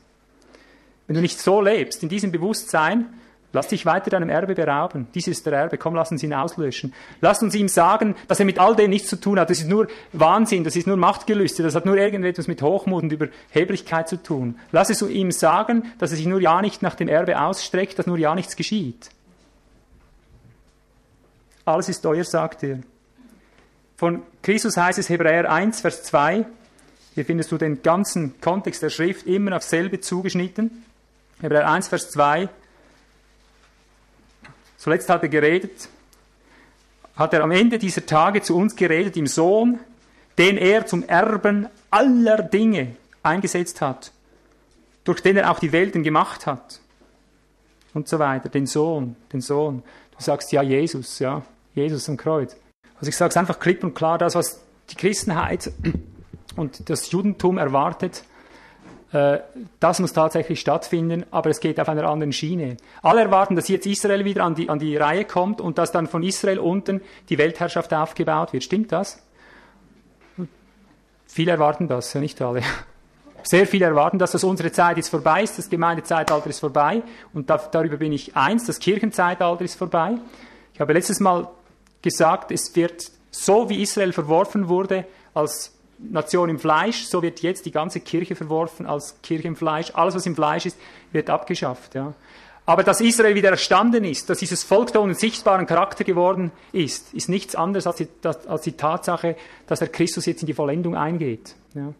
Wenn 1.06 1.16
du 1.16 1.22
nicht 1.22 1.40
so 1.40 1.62
lebst, 1.62 2.04
in 2.04 2.10
diesem 2.10 2.32
Bewusstsein, 2.32 3.17
Lass 3.58 3.70
dich 3.70 3.88
weiter 3.88 4.12
deinem 4.12 4.30
Erbe 4.30 4.54
berauben. 4.54 5.08
Dies 5.16 5.28
ist 5.28 5.44
der 5.48 5.54
Erbe. 5.54 5.80
Komm, 5.80 5.96
lass 5.96 6.12
uns 6.12 6.22
ihn 6.22 6.32
auslöschen. 6.32 6.94
Lass 7.22 7.42
uns 7.42 7.56
ihm 7.56 7.68
sagen, 7.68 8.14
dass 8.28 8.40
er 8.40 8.46
mit 8.46 8.60
all 8.60 8.76
dem 8.76 8.92
nichts 8.92 9.10
zu 9.10 9.20
tun 9.20 9.40
hat. 9.40 9.50
Das 9.50 9.58
ist 9.58 9.68
nur 9.68 9.88
Wahnsinn, 10.14 10.64
das 10.64 10.76
ist 10.76 10.86
nur 10.86 10.96
Machtgelüste, 10.96 11.64
das 11.64 11.74
hat 11.74 11.84
nur 11.84 11.98
irgendetwas 11.98 12.48
mit 12.48 12.62
Hochmut 12.62 13.02
und 13.02 13.12
Überheblichkeit 13.12 14.10
zu 14.10 14.22
tun. 14.22 14.60
Lass 14.72 14.92
es 14.92 15.02
ihm 15.02 15.32
sagen, 15.32 15.92
dass 15.98 16.12
er 16.12 16.18
sich 16.18 16.28
nur 16.28 16.40
ja 16.40 16.62
nicht 16.62 16.84
nach 16.84 16.94
dem 16.94 17.08
Erbe 17.08 17.42
ausstreckt, 17.42 17.98
dass 17.98 18.06
nur 18.06 18.20
ja 18.20 18.36
nichts 18.36 18.56
geschieht. 18.56 19.10
Alles 21.66 21.90
ist 21.90 22.06
euer, 22.06 22.26
sagt 22.26 22.62
er. 22.62 22.78
Von 23.96 24.22
Christus 24.44 24.78
heißt 24.78 25.00
es 25.00 25.10
Hebräer 25.10 25.52
1, 25.52 25.82
Vers 25.82 26.04
2. 26.04 26.46
Hier 27.16 27.26
findest 27.26 27.52
du 27.52 27.58
den 27.58 27.82
ganzen 27.82 28.40
Kontext 28.40 28.84
der 28.84 28.92
Schrift 28.92 29.26
immer 29.26 29.56
auf 29.56 29.64
selbe 29.64 30.00
zugeschnitten. 30.00 30.86
Hebräer 31.42 31.68
1, 31.68 31.88
Vers 31.88 32.12
2. 32.12 32.50
Zuletzt 34.88 35.10
hat 35.10 35.22
er 35.22 35.28
geredet, 35.28 35.90
hat 37.18 37.34
er 37.34 37.44
am 37.44 37.52
Ende 37.52 37.78
dieser 37.78 38.06
Tage 38.06 38.42
zu 38.42 38.56
uns 38.56 38.74
geredet 38.74 39.18
im 39.18 39.28
Sohn, 39.28 39.82
den 40.38 40.56
er 40.56 40.86
zum 40.86 41.04
Erben 41.04 41.68
aller 41.92 42.42
Dinge 42.42 42.96
eingesetzt 43.22 43.82
hat, 43.82 44.14
durch 45.04 45.20
den 45.20 45.36
er 45.36 45.52
auch 45.52 45.60
die 45.60 45.74
Welten 45.74 46.04
gemacht 46.04 46.46
hat 46.46 46.80
und 47.94 48.08
so 48.08 48.18
weiter. 48.18 48.48
Den 48.48 48.66
Sohn, 48.66 49.18
den 49.34 49.42
Sohn. 49.42 49.84
Du 50.18 50.24
sagst 50.24 50.54
ja 50.54 50.62
Jesus, 50.62 51.20
ja, 51.20 51.42
Jesus 51.76 52.08
am 52.08 52.16
Kreuz. 52.16 52.56
Also 52.96 53.10
ich 53.10 53.18
sage 53.18 53.32
es 53.32 53.36
einfach 53.36 53.60
klipp 53.60 53.84
und 53.84 53.94
klar, 53.94 54.18
das, 54.18 54.36
was 54.36 54.62
die 54.90 54.96
Christenheit 54.96 55.70
und 56.56 56.90
das 56.90 57.12
Judentum 57.12 57.58
erwartet, 57.58 58.24
das 59.12 60.00
muss 60.00 60.12
tatsächlich 60.12 60.60
stattfinden, 60.60 61.26
aber 61.32 61.50
es 61.50 61.62
geht 61.62 61.80
auf 61.80 61.88
einer 61.88 62.10
anderen 62.10 62.34
Schiene. 62.34 62.76
Alle 63.02 63.22
erwarten, 63.22 63.56
dass 63.56 63.70
jetzt 63.70 63.86
Israel 63.86 64.26
wieder 64.26 64.44
an 64.44 64.56
die, 64.56 64.70
an 64.70 64.80
die 64.80 64.98
Reihe 64.98 65.24
kommt 65.24 65.62
und 65.62 65.78
dass 65.78 65.94
dann 65.94 66.08
von 66.08 66.24
Israel 66.24 66.60
unten 66.60 67.02
die 67.30 67.38
Weltherrschaft 67.38 67.94
aufgebaut 67.94 68.52
wird. 68.52 68.64
Stimmt 68.64 68.92
das? 68.92 69.24
Viele 71.26 71.52
erwarten 71.52 71.88
das, 71.88 72.14
ja 72.14 72.20
nicht 72.20 72.42
alle. 72.42 72.62
Sehr 73.44 73.66
viele 73.66 73.86
erwarten, 73.86 74.20
dass 74.20 74.32
das 74.32 74.44
unsere 74.44 74.74
Zeit 74.74 74.98
jetzt 74.98 75.10
vorbei 75.10 75.44
ist, 75.44 75.58
das 75.58 75.70
Gemeindezeitalter 75.70 76.50
ist 76.50 76.60
vorbei 76.60 77.02
und 77.34 77.50
da, 77.50 77.58
darüber 77.58 77.96
bin 77.96 78.12
ich 78.12 78.36
eins, 78.36 78.66
das 78.66 78.80
Kirchenzeitalter 78.80 79.64
ist 79.64 79.76
vorbei. 79.76 80.16
Ich 80.74 80.82
habe 80.82 80.92
letztes 80.92 81.22
Mal 81.22 81.48
gesagt, 82.02 82.52
es 82.52 82.76
wird 82.76 83.10
so 83.32 83.70
wie 83.70 83.82
Israel 83.82 84.12
verworfen 84.12 84.68
wurde 84.68 85.06
als 85.34 85.77
Nation 86.00 86.50
im 86.50 86.60
Fleisch, 86.60 87.06
so 87.06 87.22
wird 87.22 87.42
jetzt 87.42 87.66
die 87.66 87.72
ganze 87.72 88.00
Kirche 88.00 88.36
verworfen 88.36 88.86
als 88.86 89.16
Kirche 89.22 89.48
im 89.48 89.56
Fleisch. 89.56 89.92
Alles, 89.94 90.16
was 90.16 90.26
im 90.26 90.36
Fleisch 90.36 90.66
ist, 90.66 90.78
wird 91.12 91.30
abgeschafft. 91.30 91.96
Ja. 91.96 92.14
Aber 92.66 92.84
dass 92.84 93.00
Israel 93.00 93.34
wieder 93.34 93.50
erstanden 93.50 94.04
ist, 94.04 94.30
dass 94.30 94.40
dieses 94.40 94.64
Volk 94.64 94.92
da 94.92 95.02
einen 95.02 95.16
sichtbaren 95.16 95.66
Charakter 95.66 96.04
geworden 96.04 96.52
ist, 96.74 97.14
ist 97.14 97.30
nichts 97.30 97.56
anderes 97.56 97.88
als 97.88 97.96
die, 97.96 98.08
als 98.24 98.62
die 98.62 98.74
Tatsache, 98.74 99.38
dass 99.68 99.80
der 99.80 99.88
Christus 99.88 100.26
jetzt 100.26 100.42
in 100.42 100.48
die 100.48 100.54
Vollendung 100.54 100.96
eingeht. 100.96 101.56
Ja. 101.74 101.94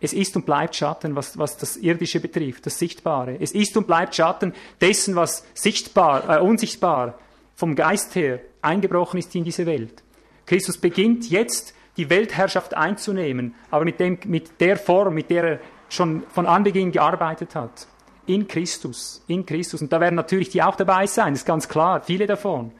Es 0.00 0.12
ist 0.12 0.36
und 0.36 0.44
bleibt 0.44 0.74
Schatten, 0.74 1.16
was, 1.16 1.38
was 1.38 1.56
das 1.56 1.76
Irdische 1.76 2.20
betrifft, 2.20 2.66
das 2.66 2.78
Sichtbare. 2.78 3.36
Es 3.40 3.52
ist 3.52 3.76
und 3.76 3.86
bleibt 3.86 4.14
Schatten 4.14 4.52
dessen, 4.80 5.14
was 5.14 5.46
sichtbar, 5.54 6.28
äh, 6.28 6.40
unsichtbar 6.42 7.18
vom 7.54 7.74
Geist 7.74 8.14
her 8.14 8.40
eingebrochen 8.60 9.18
ist 9.18 9.34
in 9.34 9.44
diese 9.44 9.64
Welt. 9.64 10.02
Christus 10.44 10.76
beginnt 10.76 11.30
jetzt 11.30 11.72
die 11.96 12.08
Weltherrschaft 12.08 12.74
einzunehmen, 12.74 13.54
aber 13.70 13.84
mit, 13.84 14.00
dem, 14.00 14.18
mit 14.26 14.60
der 14.60 14.76
Form, 14.76 15.14
mit 15.14 15.30
der 15.30 15.44
er 15.44 15.60
schon 15.88 16.22
von 16.32 16.46
Anbeginn 16.46 16.90
gearbeitet 16.90 17.54
hat. 17.54 17.86
In 18.26 18.48
Christus, 18.48 19.22
in 19.26 19.44
Christus. 19.44 19.82
Und 19.82 19.92
da 19.92 20.00
werden 20.00 20.14
natürlich 20.14 20.48
die 20.48 20.62
auch 20.62 20.76
dabei 20.76 21.06
sein, 21.06 21.34
ist 21.34 21.44
ganz 21.44 21.68
klar, 21.68 22.00
viele 22.02 22.26
davon. 22.26 22.72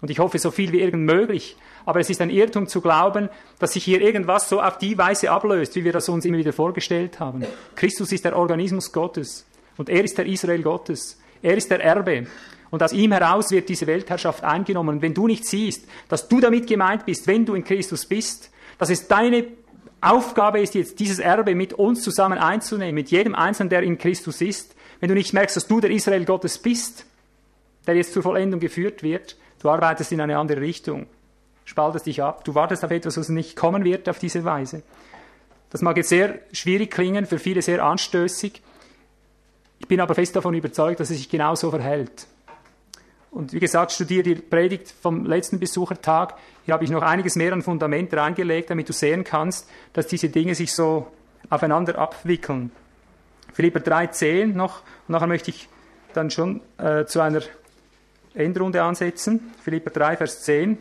Und 0.00 0.10
ich 0.10 0.18
hoffe, 0.18 0.38
so 0.38 0.50
viel 0.50 0.72
wie 0.72 0.80
irgend 0.80 1.04
möglich. 1.04 1.56
Aber 1.84 2.00
es 2.00 2.10
ist 2.10 2.20
ein 2.20 2.30
Irrtum 2.30 2.68
zu 2.68 2.80
glauben, 2.80 3.28
dass 3.58 3.72
sich 3.72 3.84
hier 3.84 4.00
irgendwas 4.00 4.48
so 4.48 4.60
auf 4.60 4.78
die 4.78 4.96
Weise 4.96 5.30
ablöst, 5.30 5.74
wie 5.74 5.84
wir 5.84 5.92
das 5.92 6.08
uns 6.08 6.24
immer 6.24 6.38
wieder 6.38 6.52
vorgestellt 6.52 7.20
haben. 7.20 7.44
Christus 7.74 8.12
ist 8.12 8.24
der 8.24 8.36
Organismus 8.36 8.92
Gottes. 8.92 9.46
Und 9.76 9.88
er 9.88 10.04
ist 10.04 10.16
der 10.16 10.26
Israel 10.26 10.62
Gottes. 10.62 11.18
Er 11.42 11.56
ist 11.56 11.70
der 11.70 11.82
Erbe. 11.82 12.26
Und 12.70 12.82
aus 12.82 12.92
ihm 12.92 13.12
heraus 13.12 13.50
wird 13.50 13.68
diese 13.68 13.86
Weltherrschaft 13.86 14.44
eingenommen. 14.44 14.96
Und 14.96 15.02
wenn 15.02 15.14
du 15.14 15.26
nicht 15.26 15.44
siehst, 15.44 15.86
dass 16.08 16.28
du 16.28 16.40
damit 16.40 16.66
gemeint 16.66 17.04
bist, 17.04 17.26
wenn 17.26 17.44
du 17.44 17.54
in 17.54 17.64
Christus 17.64 18.06
bist, 18.06 18.50
dass 18.80 18.88
es 18.88 19.06
deine 19.08 19.46
Aufgabe 20.00 20.60
ist, 20.60 20.74
jetzt 20.74 20.98
dieses 21.00 21.18
Erbe 21.18 21.54
mit 21.54 21.74
uns 21.74 22.02
zusammen 22.02 22.38
einzunehmen, 22.38 22.94
mit 22.94 23.10
jedem 23.10 23.34
Einzelnen, 23.34 23.68
der 23.68 23.82
in 23.82 23.98
Christus 23.98 24.40
ist. 24.40 24.74
Wenn 25.00 25.10
du 25.10 25.14
nicht 25.14 25.34
merkst, 25.34 25.54
dass 25.54 25.68
du 25.68 25.80
der 25.80 25.90
Israel 25.90 26.24
Gottes 26.24 26.56
bist, 26.56 27.04
der 27.86 27.94
jetzt 27.94 28.14
zur 28.14 28.22
Vollendung 28.22 28.58
geführt 28.58 29.02
wird, 29.02 29.36
du 29.60 29.68
arbeitest 29.68 30.12
in 30.12 30.20
eine 30.22 30.38
andere 30.38 30.62
Richtung, 30.62 31.06
spaltest 31.66 32.06
dich 32.06 32.22
ab, 32.22 32.42
du 32.44 32.54
wartest 32.54 32.82
auf 32.82 32.90
etwas, 32.90 33.18
was 33.18 33.28
nicht 33.28 33.54
kommen 33.54 33.84
wird 33.84 34.08
auf 34.08 34.18
diese 34.18 34.44
Weise. 34.46 34.82
Das 35.68 35.82
mag 35.82 35.98
jetzt 35.98 36.08
sehr 36.08 36.38
schwierig 36.52 36.90
klingen, 36.90 37.26
für 37.26 37.38
viele 37.38 37.60
sehr 37.60 37.84
anstößig. 37.84 38.62
Ich 39.78 39.88
bin 39.88 40.00
aber 40.00 40.14
fest 40.14 40.34
davon 40.34 40.54
überzeugt, 40.54 41.00
dass 41.00 41.10
es 41.10 41.18
sich 41.18 41.28
genauso 41.28 41.70
verhält. 41.70 42.26
Und 43.30 43.52
wie 43.52 43.60
gesagt, 43.60 43.92
studiere 43.92 44.24
die 44.24 44.34
Predigt 44.34 44.92
vom 45.00 45.24
letzten 45.24 45.60
Besuchertag. 45.60 46.34
Hier 46.64 46.74
habe 46.74 46.84
ich 46.84 46.90
noch 46.90 47.02
einiges 47.02 47.36
mehr 47.36 47.52
an 47.52 47.62
Fundament 47.62 48.12
reingelegt, 48.12 48.70
damit 48.70 48.88
du 48.88 48.92
sehen 48.92 49.22
kannst, 49.22 49.68
dass 49.92 50.08
diese 50.08 50.28
Dinge 50.28 50.54
sich 50.54 50.74
so 50.74 51.06
aufeinander 51.48 51.96
abwickeln. 51.98 52.72
Philipper 53.52 53.80
3,10 53.80 54.46
noch, 54.54 54.82
und 55.06 55.12
nachher 55.12 55.26
möchte 55.26 55.50
ich 55.50 55.68
dann 56.12 56.30
schon 56.30 56.60
äh, 56.78 57.04
zu 57.04 57.20
einer 57.20 57.42
Endrunde 58.34 58.82
ansetzen. 58.82 59.52
Philipper 59.62 59.90
3, 59.90 60.16
Vers 60.16 60.42
10. 60.42 60.78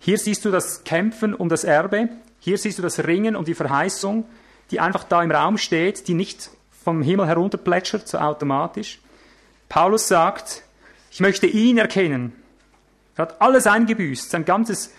Hier 0.00 0.18
siehst 0.18 0.44
du 0.44 0.50
das 0.50 0.84
Kämpfen 0.84 1.34
um 1.34 1.48
das 1.48 1.64
Erbe, 1.64 2.08
hier 2.38 2.58
siehst 2.58 2.78
du 2.78 2.82
das 2.82 3.04
Ringen 3.06 3.34
um 3.34 3.44
die 3.44 3.54
Verheißung, 3.54 4.24
die 4.70 4.78
einfach 4.78 5.04
da 5.04 5.22
im 5.22 5.32
Raum 5.32 5.58
steht, 5.58 6.06
die 6.06 6.14
nicht 6.14 6.50
vom 6.86 7.02
Himmel 7.02 7.26
herunterplätschert, 7.26 8.06
so 8.06 8.16
automatisch. 8.16 9.00
Paulus 9.68 10.06
sagt, 10.06 10.62
ich 11.10 11.18
möchte 11.18 11.48
ihn 11.48 11.78
erkennen. 11.78 12.32
Er 13.16 13.22
hat 13.22 13.42
alles 13.42 13.66
eingebüßt, 13.66 14.30
sein 14.30 14.44
ganzes 14.44 14.92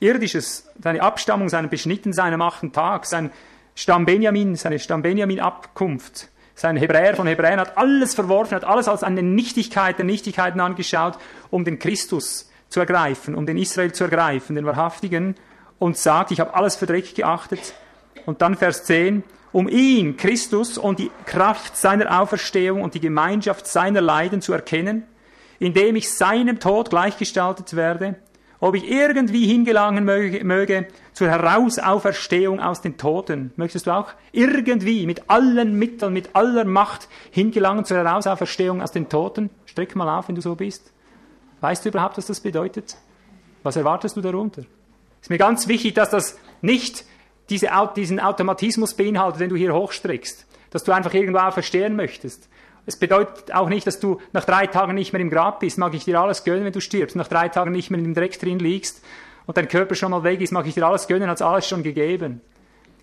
irdisches, 0.00 0.68
seine 0.82 1.00
Abstammung, 1.00 1.48
sein 1.48 1.70
Beschnittensein 1.70 2.34
am 2.34 2.42
achten 2.42 2.72
Tag, 2.72 3.06
sein 3.06 3.30
Stamm 3.76 4.04
Benjamin, 4.04 4.56
seine 4.56 4.80
Stamm 4.80 5.02
Benjamin-Abkunft, 5.02 6.28
sein 6.56 6.76
Hebräer 6.76 7.14
von 7.14 7.28
Hebräern, 7.28 7.60
hat 7.60 7.78
alles 7.78 8.16
verworfen, 8.16 8.56
hat 8.56 8.64
alles 8.64 8.88
als 8.88 9.04
eine 9.04 9.22
Nichtigkeit 9.22 9.98
der 9.98 10.04
Nichtigkeiten 10.04 10.58
angeschaut, 10.58 11.18
um 11.50 11.64
den 11.64 11.78
Christus 11.78 12.50
zu 12.68 12.80
ergreifen, 12.80 13.36
um 13.36 13.46
den 13.46 13.58
Israel 13.58 13.92
zu 13.92 14.02
ergreifen, 14.02 14.56
den 14.56 14.66
Wahrhaftigen, 14.66 15.36
und 15.78 15.96
sagt, 15.96 16.32
ich 16.32 16.40
habe 16.40 16.54
alles 16.54 16.74
für 16.74 16.86
Dreck 16.86 17.14
geachtet. 17.14 17.74
Und 18.26 18.42
dann 18.42 18.56
Vers 18.56 18.82
10, 18.86 19.22
um 19.52 19.68
ihn, 19.68 20.16
Christus, 20.16 20.78
und 20.78 20.98
die 20.98 21.10
Kraft 21.26 21.76
seiner 21.76 22.20
Auferstehung 22.20 22.82
und 22.82 22.94
die 22.94 23.00
Gemeinschaft 23.00 23.66
seiner 23.66 24.00
Leiden 24.00 24.40
zu 24.40 24.52
erkennen, 24.52 25.04
indem 25.58 25.96
ich 25.96 26.12
seinem 26.12 26.58
Tod 26.58 26.90
gleichgestaltet 26.90 27.76
werde, 27.76 28.16
ob 28.60 28.76
ich 28.76 28.88
irgendwie 28.88 29.46
hingelangen 29.46 30.04
möge, 30.04 30.44
möge 30.44 30.86
zur 31.12 31.28
Herausauferstehung 31.28 32.60
aus 32.60 32.80
den 32.80 32.96
Toten. 32.96 33.52
Möchtest 33.56 33.88
du 33.88 33.90
auch 33.90 34.10
irgendwie 34.30 35.04
mit 35.04 35.28
allen 35.28 35.78
Mitteln, 35.78 36.12
mit 36.12 36.30
aller 36.34 36.64
Macht 36.64 37.08
hingelangen 37.32 37.84
zur 37.84 37.96
Herausauferstehung 37.96 38.80
aus 38.80 38.92
den 38.92 39.08
Toten? 39.08 39.50
Streck 39.66 39.96
mal 39.96 40.16
auf, 40.16 40.28
wenn 40.28 40.36
du 40.36 40.40
so 40.40 40.54
bist. 40.54 40.92
Weißt 41.60 41.84
du 41.84 41.88
überhaupt, 41.88 42.18
was 42.18 42.26
das 42.26 42.40
bedeutet? 42.40 42.96
Was 43.64 43.76
erwartest 43.76 44.16
du 44.16 44.20
darunter? 44.20 44.62
Ist 45.20 45.30
mir 45.30 45.38
ganz 45.38 45.68
wichtig, 45.68 45.94
dass 45.94 46.10
das 46.10 46.38
nicht 46.60 47.04
diese, 47.52 47.68
diesen 47.94 48.18
Automatismus 48.20 48.94
beinhaltet, 48.94 49.40
wenn 49.40 49.50
du 49.50 49.56
hier 49.56 49.74
hochstreckst, 49.74 50.46
dass 50.70 50.84
du 50.84 50.92
einfach 50.92 51.12
irgendwo 51.12 51.38
auch 51.38 51.52
verstehen 51.52 51.96
möchtest. 51.96 52.48
Es 52.86 52.96
bedeutet 52.96 53.54
auch 53.54 53.68
nicht, 53.68 53.86
dass 53.86 54.00
du 54.00 54.20
nach 54.32 54.44
drei 54.44 54.66
Tagen 54.66 54.94
nicht 54.94 55.12
mehr 55.12 55.20
im 55.20 55.30
Grab 55.30 55.60
bist. 55.60 55.78
Mag 55.78 55.94
ich 55.94 56.04
dir 56.04 56.20
alles 56.20 56.42
gönnen, 56.42 56.64
wenn 56.64 56.72
du 56.72 56.80
stirbst. 56.80 57.14
Nach 57.14 57.28
drei 57.28 57.48
Tagen 57.48 57.72
nicht 57.72 57.90
mehr 57.90 58.00
im 58.00 58.14
Dreck 58.14 58.38
drin 58.40 58.58
liegst 58.58 59.04
und 59.46 59.56
dein 59.56 59.68
Körper 59.68 59.94
schon 59.94 60.10
mal 60.10 60.24
weg 60.24 60.40
ist, 60.40 60.52
mag 60.52 60.66
ich 60.66 60.74
dir 60.74 60.86
alles 60.86 61.06
gönnen, 61.06 61.28
hat 61.28 61.42
alles 61.42 61.68
schon 61.68 61.82
gegeben. 61.82 62.40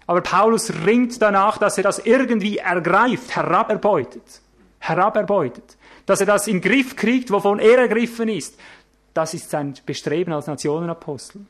Aber 0.05 0.21
Paulus 0.21 0.73
ringt 0.85 1.21
danach, 1.21 1.59
dass 1.59 1.77
er 1.77 1.83
das 1.83 1.99
irgendwie 1.99 2.57
ergreift, 2.57 3.35
heraberbeutet. 3.35 4.41
Heraberbeutet. 4.79 5.77
dass 6.05 6.21
er 6.21 6.25
das 6.25 6.47
in 6.47 6.59
den 6.59 6.71
Griff 6.71 6.95
kriegt, 6.95 7.29
wovon 7.29 7.59
er 7.59 7.77
ergriffen 7.77 8.29
ist. 8.29 8.59
Das 9.13 9.35
ist 9.35 9.51
sein 9.51 9.75
Bestreben 9.85 10.33
als 10.33 10.47
Nationenapostel. 10.47 11.45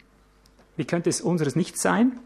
Wie 0.76 0.84
könnte 0.84 1.10
es 1.10 1.22
unseres 1.22 1.56
nicht 1.56 1.80
sein? 1.80 2.20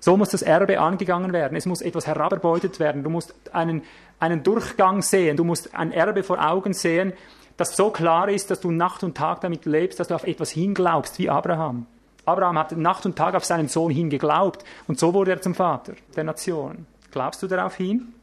So 0.00 0.16
muss 0.16 0.30
das 0.30 0.42
Erbe 0.42 0.80
angegangen 0.80 1.32
werden. 1.32 1.56
Es 1.56 1.66
muss 1.66 1.82
etwas 1.82 2.06
heraberbeutet 2.06 2.80
werden. 2.80 3.04
Du 3.04 3.10
musst 3.10 3.34
einen, 3.52 3.82
einen 4.18 4.42
Durchgang 4.42 5.02
sehen. 5.02 5.36
Du 5.36 5.44
musst 5.44 5.74
ein 5.74 5.92
Erbe 5.92 6.22
vor 6.22 6.44
Augen 6.44 6.72
sehen, 6.72 7.12
das 7.60 7.76
so 7.76 7.90
klar 7.90 8.30
ist, 8.30 8.50
dass 8.50 8.60
du 8.60 8.70
Nacht 8.70 9.04
und 9.04 9.14
Tag 9.14 9.42
damit 9.42 9.66
lebst, 9.66 10.00
dass 10.00 10.08
du 10.08 10.14
auf 10.14 10.24
etwas 10.24 10.50
hinglaubst, 10.50 11.18
wie 11.18 11.28
Abraham. 11.28 11.86
Abraham 12.24 12.58
hat 12.58 12.72
Nacht 12.72 13.04
und 13.04 13.16
Tag 13.16 13.34
auf 13.34 13.44
seinen 13.44 13.68
Sohn 13.68 13.90
hingeglaubt 13.90 14.64
und 14.88 14.98
so 14.98 15.12
wurde 15.12 15.32
er 15.32 15.42
zum 15.42 15.54
Vater 15.54 15.92
der 16.16 16.24
Nation. 16.24 16.86
Glaubst 17.10 17.42
du 17.42 17.46
darauf 17.46 17.74
hin? 17.74 18.14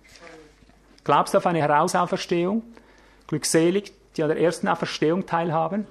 Glaubst 1.03 1.36
du 1.36 1.38
auf 1.38 1.45
eine 1.45 1.59
Herausauferstehung? 1.59 2.63
Glückselig, 3.28 3.93
die 4.15 4.23
an 4.23 4.30
der 4.30 4.39
ersten 4.39 4.67
Auferstehung 4.67 5.28
teilhaben? 5.28 5.86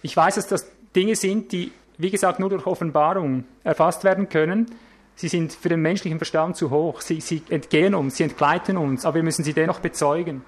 Ich 0.00 0.16
weiß, 0.16 0.36
dass 0.36 0.46
das 0.46 0.66
Dinge 0.96 1.14
sind, 1.14 1.52
die, 1.52 1.72
wie 1.98 2.10
gesagt, 2.10 2.40
nur 2.40 2.48
durch 2.48 2.66
Offenbarung 2.66 3.44
erfasst 3.64 4.02
werden 4.04 4.30
können. 4.30 4.74
Sie 5.18 5.26
sind 5.26 5.52
für 5.52 5.68
den 5.68 5.82
menschlichen 5.82 6.20
Verstand 6.20 6.56
zu 6.56 6.70
hoch. 6.70 7.00
Sie, 7.00 7.20
sie 7.20 7.42
entgehen 7.48 7.96
uns, 7.96 8.18
sie 8.18 8.22
entgleiten 8.22 8.76
uns, 8.76 9.04
aber 9.04 9.16
wir 9.16 9.24
müssen 9.24 9.42
sie 9.42 9.52
dennoch 9.52 9.80
bezeugen. 9.80 10.44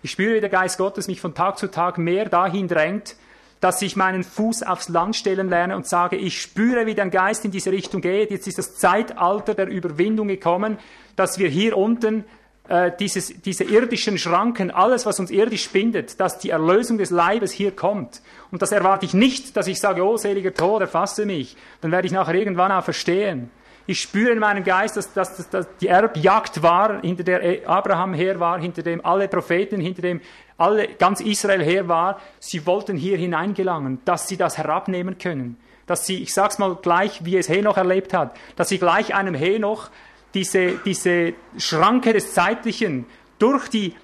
Ich 0.00 0.12
spüre, 0.12 0.36
wie 0.36 0.40
der 0.40 0.48
Geist 0.48 0.78
Gottes 0.78 1.08
mich 1.08 1.20
von 1.20 1.34
Tag 1.34 1.58
zu 1.58 1.70
Tag 1.70 1.98
mehr 1.98 2.26
dahin 2.30 2.68
drängt, 2.68 3.16
dass 3.60 3.82
ich 3.82 3.94
meinen 3.94 4.24
Fuß 4.24 4.62
aufs 4.62 4.88
Land 4.88 5.14
stellen 5.14 5.50
lerne 5.50 5.76
und 5.76 5.86
sage, 5.86 6.16
ich 6.16 6.40
spüre, 6.40 6.86
wie 6.86 6.94
dein 6.94 7.10
Geist 7.10 7.44
in 7.44 7.50
diese 7.50 7.70
Richtung 7.70 8.00
geht. 8.00 8.30
Jetzt 8.30 8.46
ist 8.46 8.56
das 8.56 8.76
Zeitalter 8.76 9.52
der 9.52 9.68
Überwindung 9.68 10.28
gekommen, 10.28 10.78
dass 11.14 11.38
wir 11.38 11.50
hier 11.50 11.76
unten 11.76 12.24
äh, 12.68 12.92
dieses, 12.98 13.42
diese 13.42 13.64
irdischen 13.64 14.16
Schranken, 14.16 14.70
alles, 14.70 15.04
was 15.04 15.20
uns 15.20 15.30
irdisch 15.30 15.68
bindet, 15.68 16.18
dass 16.18 16.38
die 16.38 16.48
Erlösung 16.48 16.96
des 16.96 17.10
Leibes 17.10 17.52
hier 17.52 17.72
kommt. 17.72 18.22
Und 18.50 18.62
das 18.62 18.72
erwarte 18.72 19.04
ich 19.04 19.12
nicht, 19.12 19.54
dass 19.54 19.66
ich 19.66 19.78
sage, 19.80 20.02
oh, 20.02 20.16
seliger 20.16 20.54
Tod, 20.54 20.80
erfasse 20.80 21.26
mich. 21.26 21.58
Dann 21.82 21.92
werde 21.92 22.06
ich 22.06 22.12
nachher 22.14 22.36
irgendwann 22.36 22.72
auch 22.72 22.82
verstehen. 22.82 23.50
Ich 23.88 24.00
spüre 24.00 24.32
in 24.32 24.40
meinem 24.40 24.64
Geist, 24.64 24.96
dass, 24.96 25.12
dass, 25.12 25.36
dass, 25.36 25.48
dass 25.48 25.76
die 25.80 25.86
Erbjagd 25.86 26.62
war, 26.62 27.00
hinter 27.02 27.22
der 27.22 27.68
Abraham 27.68 28.14
her 28.14 28.40
war, 28.40 28.58
hinter 28.58 28.82
dem 28.82 29.04
alle 29.04 29.28
Propheten, 29.28 29.80
hinter 29.80 30.02
dem 30.02 30.20
alle, 30.58 30.88
ganz 30.88 31.20
Israel 31.20 31.62
her 31.62 31.86
war. 31.86 32.20
Sie 32.40 32.66
wollten 32.66 32.96
hier 32.96 33.16
hineingelangen, 33.16 34.00
dass 34.04 34.26
sie 34.26 34.36
das 34.36 34.58
herabnehmen 34.58 35.18
können. 35.18 35.56
Dass 35.86 36.04
sie, 36.04 36.20
ich 36.20 36.34
sag's 36.34 36.58
mal 36.58 36.74
gleich, 36.74 37.24
wie 37.24 37.36
es 37.36 37.48
Henoch 37.48 37.76
erlebt 37.76 38.12
hat, 38.12 38.36
dass 38.56 38.70
sie 38.70 38.78
gleich 38.78 39.14
einem 39.14 39.34
Henoch 39.34 39.90
diese, 40.34 40.72
diese 40.84 41.34
Schranke 41.56 42.12
des 42.12 42.34
Zeitlichen 42.34 43.06
durch 43.38 43.68
die 43.68 43.94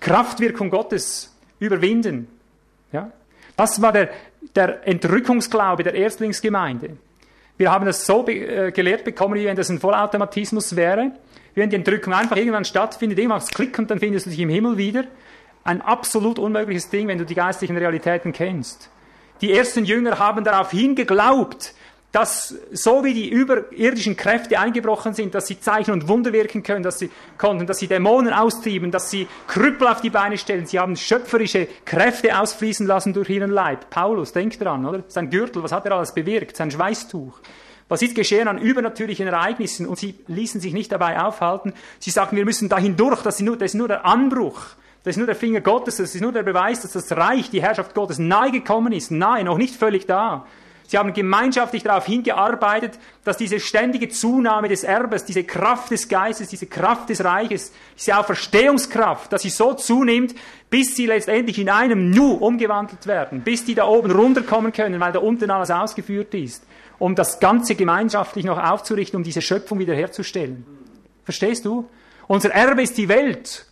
Kraftwirkung 0.00 0.70
Gottes 0.70 1.36
überwinden. 1.58 2.28
Ja? 2.90 3.12
Das 3.56 3.82
war 3.82 3.92
der, 3.92 4.10
der 4.54 4.86
Entrückungsglaube 4.88 5.82
der 5.82 5.94
Erstlingsgemeinde. 5.94 6.96
Wir 7.58 7.70
haben 7.70 7.86
das 7.86 8.04
so 8.04 8.22
be 8.22 8.32
äh, 8.32 8.72
gelehrt 8.72 9.04
bekommen, 9.04 9.34
wie 9.34 9.46
wenn 9.46 9.56
das 9.56 9.70
ein 9.70 9.80
Vollautomatismus 9.80 10.76
wäre. 10.76 11.12
Wie 11.54 11.60
wenn 11.60 11.70
die 11.70 11.76
Entrückung 11.76 12.12
einfach 12.12 12.36
irgendwann 12.36 12.66
stattfindet, 12.66 13.18
irgendwann 13.18 13.38
machst 13.38 13.54
Klick 13.54 13.78
und 13.78 13.90
dann 13.90 13.98
findest 13.98 14.26
du 14.26 14.30
dich 14.30 14.40
im 14.40 14.50
Himmel 14.50 14.76
wieder. 14.76 15.04
Ein 15.64 15.80
absolut 15.80 16.38
unmögliches 16.38 16.90
Ding, 16.90 17.08
wenn 17.08 17.18
du 17.18 17.24
die 17.24 17.34
geistlichen 17.34 17.76
Realitäten 17.76 18.32
kennst. 18.32 18.90
Die 19.40 19.52
ersten 19.52 19.84
Jünger 19.84 20.18
haben 20.18 20.44
darauf 20.44 20.70
hingeglaubt, 20.70 21.74
dass 22.12 22.54
so 22.72 23.04
wie 23.04 23.12
die 23.12 23.28
überirdischen 23.28 24.16
Kräfte 24.16 24.58
eingebrochen 24.58 25.12
sind, 25.12 25.34
dass 25.34 25.46
sie 25.46 25.60
Zeichen 25.60 25.90
und 25.90 26.08
Wunder 26.08 26.32
wirken 26.32 26.62
können, 26.62 26.82
dass 26.82 26.98
sie 26.98 27.10
konnten, 27.36 27.66
dass 27.66 27.78
sie 27.78 27.88
Dämonen 27.88 28.32
austrieben, 28.32 28.90
dass 28.90 29.10
sie 29.10 29.28
Krüppel 29.46 29.86
auf 29.88 30.00
die 30.00 30.10
Beine 30.10 30.38
stellen, 30.38 30.66
sie 30.66 30.78
haben 30.78 30.96
schöpferische 30.96 31.68
Kräfte 31.84 32.38
ausfließen 32.38 32.86
lassen 32.86 33.12
durch 33.12 33.28
ihren 33.28 33.50
Leib. 33.50 33.90
Paulus, 33.90 34.32
denkt 34.32 34.62
dran, 34.62 34.86
oder? 34.86 35.04
Sein 35.08 35.30
Gürtel, 35.30 35.62
was 35.62 35.72
hat 35.72 35.84
er 35.86 35.92
alles 35.92 36.14
bewirkt? 36.14 36.56
Sein 36.56 36.70
Schweißtuch. 36.70 37.38
Was 37.88 38.02
ist 38.02 38.16
geschehen 38.16 38.48
an 38.48 38.58
übernatürlichen 38.58 39.28
Ereignissen? 39.28 39.86
Und 39.86 39.98
sie 39.98 40.18
ließen 40.26 40.60
sich 40.60 40.72
nicht 40.72 40.90
dabei 40.90 41.20
aufhalten. 41.20 41.72
Sie 42.00 42.10
sagten, 42.10 42.36
wir 42.36 42.44
müssen 42.44 42.68
da 42.68 42.78
hindurch, 42.78 43.22
das 43.22 43.36
ist 43.36 43.42
nur, 43.42 43.56
das 43.56 43.72
ist 43.72 43.78
nur 43.78 43.88
der 43.88 44.04
Anbruch. 44.04 44.60
Das 45.04 45.12
ist 45.12 45.18
nur 45.18 45.26
der 45.26 45.36
Finger 45.36 45.60
Gottes, 45.60 45.98
das 45.98 46.16
ist 46.16 46.20
nur 46.20 46.32
der 46.32 46.42
Beweis, 46.42 46.82
dass 46.82 46.92
das 46.92 47.12
Reich, 47.16 47.48
die 47.48 47.62
Herrschaft 47.62 47.94
Gottes 47.94 48.18
nahe 48.18 48.50
gekommen 48.50 48.92
ist, 48.92 49.12
nahe, 49.12 49.44
noch 49.44 49.56
nicht 49.56 49.76
völlig 49.76 50.06
da. 50.06 50.46
Sie 50.88 50.96
haben 50.98 51.12
gemeinschaftlich 51.12 51.82
darauf 51.82 52.06
hingearbeitet, 52.06 52.98
dass 53.24 53.36
diese 53.36 53.58
ständige 53.58 54.08
Zunahme 54.08 54.68
des 54.68 54.84
Erbes, 54.84 55.24
diese 55.24 55.42
Kraft 55.42 55.90
des 55.90 56.08
Geistes, 56.08 56.48
diese 56.48 56.66
Kraft 56.66 57.08
des 57.08 57.24
Reiches, 57.24 57.72
diese 57.98 58.16
Auferstehungskraft, 58.16 59.32
dass 59.32 59.42
sie 59.42 59.50
so 59.50 59.74
zunimmt, 59.74 60.34
bis 60.70 60.94
sie 60.94 61.06
letztendlich 61.06 61.58
in 61.58 61.68
einem 61.68 62.10
Nu 62.10 62.34
umgewandelt 62.34 63.06
werden, 63.06 63.40
bis 63.40 63.64
die 63.64 63.74
da 63.74 63.86
oben 63.86 64.12
runterkommen 64.12 64.72
können, 64.72 65.00
weil 65.00 65.12
da 65.12 65.18
unten 65.18 65.50
alles 65.50 65.70
ausgeführt 65.70 66.34
ist, 66.34 66.64
um 66.98 67.16
das 67.16 67.40
Ganze 67.40 67.74
gemeinschaftlich 67.74 68.44
noch 68.44 68.62
aufzurichten, 68.62 69.16
um 69.16 69.24
diese 69.24 69.42
Schöpfung 69.42 69.80
wiederherzustellen. 69.80 70.64
Verstehst 71.24 71.64
du? 71.64 71.88
Unser 72.28 72.50
Erbe 72.50 72.82
ist 72.82 72.96
die 72.96 73.08
Welt. 73.08 73.66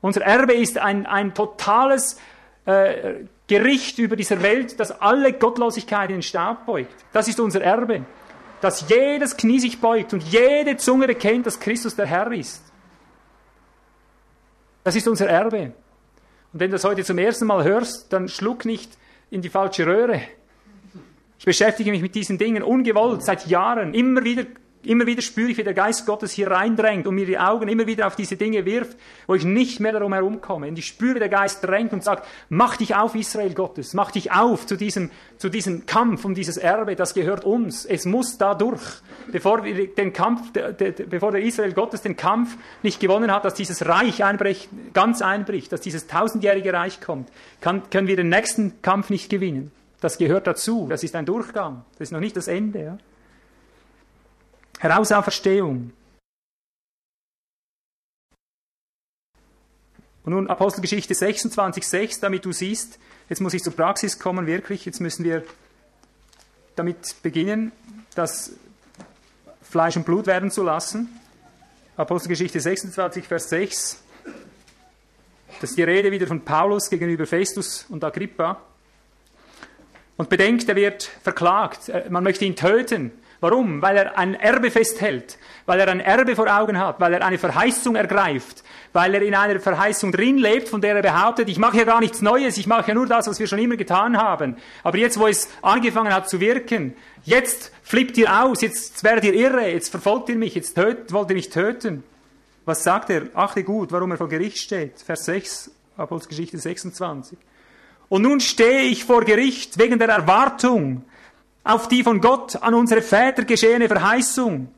Unser 0.00 0.22
Erbe 0.22 0.54
ist 0.54 0.78
ein, 0.78 1.06
ein 1.06 1.34
totales 1.34 2.18
äh, 2.66 3.14
Gericht 3.48 3.98
über 3.98 4.14
dieser 4.14 4.42
Welt, 4.42 4.78
das 4.78 5.00
alle 5.00 5.32
Gottlosigkeit 5.32 6.10
in 6.10 6.16
den 6.16 6.22
Staub 6.22 6.66
beugt. 6.66 6.94
Das 7.12 7.26
ist 7.28 7.40
unser 7.40 7.62
Erbe. 7.62 8.04
Dass 8.60 8.88
jedes 8.88 9.36
Knie 9.36 9.58
sich 9.58 9.80
beugt 9.80 10.12
und 10.12 10.22
jede 10.22 10.76
Zunge 10.76 11.06
bekennt, 11.06 11.46
dass 11.46 11.58
Christus 11.58 11.96
der 11.96 12.06
Herr 12.06 12.30
ist. 12.32 12.62
Das 14.84 14.96
ist 14.96 15.08
unser 15.08 15.28
Erbe. 15.28 15.72
Und 16.52 16.60
wenn 16.60 16.70
du 16.70 16.76
das 16.76 16.84
heute 16.84 17.04
zum 17.04 17.18
ersten 17.18 17.46
Mal 17.46 17.64
hörst, 17.64 18.12
dann 18.12 18.28
schluck 18.28 18.64
nicht 18.64 18.96
in 19.30 19.42
die 19.42 19.48
falsche 19.48 19.86
Röhre. 19.86 20.20
Ich 21.38 21.44
beschäftige 21.44 21.90
mich 21.90 22.02
mit 22.02 22.14
diesen 22.14 22.36
Dingen 22.36 22.62
ungewollt 22.62 23.22
seit 23.22 23.46
Jahren. 23.46 23.94
Immer 23.94 24.24
wieder 24.24 24.44
Immer 24.84 25.06
wieder 25.06 25.22
spüre 25.22 25.50
ich, 25.50 25.58
wie 25.58 25.64
der 25.64 25.74
Geist 25.74 26.06
Gottes 26.06 26.32
hier 26.32 26.50
reindrängt 26.50 27.06
und 27.06 27.14
mir 27.16 27.26
die 27.26 27.38
Augen 27.38 27.68
immer 27.68 27.86
wieder 27.86 28.06
auf 28.06 28.14
diese 28.14 28.36
Dinge 28.36 28.64
wirft, 28.64 28.96
wo 29.26 29.34
ich 29.34 29.44
nicht 29.44 29.80
mehr 29.80 29.92
darum 29.92 30.12
herumkomme. 30.12 30.68
Und 30.68 30.78
ich 30.78 30.86
spüre, 30.86 31.16
wie 31.16 31.18
der 31.18 31.28
Geist 31.28 31.64
drängt 31.64 31.92
und 31.92 32.04
sagt, 32.04 32.26
mach 32.48 32.76
dich 32.76 32.94
auf, 32.94 33.16
Israel 33.16 33.54
Gottes, 33.54 33.92
mach 33.94 34.12
dich 34.12 34.30
auf 34.30 34.66
zu 34.66 34.76
diesem, 34.76 35.10
zu 35.36 35.48
diesem 35.48 35.84
Kampf 35.86 36.24
um 36.24 36.34
dieses 36.34 36.56
Erbe, 36.58 36.94
das 36.94 37.12
gehört 37.12 37.44
uns. 37.44 37.84
Es 37.84 38.06
muss 38.06 38.38
da 38.38 38.54
durch. 38.54 38.82
Bevor, 39.32 39.64
wir 39.64 39.94
den 39.94 40.12
Kampf, 40.12 40.52
bevor 40.52 41.32
der 41.32 41.42
Israel 41.42 41.72
Gottes 41.72 42.02
den 42.02 42.16
Kampf 42.16 42.56
nicht 42.82 43.00
gewonnen 43.00 43.32
hat, 43.32 43.44
dass 43.44 43.54
dieses 43.54 43.84
Reich 43.84 44.22
einbricht, 44.22 44.68
ganz 44.94 45.22
einbricht, 45.22 45.72
dass 45.72 45.80
dieses 45.80 46.06
tausendjährige 46.06 46.72
Reich 46.72 47.00
kommt, 47.00 47.28
kann, 47.60 47.90
können 47.90 48.06
wir 48.06 48.16
den 48.16 48.28
nächsten 48.28 48.80
Kampf 48.80 49.10
nicht 49.10 49.28
gewinnen. 49.28 49.72
Das 50.00 50.18
gehört 50.18 50.46
dazu. 50.46 50.86
Das 50.88 51.02
ist 51.02 51.16
ein 51.16 51.26
Durchgang. 51.26 51.84
Das 51.98 52.08
ist 52.08 52.12
noch 52.12 52.20
nicht 52.20 52.36
das 52.36 52.46
Ende. 52.46 52.78
Ja? 52.80 52.98
Herausauferstehung. 54.78 55.92
Und 60.24 60.34
nun 60.34 60.48
Apostelgeschichte 60.48 61.14
26,6, 61.14 62.20
damit 62.20 62.44
du 62.44 62.52
siehst, 62.52 62.98
jetzt 63.28 63.40
muss 63.40 63.54
ich 63.54 63.62
zur 63.62 63.74
Praxis 63.74 64.18
kommen, 64.18 64.46
wirklich, 64.46 64.84
jetzt 64.84 65.00
müssen 65.00 65.24
wir 65.24 65.42
damit 66.76 67.22
beginnen, 67.22 67.72
das 68.14 68.52
Fleisch 69.62 69.96
und 69.96 70.04
Blut 70.04 70.26
werden 70.26 70.50
zu 70.50 70.62
lassen. 70.62 71.08
Apostelgeschichte 71.96 72.60
26, 72.60 73.26
Vers 73.26 73.48
6. 73.48 74.02
Das 75.60 75.70
ist 75.70 75.78
die 75.78 75.82
Rede 75.82 76.12
wieder 76.12 76.26
von 76.26 76.44
Paulus 76.44 76.88
gegenüber 76.90 77.26
Festus 77.26 77.86
und 77.88 78.04
Agrippa. 78.04 78.60
Und 80.16 80.28
bedenkt, 80.28 80.68
er 80.68 80.76
wird 80.76 81.04
verklagt. 81.04 81.90
Man 82.10 82.22
möchte 82.22 82.44
ihn 82.44 82.54
töten. 82.54 83.12
Warum? 83.40 83.80
Weil 83.82 83.96
er 83.96 84.18
ein 84.18 84.34
Erbe 84.34 84.70
festhält, 84.70 85.38
weil 85.64 85.78
er 85.78 85.88
ein 85.88 86.00
Erbe 86.00 86.34
vor 86.34 86.48
Augen 86.48 86.78
hat, 86.78 86.98
weil 86.98 87.12
er 87.12 87.24
eine 87.24 87.38
Verheißung 87.38 87.94
ergreift, 87.94 88.64
weil 88.92 89.14
er 89.14 89.22
in 89.22 89.34
einer 89.34 89.60
Verheißung 89.60 90.10
drin 90.10 90.38
lebt, 90.38 90.68
von 90.68 90.80
der 90.80 90.96
er 90.96 91.02
behauptet, 91.02 91.48
ich 91.48 91.58
mache 91.58 91.76
ja 91.76 91.84
gar 91.84 92.00
nichts 92.00 92.20
Neues, 92.20 92.58
ich 92.58 92.66
mache 92.66 92.88
ja 92.88 92.94
nur 92.94 93.06
das, 93.06 93.28
was 93.28 93.38
wir 93.38 93.46
schon 93.46 93.60
immer 93.60 93.76
getan 93.76 94.16
haben. 94.16 94.56
Aber 94.82 94.98
jetzt, 94.98 95.20
wo 95.20 95.28
es 95.28 95.48
angefangen 95.62 96.12
hat 96.12 96.28
zu 96.28 96.40
wirken, 96.40 96.96
jetzt 97.22 97.70
flippt 97.84 98.18
ihr 98.18 98.42
aus, 98.42 98.60
jetzt 98.60 99.04
werdet 99.04 99.24
ihr 99.24 99.34
irre, 99.34 99.68
jetzt 99.68 99.90
verfolgt 99.90 100.28
ihr 100.30 100.36
mich, 100.36 100.56
jetzt 100.56 100.74
töt, 100.74 101.12
wollt 101.12 101.30
ihr 101.30 101.36
mich 101.36 101.50
töten. 101.50 102.02
Was 102.64 102.82
sagt 102.82 103.08
er? 103.10 103.28
Achte 103.34 103.62
gut, 103.62 103.92
warum 103.92 104.10
er 104.10 104.18
vor 104.18 104.28
Gericht 104.28 104.58
steht. 104.58 105.00
Vers 105.00 105.24
6, 105.26 105.70
Apostelgeschichte 105.96 106.58
26. 106.58 107.38
Und 108.08 108.22
nun 108.22 108.40
stehe 108.40 108.82
ich 108.82 109.04
vor 109.04 109.24
Gericht 109.24 109.78
wegen 109.78 109.98
der 109.98 110.08
Erwartung, 110.08 111.04
auf 111.68 111.86
die 111.86 112.02
von 112.02 112.20
Gott 112.20 112.56
an 112.62 112.72
unsere 112.74 113.02
Väter 113.02 113.44
geschehene 113.44 113.88
Verheißung, 113.88 114.68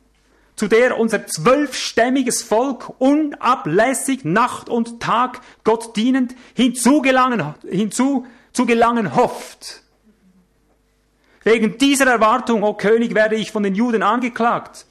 zu 0.56 0.66
der 0.66 0.98
unser 0.98 1.24
zwölfstämmiges 1.26 2.42
Volk 2.42 2.92
unablässig 2.98 4.24
Nacht 4.24 4.68
und 4.68 5.00
Tag 5.00 5.40
Gott 5.62 5.96
dienend 5.96 6.34
hinzugelangen, 6.54 7.54
hinzugelangen 7.70 9.14
hofft. 9.14 9.82
Wegen 11.44 11.78
dieser 11.78 12.06
Erwartung, 12.06 12.64
o 12.64 12.70
oh 12.70 12.74
König, 12.74 13.14
werde 13.14 13.36
ich 13.36 13.52
von 13.52 13.62
den 13.62 13.76
Juden 13.76 14.02
angeklagt. 14.02 14.84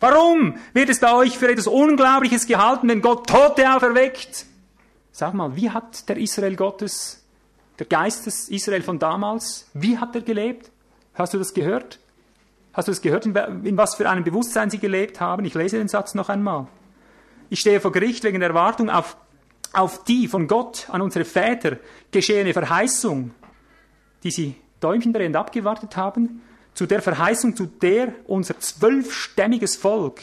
Warum 0.00 0.56
wird 0.72 0.88
es 0.88 1.00
bei 1.00 1.12
euch 1.14 1.38
für 1.38 1.48
etwas 1.48 1.66
Unglaubliches 1.66 2.46
gehalten, 2.46 2.88
wenn 2.88 3.02
Gott 3.02 3.28
Tote 3.28 3.72
auferweckt? 3.72 4.46
Sag 5.12 5.34
mal, 5.34 5.54
wie 5.54 5.70
hat 5.70 6.08
der 6.08 6.16
Israel 6.16 6.56
Gottes, 6.56 7.21
der 7.82 7.88
Geist 7.88 8.26
des 8.26 8.48
Israel 8.48 8.82
von 8.82 9.00
damals, 9.00 9.68
wie 9.74 9.98
hat 9.98 10.14
er 10.14 10.20
gelebt? 10.20 10.70
Hast 11.14 11.34
du 11.34 11.38
das 11.38 11.52
gehört? 11.52 11.98
Hast 12.72 12.86
du 12.86 12.92
das 12.92 13.02
gehört, 13.02 13.26
in, 13.26 13.34
in 13.64 13.76
was 13.76 13.96
für 13.96 14.08
einem 14.08 14.22
Bewusstsein 14.22 14.70
sie 14.70 14.78
gelebt 14.78 15.20
haben? 15.20 15.44
Ich 15.44 15.54
lese 15.54 15.78
den 15.78 15.88
Satz 15.88 16.14
noch 16.14 16.28
einmal. 16.28 16.68
Ich 17.50 17.58
stehe 17.58 17.80
vor 17.80 17.90
Gericht 17.90 18.22
wegen 18.22 18.38
der 18.38 18.50
Erwartung 18.50 18.88
auf, 18.88 19.16
auf 19.72 20.04
die 20.04 20.28
von 20.28 20.46
Gott 20.46 20.88
an 20.90 21.02
unsere 21.02 21.24
Väter 21.24 21.78
geschehene 22.12 22.52
Verheißung, 22.52 23.32
die 24.22 24.30
sie 24.30 24.54
däumchendrehend 24.78 25.34
abgewartet 25.34 25.96
haben, 25.96 26.40
zu 26.74 26.86
der 26.86 27.02
Verheißung, 27.02 27.56
zu 27.56 27.66
der 27.66 28.14
unser 28.26 28.60
zwölfstämmiges 28.60 29.74
Volk 29.74 30.20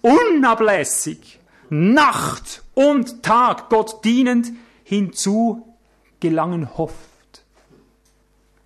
unablässig 0.00 1.40
Nacht 1.68 2.62
und 2.72 3.22
Tag 3.22 3.68
Gott 3.68 4.02
dienend 4.02 4.50
hinzu 4.82 5.71
gelangen 6.22 6.78
hofft. 6.78 7.42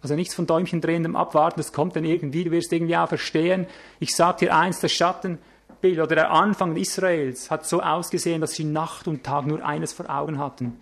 Also 0.03 0.15
nichts 0.15 0.35
von 0.35 0.47
Däumchen 0.47 0.81
drehendem 0.81 1.17
Abwarten, 1.17 1.59
das 1.59 1.73
kommt 1.73 1.97
dann 1.97 2.05
irgendwie, 2.05 2.45
du 2.45 2.53
wirst 2.53 2.73
irgendwie 2.73 2.97
auch 2.97 3.09
verstehen. 3.09 3.67
Ich 3.99 4.15
sag 4.15 4.39
dir 4.39 4.55
eins, 4.55 4.79
das 4.79 4.93
Schattenbild 4.93 5.99
oder 5.99 6.15
der 6.15 6.31
Anfang 6.31 6.77
Israels 6.77 7.51
hat 7.51 7.67
so 7.67 7.81
ausgesehen, 7.81 8.41
dass 8.41 8.53
sie 8.53 8.65
Nacht 8.65 9.09
und 9.09 9.25
Tag 9.25 9.47
nur 9.47 9.65
eines 9.65 9.93
vor 9.93 10.09
Augen 10.09 10.39
hatten. 10.39 10.79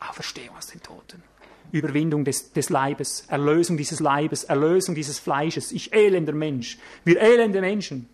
Auferstehung 0.00 0.56
aus 0.56 0.66
den 0.66 0.82
Toten. 0.82 1.22
Überwindung 1.70 2.24
des, 2.24 2.52
des 2.52 2.70
Leibes, 2.70 3.26
Erlösung 3.28 3.76
dieses 3.76 4.00
Leibes, 4.00 4.44
Erlösung 4.44 4.94
dieses 4.94 5.18
Fleisches. 5.18 5.70
Ich 5.72 5.92
elender 5.92 6.32
Mensch. 6.32 6.78
Wir 7.04 7.20
elende 7.20 7.60
Menschen. 7.60 8.08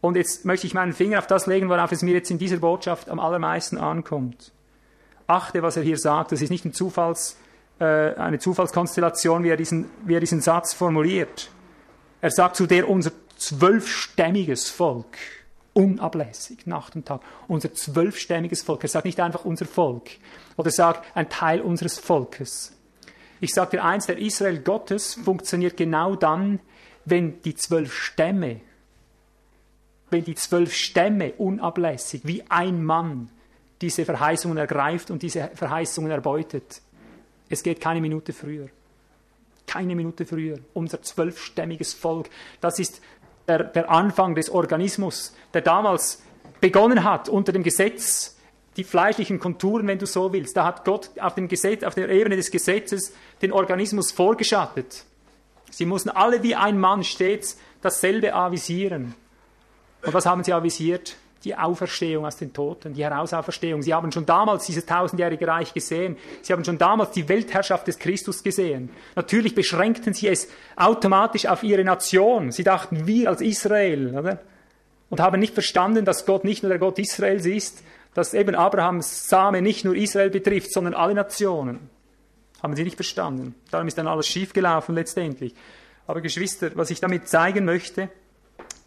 Und 0.00 0.16
jetzt 0.16 0.44
möchte 0.44 0.66
ich 0.66 0.74
meinen 0.74 0.92
Finger 0.92 1.18
auf 1.18 1.26
das 1.26 1.46
legen, 1.46 1.68
worauf 1.68 1.92
es 1.92 2.02
mir 2.02 2.14
jetzt 2.14 2.30
in 2.30 2.38
dieser 2.38 2.58
Botschaft 2.58 3.08
am 3.08 3.18
allermeisten 3.18 3.78
ankommt. 3.78 4.52
Achte, 5.28 5.62
was 5.62 5.76
er 5.76 5.84
hier 5.84 5.98
sagt. 5.98 6.32
Das 6.32 6.42
ist 6.42 6.50
nicht 6.50 6.64
ein 6.64 6.72
Zufalls, 6.72 7.36
äh, 7.78 7.84
eine 7.84 8.40
Zufallskonstellation, 8.40 9.44
wie 9.44 9.50
er, 9.50 9.56
diesen, 9.56 9.88
wie 10.04 10.14
er 10.14 10.20
diesen 10.20 10.40
Satz 10.40 10.74
formuliert. 10.74 11.50
Er 12.20 12.30
sagt 12.32 12.56
zu 12.56 12.66
der 12.66 12.88
unser 12.88 13.12
zwölfstämmiges 13.36 14.68
Volk, 14.68 15.16
unablässig, 15.74 16.66
Nacht 16.66 16.96
und 16.96 17.06
Tag, 17.06 17.20
unser 17.46 17.72
zwölfstämmiges 17.72 18.62
Volk. 18.62 18.82
Er 18.82 18.88
sagt 18.88 19.04
nicht 19.04 19.20
einfach 19.20 19.44
unser 19.44 19.66
Volk 19.66 20.10
oder 20.56 20.72
sagt 20.72 21.06
ein 21.16 21.28
Teil 21.28 21.60
unseres 21.60 22.00
Volkes. 22.00 22.72
Ich 23.40 23.54
sage 23.54 23.76
dir 23.76 23.84
eins, 23.84 24.06
der 24.06 24.18
Israel 24.18 24.58
Gottes 24.58 25.14
funktioniert 25.14 25.76
genau 25.76 26.16
dann, 26.16 26.58
wenn 27.04 27.40
die 27.42 27.54
zwölf 27.54 27.94
Stämme 27.94 28.60
wenn 30.10 30.24
die 30.24 30.34
zwölf 30.34 30.74
Stämme 30.74 31.32
unablässig 31.34 32.22
wie 32.24 32.44
ein 32.48 32.84
Mann 32.84 33.30
diese 33.80 34.04
Verheißungen 34.04 34.58
ergreift 34.58 35.10
und 35.10 35.22
diese 35.22 35.50
Verheißungen 35.54 36.10
erbeutet. 36.10 36.80
Es 37.48 37.62
geht 37.62 37.80
keine 37.80 38.00
Minute 38.00 38.32
früher. 38.32 38.68
Keine 39.66 39.94
Minute 39.94 40.24
früher. 40.24 40.58
Unser 40.74 41.02
zwölfstämmiges 41.02 41.94
Volk, 41.94 42.28
das 42.60 42.78
ist 42.78 43.00
der, 43.46 43.64
der 43.64 43.90
Anfang 43.90 44.34
des 44.34 44.50
Organismus, 44.50 45.34
der 45.54 45.62
damals 45.62 46.22
begonnen 46.60 47.04
hat 47.04 47.28
unter 47.28 47.52
dem 47.52 47.62
Gesetz, 47.62 48.36
die 48.76 48.84
fleischlichen 48.84 49.40
Konturen, 49.40 49.86
wenn 49.86 49.98
du 49.98 50.06
so 50.06 50.32
willst. 50.32 50.56
Da 50.56 50.64
hat 50.64 50.84
Gott 50.84 51.10
auf, 51.18 51.34
dem 51.34 51.48
Gesetz, 51.48 51.82
auf 51.82 51.94
der 51.94 52.08
Ebene 52.08 52.36
des 52.36 52.50
Gesetzes 52.50 53.12
den 53.42 53.52
Organismus 53.52 54.12
vorgeschattet. 54.12 55.04
Sie 55.70 55.84
mussten 55.84 56.10
alle 56.10 56.42
wie 56.42 56.54
ein 56.54 56.78
Mann 56.78 57.02
stets 57.02 57.58
dasselbe 57.82 58.34
avisieren. 58.34 59.14
Und 60.04 60.14
was 60.14 60.26
haben 60.26 60.44
sie 60.44 60.52
avisiert? 60.52 61.16
Die 61.44 61.54
Auferstehung 61.54 62.26
aus 62.26 62.36
den 62.36 62.52
Toten, 62.52 62.94
die 62.94 63.04
Herausauferstehung. 63.04 63.82
Sie 63.82 63.94
haben 63.94 64.10
schon 64.10 64.26
damals 64.26 64.66
dieses 64.66 64.84
tausendjährige 64.84 65.46
Reich 65.46 65.72
gesehen. 65.72 66.16
Sie 66.42 66.52
haben 66.52 66.64
schon 66.64 66.78
damals 66.78 67.12
die 67.12 67.28
Weltherrschaft 67.28 67.86
des 67.86 67.98
Christus 67.98 68.42
gesehen. 68.42 68.90
Natürlich 69.14 69.54
beschränkten 69.54 70.14
sie 70.14 70.28
es 70.28 70.48
automatisch 70.74 71.46
auf 71.46 71.62
ihre 71.62 71.84
Nation. 71.84 72.50
Sie 72.50 72.64
dachten, 72.64 73.06
wir 73.06 73.28
als 73.28 73.40
Israel, 73.40 74.18
oder? 74.18 74.40
Und 75.10 75.20
haben 75.20 75.40
nicht 75.40 75.54
verstanden, 75.54 76.04
dass 76.04 76.26
Gott 76.26 76.44
nicht 76.44 76.62
nur 76.62 76.70
der 76.70 76.78
Gott 76.78 76.98
Israels 76.98 77.46
ist, 77.46 77.82
dass 78.14 78.34
eben 78.34 78.54
Abrahams 78.54 79.28
Same 79.28 79.62
nicht 79.62 79.84
nur 79.84 79.94
Israel 79.94 80.30
betrifft, 80.30 80.72
sondern 80.72 80.94
alle 80.94 81.14
Nationen. 81.14 81.88
Haben 82.62 82.74
sie 82.74 82.82
nicht 82.82 82.96
verstanden. 82.96 83.54
Darum 83.70 83.86
ist 83.86 83.96
dann 83.96 84.08
alles 84.08 84.26
schiefgelaufen 84.26 84.94
letztendlich. 84.94 85.54
Aber 86.06 86.20
Geschwister, 86.20 86.70
was 86.74 86.90
ich 86.90 87.00
damit 87.00 87.28
zeigen 87.28 87.64
möchte, 87.64 88.08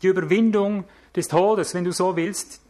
die 0.01 0.07
Überwindung 0.07 0.83
des 1.15 1.27
Todes, 1.27 1.73
wenn 1.73 1.83
du 1.83 1.91
so 1.91 2.15
willst, 2.15 2.61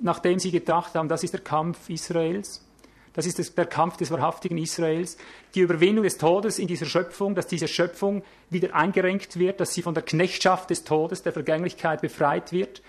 nachdem 0.00 0.38
sie 0.38 0.50
gedacht 0.50 0.94
haben, 0.94 1.08
das 1.08 1.22
ist 1.22 1.34
der 1.34 1.40
Kampf 1.40 1.88
Israels, 1.88 2.64
das 3.12 3.26
ist 3.26 3.58
der 3.58 3.66
Kampf 3.66 3.96
des 3.96 4.10
wahrhaftigen 4.10 4.56
Israels, 4.56 5.16
die 5.54 5.60
Überwindung 5.60 6.04
des 6.04 6.16
Todes 6.16 6.58
in 6.58 6.68
dieser 6.68 6.86
Schöpfung, 6.86 7.34
dass 7.34 7.46
diese 7.46 7.68
Schöpfung 7.68 8.22
wieder 8.50 8.74
eingerenkt 8.74 9.38
wird, 9.38 9.60
dass 9.60 9.74
sie 9.74 9.82
von 9.82 9.94
der 9.94 10.04
Knechtschaft 10.04 10.70
des 10.70 10.84
Todes, 10.84 11.22
der 11.22 11.32
Vergänglichkeit 11.32 12.00
befreit 12.00 12.52
wird, 12.52 12.82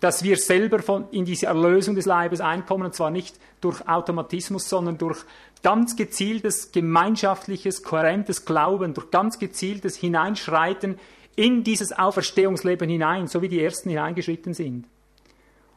dass 0.00 0.22
wir 0.22 0.36
selber 0.36 0.80
von, 0.80 1.06
in 1.10 1.24
diese 1.24 1.46
Erlösung 1.46 1.94
des 1.94 2.06
Leibes 2.06 2.40
einkommen, 2.40 2.84
und 2.84 2.94
zwar 2.94 3.10
nicht 3.10 3.36
durch 3.60 3.88
Automatismus, 3.88 4.68
sondern 4.68 4.98
durch 4.98 5.24
ganz 5.62 5.96
gezieltes, 5.96 6.72
gemeinschaftliches, 6.72 7.82
kohärentes 7.82 8.44
Glauben, 8.44 8.94
durch 8.94 9.10
ganz 9.10 9.38
gezieltes 9.38 9.96
Hineinschreiten 9.96 10.98
in 11.36 11.64
dieses 11.64 11.92
Auferstehungsleben 11.92 12.88
hinein, 12.88 13.26
so 13.26 13.42
wie 13.42 13.48
die 13.48 13.62
Ersten 13.62 13.90
hineingeschritten 13.90 14.54
sind. 14.54 14.86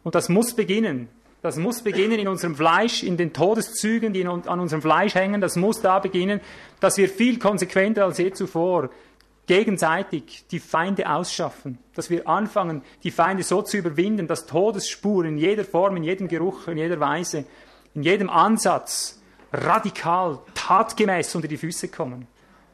Und 0.03 0.16
das 0.16 0.30
muss 0.30 0.53
beginnen. 0.53 1.10
Das 1.41 1.58
muss 1.58 1.82
beginnen 1.82 2.20
in 2.20 2.28
unserem 2.28 2.55
Fleisch, 2.55 3.03
in 3.03 3.16
den 3.16 3.32
Todeszügen, 3.32 4.12
die 4.12 4.26
an 4.26 4.60
unserem 4.60 4.82
Fleisch 4.82 5.16
hängen. 5.16 5.39
Das 5.39 5.55
muss 5.55 5.82
da 5.82 5.99
beginnen, 5.99 6.41
dass 6.80 6.97
wir 6.97 7.10
viel 7.10 7.39
konsequenter 7.39 8.05
als 8.05 8.18
je 8.18 8.32
zuvor 8.32 8.89
gegenseitig 9.45 10.45
die 10.51 10.60
Feinde 10.60 11.10
ausschaffen. 11.10 11.78
Dass 11.95 12.10
wir 12.10 12.28
anfangen, 12.28 12.82
die 13.03 13.12
Feinde 13.12 13.43
so 13.43 13.62
zu 13.62 13.78
überwinden, 13.78 14.28
dass 14.28 14.45
Todesspuren 14.45 15.30
in 15.30 15.38
jeder 15.38 15.64
Form, 15.64 15.95
in 15.95 16.03
jedem 16.03 16.28
Geruch, 16.28 16.68
in 16.68 16.78
jeder 16.78 16.99
Weise, 16.99 17.45
in 17.93 18.03
jedem 18.03 18.30
Ansatz 18.30 19.22
radikal, 19.53 20.39
tatgemäß 20.53 21.34
unter 21.36 21.47
die 21.47 21.58
Füße 21.58 21.88
kommen. 21.88 22.28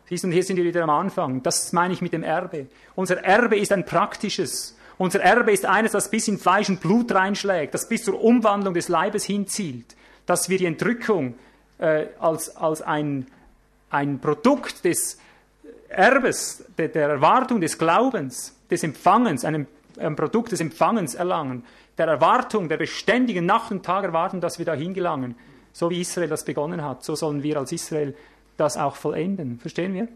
Siehst 0.10 0.24
du, 0.24 0.30
hier 0.30 0.44
sind 0.44 0.58
wir 0.58 0.66
wieder 0.66 0.84
am 0.84 0.90
Anfang. 0.90 1.42
Das 1.44 1.72
meine 1.74 1.94
ich 1.94 2.02
mit 2.02 2.14
dem 2.14 2.24
Erbe. 2.24 2.68
Unser 2.96 3.24
Erbe 3.24 3.58
ist 3.58 3.72
ein 3.72 3.86
praktisches. 3.86 4.78
Unser 4.98 5.22
Erbe 5.22 5.52
ist 5.52 5.66
eines, 5.66 5.94
das 5.94 6.12
bis 6.12 6.28
in 6.28 6.38
Fleisch 6.38 6.70
und 6.70 6.82
Blut 6.82 7.14
reinschlägt, 7.14 7.74
das 7.74 7.88
bis 7.88 8.04
zur 8.04 8.22
Umwandlung 8.22 8.74
des 8.74 8.90
Leibes 8.90 9.24
hinzielt, 9.24 9.96
dass 10.26 10.50
wir 10.50 10.58
die 10.58 10.66
Entrückung 10.66 11.36
äh, 11.80 12.06
als, 12.20 12.56
als 12.56 12.82
ein, 12.82 13.28
ein 13.90 14.20
Produkt 14.20 14.86
des 14.86 15.18
Erbes, 15.90 16.64
der, 16.78 16.90
der 16.90 17.10
Erwartung 17.10 17.62
des 17.62 17.78
Glaubens, 17.78 18.56
des 18.70 18.84
Empfangens, 18.84 19.46
einem, 19.46 19.68
einem 19.98 20.16
Produkt 20.16 20.52
des 20.52 20.60
Empfangens 20.60 21.16
erlangen, 21.16 21.64
der 21.98 22.08
Erwartung, 22.08 22.70
der 22.70 22.78
beständigen 22.78 23.46
Nacht 23.46 23.72
und 23.72 23.86
Tag 23.86 24.04
erwarten, 24.04 24.42
dass 24.42 24.58
wir 24.58 24.66
dahin 24.66 24.94
gelangen. 24.94 25.36
So 25.72 25.90
wie 25.90 26.02
Israel 26.02 26.30
das 26.30 26.46
begonnen 26.46 26.84
hat, 26.84 27.04
so 27.04 27.16
sollen 27.16 27.42
wir 27.42 27.58
als 27.58 27.72
Israel 27.72 28.16
das 28.58 28.78
auch 28.78 28.96
vollenden. 28.96 29.60
Verstehen 29.60 29.94
wir? 29.94 30.08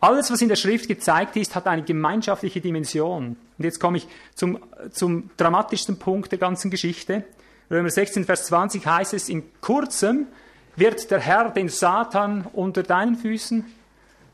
Alles, 0.00 0.30
was 0.32 0.40
in 0.40 0.48
der 0.48 0.56
Schrift 0.56 0.88
gezeigt 0.88 1.36
ist, 1.36 1.54
hat 1.54 1.66
eine 1.66 1.82
gemeinschaftliche 1.82 2.60
Dimension. 2.60 3.36
Und 3.58 3.64
jetzt 3.64 3.80
komme 3.80 3.98
ich 3.98 4.08
zum, 4.34 4.58
zum 4.90 5.30
dramatischsten 5.36 5.98
Punkt 5.98 6.32
der 6.32 6.38
ganzen 6.38 6.70
Geschichte. 6.70 7.24
Römer 7.70 7.90
16, 7.90 8.24
Vers 8.24 8.46
20 8.46 8.86
heißt 8.86 9.12
es, 9.12 9.28
in 9.28 9.42
kurzem 9.60 10.26
wird 10.74 11.10
der 11.10 11.20
Herr 11.20 11.50
den 11.50 11.68
Satan 11.68 12.46
unter 12.52 12.82
deinen 12.82 13.16
Füßen, 13.16 13.66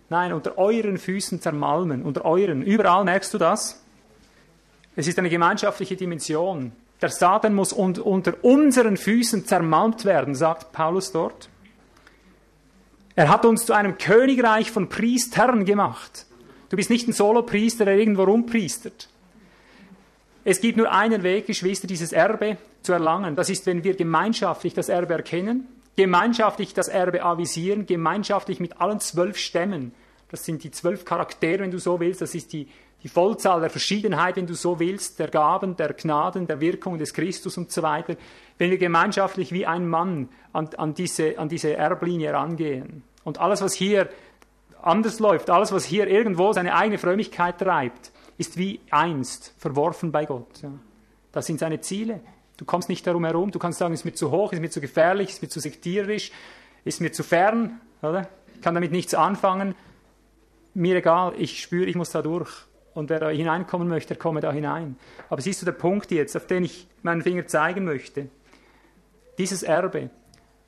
nein, 0.09 0.33
unter 0.33 0.57
euren 0.57 0.99
Füßen 0.99 1.41
zermalmen, 1.41 2.05
unter 2.05 2.25
euren. 2.25 2.63
Überall 2.63 3.05
merkst 3.05 3.35
du 3.35 3.39
das. 3.39 3.83
Es 4.95 5.09
ist 5.09 5.19
eine 5.19 5.29
gemeinschaftliche 5.29 5.97
Dimension. 5.97 6.73
Der 7.03 7.11
Satan 7.11 7.55
muss 7.55 7.73
unter 7.73 8.45
unseren 8.45 8.97
Füßen 8.97 9.45
zermalmt 9.45 10.05
werden, 10.05 10.35
sagt 10.37 10.73
Paulus 10.73 11.11
dort. 11.11 11.49
Er 13.17 13.31
hat 13.31 13.47
uns 13.47 13.65
zu 13.65 13.73
einem 13.73 13.97
Königreich 13.97 14.71
von 14.71 14.91
Priestern 14.91 15.65
gemacht. 15.65 16.27
Du 16.69 16.77
bist 16.77 16.91
nicht 16.91 17.09
ein 17.09 17.13
Solopriester, 17.13 17.87
der 17.87 17.97
irgendwo 17.97 18.25
rumpriestert. 18.25 19.09
Es 20.45 20.61
gibt 20.61 20.77
nur 20.77 20.93
einen 20.93 21.23
Weg, 21.23 21.47
Geschwister, 21.47 21.87
dieses 21.87 22.13
Erbe 22.13 22.59
zu 22.83 22.93
erlangen. 22.93 23.35
Das 23.35 23.49
ist, 23.49 23.65
wenn 23.65 23.83
wir 23.83 23.97
gemeinschaftlich 23.97 24.75
das 24.75 24.91
Erbe 24.91 25.15
erkennen, 25.15 25.67
gemeinschaftlich 25.97 26.75
das 26.75 26.89
Erbe 26.89 27.23
avisieren, 27.23 27.87
gemeinschaftlich 27.87 28.61
mit 28.61 28.81
allen 28.81 29.01
zwölf 29.01 29.39
Stämmen. 29.39 29.93
Das 30.31 30.45
sind 30.45 30.63
die 30.63 30.71
zwölf 30.71 31.07
Charaktere, 31.07 31.61
wenn 31.61 31.71
du 31.71 31.79
so 31.79 31.99
willst. 31.99 32.21
Das 32.21 32.35
ist 32.35 32.53
die, 32.53 32.69
die 33.03 33.09
Vollzahl 33.09 33.61
der 33.61 33.71
Verschiedenheit, 33.71 34.37
wenn 34.37 34.47
du 34.47 34.55
so 34.55 34.79
willst, 34.79 35.19
der 35.19 35.29
Gaben, 35.29 35.75
der 35.77 35.95
Gnaden, 35.95 36.47
der 36.47 36.61
Wirkung 36.61 36.99
des 36.99 37.15
Christus 37.15 37.57
und 37.57 37.73
so 37.73 37.83
weiter 37.83 38.17
wenn 38.59 38.71
wir 38.71 38.79
gemeinschaftlich 38.79 39.53
wie 39.53 39.67
ein 39.67 39.89
Mann 39.89 40.29
an, 40.53 40.71
an, 40.77 40.95
diese, 40.95 41.39
an 41.39 41.49
diese 41.49 41.75
Erblinie 41.75 42.33
rangehen. 42.33 43.03
Und 43.25 43.39
alles, 43.39 43.61
was 43.61 43.75
hier 43.75 44.09
anders 44.83 45.19
läuft, 45.21 45.51
alles, 45.51 45.73
was 45.73 45.85
hier 45.85 46.07
irgendwo 46.07 46.53
seine 46.53 46.75
eigene 46.75 46.99
Frömmigkeit 46.99 47.59
treibt, 47.59 48.13
ist 48.39 48.57
wie 48.57 48.81
einst 48.91 49.55
verworfen 49.59 50.13
bei 50.13 50.25
Gott. 50.27 50.63
Das 51.33 51.47
sind 51.47 51.59
seine 51.59 51.81
Ziele. 51.81 52.21
Du 52.57 52.65
kommst 52.65 52.89
nicht 52.89 53.07
darum 53.07 53.25
herum. 53.25 53.51
Du 53.51 53.59
kannst 53.59 53.79
sagen, 53.79 53.93
ist 53.93 54.05
mir 54.05 54.15
zu 54.15 54.31
hoch, 54.31 54.53
ist 54.53 54.61
mir 54.61 54.71
zu 54.71 54.81
gefährlich, 54.81 55.31
ist 55.31 55.43
mir 55.43 55.49
zu 55.49 55.61
sektierisch, 55.61 56.33
ist 56.85 57.01
mir 57.01 57.13
zu 57.13 57.23
fern, 57.23 57.81
oder? 58.03 58.29
Ich 58.55 58.63
kann 58.63 58.75
damit 58.75 58.93
nichts 58.93 59.13
anfangen. 59.15 59.75
Mir 60.73 60.97
egal, 60.97 61.35
ich 61.37 61.61
spüre, 61.61 61.87
ich 61.87 61.95
muss 61.95 62.11
da 62.11 62.23
durch. 62.23 62.51
Und 62.95 63.11
wer 63.11 63.21
da 63.21 63.29
hineinkommen 63.29 63.89
möchte, 63.89 64.15
der 64.15 64.17
komme 64.17 64.41
da 64.41 64.51
hinein. 64.51 64.97
Aber 65.29 65.43
siehst 65.43 65.61
du 65.61 65.67
der 65.67 65.73
Punkt 65.73 66.11
jetzt, 66.11 66.35
auf 66.37 66.47
den 66.47 66.65
ich 66.65 66.87
meinen 67.03 67.21
Finger 67.21 67.47
zeigen 67.47 67.85
möchte? 67.85 68.31
Dieses 69.39 69.63
Erbe, 69.63 70.11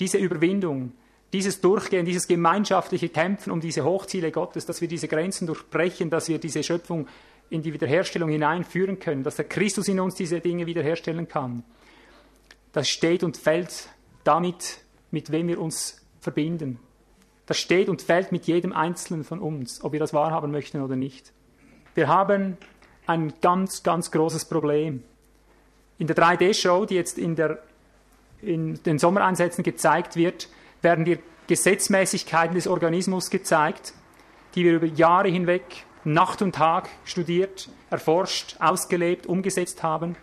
diese 0.01 0.19
Überwindung, 0.19 0.93
dieses 1.33 1.61
Durchgehen, 1.61 2.07
dieses 2.07 2.27
gemeinschaftliche 2.27 3.09
Kämpfen 3.09 3.51
um 3.51 3.61
diese 3.61 3.85
Hochziele 3.85 4.31
Gottes, 4.31 4.67
dass 4.67 4.81
wir 4.81 4.89
diese 4.89 5.09
Grenzen 5.09 5.47
durchbrechen, 5.47 6.11
dass 6.11 6.29
wir 6.29 6.39
diese 6.39 6.63
Schöpfung 6.63 7.07
in 7.51 7.63
die 7.63 7.73
Wiederherstellung 7.73 8.31
hineinführen 8.31 8.99
können, 8.99 9.23
dass 9.23 9.37
der 9.37 9.47
Christus 9.47 9.89
in 9.89 10.01
uns 10.01 10.15
diese 10.15 10.41
Dinge 10.41 10.67
wiederherstellen 10.67 11.29
kann. 11.29 11.65
Das 12.73 12.89
steht 12.89 13.23
und 13.25 13.37
fällt 13.37 13.89
damit, 14.25 14.81
mit 15.11 15.33
wem 15.33 15.49
wir 15.49 15.61
uns 15.61 16.05
verbinden. 16.21 16.79
Das 17.47 17.59
steht 17.59 17.89
und 17.89 18.03
fällt 18.03 18.31
mit 18.31 18.47
jedem 18.47 18.73
Einzelnen 18.75 19.25
von 19.25 19.39
uns, 19.39 19.83
ob 19.83 19.93
wir 19.93 20.01
das 20.01 20.13
wahrhaben 20.13 20.51
möchten 20.51 20.83
oder 20.83 20.97
nicht. 20.97 21.33
Wir 21.95 22.09
haben 22.09 22.59
ein 23.07 23.33
ganz, 23.41 23.83
ganz 23.83 24.11
großes 24.11 24.45
Problem. 24.45 25.03
In 25.97 26.07
der 26.07 26.17
3D-Show, 26.17 26.85
die 26.85 26.95
jetzt 26.95 27.17
in, 27.17 27.35
der, 27.35 27.63
in 28.43 28.83
den 28.85 28.99
Sommereinsätzen 28.99 29.65
gezeigt 29.65 30.17
wird, 30.17 30.49
werden 30.83 31.05
dir 31.05 31.19
Gesetzmäßigkeiten 31.47 32.55
des 32.55 32.67
Organismus 32.67 33.31
gezeigt, 33.31 33.95
die 34.55 34.65
wir 34.65 34.75
über 34.75 34.87
Jahre 34.87 35.29
hinweg 35.29 35.85
Nacht 36.05 36.43
und 36.43 36.55
Tag 36.55 36.89
studiert, 37.05 37.69
erforscht, 37.91 38.57
ausgelebt, 38.61 39.27
umgesetzt 39.27 39.83
haben. 39.83 40.17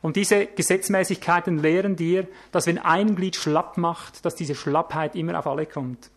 Und 0.00 0.16
diese 0.16 0.46
Gesetzmäßigkeiten 0.46 1.58
lehren 1.58 1.96
dir, 1.96 2.26
dass 2.50 2.66
wenn 2.66 2.78
ein 2.78 3.14
Glied 3.14 3.36
schlapp 3.36 3.78
macht, 3.78 4.24
dass 4.24 4.34
diese 4.34 4.54
Schlappheit 4.54 5.14
immer 5.14 5.38
auf 5.38 5.46
alle 5.46 5.66
kommt. 5.66 6.10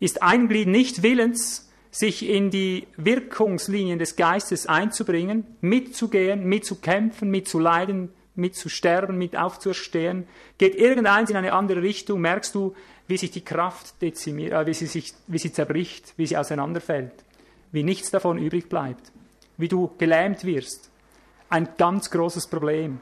Ist 0.00 0.22
ein 0.22 0.48
Glied 0.48 0.68
nicht 0.68 1.02
willens, 1.02 1.70
sich 1.90 2.28
in 2.28 2.50
die 2.50 2.86
Wirkungslinien 2.96 3.98
des 3.98 4.16
Geistes 4.16 4.66
einzubringen, 4.66 5.46
mitzugehen, 5.60 6.44
mitzukämpfen, 6.44 7.30
mitzuleiden, 7.30 8.10
mitzusterben, 8.34 9.18
mit 9.18 9.36
aufzuerstehen, 9.36 10.26
geht 10.58 10.74
irgendeins 10.74 11.30
in 11.30 11.36
eine 11.36 11.52
andere 11.52 11.82
Richtung, 11.82 12.20
merkst 12.20 12.54
du, 12.54 12.74
wie 13.06 13.16
sich 13.16 13.30
die 13.30 13.44
Kraft 13.44 14.00
dezimiert, 14.00 14.52
äh, 14.52 14.66
wie, 14.66 14.74
sie 14.74 14.86
sich, 14.86 15.12
wie 15.26 15.38
sie 15.38 15.52
zerbricht, 15.52 16.14
wie 16.16 16.26
sie 16.26 16.36
auseinanderfällt, 16.36 17.12
wie 17.72 17.82
nichts 17.82 18.10
davon 18.10 18.38
übrig 18.38 18.68
bleibt, 18.68 19.12
wie 19.56 19.68
du 19.68 19.90
gelähmt 19.98 20.44
wirst. 20.44 20.90
Ein 21.48 21.68
ganz 21.76 22.10
großes 22.10 22.46
Problem. 22.46 23.00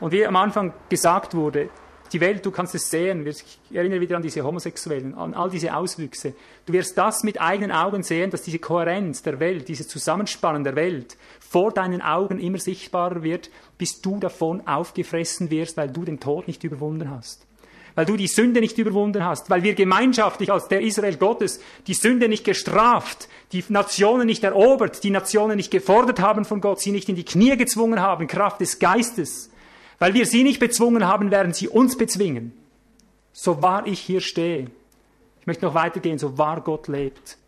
Und 0.00 0.12
wie 0.12 0.26
am 0.26 0.36
Anfang 0.36 0.72
gesagt 0.88 1.34
wurde, 1.34 1.70
die 2.12 2.20
Welt, 2.20 2.44
du 2.44 2.50
kannst 2.50 2.74
es 2.74 2.90
sehen, 2.90 3.26
ich 3.26 3.58
erinnere 3.72 4.00
wieder 4.00 4.16
an 4.16 4.22
diese 4.22 4.42
Homosexuellen, 4.42 5.14
an 5.14 5.34
all 5.34 5.50
diese 5.50 5.76
Auswüchse. 5.76 6.34
Du 6.64 6.72
wirst 6.72 6.96
das 6.96 7.22
mit 7.22 7.40
eigenen 7.40 7.70
Augen 7.70 8.02
sehen, 8.02 8.30
dass 8.30 8.42
diese 8.42 8.58
Kohärenz 8.58 9.22
der 9.22 9.40
Welt, 9.40 9.68
dieses 9.68 9.88
Zusammenspannen 9.88 10.64
der 10.64 10.74
Welt 10.74 11.16
vor 11.48 11.72
deinen 11.72 12.02
Augen 12.02 12.38
immer 12.38 12.58
sichtbarer 12.58 13.22
wird, 13.22 13.50
bis 13.78 14.02
du 14.02 14.18
davon 14.18 14.66
aufgefressen 14.66 15.50
wirst, 15.50 15.76
weil 15.76 15.88
du 15.88 16.04
den 16.04 16.20
Tod 16.20 16.46
nicht 16.46 16.62
überwunden 16.62 17.10
hast. 17.10 17.46
Weil 17.94 18.04
du 18.04 18.16
die 18.16 18.26
Sünde 18.26 18.60
nicht 18.60 18.76
überwunden 18.76 19.24
hast, 19.24 19.48
weil 19.48 19.62
wir 19.62 19.74
gemeinschaftlich 19.74 20.52
als 20.52 20.68
der 20.68 20.82
Israel 20.82 21.16
Gottes 21.16 21.60
die 21.86 21.94
Sünde 21.94 22.28
nicht 22.28 22.44
gestraft, 22.44 23.28
die 23.52 23.64
Nationen 23.68 24.26
nicht 24.26 24.44
erobert, 24.44 25.02
die 25.02 25.10
Nationen 25.10 25.56
nicht 25.56 25.70
gefordert 25.70 26.20
haben 26.20 26.44
von 26.44 26.60
Gott, 26.60 26.80
sie 26.80 26.92
nicht 26.92 27.08
in 27.08 27.16
die 27.16 27.24
Knie 27.24 27.56
gezwungen 27.56 28.00
haben, 28.00 28.26
Kraft 28.26 28.60
des 28.60 28.78
Geistes, 28.78 29.50
weil 29.98 30.14
wir 30.14 30.26
sie 30.26 30.44
nicht 30.44 30.60
bezwungen 30.60 31.06
haben, 31.06 31.30
werden 31.30 31.54
sie 31.54 31.68
uns 31.68 31.96
bezwingen. 31.96 32.52
So 33.32 33.62
wahr 33.62 33.86
ich 33.86 34.00
hier 34.00 34.20
stehe. 34.20 34.70
Ich 35.40 35.46
möchte 35.46 35.64
noch 35.64 35.74
weitergehen, 35.74 36.18
so 36.18 36.36
wahr 36.36 36.60
Gott 36.60 36.88
lebt. 36.88 37.38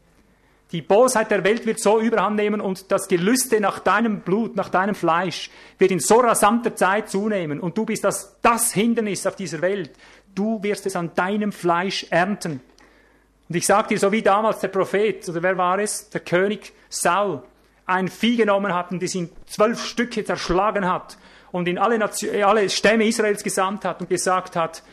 Die 0.72 0.82
Bosheit 0.82 1.30
der 1.32 1.42
Welt 1.42 1.66
wird 1.66 1.80
so 1.80 2.00
überhand 2.00 2.36
nehmen 2.36 2.60
und 2.60 2.92
das 2.92 3.08
Gelüste 3.08 3.60
nach 3.60 3.80
deinem 3.80 4.20
Blut, 4.20 4.54
nach 4.54 4.68
deinem 4.68 4.94
Fleisch 4.94 5.50
wird 5.78 5.90
in 5.90 5.98
so 5.98 6.20
rasanter 6.20 6.76
Zeit 6.76 7.10
zunehmen 7.10 7.58
und 7.58 7.76
du 7.76 7.84
bist 7.84 8.04
das, 8.04 8.36
das 8.40 8.72
Hindernis 8.72 9.26
auf 9.26 9.34
dieser 9.34 9.62
Welt. 9.62 9.90
Du 10.34 10.62
wirst 10.62 10.86
es 10.86 10.94
an 10.94 11.10
deinem 11.14 11.50
Fleisch 11.50 12.06
ernten. 12.10 12.60
Und 13.48 13.56
ich 13.56 13.66
sage 13.66 13.88
dir, 13.88 13.98
so 13.98 14.12
wie 14.12 14.22
damals 14.22 14.60
der 14.60 14.68
Prophet, 14.68 15.28
oder 15.28 15.42
wer 15.42 15.58
war 15.58 15.80
es? 15.80 16.08
Der 16.10 16.20
König 16.20 16.72
Saul, 16.88 17.42
ein 17.84 18.06
Vieh 18.06 18.36
genommen 18.36 18.72
hat 18.72 18.92
und 18.92 19.02
es 19.02 19.16
in 19.16 19.28
zwölf 19.46 19.84
Stücke 19.84 20.24
zerschlagen 20.24 20.86
hat 20.88 21.18
und 21.50 21.66
in 21.66 21.78
alle, 21.78 21.98
Nation, 21.98 22.32
äh, 22.32 22.44
alle 22.44 22.70
Stämme 22.70 23.04
Israels 23.06 23.42
gesandt 23.42 23.84
hat 23.84 24.00
und 24.00 24.08
gesagt 24.08 24.54
hat, 24.54 24.84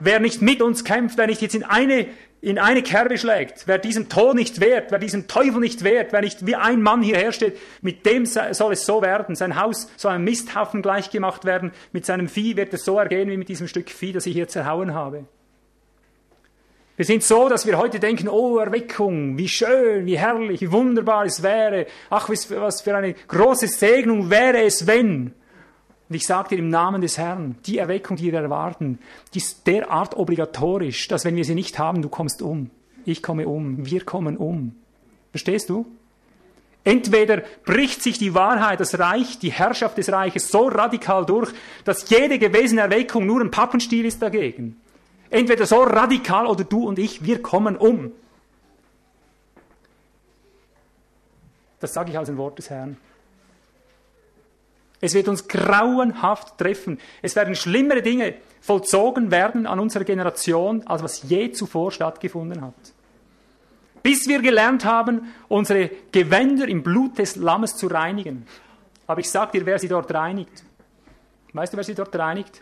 wer 0.00 0.18
nicht 0.18 0.40
mit 0.40 0.62
uns 0.62 0.82
kämpft, 0.82 1.18
wer 1.18 1.26
nicht 1.26 1.42
jetzt 1.42 1.54
in 1.54 1.64
eine, 1.64 2.06
in 2.42 2.58
eine 2.58 2.82
Kerbe 2.82 3.16
schlägt, 3.18 3.68
wer 3.68 3.78
diesem 3.78 4.08
Tod 4.08 4.34
nicht 4.34 4.60
wehrt, 4.60 4.90
wer 4.90 4.98
diesem 4.98 5.28
Teufel 5.28 5.60
nicht 5.60 5.84
wehrt, 5.84 6.12
wer 6.12 6.20
nicht 6.22 6.44
wie 6.44 6.56
ein 6.56 6.82
Mann 6.82 7.00
hierher 7.00 7.30
steht, 7.30 7.56
mit 7.82 8.04
dem 8.04 8.26
soll 8.26 8.72
es 8.72 8.84
so 8.84 9.00
werden. 9.00 9.36
Sein 9.36 9.60
Haus 9.60 9.88
soll 9.96 10.10
einem 10.10 10.24
Misthaufen 10.24 10.82
gleichgemacht 10.82 11.44
werden, 11.44 11.70
mit 11.92 12.04
seinem 12.04 12.28
Vieh 12.28 12.56
wird 12.56 12.74
es 12.74 12.84
so 12.84 12.98
ergehen 12.98 13.30
wie 13.30 13.36
mit 13.36 13.48
diesem 13.48 13.68
Stück 13.68 13.90
Vieh, 13.90 14.12
das 14.12 14.26
ich 14.26 14.32
hier 14.32 14.48
zerhauen 14.48 14.92
habe. 14.92 15.24
Wir 16.96 17.04
sind 17.04 17.22
so, 17.22 17.48
dass 17.48 17.64
wir 17.64 17.78
heute 17.78 18.00
denken, 18.00 18.28
oh 18.28 18.58
Erweckung, 18.58 19.38
wie 19.38 19.48
schön, 19.48 20.04
wie 20.04 20.18
herrlich, 20.18 20.60
wie 20.60 20.72
wunderbar 20.72 21.24
es 21.24 21.44
wäre. 21.44 21.86
Ach, 22.10 22.28
was 22.28 22.80
für 22.80 22.96
eine 22.96 23.14
große 23.14 23.68
Segnung 23.68 24.30
wäre 24.30 24.62
es, 24.62 24.88
wenn. 24.88 25.32
Und 26.12 26.16
ich 26.16 26.26
sage 26.26 26.50
dir 26.50 26.58
im 26.58 26.68
Namen 26.68 27.00
des 27.00 27.16
Herrn, 27.16 27.56
die 27.64 27.78
Erweckung, 27.78 28.18
die 28.18 28.32
wir 28.32 28.40
erwarten, 28.40 28.98
die 29.32 29.38
ist 29.38 29.66
derart 29.66 30.14
obligatorisch, 30.14 31.08
dass 31.08 31.24
wenn 31.24 31.36
wir 31.36 31.44
sie 31.46 31.54
nicht 31.54 31.78
haben, 31.78 32.02
du 32.02 32.10
kommst 32.10 32.42
um. 32.42 32.68
Ich 33.06 33.22
komme 33.22 33.48
um. 33.48 33.86
Wir 33.86 34.04
kommen 34.04 34.36
um. 34.36 34.76
Verstehst 35.30 35.70
du? 35.70 35.86
Entweder 36.84 37.44
bricht 37.64 38.02
sich 38.02 38.18
die 38.18 38.34
Wahrheit, 38.34 38.80
das 38.80 38.98
Reich, 38.98 39.38
die 39.38 39.52
Herrschaft 39.52 39.96
des 39.96 40.12
Reiches 40.12 40.50
so 40.50 40.68
radikal 40.68 41.24
durch, 41.24 41.50
dass 41.86 42.10
jede 42.10 42.38
gewesene 42.38 42.82
Erweckung 42.82 43.24
nur 43.24 43.40
ein 43.40 43.50
Pappenstiel 43.50 44.04
ist 44.04 44.20
dagegen. 44.20 44.76
Entweder 45.30 45.64
so 45.64 45.82
radikal 45.82 46.46
oder 46.46 46.64
du 46.64 46.86
und 46.86 46.98
ich, 46.98 47.24
wir 47.24 47.40
kommen 47.40 47.78
um. 47.78 48.12
Das 51.80 51.94
sage 51.94 52.10
ich 52.10 52.18
als 52.18 52.28
ein 52.28 52.36
Wort 52.36 52.58
des 52.58 52.68
Herrn. 52.68 52.98
Es 55.02 55.14
wird 55.14 55.26
uns 55.26 55.48
grauenhaft 55.48 56.56
treffen. 56.56 56.98
Es 57.20 57.34
werden 57.34 57.56
schlimmere 57.56 58.02
Dinge 58.02 58.34
vollzogen 58.60 59.32
werden 59.32 59.66
an 59.66 59.80
unserer 59.80 60.04
Generation, 60.04 60.86
als 60.86 61.02
was 61.02 61.24
je 61.24 61.50
zuvor 61.50 61.90
stattgefunden 61.90 62.62
hat. 62.62 62.74
Bis 64.04 64.28
wir 64.28 64.40
gelernt 64.40 64.84
haben, 64.84 65.32
unsere 65.48 65.90
Gewänder 66.12 66.68
im 66.68 66.84
Blut 66.84 67.18
des 67.18 67.34
Lammes 67.34 67.76
zu 67.76 67.88
reinigen. 67.88 68.46
Aber 69.08 69.20
ich 69.20 69.28
sage 69.28 69.58
dir, 69.58 69.66
wer 69.66 69.80
sie 69.80 69.88
dort 69.88 70.14
reinigt. 70.14 70.62
Weißt 71.52 71.72
du, 71.72 71.76
wer 71.76 71.84
sie 71.84 71.94
dort 71.94 72.14
reinigt? 72.14 72.60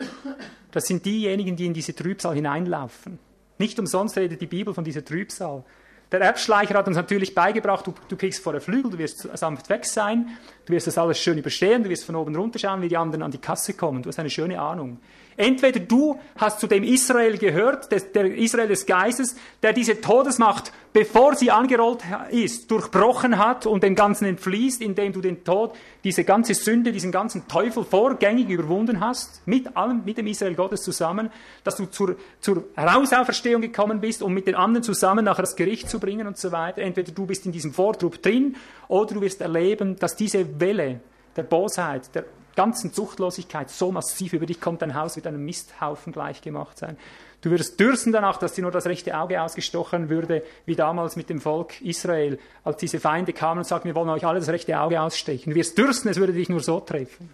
Das 0.71 0.85
sind 0.85 1.05
diejenigen, 1.05 1.55
die 1.55 1.67
in 1.67 1.73
diese 1.73 1.93
Trübsal 1.93 2.33
hineinlaufen. 2.33 3.19
Nicht 3.59 3.77
umsonst 3.77 4.17
redet 4.17 4.41
die 4.41 4.47
Bibel 4.47 4.73
von 4.73 4.83
dieser 4.83 5.05
Trübsal. 5.05 5.63
Der 6.11 6.19
Erbschleicher 6.19 6.75
hat 6.75 6.87
uns 6.87 6.97
natürlich 6.97 7.33
beigebracht, 7.33 7.87
du, 7.87 7.93
du 8.09 8.17
kriegst 8.17 8.43
vor 8.43 8.51
der 8.51 8.61
Flügel, 8.61 8.91
du 8.91 8.97
wirst 8.97 9.19
sanft 9.37 9.69
weg 9.69 9.85
sein, 9.85 10.37
du 10.65 10.73
wirst 10.73 10.87
das 10.87 10.97
alles 10.97 11.19
schön 11.19 11.37
überstehen, 11.37 11.83
du 11.83 11.89
wirst 11.89 12.03
von 12.03 12.17
oben 12.17 12.35
runterschauen, 12.35 12.81
wie 12.81 12.89
die 12.89 12.97
anderen 12.97 13.23
an 13.23 13.31
die 13.31 13.37
Kasse 13.37 13.73
kommen. 13.73 14.03
Du 14.03 14.09
hast 14.09 14.19
eine 14.19 14.29
schöne 14.29 14.59
Ahnung. 14.59 14.99
Entweder 15.41 15.79
du 15.79 16.19
hast 16.37 16.59
zu 16.59 16.67
dem 16.67 16.83
Israel 16.83 17.35
gehört, 17.39 17.91
des, 17.91 18.11
der 18.11 18.25
Israel 18.25 18.67
des 18.67 18.85
Geistes, 18.85 19.35
der 19.63 19.73
diese 19.73 19.99
Todesmacht, 19.99 20.71
bevor 20.93 21.33
sie 21.33 21.49
angerollt 21.49 22.03
ist, 22.29 22.69
durchbrochen 22.69 23.39
hat 23.39 23.65
und 23.65 23.81
dem 23.81 23.95
Ganzen 23.95 24.25
entfließt, 24.25 24.83
indem 24.83 25.13
du 25.13 25.19
den 25.19 25.43
Tod, 25.43 25.73
diese 26.03 26.25
ganze 26.25 26.53
Sünde, 26.53 26.91
diesen 26.91 27.11
ganzen 27.11 27.47
Teufel 27.47 27.83
vorgängig 27.83 28.49
überwunden 28.49 28.99
hast, 28.99 29.41
mit 29.47 29.75
allem, 29.75 30.03
mit 30.05 30.19
dem 30.19 30.27
Israel 30.27 30.53
Gottes 30.53 30.83
zusammen, 30.83 31.31
dass 31.63 31.75
du 31.75 31.87
zur, 31.87 32.17
zur 32.39 32.65
Herausauferstehung 32.75 33.63
gekommen 33.63 33.99
bist, 33.99 34.21
um 34.21 34.35
mit 34.35 34.45
den 34.45 34.53
anderen 34.53 34.83
zusammen 34.83 35.25
nachher 35.25 35.41
das 35.41 35.55
Gericht 35.55 35.89
zu 35.89 35.99
bringen 35.99 36.27
und 36.27 36.37
so 36.37 36.51
weiter. 36.51 36.83
Entweder 36.83 37.11
du 37.11 37.25
bist 37.25 37.47
in 37.47 37.51
diesem 37.51 37.73
Vortrupp 37.73 38.21
drin 38.21 38.57
oder 38.87 39.15
du 39.15 39.21
wirst 39.21 39.41
erleben, 39.41 39.95
dass 39.97 40.15
diese 40.15 40.59
Welle 40.59 40.99
der 41.35 41.43
Bosheit, 41.43 42.13
der 42.13 42.25
ganzen 42.55 42.93
Zuchtlosigkeit 42.93 43.69
so 43.69 43.91
massiv 43.91 44.33
über 44.33 44.45
dich 44.45 44.59
kommt, 44.61 44.81
dein 44.81 44.95
Haus 44.95 45.15
wird 45.15 45.27
einem 45.27 45.43
Misthaufen 45.45 46.13
gleichgemacht 46.13 46.77
sein. 46.77 46.97
Du 47.41 47.49
würdest 47.49 47.79
dürsten 47.79 48.11
danach, 48.11 48.37
dass 48.37 48.53
dir 48.53 48.61
nur 48.61 48.71
das 48.71 48.85
rechte 48.85 49.17
Auge 49.17 49.41
ausgestochen 49.41 50.09
würde, 50.09 50.43
wie 50.65 50.75
damals 50.75 51.15
mit 51.15 51.29
dem 51.29 51.41
Volk 51.41 51.81
Israel, 51.81 52.37
als 52.63 52.77
diese 52.77 52.99
Feinde 52.99 53.33
kamen 53.33 53.59
und 53.59 53.63
sagten, 53.63 53.87
wir 53.87 53.95
wollen 53.95 54.09
euch 54.09 54.25
alle 54.25 54.39
das 54.39 54.49
rechte 54.49 54.79
Auge 54.79 55.01
ausstechen. 55.01 55.49
Du 55.51 55.55
wirst 55.55 55.77
dürsten, 55.77 56.09
es 56.09 56.17
würde 56.17 56.33
dich 56.33 56.49
nur 56.49 56.59
so 56.59 56.79
treffen. 56.79 57.29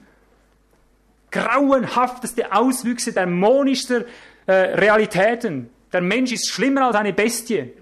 Grauenhafteste 1.29 2.53
Auswüchse 2.53 3.11
dämonischster 3.11 4.05
äh, 4.45 4.53
Realitäten. 4.53 5.69
Der 5.91 6.01
Mensch 6.01 6.31
ist 6.31 6.49
schlimmer 6.49 6.87
als 6.87 6.95
eine 6.95 7.11
Bestie. 7.11 7.73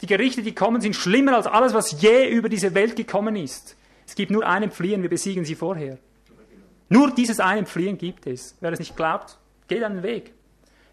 Die 0.00 0.06
Gerichte, 0.06 0.42
die 0.42 0.54
kommen, 0.54 0.80
sind 0.80 0.96
schlimmer 0.96 1.36
als 1.36 1.46
alles, 1.46 1.74
was 1.74 2.00
je 2.00 2.26
über 2.28 2.48
diese 2.48 2.74
Welt 2.74 2.96
gekommen 2.96 3.36
ist. 3.36 3.76
Es 4.06 4.14
gibt 4.14 4.30
nur 4.30 4.46
einen 4.46 4.70
Fliehen, 4.70 5.02
wir 5.02 5.10
besiegen 5.10 5.44
sie 5.44 5.54
vorher. 5.54 5.98
Nur 6.90 7.12
dieses 7.12 7.40
eine 7.40 7.64
Fliehen 7.64 7.96
gibt 7.96 8.26
es. 8.26 8.56
Wer 8.60 8.72
es 8.72 8.80
nicht 8.80 8.96
glaubt, 8.96 9.38
geht 9.68 9.82
einen 9.82 10.02
Weg. 10.02 10.32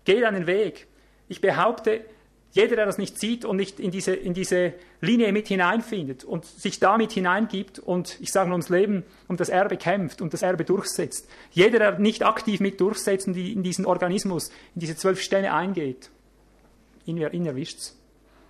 Geht 0.05 0.23
einen 0.23 0.47
Weg. 0.47 0.87
Ich 1.27 1.41
behaupte, 1.41 2.05
jeder, 2.51 2.75
der 2.75 2.85
das 2.85 2.97
nicht 2.97 3.19
sieht 3.19 3.45
und 3.45 3.57
nicht 3.57 3.79
in 3.79 3.91
diese, 3.91 4.13
in 4.13 4.33
diese 4.33 4.73
Linie 5.01 5.31
mit 5.31 5.47
hineinfindet 5.47 6.23
und 6.23 6.45
sich 6.45 6.79
damit 6.79 7.11
hineingibt 7.11 7.79
und, 7.79 8.17
ich 8.21 8.31
sage 8.31 8.47
nur, 8.47 8.55
ums 8.55 8.69
Leben, 8.69 9.03
um 9.27 9.37
das 9.37 9.49
Erbe 9.49 9.75
kämpft 9.75 10.21
und 10.21 10.33
das 10.33 10.43
Erbe 10.43 10.63
durchsetzt. 10.63 11.27
Jeder, 11.51 11.79
der 11.79 11.99
nicht 11.99 12.23
aktiv 12.25 12.59
mit 12.59 12.79
durchsetzt 12.79 13.27
und 13.27 13.35
in 13.35 13.63
diesen 13.63 13.85
Organismus, 13.85 14.49
in 14.75 14.81
diese 14.81 14.95
zwölf 14.95 15.21
Stämme 15.21 15.51
eingeht, 15.51 16.09
ihn, 17.05 17.17
ihn 17.17 17.45
erwischt's. 17.45 17.97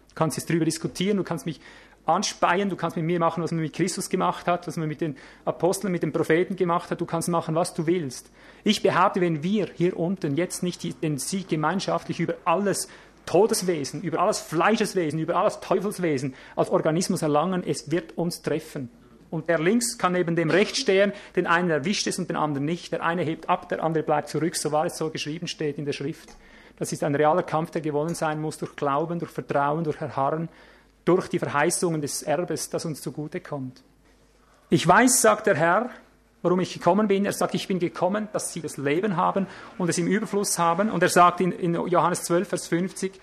Du 0.09 0.15
kannst 0.15 0.37
jetzt 0.37 0.49
darüber 0.49 0.65
diskutieren, 0.65 1.17
du 1.17 1.23
kannst 1.23 1.45
mich 1.45 1.59
anspeien, 2.07 2.69
du 2.69 2.75
kannst 2.75 2.95
mit 2.95 3.05
mir 3.05 3.19
machen, 3.19 3.43
was 3.43 3.51
man 3.51 3.61
mit 3.61 3.73
Christus 3.73 4.09
gemacht 4.09 4.47
hat, 4.47 4.67
was 4.67 4.77
man 4.77 4.87
mit 4.87 5.01
den 5.01 5.15
Aposteln, 5.45 5.91
mit 5.91 6.03
den 6.03 6.13
Propheten 6.13 6.55
gemacht 6.55 6.89
hat, 6.89 7.01
du 7.01 7.05
kannst 7.05 7.29
machen, 7.29 7.55
was 7.55 7.73
du 7.73 7.85
willst. 7.85 8.31
Ich 8.63 8.81
behaupte, 8.81 9.21
wenn 9.21 9.43
wir 9.43 9.69
hier 9.73 9.97
unten 9.97 10.35
jetzt 10.35 10.63
nicht 10.63 11.03
den 11.03 11.17
Sieg 11.17 11.49
gemeinschaftlich 11.49 12.19
über 12.19 12.35
alles 12.45 12.87
Todeswesen, 13.25 14.01
über 14.01 14.19
alles 14.19 14.39
Fleischeswesen, 14.39 15.19
über 15.19 15.35
alles 15.35 15.59
Teufelswesen 15.59 16.33
als 16.55 16.69
Organismus 16.69 17.21
erlangen, 17.21 17.63
es 17.65 17.91
wird 17.91 18.17
uns 18.17 18.41
treffen. 18.41 18.89
Und 19.29 19.49
der 19.49 19.59
links 19.59 19.97
kann 19.97 20.13
neben 20.13 20.37
dem 20.37 20.49
rechts 20.49 20.79
stehen, 20.79 21.11
den 21.35 21.47
einen 21.47 21.69
erwischt 21.69 22.07
es 22.07 22.17
und 22.17 22.29
den 22.29 22.37
anderen 22.37 22.65
nicht. 22.65 22.93
Der 22.93 23.03
eine 23.03 23.23
hebt 23.23 23.49
ab, 23.49 23.67
der 23.67 23.83
andere 23.83 24.03
bleibt 24.03 24.29
zurück, 24.29 24.55
so 24.55 24.71
war 24.71 24.85
es 24.85 24.97
so 24.97 25.09
geschrieben 25.09 25.47
steht 25.47 25.77
in 25.77 25.83
der 25.83 25.91
Schrift. 25.91 26.29
Das 26.77 26.93
ist 26.93 27.03
ein 27.03 27.15
realer 27.15 27.43
Kampf, 27.43 27.71
der 27.71 27.81
gewonnen 27.81 28.15
sein 28.15 28.39
muss 28.39 28.57
durch 28.57 28.75
Glauben, 28.75 29.19
durch 29.19 29.31
Vertrauen, 29.31 29.83
durch 29.83 29.99
Erharren, 29.99 30.47
durch 31.07 31.27
die 31.29 31.39
Verheißungen 31.39 32.01
des 32.01 32.23
Erbes, 32.23 32.69
das 32.69 32.85
uns 32.85 33.01
zugute 33.01 33.39
kommt. 33.39 33.83
Ich 34.69 34.85
weiß, 34.85 35.21
sagt 35.21 35.47
der 35.47 35.55
Herr, 35.55 35.89
warum 36.41 36.59
ich 36.59 36.73
gekommen 36.73 37.07
bin. 37.07 37.25
Er 37.25 37.33
sagt, 37.33 37.55
ich 37.55 37.67
bin 37.67 37.79
gekommen, 37.79 38.27
dass 38.33 38.51
sie 38.51 38.61
das 38.61 38.77
Leben 38.77 39.15
haben 39.15 39.47
und 39.77 39.89
es 39.89 39.97
im 39.97 40.07
Überfluss 40.07 40.59
haben. 40.59 40.89
Und 40.89 41.01
er 41.01 41.09
sagt 41.09 41.41
in, 41.41 41.51
in 41.51 41.73
Johannes 41.73 42.23
12, 42.23 42.47
Vers 42.47 42.67
50, 42.67 43.19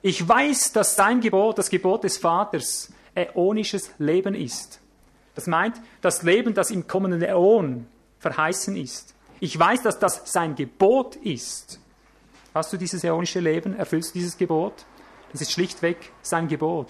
ich 0.00 0.26
weiß, 0.26 0.72
dass 0.72 0.96
sein 0.96 1.20
Gebot, 1.20 1.58
das 1.58 1.70
Gebot 1.70 2.04
des 2.04 2.18
Vaters, 2.18 2.92
äonisches 3.14 3.90
Leben 3.98 4.34
ist. 4.34 4.80
Das 5.34 5.46
meint, 5.46 5.80
das 6.00 6.22
Leben, 6.22 6.54
das 6.54 6.70
im 6.70 6.86
kommenden 6.86 7.22
Äon 7.22 7.86
verheißen 8.18 8.76
ist. 8.76 9.14
Ich 9.40 9.58
weiß, 9.58 9.82
dass 9.82 9.98
das 9.98 10.22
sein 10.24 10.54
Gebot 10.54 11.16
ist. 11.16 11.80
Hast 12.54 12.72
du 12.72 12.76
dieses 12.76 13.04
äonische 13.04 13.40
Leben? 13.40 13.76
Erfüllst 13.76 14.14
du 14.14 14.18
dieses 14.18 14.36
Gebot? 14.36 14.84
Das 15.30 15.40
ist 15.40 15.52
schlichtweg 15.52 15.96
sein 16.22 16.48
Gebot. 16.48 16.88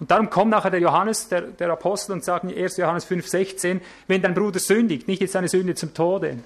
Und 0.00 0.10
darum 0.10 0.30
kommt 0.30 0.50
nachher 0.50 0.70
der 0.70 0.80
Johannes, 0.80 1.28
der, 1.28 1.42
der 1.42 1.70
Apostel, 1.70 2.12
und 2.12 2.24
sagt 2.24 2.44
in 2.44 2.56
1. 2.56 2.78
Johannes 2.78 3.04
5, 3.04 3.26
16, 3.28 3.80
wenn 4.08 4.22
dein 4.22 4.34
Bruder 4.34 4.58
sündigt, 4.58 5.06
nicht 5.06 5.20
jetzt 5.20 5.32
seine 5.32 5.48
Sünde 5.48 5.74
zum 5.74 5.92
Tode, 5.92 6.38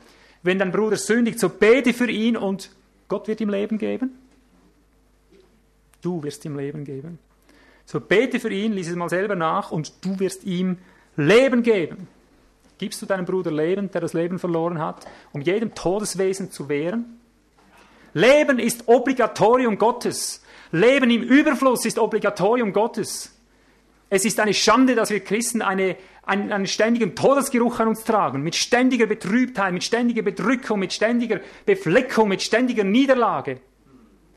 wenn 0.43 0.59
dein 0.59 0.73
Bruder 0.73 0.97
sündigt, 0.97 1.39
so 1.39 1.49
bete 1.49 1.95
für 1.95 2.11
ihn 2.11 2.37
und 2.37 2.71
Gott 3.09 3.29
wird 3.29 3.41
ihm 3.41 3.49
Leben 3.49 3.79
geben. 3.79 4.19
Du 6.03 6.23
wirst 6.23 6.45
ihm 6.45 6.57
Leben 6.57 6.85
geben. 6.85 7.19
So 7.87 8.01
bete 8.01 8.41
für 8.41 8.51
ihn, 8.51 8.73
lies 8.73 8.89
es 8.89 8.97
mal 8.97 9.09
selber 9.09 9.37
nach 9.37 9.71
und 9.71 10.05
du 10.05 10.19
wirst 10.19 10.45
ihm 10.45 10.79
Leben 11.17 11.63
geben. 11.63 12.09
Gibst 12.79 13.01
du 13.01 13.07
deinem 13.07 13.25
Bruder 13.25 13.53
Leben, 13.53 13.91
der 13.91 14.01
das 14.01 14.15
Leben 14.15 14.39
verloren 14.39 14.81
hat, 14.81 15.07
um 15.33 15.41
jedem 15.41 15.75
Todeswesen 15.75 16.51
zu 16.51 16.69
wehren? 16.69 17.21
Leben 18.15 18.59
ist 18.59 18.89
Obligatorium 18.89 19.79
Gottes. 19.79 20.43
Leben 20.73 21.11
im 21.11 21.23
Überfluss 21.23 21.85
ist 21.85 21.99
Obligatorium 21.99 22.73
Gottes. 22.73 23.34
Es 24.15 24.25
ist 24.25 24.39
eine 24.39 24.55
Schande, 24.55 24.95
dass 24.95 25.11
wir 25.11 25.19
Christen 25.19 25.61
eine, 25.61 25.97
einen, 26.23 26.53
einen 26.53 26.69
ständigen 26.69 27.17
Todesgeruch 27.17 27.81
an 27.81 27.89
uns 27.89 28.05
tragen, 28.05 28.43
mit 28.43 28.55
ständiger 28.55 29.07
Betrübtheit, 29.07 29.73
mit 29.73 29.83
ständiger 29.83 30.23
Bedrückung, 30.23 30.79
mit 30.79 30.93
ständiger 30.93 31.41
Befleckung, 31.67 32.29
mit 32.29 32.41
ständiger 32.41 32.85
Niederlage. 32.85 33.59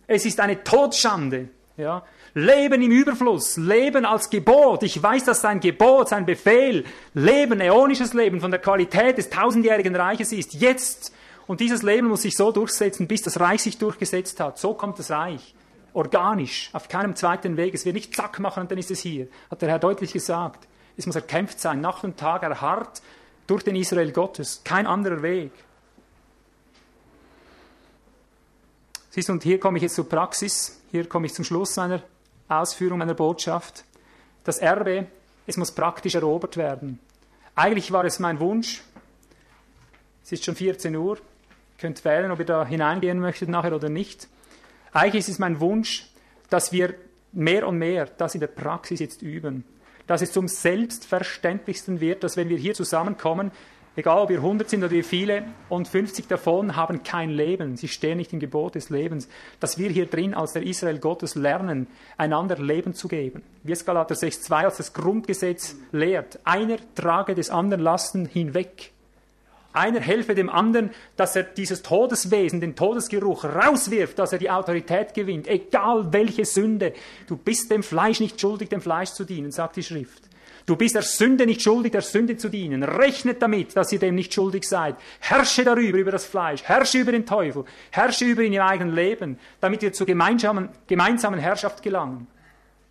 Es 0.07 0.25
ist 0.25 0.39
eine 0.39 0.63
Todschande. 0.63 1.49
Ja? 1.77 2.03
Leben 2.33 2.81
im 2.81 2.89
Überfluss, 2.89 3.57
Leben 3.57 4.03
als 4.03 4.31
Gebot. 4.31 4.81
Ich 4.81 5.03
weiß, 5.03 5.25
dass 5.25 5.41
sein 5.41 5.59
Gebot, 5.59 6.09
sein 6.09 6.25
Befehl, 6.25 6.83
Leben, 7.13 7.61
äonisches 7.61 8.15
Leben 8.15 8.41
von 8.41 8.49
der 8.49 8.59
Qualität 8.59 9.19
des 9.19 9.29
tausendjährigen 9.29 9.95
Reiches 9.95 10.31
ist. 10.31 10.55
Jetzt. 10.55 11.13
Und 11.45 11.59
dieses 11.59 11.83
Leben 11.83 12.07
muss 12.07 12.23
sich 12.23 12.35
so 12.35 12.51
durchsetzen, 12.51 13.07
bis 13.07 13.21
das 13.21 13.39
Reich 13.39 13.61
sich 13.61 13.77
durchgesetzt 13.77 14.39
hat. 14.39 14.57
So 14.57 14.73
kommt 14.73 14.97
das 14.97 15.11
Reich 15.11 15.53
organisch, 15.97 16.69
auf 16.73 16.87
keinem 16.87 17.15
zweiten 17.15 17.57
Weg. 17.57 17.73
Es 17.73 17.83
wird 17.83 17.95
nicht 17.95 18.15
zack 18.15 18.39
machen 18.39 18.61
und 18.61 18.71
dann 18.71 18.77
ist 18.77 18.91
es 18.91 18.99
hier, 18.99 19.27
hat 19.49 19.61
der 19.63 19.69
Herr 19.69 19.79
deutlich 19.79 20.13
gesagt. 20.13 20.67
Es 20.95 21.07
muss 21.07 21.15
erkämpft 21.15 21.59
sein, 21.59 21.81
Nacht 21.81 22.03
und 22.03 22.17
Tag 22.17 22.43
erharrt 22.43 23.01
durch 23.47 23.63
den 23.63 23.75
Israel 23.75 24.11
Gottes. 24.11 24.61
Kein 24.63 24.85
anderer 24.85 25.23
Weg. 25.23 25.51
Siehst 29.09 29.29
du, 29.29 29.33
und 29.33 29.41
hier 29.41 29.59
komme 29.59 29.77
ich 29.77 29.83
jetzt 29.83 29.95
zur 29.95 30.07
Praxis, 30.07 30.79
hier 30.91 31.09
komme 31.09 31.25
ich 31.25 31.33
zum 31.33 31.43
Schluss 31.43 31.75
meiner 31.75 32.03
Ausführung 32.47 32.99
meiner 32.99 33.15
Botschaft. 33.15 33.83
Das 34.43 34.59
Erbe, 34.59 35.07
es 35.47 35.57
muss 35.57 35.71
praktisch 35.71 36.13
erobert 36.13 36.57
werden. 36.57 36.99
Eigentlich 37.55 37.91
war 37.91 38.05
es 38.05 38.19
mein 38.19 38.39
Wunsch, 38.39 38.83
es 40.23 40.31
ist 40.31 40.45
schon 40.45 40.55
14 40.55 40.95
Uhr, 40.95 41.17
ihr 41.17 41.79
könnt 41.79 42.05
wählen, 42.05 42.29
ob 42.29 42.39
ihr 42.39 42.45
da 42.45 42.63
hineingehen 42.63 43.19
möchtet 43.19 43.49
nachher 43.49 43.75
oder 43.75 43.89
nicht. 43.89 44.27
Eigentlich 44.93 45.21
ist 45.21 45.29
es 45.29 45.39
mein 45.39 45.59
Wunsch, 45.59 46.07
dass 46.49 46.71
wir 46.71 46.95
mehr 47.33 47.67
und 47.67 47.77
mehr 47.77 48.05
das 48.05 48.33
in 48.33 48.41
der 48.41 48.47
Praxis 48.47 48.99
jetzt 48.99 49.21
üben. 49.21 49.63
Dass 50.07 50.21
es 50.21 50.31
zum 50.31 50.47
Selbstverständlichsten 50.47 51.99
wird, 51.99 52.23
dass 52.23 52.37
wenn 52.37 52.49
wir 52.49 52.57
hier 52.57 52.73
zusammenkommen, 52.73 53.51
egal 53.97 54.19
ob 54.19 54.29
wir 54.29 54.37
100 54.37 54.69
sind 54.69 54.83
oder 54.83 54.91
wir 54.91 55.03
viele, 55.03 55.43
und 55.69 55.87
50 55.87 56.27
davon 56.27 56.75
haben 56.75 57.03
kein 57.03 57.29
Leben, 57.29 57.75
sie 57.75 57.89
stehen 57.89 58.17
nicht 58.17 58.31
im 58.31 58.39
Gebot 58.39 58.75
des 58.75 58.89
Lebens, 58.89 59.27
dass 59.59 59.77
wir 59.77 59.89
hier 59.89 60.05
drin 60.05 60.33
als 60.33 60.53
der 60.53 60.63
Israel 60.63 60.99
Gottes 60.99 61.35
lernen, 61.35 61.87
einander 62.17 62.57
Leben 62.57 62.93
zu 62.93 63.07
geben. 63.07 63.43
Wie 63.63 63.73
es 63.73 63.85
Galater 63.85 64.15
6,2 64.15 64.53
als 64.63 64.77
das 64.77 64.93
Grundgesetz 64.93 65.75
lehrt. 65.91 66.39
Einer 66.45 66.77
trage 66.95 67.35
des 67.35 67.49
anderen 67.49 67.83
Lasten 67.83 68.25
hinweg. 68.25 68.93
Einer 69.77 69.99
helfe 69.99 70.33
dem 70.33 70.49
anderen, 70.49 70.89
dass 71.17 71.35
er 71.35 71.43
dieses 71.43 71.83
Todeswesen, 71.83 72.61
den 72.61 72.75
Todesgeruch 72.75 73.45
rauswirft, 73.45 74.17
dass 74.17 74.33
er 74.33 74.39
die 74.39 74.49
Autorität 74.49 75.13
gewinnt, 75.13 75.47
egal 75.47 76.11
welche 76.11 76.45
Sünde. 76.45 76.93
Du 77.27 77.37
bist 77.37 77.69
dem 77.69 77.83
Fleisch 77.83 78.19
nicht 78.19 78.41
schuldig, 78.41 78.69
dem 78.69 78.81
Fleisch 78.81 79.11
zu 79.11 79.23
dienen, 79.23 79.51
sagt 79.51 79.75
die 79.75 79.83
Schrift. 79.83 80.23
Du 80.65 80.75
bist 80.75 80.95
der 80.95 81.01
Sünde 81.01 81.45
nicht 81.45 81.61
schuldig, 81.61 81.93
der 81.93 82.01
Sünde 82.01 82.35
zu 82.37 82.49
dienen. 82.49 82.83
Rechnet 82.83 83.41
damit, 83.41 83.77
dass 83.77 83.91
ihr 83.93 83.99
dem 83.99 84.15
nicht 84.15 84.33
schuldig 84.33 84.67
seid. 84.67 84.95
Herrsche 85.19 85.63
darüber, 85.63 85.97
über 85.97 86.11
das 86.11 86.25
Fleisch. 86.25 86.63
Herrsche 86.63 86.97
über 86.97 87.13
den 87.13 87.25
Teufel. 87.25 87.63
Herrsche 87.91 88.25
über 88.25 88.41
ihn 88.41 88.53
im 88.53 88.61
eigenen 88.61 88.93
Leben, 88.93 89.39
damit 89.61 89.81
wir 89.83 89.93
zur 89.93 90.07
gemeinsamen, 90.07 90.69
gemeinsamen 90.87 91.39
Herrschaft 91.39 91.83
gelangen. 91.83 92.27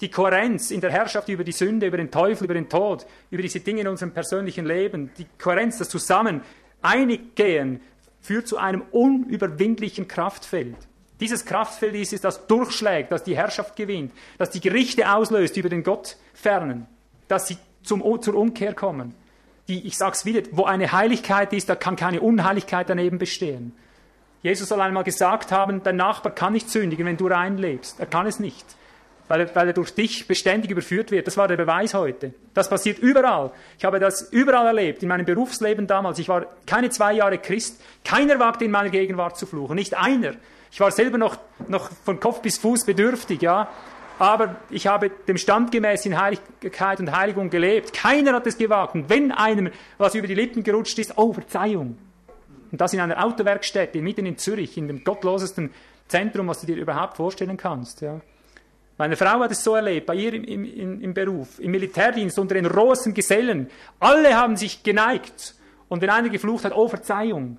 Die 0.01 0.11
Kohärenz 0.11 0.71
in 0.71 0.81
der 0.81 0.91
Herrschaft 0.91 1.29
über 1.29 1.45
die 1.45 1.53
Sünde, 1.53 1.87
über 1.87 1.97
den 1.99 2.11
Teufel, 2.11 2.45
über 2.45 2.55
den 2.55 2.69
Tod, 2.69 3.07
über 3.31 3.43
diese 3.43 3.61
Dinge 3.61 3.83
in 3.83 3.89
unserem 3.89 4.13
persönlichen 4.13 4.65
Leben, 4.65 5.11
die 5.19 5.27
Kohärenz, 5.39 5.77
das 5.79 5.89
Zusammen, 5.91 6.43
einig 6.87 7.35
gehen, 7.37 7.81
führt 8.21 8.49
zu 8.49 8.59
einem 8.59 8.83
unüberwindlichen 8.91 10.09
Kraftfeld. 10.09 10.77
Dieses 11.21 11.45
Kraftfeld 11.45 11.95
ist 11.95 12.13
es, 12.13 12.21
das 12.21 12.47
durchschlägt, 12.47 13.11
das 13.11 13.25
die 13.25 13.37
Herrschaft 13.37 13.77
gewinnt, 13.77 14.13
das 14.39 14.51
die 14.51 14.61
Gerichte 14.61 15.11
auslöst 15.11 15.57
über 15.57 15.69
den 15.69 15.83
Gott 15.83 16.17
fernen, 16.35 16.87
dass 17.29 17.49
sie 17.49 17.57
zum, 17.83 18.03
zur 18.21 18.35
Umkehr 18.35 18.75
kommen. 18.75 19.15
Die, 19.69 19.87
ich 19.87 19.97
sag's 19.97 20.25
wieder, 20.25 20.43
wo 20.53 20.65
eine 20.65 20.93
Heiligkeit 20.93 21.53
ist, 21.53 21.69
da 21.69 21.75
kann 21.75 21.97
keine 21.97 22.21
Unheiligkeit 22.21 22.89
daneben 22.89 23.19
bestehen. 23.19 23.73
Jesus 24.43 24.69
soll 24.69 24.81
einmal 24.81 25.05
gesagt 25.05 25.51
haben, 25.51 25.83
dein 25.83 25.97
Nachbar 25.97 26.33
kann 26.35 26.53
nicht 26.53 26.71
sündigen, 26.71 27.07
wenn 27.07 27.17
du 27.17 27.27
reinlebst. 27.27 27.99
Er 27.99 28.07
kann 28.07 28.27
es 28.27 28.39
nicht 28.39 28.65
weil, 29.29 29.55
weil 29.55 29.69
er 29.69 29.73
durch 29.73 29.95
dich 29.95 30.27
beständig 30.27 30.71
überführt 30.71 31.11
wird. 31.11 31.27
Das 31.27 31.37
war 31.37 31.49
der 31.49 31.57
Beweis 31.57 31.95
heute. 31.95 32.33
Das 32.55 32.69
passiert 32.69 32.99
überall. 32.99 33.51
Ich 33.79 33.85
habe 33.85 33.99
das 33.99 34.33
überall 34.33 34.67
erlebt, 34.67 35.03
in 35.03 35.09
meinem 35.09 35.27
Berufsleben 35.27 35.87
damals. 35.87 36.19
Ich 36.19 36.29
war 36.29 36.47
keine 36.67 36.91
zwei 36.91 37.15
Jahre 37.15 37.39
Christ. 37.39 37.81
Keiner 38.05 38.39
wagte 38.39 38.65
in 38.65 38.71
meiner 38.71 38.91
Gegenwart 38.91 39.37
zu 39.37 39.47
fluchen. 39.47 39.75
Nicht 39.75 39.97
einer. 39.97 40.35
Ich 40.71 40.81
war 40.81 40.91
selber 40.91 41.19
noch, 41.19 41.39
noch 41.69 41.91
von 42.05 42.21
Kopf 42.21 42.43
bis 42.43 42.59
Fuß 42.59 42.85
bedürftig, 42.85 43.43
ja. 43.43 43.69
Aber 44.19 44.57
ich 44.71 44.87
habe 44.87 45.11
dem 45.11 45.37
Stand 45.37 45.73
gemäß 45.73 46.07
in 46.07 46.19
Heiligkeit 46.19 47.01
und 47.01 47.15
Heiligung 47.15 47.51
gelebt. 47.51 47.93
Keiner 47.93 48.33
hat 48.33 48.47
es 48.47 48.57
gewagt. 48.57 48.95
Und 48.95 49.11
wenn 49.11 49.31
einem 49.33 49.71
was 49.99 50.15
über 50.15 50.27
die 50.27 50.35
Lippen 50.35 50.63
gerutscht 50.63 50.99
ist, 50.99 51.19
oh, 51.19 51.33
Verzeihung. 51.33 51.99
Und 52.73 52.81
das 52.81 52.93
in 52.95 53.01
einer 53.01 53.23
Autowerkstätte, 53.25 54.01
mitten 54.01 54.27
in 54.27 54.39
Zürich, 54.39 54.77
in 54.77 54.89
dem 54.89 55.05
gottlosesten 55.05 55.71
Zentrum, 56.09 56.49
was 56.49 56.61
du 56.61 56.67
dir 56.67 56.77
überhaupt 56.77 57.17
vorstellen 57.17 57.57
kannst, 57.57 58.01
ja. 58.01 58.21
Meine 58.99 59.17
Frau 59.17 59.41
hat 59.41 59.51
es 59.51 59.63
so 59.63 59.75
erlebt, 59.75 60.07
bei 60.07 60.15
ihr 60.15 60.33
im, 60.33 60.45
im, 60.45 61.01
im 61.03 61.15
Beruf, 61.15 61.59
im 61.59 61.71
Militärdienst, 61.71 62.39
unter 62.39 62.55
den 62.55 62.67
rohesten 62.67 63.13
Gesellen. 63.13 63.69
Alle 64.01 64.37
haben 64.37 64.57
sich 64.57 64.83
geneigt. 64.83 65.55
Und 65.89 66.01
wenn 66.01 66.11
einer 66.11 66.31
geflucht 66.31 66.65
hat, 66.65 66.75
oh 66.75 66.89
Verzeihung. 66.89 67.59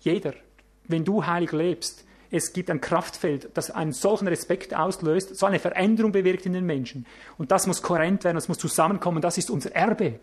Jeder, 0.00 0.34
wenn 0.86 1.04
du 1.04 1.26
heilig 1.26 1.52
lebst, 1.52 2.04
es 2.30 2.52
gibt 2.52 2.70
ein 2.70 2.80
Kraftfeld, 2.80 3.50
das 3.54 3.72
einen 3.72 3.92
solchen 3.92 4.28
Respekt 4.28 4.72
auslöst, 4.74 5.36
so 5.36 5.46
eine 5.46 5.58
Veränderung 5.58 6.12
bewirkt 6.12 6.46
in 6.46 6.52
den 6.52 6.64
Menschen. 6.64 7.04
Und 7.38 7.50
das 7.50 7.66
muss 7.66 7.82
kohärent 7.82 8.22
werden, 8.22 8.36
das 8.36 8.48
muss 8.48 8.58
zusammenkommen, 8.58 9.20
das 9.20 9.36
ist 9.36 9.50
unser 9.50 9.74
Erbe. 9.74 10.20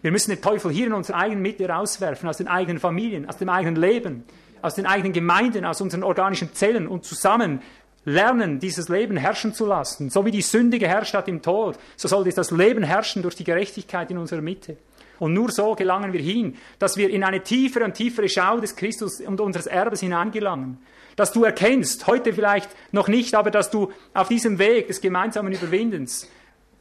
Wir 0.00 0.10
müssen 0.10 0.30
den 0.30 0.40
Teufel 0.40 0.70
hier 0.70 0.86
in 0.86 0.92
unserer 0.94 1.18
eigenen 1.18 1.42
Mitte 1.42 1.68
rauswerfen, 1.68 2.28
aus 2.28 2.38
den 2.38 2.48
eigenen 2.48 2.80
Familien, 2.80 3.28
aus 3.28 3.36
dem 3.36 3.50
eigenen 3.50 3.76
Leben, 3.76 4.24
aus 4.62 4.74
den 4.74 4.86
eigenen 4.86 5.12
Gemeinden, 5.12 5.66
aus 5.66 5.80
unseren 5.82 6.02
organischen 6.02 6.54
Zellen 6.54 6.86
und 6.88 7.04
zusammen 7.04 7.60
lernen, 8.06 8.60
dieses 8.60 8.88
Leben 8.88 9.18
herrschen 9.18 9.52
zu 9.52 9.66
lassen. 9.66 10.08
So 10.08 10.24
wie 10.24 10.30
die 10.30 10.40
Sünde 10.40 10.78
geherrscht 10.78 11.12
hat 11.12 11.28
im 11.28 11.42
Tod, 11.42 11.76
so 11.96 12.08
sollte 12.08 12.30
das 12.30 12.50
Leben 12.50 12.82
herrschen 12.82 13.20
durch 13.20 13.34
die 13.34 13.44
Gerechtigkeit 13.44 14.10
in 14.10 14.16
unserer 14.16 14.40
Mitte. 14.40 14.78
Und 15.18 15.34
nur 15.34 15.50
so 15.50 15.74
gelangen 15.74 16.12
wir 16.12 16.20
hin, 16.20 16.56
dass 16.78 16.96
wir 16.96 17.10
in 17.10 17.24
eine 17.24 17.42
tiefere 17.42 17.84
und 17.84 17.94
tiefere 17.94 18.28
Schau 18.28 18.60
des 18.60 18.76
Christus 18.76 19.20
und 19.20 19.40
unseres 19.40 19.66
Erbes 19.66 20.00
hineingelangen. 20.00 20.78
Dass 21.16 21.32
du 21.32 21.44
erkennst, 21.44 22.06
heute 22.06 22.32
vielleicht 22.32 22.70
noch 22.92 23.08
nicht, 23.08 23.34
aber 23.34 23.50
dass 23.50 23.70
du 23.70 23.90
auf 24.14 24.28
diesem 24.28 24.58
Weg 24.58 24.86
des 24.86 25.00
gemeinsamen 25.00 25.52
Überwindens 25.52 26.28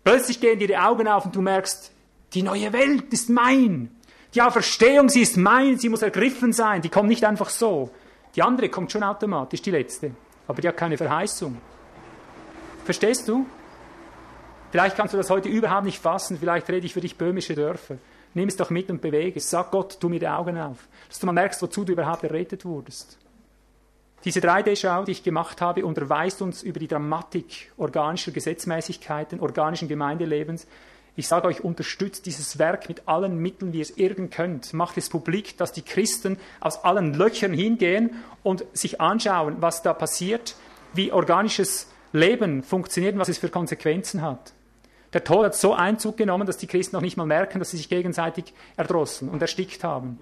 plötzlich 0.03 0.39
gehen 0.39 0.59
dir 0.59 0.67
die 0.67 0.77
Augen 0.77 1.07
auf 1.07 1.25
und 1.25 1.35
du 1.35 1.41
merkst, 1.41 1.91
die 2.33 2.43
neue 2.43 2.71
Welt 2.71 3.11
ist 3.11 3.29
mein. 3.29 3.89
Die 4.33 4.41
Auferstehung, 4.41 5.09
sie 5.09 5.21
ist 5.21 5.37
mein, 5.37 5.77
sie 5.79 5.89
muss 5.89 6.01
ergriffen 6.01 6.53
sein, 6.53 6.81
die 6.81 6.89
kommt 6.89 7.09
nicht 7.09 7.23
einfach 7.23 7.49
so. 7.49 7.89
Die 8.35 8.41
andere 8.41 8.69
kommt 8.69 8.91
schon 8.91 9.03
automatisch, 9.03 9.61
die 9.61 9.71
letzte. 9.71 10.11
Aber 10.47 10.61
die 10.61 10.67
hat 10.67 10.77
keine 10.77 10.97
Verheißung. 10.97 11.57
Verstehst 12.83 13.27
du? 13.27 13.45
Vielleicht 14.71 14.95
kannst 14.97 15.13
du 15.13 15.17
das 15.17 15.29
heute 15.29 15.49
überhaupt 15.49 15.85
nicht 15.85 16.01
fassen, 16.01 16.37
vielleicht 16.37 16.69
rede 16.69 16.85
ich 16.85 16.93
für 16.93 17.01
dich 17.01 17.17
böhmische 17.17 17.55
Dörfer. 17.55 17.97
Nimm 18.33 18.49
es 18.49 18.57
doch 18.57 18.69
mit 18.69 18.89
und 18.89 19.01
bewege 19.01 19.37
es. 19.37 19.49
Sag 19.49 19.71
Gott, 19.71 19.99
tu 19.99 20.09
mir 20.09 20.19
die 20.19 20.27
Augen 20.27 20.57
auf. 20.57 20.89
Dass 21.07 21.19
du 21.19 21.25
mal 21.25 21.31
merkst, 21.31 21.61
wozu 21.61 21.85
du 21.85 21.93
überhaupt 21.93 22.23
errettet 22.23 22.65
wurdest. 22.65 23.17
Diese 24.25 24.39
3D-Schau, 24.39 25.05
die 25.05 25.13
ich 25.13 25.23
gemacht 25.23 25.61
habe, 25.61 25.85
unterweist 25.85 26.41
uns 26.41 26.61
über 26.63 26.79
die 26.79 26.87
Dramatik 26.87 27.71
organischer 27.77 28.31
Gesetzmäßigkeiten, 28.31 29.39
organischen 29.39 29.87
Gemeindelebens. 29.87 30.67
Ich 31.17 31.27
sage 31.27 31.47
euch, 31.47 31.63
unterstützt 31.63 32.25
dieses 32.25 32.59
Werk 32.59 32.89
mit 32.89 33.07
allen 33.07 33.37
Mitteln, 33.37 33.71
wie 33.71 33.77
ihr 33.77 33.83
es 33.83 33.97
irgend 33.97 34.33
könnt. 34.33 34.73
Macht 34.73 34.97
es 34.97 35.09
publik, 35.09 35.57
dass 35.57 35.71
die 35.71 35.81
Christen 35.81 36.37
aus 36.59 36.83
allen 36.83 37.13
Löchern 37.13 37.53
hingehen 37.53 38.23
und 38.43 38.65
sich 38.73 38.99
anschauen, 38.99 39.57
was 39.61 39.81
da 39.81 39.93
passiert, 39.93 40.55
wie 40.93 41.13
organisches 41.13 41.87
Leben 42.11 42.63
funktioniert 42.63 43.13
und 43.13 43.19
was 43.19 43.29
es 43.29 43.37
für 43.37 43.49
Konsequenzen 43.49 44.21
hat. 44.21 44.53
Der 45.13 45.23
Tod 45.23 45.45
hat 45.45 45.55
so 45.55 45.73
Einzug 45.73 46.17
genommen, 46.17 46.45
dass 46.45 46.57
die 46.57 46.67
Christen 46.67 46.97
noch 46.97 47.01
nicht 47.01 47.15
mal 47.15 47.25
merken, 47.25 47.59
dass 47.59 47.71
sie 47.71 47.77
sich 47.77 47.87
gegenseitig 47.87 48.53
erdrosseln 48.75 49.31
und 49.31 49.41
erstickt 49.41 49.83
haben. 49.85 50.19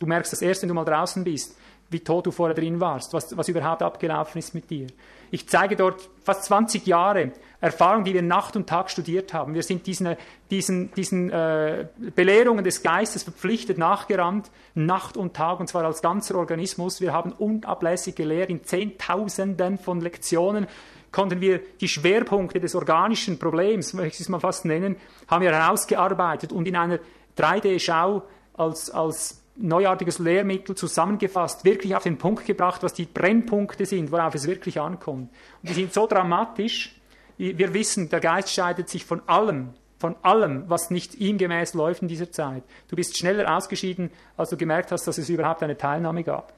Du 0.00 0.06
merkst 0.06 0.32
das 0.32 0.42
erst, 0.42 0.62
wenn 0.62 0.68
du 0.68 0.74
mal 0.74 0.84
draußen 0.84 1.22
bist, 1.22 1.56
wie 1.90 2.00
tot 2.00 2.26
du 2.26 2.32
vorher 2.32 2.54
drin 2.54 2.80
warst, 2.80 3.12
was, 3.12 3.36
was 3.36 3.48
überhaupt 3.48 3.82
abgelaufen 3.82 4.38
ist 4.38 4.54
mit 4.54 4.68
dir. 4.70 4.88
Ich 5.30 5.48
zeige 5.48 5.76
dort 5.76 6.08
fast 6.22 6.44
20 6.44 6.86
Jahre 6.86 7.32
Erfahrung, 7.60 8.04
die 8.04 8.14
wir 8.14 8.22
Nacht 8.22 8.56
und 8.56 8.68
Tag 8.68 8.90
studiert 8.90 9.34
haben. 9.34 9.54
Wir 9.54 9.62
sind 9.62 9.86
diesen, 9.86 10.16
diesen, 10.50 10.92
diesen 10.94 11.30
äh, 11.30 11.86
Belehrungen 12.14 12.64
des 12.64 12.82
Geistes 12.82 13.22
verpflichtet 13.22 13.78
nachgerannt, 13.78 14.50
Nacht 14.74 15.16
und 15.16 15.34
Tag, 15.34 15.60
und 15.60 15.68
zwar 15.68 15.84
als 15.84 16.00
ganzer 16.00 16.36
Organismus. 16.36 17.00
Wir 17.00 17.12
haben 17.12 17.32
unablässig 17.32 18.14
gelehrt 18.14 18.50
in 18.50 18.64
Zehntausenden 18.64 19.78
von 19.78 20.00
Lektionen 20.00 20.66
konnten 21.12 21.40
wir 21.40 21.60
die 21.80 21.88
Schwerpunkte 21.88 22.60
des 22.60 22.74
organischen 22.74 23.38
Problems, 23.38 23.94
möchte 23.94 24.14
ich 24.14 24.20
es 24.20 24.28
mal 24.28 24.38
fast 24.40 24.64
nennen, 24.64 24.96
haben 25.26 25.42
wir 25.42 25.52
herausgearbeitet 25.52 26.52
und 26.52 26.68
in 26.68 26.76
einer 26.76 27.00
3D-Schau 27.36 28.22
als, 28.54 28.90
als 28.90 29.39
neuartiges 29.62 30.18
Lehrmittel 30.18 30.74
zusammengefasst, 30.74 31.64
wirklich 31.64 31.94
auf 31.94 32.02
den 32.02 32.18
Punkt 32.18 32.46
gebracht, 32.46 32.82
was 32.82 32.94
die 32.94 33.06
Brennpunkte 33.06 33.86
sind, 33.86 34.10
worauf 34.12 34.34
es 34.34 34.46
wirklich 34.46 34.80
ankommt. 34.80 35.30
Und 35.62 35.68
die 35.68 35.74
sind 35.74 35.92
so 35.92 36.06
dramatisch, 36.06 36.96
wir 37.36 37.72
wissen, 37.72 38.10
der 38.10 38.20
Geist 38.20 38.52
scheidet 38.52 38.88
sich 38.90 39.04
von 39.04 39.22
allem, 39.26 39.70
von 39.98 40.14
allem, 40.22 40.64
was 40.68 40.90
nicht 40.90 41.14
ihm 41.14 41.38
gemäß 41.38 41.74
läuft 41.74 42.02
in 42.02 42.08
dieser 42.08 42.30
Zeit. 42.30 42.62
Du 42.88 42.96
bist 42.96 43.16
schneller 43.16 43.56
ausgeschieden, 43.56 44.10
als 44.36 44.50
du 44.50 44.56
gemerkt 44.56 44.92
hast, 44.92 45.06
dass 45.06 45.16
es 45.16 45.28
überhaupt 45.28 45.62
eine 45.62 45.76
Teilnahme 45.76 46.22
gab. 46.22 46.52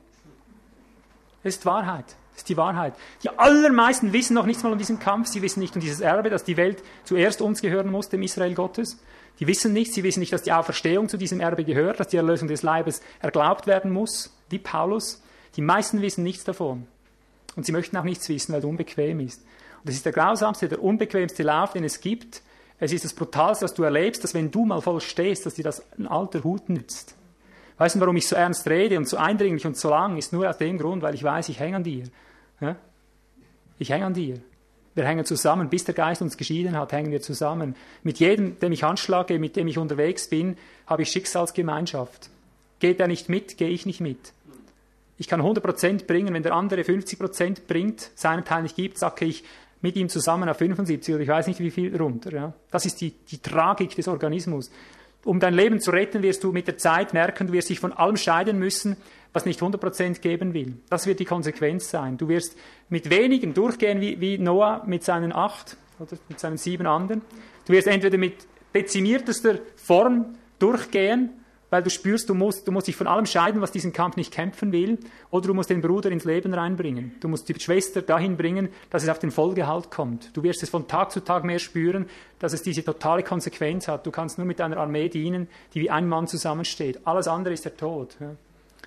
Das 1.44 1.56
ist 1.56 1.66
Wahrheit. 1.66 2.06
Das 2.32 2.38
ist 2.38 2.48
die 2.48 2.56
Wahrheit. 2.56 2.94
Die 3.22 3.28
allermeisten 3.30 4.12
wissen 4.12 4.34
noch 4.34 4.46
nichts 4.46 4.62
mal 4.62 4.72
um 4.72 4.78
diesen 4.78 4.98
Kampf. 4.98 5.28
Sie 5.28 5.42
wissen 5.42 5.60
nicht 5.60 5.74
um 5.74 5.80
dieses 5.80 6.00
Erbe, 6.00 6.30
dass 6.30 6.44
die 6.44 6.56
Welt 6.56 6.82
zuerst 7.04 7.42
uns 7.42 7.60
gehören 7.60 7.90
muss, 7.90 8.08
dem 8.08 8.22
Israel 8.22 8.54
Gottes. 8.54 8.98
Die 9.40 9.46
wissen 9.46 9.72
nichts. 9.72 9.94
Sie 9.94 10.02
wissen 10.02 10.20
nicht, 10.20 10.32
dass 10.32 10.42
die 10.42 10.52
Auferstehung 10.52 11.08
zu 11.08 11.16
diesem 11.16 11.40
Erbe 11.40 11.64
gehört, 11.64 12.00
dass 12.00 12.08
die 12.08 12.16
Erlösung 12.16 12.48
des 12.48 12.62
Leibes 12.62 13.02
erglaubt 13.20 13.66
werden 13.66 13.90
muss, 13.90 14.36
wie 14.50 14.58
Paulus. 14.58 15.22
Die 15.56 15.62
meisten 15.62 16.00
wissen 16.00 16.22
nichts 16.22 16.44
davon. 16.44 16.86
Und 17.56 17.66
sie 17.66 17.72
möchten 17.72 17.96
auch 17.96 18.04
nichts 18.04 18.28
wissen, 18.28 18.52
weil 18.52 18.60
es 18.60 18.64
unbequem 18.64 19.20
ist. 19.20 19.40
Und 19.40 19.88
das 19.88 19.96
ist 19.96 20.06
der 20.06 20.12
grausamste, 20.12 20.68
der 20.68 20.82
unbequemste 20.82 21.42
Lauf, 21.42 21.72
den 21.72 21.84
es 21.84 22.00
gibt. 22.00 22.42
Es 22.78 22.92
ist 22.92 23.04
das 23.04 23.14
Brutalste, 23.14 23.64
was 23.64 23.74
du 23.74 23.82
erlebst, 23.82 24.24
dass 24.24 24.34
wenn 24.34 24.50
du 24.50 24.64
mal 24.64 24.80
voll 24.80 25.00
stehst, 25.00 25.44
dass 25.46 25.54
dir 25.54 25.64
das 25.64 25.84
ein 25.98 26.06
alter 26.06 26.42
Hut 26.44 26.68
nützt. 26.68 27.14
Weißt 27.78 27.96
du, 27.96 28.00
warum 28.00 28.16
ich 28.16 28.26
so 28.26 28.36
ernst 28.36 28.68
rede 28.68 28.96
und 28.96 29.08
so 29.08 29.16
eindringlich 29.16 29.66
und 29.66 29.76
so 29.76 29.90
lang, 29.90 30.16
ist 30.16 30.32
nur 30.32 30.48
aus 30.48 30.58
dem 30.58 30.78
Grund, 30.78 31.02
weil 31.02 31.14
ich 31.14 31.22
weiß, 31.22 31.48
ich 31.48 31.58
hänge 31.58 31.76
an 31.76 31.84
dir. 31.84 32.04
Ja? 32.60 32.76
Ich 33.78 33.90
hänge 33.90 34.06
an 34.06 34.14
dir. 34.14 34.40
Wir 34.94 35.04
hängen 35.04 35.24
zusammen. 35.24 35.68
Bis 35.68 35.84
der 35.84 35.94
Geist 35.94 36.22
uns 36.22 36.36
geschieden 36.36 36.76
hat, 36.76 36.92
hängen 36.92 37.10
wir 37.10 37.22
zusammen. 37.22 37.74
Mit 38.02 38.18
jedem, 38.18 38.58
dem 38.58 38.72
ich 38.72 38.84
anschlage, 38.84 39.38
mit 39.38 39.56
dem 39.56 39.68
ich 39.68 39.78
unterwegs 39.78 40.28
bin, 40.28 40.56
habe 40.86 41.02
ich 41.02 41.10
Schicksalsgemeinschaft. 41.10 42.28
Geht 42.78 43.00
er 43.00 43.08
nicht 43.08 43.28
mit, 43.28 43.56
gehe 43.56 43.68
ich 43.68 43.86
nicht 43.86 44.00
mit. 44.00 44.32
Ich 45.18 45.28
kann 45.28 45.40
100% 45.40 46.06
bringen, 46.06 46.34
wenn 46.34 46.42
der 46.42 46.54
andere 46.54 46.82
50% 46.82 47.58
bringt, 47.68 48.10
seinen 48.14 48.44
Teil 48.44 48.62
nicht 48.62 48.76
gibt, 48.76 48.98
sage 48.98 49.24
ich 49.24 49.44
mit 49.80 49.96
ihm 49.96 50.08
zusammen 50.08 50.48
auf 50.48 50.58
75 50.58 51.14
oder 51.14 51.22
ich 51.22 51.28
weiß 51.28 51.46
nicht 51.48 51.60
wie 51.60 51.70
viel 51.70 51.94
runter. 51.96 52.32
Ja. 52.32 52.52
Das 52.70 52.86
ist 52.86 53.00
die, 53.00 53.10
die 53.10 53.38
Tragik 53.38 53.94
des 53.96 54.08
Organismus. 54.08 54.70
Um 55.24 55.38
dein 55.38 55.54
Leben 55.54 55.80
zu 55.80 55.90
retten, 55.90 56.22
wirst 56.22 56.42
du 56.42 56.52
mit 56.52 56.66
der 56.66 56.78
Zeit 56.78 57.12
merken, 57.14 57.48
du 57.48 57.52
wirst 57.52 57.68
dich 57.68 57.78
von 57.78 57.92
allem 57.92 58.16
scheiden 58.16 58.58
müssen, 58.58 58.96
was 59.32 59.46
nicht 59.46 59.60
100% 59.60 60.20
geben 60.20 60.54
will. 60.54 60.76
Das 60.90 61.06
wird 61.06 61.20
die 61.20 61.24
Konsequenz 61.24 61.90
sein. 61.90 62.18
Du 62.18 62.28
wirst 62.28 62.56
mit 62.88 63.10
wenigen 63.10 63.54
durchgehen 63.54 64.00
wie, 64.00 64.20
wie 64.20 64.38
Noah 64.38 64.82
mit 64.86 65.04
seinen 65.04 65.32
acht 65.32 65.76
oder 65.98 66.16
mit 66.28 66.38
seinen 66.40 66.58
sieben 66.58 66.86
anderen. 66.86 67.22
Du 67.66 67.72
wirst 67.72 67.86
entweder 67.86 68.18
mit 68.18 68.46
dezimiertester 68.74 69.58
Form 69.76 70.36
durchgehen 70.58 71.30
weil 71.72 71.82
du 71.82 71.88
spürst, 71.88 72.28
du 72.28 72.34
musst, 72.34 72.68
du 72.68 72.70
musst 72.70 72.86
dich 72.86 72.96
von 72.96 73.06
allem 73.06 73.24
scheiden, 73.24 73.62
was 73.62 73.72
diesen 73.72 73.94
Kampf 73.94 74.16
nicht 74.16 74.30
kämpfen 74.30 74.72
will, 74.72 74.98
oder 75.30 75.46
du 75.46 75.54
musst 75.54 75.70
den 75.70 75.80
Bruder 75.80 76.10
ins 76.10 76.26
Leben 76.26 76.52
reinbringen. 76.52 77.14
Du 77.20 77.28
musst 77.28 77.48
die 77.48 77.58
Schwester 77.58 78.02
dahin 78.02 78.36
bringen, 78.36 78.68
dass 78.90 79.04
es 79.04 79.08
auf 79.08 79.18
den 79.18 79.30
Vollgehalt 79.30 79.90
kommt. 79.90 80.36
Du 80.36 80.42
wirst 80.42 80.62
es 80.62 80.68
von 80.68 80.86
Tag 80.86 81.10
zu 81.12 81.20
Tag 81.20 81.44
mehr 81.44 81.58
spüren, 81.58 82.10
dass 82.40 82.52
es 82.52 82.60
diese 82.60 82.84
totale 82.84 83.22
Konsequenz 83.22 83.88
hat. 83.88 84.04
Du 84.04 84.10
kannst 84.10 84.36
nur 84.36 84.46
mit 84.46 84.60
einer 84.60 84.76
Armee 84.76 85.08
dienen, 85.08 85.48
die 85.72 85.80
wie 85.80 85.88
ein 85.88 86.06
Mann 86.06 86.26
zusammensteht. 86.26 87.06
Alles 87.06 87.26
andere 87.26 87.54
ist 87.54 87.64
der 87.64 87.74
Tod. 87.74 88.18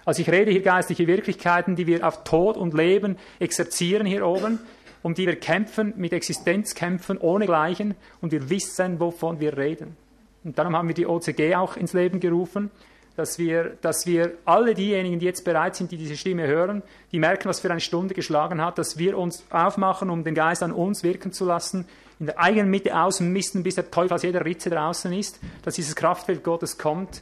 Also 0.06 0.22
ich 0.22 0.30
rede 0.30 0.52
hier 0.52 0.62
geistliche 0.62 1.08
Wirklichkeiten, 1.08 1.76
die 1.76 1.88
wir 1.88 2.08
auf 2.08 2.24
Tod 2.24 2.58
und 2.58 2.74
Leben 2.74 3.18
exerzieren 3.40 4.06
hier 4.06 4.26
oben, 4.26 4.60
um 5.02 5.16
die 5.16 5.26
wir 5.26 5.36
kämpfen, 5.36 5.94
mit 5.98 6.14
Existenzkämpfen 6.14 7.18
ohne 7.18 7.46
Gleichen, 7.46 7.96
und 8.22 8.32
wir 8.32 8.50
wissen, 8.50 9.00
wovon 9.00 9.40
wir 9.40 9.58
reden. 9.58 9.98
Und 10.44 10.58
darum 10.58 10.76
haben 10.76 10.88
wir 10.88 10.96
die 10.96 11.08
OCG 11.08 11.56
auch 11.56 11.76
ins 11.76 11.94
Leben 11.94 12.20
gerufen, 12.20 12.70
dass 13.16 13.40
wir, 13.40 13.78
dass 13.82 14.06
wir 14.06 14.34
alle 14.46 14.74
diejenigen, 14.74 15.20
die 15.20 15.26
jetzt 15.26 15.46
bereit 15.46 15.76
sind, 15.76 15.92
die 15.92 15.98
diese 15.98 16.18
Stimme 16.18 16.48
hören, 16.48 16.84
die 17.12 17.20
merken, 17.20 17.48
was 17.48 17.62
für 17.62 17.72
eine 17.72 17.80
Stunde 17.80 18.14
geschlagen 18.14 18.62
hat, 18.62 18.78
dass 18.78 18.98
wir 18.98 19.18
uns 19.18 19.46
aufmachen, 19.50 20.10
um 20.10 20.24
den 20.24 20.36
Geist 20.36 20.62
an 20.62 20.72
uns 20.72 21.04
wirken 21.04 21.32
zu 21.32 21.46
lassen, 21.46 21.88
in 22.20 22.28
der 22.28 22.40
eigenen 22.40 22.70
Mitte 22.70 22.98
ausmisten, 22.98 23.64
bis 23.64 23.76
der 23.76 23.90
Teufel 23.90 24.14
aus 24.14 24.24
jeder 24.24 24.46
Ritze 24.46 24.70
draußen 24.70 25.12
ist, 25.14 25.40
dass 25.64 25.76
dieses 25.76 25.96
Kraftfeld 25.96 26.44
Gottes 26.44 26.78
kommt, 26.78 27.22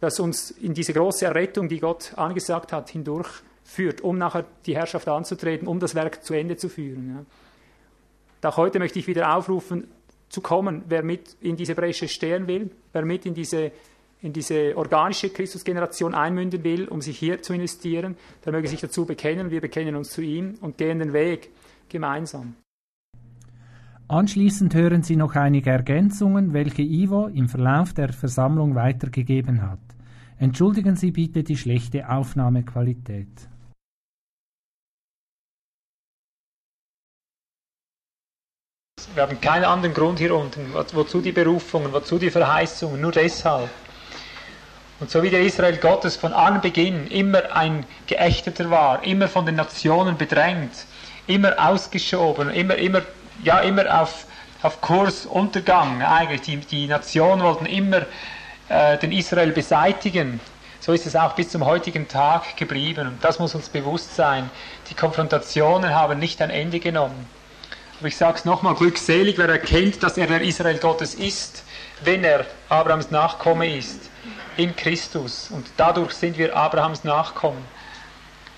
das 0.00 0.20
uns 0.20 0.50
in 0.50 0.74
diese 0.74 0.92
große 0.92 1.24
Errettung, 1.24 1.68
die 1.68 1.80
Gott 1.80 2.12
angesagt 2.16 2.72
hat, 2.72 2.90
hindurchführt, 2.90 4.00
um 4.02 4.18
nachher 4.18 4.44
die 4.66 4.76
Herrschaft 4.76 5.08
anzutreten, 5.08 5.66
um 5.66 5.80
das 5.80 5.94
Werk 5.94 6.24
zu 6.24 6.34
Ende 6.34 6.56
zu 6.56 6.68
führen. 6.68 7.26
Ja. 8.42 8.48
Auch 8.48 8.56
heute 8.58 8.78
möchte 8.78 8.98
ich 8.98 9.06
wieder 9.06 9.34
aufrufen, 9.34 9.88
zu 10.28 10.40
kommen, 10.40 10.84
wer 10.88 11.02
mit 11.02 11.36
in 11.40 11.56
diese 11.56 11.74
Bresche 11.74 12.08
stehen 12.08 12.46
will, 12.46 12.70
wer 12.92 13.04
mit 13.04 13.26
in 13.26 13.34
diese, 13.34 13.72
in 14.22 14.32
diese 14.32 14.76
organische 14.76 15.30
Christusgeneration 15.30 16.14
einmünden 16.14 16.62
will, 16.62 16.88
um 16.88 17.00
sich 17.00 17.18
hier 17.18 17.42
zu 17.42 17.54
investieren, 17.54 18.16
der 18.44 18.52
möge 18.52 18.68
sich 18.68 18.80
dazu 18.80 19.04
bekennen. 19.04 19.50
Wir 19.50 19.60
bekennen 19.60 19.96
uns 19.96 20.10
zu 20.10 20.20
ihm 20.20 20.58
und 20.60 20.78
gehen 20.78 20.98
den 20.98 21.12
Weg 21.12 21.50
gemeinsam. 21.88 22.54
Anschließend 24.08 24.72
hören 24.72 25.02
Sie 25.02 25.16
noch 25.16 25.34
einige 25.34 25.70
Ergänzungen, 25.70 26.52
welche 26.52 26.82
Ivo 26.82 27.26
im 27.26 27.48
Verlauf 27.48 27.92
der 27.92 28.12
Versammlung 28.12 28.76
weitergegeben 28.76 29.62
hat. 29.62 29.80
Entschuldigen 30.38 30.94
Sie 30.94 31.10
bitte 31.10 31.42
die 31.42 31.56
schlechte 31.56 32.08
Aufnahmequalität. 32.08 33.48
Wir 39.14 39.22
haben 39.24 39.40
keinen 39.40 39.64
anderen 39.64 39.94
Grund 39.94 40.20
hier 40.20 40.36
unten. 40.36 40.72
Wozu 40.72 41.20
die 41.20 41.32
Berufungen, 41.32 41.92
wozu 41.92 42.16
die 42.18 42.30
Verheißungen? 42.30 43.00
Nur 43.00 43.12
deshalb. 43.12 43.70
Und 45.00 45.10
so 45.10 45.20
wie 45.22 45.30
der 45.30 45.42
Israel 45.42 45.78
Gottes 45.78 46.14
von 46.14 46.32
Anbeginn 46.32 47.08
immer 47.08 47.56
ein 47.56 47.84
Geächteter 48.06 48.70
war, 48.70 49.02
immer 49.04 49.26
von 49.26 49.46
den 49.46 49.56
Nationen 49.56 50.16
bedrängt, 50.16 50.86
immer 51.26 51.54
ausgeschoben, 51.58 52.50
immer, 52.50 52.76
immer, 52.76 53.02
ja, 53.42 53.60
immer 53.60 54.02
auf, 54.02 54.26
auf 54.62 54.80
Kurs 54.80 55.26
Untergang 55.26 56.02
eigentlich. 56.02 56.42
Die, 56.42 56.56
die 56.56 56.86
Nationen 56.86 57.42
wollten 57.42 57.66
immer 57.66 58.02
äh, 58.68 58.98
den 58.98 59.12
Israel 59.12 59.52
beseitigen. 59.52 60.40
So 60.80 60.92
ist 60.92 61.06
es 61.06 61.16
auch 61.16 61.32
bis 61.34 61.50
zum 61.50 61.64
heutigen 61.64 62.06
Tag 62.06 62.56
geblieben. 62.56 63.08
Und 63.08 63.24
das 63.24 63.38
muss 63.38 63.54
uns 63.54 63.68
bewusst 63.68 64.14
sein. 64.14 64.50
Die 64.88 64.94
Konfrontationen 64.94 65.94
haben 65.94 66.18
nicht 66.18 66.40
ein 66.40 66.50
Ende 66.50 66.80
genommen. 66.80 67.26
Aber 67.98 68.08
ich 68.08 68.16
sage 68.16 68.38
es 68.38 68.44
nochmal, 68.44 68.74
glückselig, 68.74 69.38
wer 69.38 69.48
erkennt, 69.48 70.02
dass 70.02 70.18
er 70.18 70.26
der 70.26 70.42
Israel 70.42 70.78
Gottes 70.78 71.14
ist, 71.14 71.64
wenn 72.04 72.24
er 72.24 72.44
Abrahams 72.68 73.10
Nachkomme 73.10 73.74
ist 73.74 74.10
in 74.56 74.76
Christus. 74.76 75.48
Und 75.50 75.66
dadurch 75.76 76.12
sind 76.12 76.36
wir 76.36 76.54
Abrahams 76.54 77.04
Nachkommen. 77.04 77.64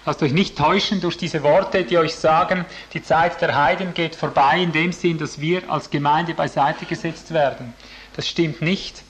Lasst 0.09 0.23
euch 0.23 0.33
nicht 0.33 0.57
täuschen 0.57 1.03
durch 1.03 1.19
diese 1.19 1.43
Worte, 1.43 1.85
die 1.85 1.99
euch 1.99 2.15
sagen, 2.15 2.65
die 2.95 3.03
Zeit 3.03 3.43
der 3.43 3.55
Heiden 3.55 3.93
geht 3.93 4.17
vorbei, 4.17 4.59
in 4.59 4.73
dem 4.73 4.91
Sinn, 4.91 5.19
dass 5.19 5.39
wir 5.39 5.71
als 5.71 5.91
Gemeinde 5.91 6.33
beiseite 6.33 6.87
gesetzt 6.87 7.35
werden. 7.35 7.75
Das 8.17 8.27
stimmt 8.27 8.63
nicht. 8.63 9.03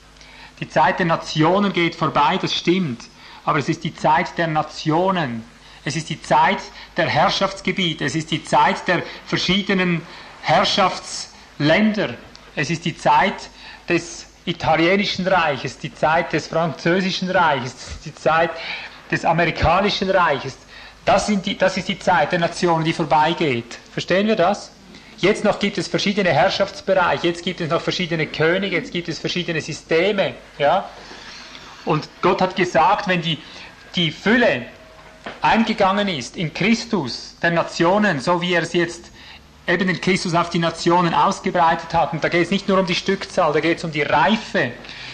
Die 0.59 0.67
Zeit 0.67 0.99
der 0.99 1.05
Nationen 1.05 1.71
geht 1.71 1.95
vorbei, 1.95 2.37
das 2.41 2.53
stimmt. 2.53 3.05
Aber 3.45 3.59
es 3.59 3.69
ist 3.69 3.85
die 3.85 3.95
Zeit 3.95 4.37
der 4.37 4.47
Nationen. 4.47 5.45
Es 5.85 5.95
ist 5.95 6.09
die 6.09 6.21
Zeit 6.21 6.59
der 6.97 7.07
Herrschaftsgebiete. 7.07 8.03
Es 8.03 8.15
ist 8.15 8.29
die 8.29 8.43
Zeit 8.43 8.85
der 8.89 9.01
verschiedenen 9.25 10.01
Herrschaftsländer. 10.41 12.15
Es 12.57 12.69
ist 12.69 12.83
die 12.83 12.97
Zeit 12.97 13.49
des 13.87 14.25
italienischen 14.43 15.25
Reiches, 15.25 15.77
die 15.77 15.95
Zeit 15.95 16.33
des 16.33 16.47
französischen 16.47 17.31
Reiches, 17.31 17.73
die 18.03 18.13
Zeit 18.13 18.51
des 19.09 19.23
amerikanischen 19.23 20.09
Reiches. 20.09 20.57
Das, 21.05 21.27
die, 21.27 21.57
das 21.57 21.77
ist 21.77 21.87
die 21.87 21.99
Zeit 21.99 22.31
der 22.31 22.39
Nationen, 22.39 22.83
die 22.85 22.93
vorbeigeht. 22.93 23.79
Verstehen 23.91 24.27
wir 24.27 24.35
das? 24.35 24.71
Jetzt 25.17 25.43
noch 25.43 25.59
gibt 25.59 25.77
es 25.77 25.87
verschiedene 25.87 26.29
Herrschaftsbereiche, 26.29 27.27
jetzt 27.27 27.43
gibt 27.43 27.59
es 27.59 27.69
noch 27.69 27.81
verschiedene 27.81 28.27
Könige, 28.27 28.77
jetzt 28.77 28.93
gibt 28.93 29.09
es 29.09 29.19
verschiedene 29.19 29.59
Systeme. 29.59 30.35
Ja? 30.57 30.89
Und 31.83 32.07
Gott 32.21 32.41
hat 32.41 32.55
gesagt, 32.55 33.07
wenn 33.07 33.21
die, 33.21 33.37
die 33.95 34.11
Fülle 34.11 34.65
eingegangen 35.41 36.07
ist 36.07 36.37
in 36.37 36.53
Christus 36.53 37.35
der 37.41 37.51
Nationen, 37.51 38.19
so 38.19 38.41
wie 38.41 38.53
er 38.53 38.63
es 38.63 38.73
jetzt 38.73 39.11
eben 39.67 39.87
den 39.87 40.01
Christus 40.01 40.33
auf 40.33 40.49
die 40.49 40.59
Nationen 40.59 41.13
ausgebreitet 41.13 41.93
hat. 41.93 42.13
Und 42.13 42.23
da 42.23 42.29
geht 42.29 42.43
es 42.43 42.51
nicht 42.51 42.67
nur 42.67 42.79
um 42.79 42.85
die 42.85 42.95
Stückzahl, 42.95 43.53
da 43.53 43.59
geht 43.59 43.77
es 43.77 43.83
um 43.83 43.91
die 43.91 44.01
Reife. 44.01 44.71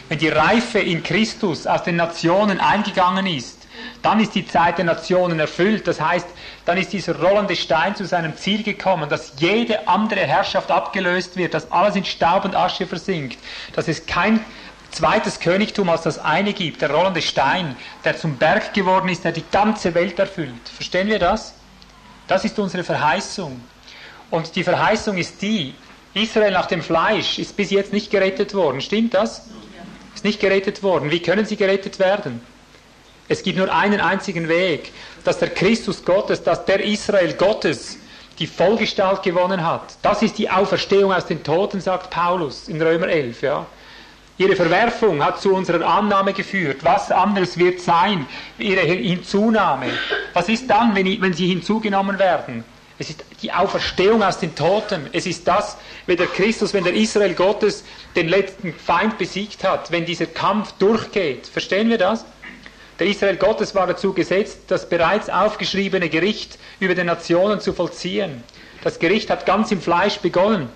Wenn 0.08 0.20
die 0.20 0.30
Reife 0.30 0.80
in 0.80 1.02
Christus 1.04 1.66
aus 1.66 1.84
den 1.84 1.96
Nationen 1.96 2.60
eingegangen 2.60 3.26
ist, 3.26 3.65
dann 4.06 4.20
ist 4.20 4.36
die 4.36 4.46
Zeit 4.46 4.78
der 4.78 4.86
Nationen 4.86 5.40
erfüllt. 5.40 5.88
Das 5.88 6.00
heißt, 6.00 6.28
dann 6.66 6.78
ist 6.78 6.94
dieser 6.94 7.20
rollende 7.20 7.56
Stein 7.56 7.96
zu 7.96 8.06
seinem 8.06 8.38
Ziel 8.38 8.62
gekommen, 8.62 9.10
dass 9.10 9.34
jede 9.40 9.88
andere 9.88 10.20
Herrschaft 10.20 10.70
abgelöst 10.70 11.36
wird, 11.38 11.56
dass 11.56 11.72
alles 11.72 11.96
in 11.96 12.06
Staub 12.06 12.46
und 12.46 12.56
Asche 12.56 12.86
versinkt, 12.86 13.40
dass 13.74 13.88
es 13.88 14.06
kein 14.06 14.46
zweites 14.92 15.40
Königtum 15.40 15.90
als 15.90 16.04
das 16.04 16.20
eine 16.20 16.54
gibt, 16.54 16.84
der 16.84 16.92
rollende 16.92 17.24
Stein, 17.24 17.76
der 18.04 18.16
zum 18.16 18.38
Berg 18.38 18.76
geworden 18.76 19.10
ist, 19.10 19.24
der 19.24 19.32
die 19.32 19.44
ganze 19.52 19.96
Welt 19.96 20.20
erfüllt. 20.20 20.70
Verstehen 20.76 21.08
wir 21.08 21.18
das? 21.18 21.56
Das 22.28 22.46
ist 22.46 22.60
unsere 22.60 22.84
Verheißung. 22.84 23.60
Und 24.30 24.56
die 24.56 24.64
Verheißung 24.64 25.18
ist 25.18 25.42
die, 25.42 25.74
Israel 26.14 26.52
nach 26.52 26.68
dem 26.68 26.84
Fleisch 26.84 27.40
ist 27.40 27.58
bis 27.58 27.72
jetzt 27.72 27.92
nicht 27.92 28.12
gerettet 28.12 28.54
worden. 28.54 28.82
Stimmt 28.82 29.16
das? 29.16 29.48
Ist 30.14 30.24
nicht 30.24 30.40
gerettet 30.40 30.84
worden. 30.84 31.10
Wie 31.10 31.22
können 31.22 31.46
sie 31.46 31.58
gerettet 31.58 31.98
werden? 31.98 32.40
Es 33.28 33.42
gibt 33.42 33.58
nur 33.58 33.74
einen 33.74 34.00
einzigen 34.00 34.48
Weg, 34.48 34.92
dass 35.24 35.40
der 35.40 35.50
Christus 35.50 36.06
Gottes, 36.06 36.44
dass 36.44 36.66
der 36.66 36.84
Israel 36.84 37.34
Gottes 37.34 37.98
die 38.38 38.48
Vollgestalt 38.48 39.24
gewonnen 39.24 39.66
hat. 39.66 39.96
Das 40.02 40.22
ist 40.22 40.38
die 40.38 40.50
Auferstehung 40.50 41.12
aus 41.14 41.26
den 41.26 41.44
Toten, 41.44 41.82
sagt 41.82 42.10
Paulus 42.10 42.68
in 42.68 42.82
Römer 42.82 43.08
11. 43.08 43.42
Ja. 43.42 43.66
Ihre 44.38 44.56
Verwerfung 44.56 45.24
hat 45.24 45.42
zu 45.42 45.54
unserer 45.54 45.86
Annahme 45.88 46.34
geführt. 46.34 46.84
Was 46.84 47.10
anderes 47.12 47.58
wird 47.58 47.80
sein? 47.80 48.28
Ihre 48.58 48.82
Hinzunahme. 48.82 49.88
Was 50.34 50.50
ist 50.50 50.70
dann, 50.70 50.94
wenn, 50.94 51.22
wenn 51.22 51.34
sie 51.34 51.48
hinzugenommen 51.48 52.20
werden? 52.20 52.66
Es 53.00 53.10
ist 53.10 53.24
die 53.42 53.52
Auferstehung 53.52 54.24
aus 54.24 54.40
den 54.40 54.56
Toten. 54.56 55.08
Es 55.12 55.26
ist 55.26 55.48
das, 55.48 55.78
wenn 56.06 56.18
der 56.18 56.28
Christus, 56.28 56.74
wenn 56.74 56.84
der 56.84 56.94
Israel 56.94 57.34
Gottes 57.34 57.84
den 58.16 58.30
letzten 58.30 58.74
Feind 58.74 59.18
besiegt 59.18 59.64
hat, 59.64 59.92
wenn 59.92 60.06
dieser 60.06 60.28
Kampf 60.28 60.74
durchgeht. 60.74 61.48
Verstehen 61.48 61.90
wir 61.90 61.98
das? 61.98 62.26
Der 63.00 63.08
Israel 63.08 63.36
Gottes 63.36 63.76
war 63.76 63.88
dazu 63.88 64.14
gesetzt, 64.14 64.60
das 64.68 64.88
bereits 64.88 65.30
aufgeschriebene 65.30 66.08
Gericht 66.10 66.58
über 66.80 66.96
die 66.96 67.04
Nationen 67.04 67.60
zu 67.60 67.74
vollziehen. 67.74 68.44
Das 68.84 69.00
Gericht 69.00 69.30
hat 69.30 69.46
ganz 69.46 69.72
im 69.72 69.82
Fleisch 69.82 70.20
begonnen. 70.20 70.70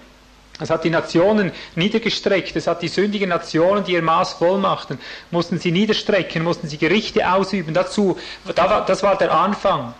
Es 0.60 0.70
hat 0.70 0.84
die 0.84 0.90
Nationen 0.90 1.54
niedergestreckt. 1.76 2.56
Es 2.58 2.68
hat 2.68 2.82
die 2.82 2.90
sündigen 2.90 3.30
Nationen, 3.30 3.86
die 3.86 3.94
ihr 3.94 4.02
Maß 4.02 4.34
voll 4.34 4.58
machten, 4.58 5.00
mussten 5.32 5.60
sie 5.60 5.72
niederstrecken, 5.72 6.44
mussten 6.44 6.68
sie 6.68 6.78
Gerichte 6.78 7.32
ausüben. 7.32 7.74
Dazu, 7.74 8.18
das 8.54 9.04
war 9.04 9.18
der 9.18 9.32
Anfang. 9.32 9.94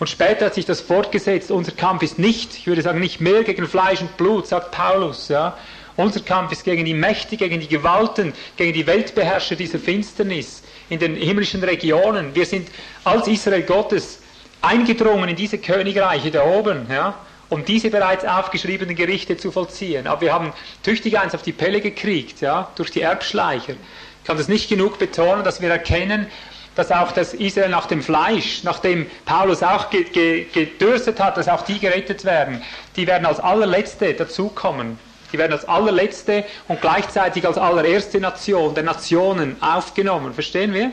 Und 0.00 0.08
später 0.08 0.46
hat 0.46 0.54
sich 0.54 0.64
das 0.64 0.80
fortgesetzt. 0.80 1.52
Unser 1.52 1.70
Kampf 1.70 2.02
ist 2.02 2.18
nicht, 2.18 2.54
ich 2.56 2.66
würde 2.66 2.82
sagen, 2.82 2.98
nicht 2.98 3.20
mehr 3.20 3.44
gegen 3.44 3.68
Fleisch 3.68 4.00
und 4.00 4.16
Blut, 4.16 4.48
sagt 4.48 4.72
Paulus. 4.72 5.28
Ja. 5.28 5.56
Unser 5.94 6.20
Kampf 6.20 6.50
ist 6.50 6.64
gegen 6.64 6.84
die 6.84 6.94
Mächte, 6.94 7.36
gegen 7.36 7.60
die 7.60 7.68
Gewalten, 7.68 8.32
gegen 8.56 8.72
die 8.72 8.88
Weltbeherrscher 8.88 9.54
dieser 9.54 9.78
Finsternis 9.78 10.64
in 10.92 10.98
den 10.98 11.16
himmlischen 11.16 11.64
Regionen. 11.64 12.34
Wir 12.34 12.44
sind 12.44 12.68
als 13.02 13.26
Israel 13.26 13.62
Gottes 13.62 14.20
eingedrungen 14.60 15.30
in 15.30 15.36
diese 15.36 15.58
Königreiche 15.58 16.30
da 16.30 16.44
oben. 16.44 16.86
Ja 16.90 17.14
um 17.48 17.66
diese 17.66 17.90
bereits 17.90 18.24
aufgeschriebenen 18.24 18.96
Gerichte 18.96 19.36
zu 19.36 19.52
vollziehen. 19.52 20.06
Aber 20.06 20.22
wir 20.22 20.32
haben 20.32 20.54
tüchtig 20.82 21.18
eins 21.18 21.34
auf 21.34 21.42
die 21.42 21.52
Pelle 21.52 21.82
gekriegt, 21.82 22.40
ja, 22.40 22.70
durch 22.76 22.90
die 22.90 23.02
Erbschleicher. 23.02 23.74
Ich 23.74 24.26
kann 24.26 24.38
das 24.38 24.48
nicht 24.48 24.70
genug 24.70 24.98
betonen, 24.98 25.44
dass 25.44 25.60
wir 25.60 25.68
erkennen, 25.68 26.28
dass 26.76 26.90
auch 26.90 27.12
das 27.12 27.34
Israel 27.34 27.68
nach 27.68 27.84
dem 27.84 28.02
Fleisch, 28.02 28.64
nachdem 28.64 29.06
Paulus 29.26 29.62
auch 29.62 29.90
gedürstet 29.90 31.20
hat, 31.20 31.36
dass 31.36 31.46
auch 31.46 31.60
die 31.62 31.78
gerettet 31.78 32.24
werden, 32.24 32.62
die 32.96 33.06
werden 33.06 33.26
als 33.26 33.38
allerletzte 33.38 34.14
dazukommen. 34.14 34.98
Die 35.32 35.38
werden 35.38 35.52
als 35.52 35.64
allerletzte 35.64 36.44
und 36.68 36.80
gleichzeitig 36.80 37.46
als 37.46 37.58
allererste 37.58 38.20
Nation 38.20 38.74
der 38.74 38.84
Nationen 38.84 39.56
aufgenommen. 39.62 40.34
Verstehen 40.34 40.74
wir? 40.74 40.92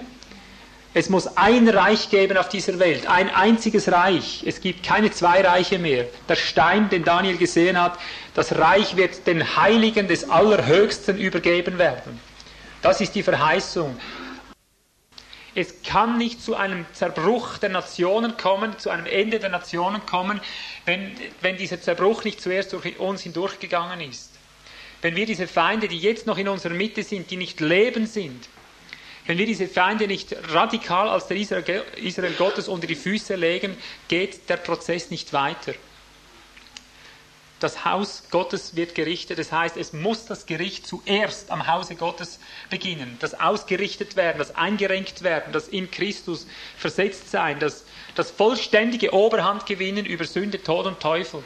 Es 0.94 1.07
muss 1.10 1.38
ein 1.38 1.70
Reich 1.70 2.10
geben 2.10 2.36
auf 2.38 2.49
dieser 2.49 2.80
Welt, 2.80 3.07
ein 3.07 3.30
einziges 3.30 3.91
Reich. 3.91 4.44
Es 4.45 4.60
gibt 4.60 4.84
keine 4.84 5.11
zwei 5.11 5.41
Reiche 5.41 5.78
mehr. 5.78 6.06
Der 6.28 6.36
Stein, 6.36 6.90
den 6.90 7.03
Daniel 7.03 7.38
gesehen 7.38 7.80
hat, 7.80 7.99
das 8.34 8.57
Reich 8.57 8.95
wird 8.95 9.28
den 9.28 9.56
Heiligen 9.56 10.07
des 10.07 10.28
Allerhöchsten 10.30 11.18
übergeben 11.20 11.78
werden. 11.78 12.20
Das 12.82 13.02
ist 13.02 13.14
die 13.14 13.22
Verheißung. 13.22 13.99
Es 15.60 15.84
kann 15.84 16.18
nicht 16.18 16.41
zu 16.41 16.56
einem 16.56 16.86
Zerbruch 16.94 17.57
der 17.57 17.68
Nationen 17.68 18.38
kommen, 18.38 18.80
zu 18.80 18.90
einem 18.91 19.06
Ende 19.06 19.40
der 19.40 19.49
Nationen 19.49 20.06
kommen, 20.06 20.40
wenn, 20.86 21.11
wenn 21.41 21.57
dieser 21.57 21.81
Zerbruch 21.81 22.23
nicht 22.23 22.40
zuerst 22.40 22.72
durch 22.72 22.98
uns 22.98 23.23
hindurchgegangen 23.23 23.99
ist. 23.99 24.31
Wenn 25.02 25.18
wir 25.18 25.26
diese 25.26 25.48
Feinde, 25.48 25.90
die 25.90 25.99
jetzt 25.99 26.27
noch 26.27 26.38
in 26.38 26.48
unserer 26.48 26.73
Mitte 26.73 27.03
sind, 27.03 27.30
die 27.30 27.36
nicht 27.36 27.60
leben 27.60 28.07
sind, 28.07 28.48
wenn 29.26 29.38
wir 29.38 29.45
diese 29.45 29.68
Feinde 29.68 30.07
nicht 30.07 30.34
radikal 30.48 31.10
als 31.10 31.27
der 31.27 31.36
Israel, 31.36 31.84
Israel 31.98 32.34
Gottes 32.38 32.69
unter 32.69 32.88
die 32.88 32.95
Füße 32.95 33.36
legen, 33.36 33.76
geht 34.07 34.49
der 34.49 34.57
Prozess 34.57 35.11
nicht 35.11 35.34
weiter. 35.34 35.73
Das 37.60 37.84
Haus 37.84 38.23
Gottes 38.31 38.76
wird 38.76 38.95
gerichtet, 38.95 39.38
das 39.38 39.52
heißt, 39.52 39.76
es 39.76 39.91
muss 39.91 40.26
das 40.26 40.45
Gericht 40.45 40.88
zuerst 40.88 41.52
am 41.52 41.68
Hause 41.68 41.95
Gottes 41.95 42.40
beginnen, 42.69 43.18
das 43.19 43.38
ausgerichtet 43.38 44.15
werden, 44.15 44.38
das 44.38 44.56
eingerenkt 44.56 45.23
werden, 45.23 45.52
das 45.52 45.68
in 45.68 45.91
Christus 45.91 46.48
versetzt 46.77 47.31
sein, 47.31 47.60
das, 47.60 47.84
das 48.15 48.31
vollständige 48.31 49.14
Oberhand 49.14 49.65
gewinnen 49.65 50.06
über 50.06 50.23
Sünde, 50.23 50.64
Tod 50.64 50.86
und 50.86 51.02
Teufel, 51.02 51.44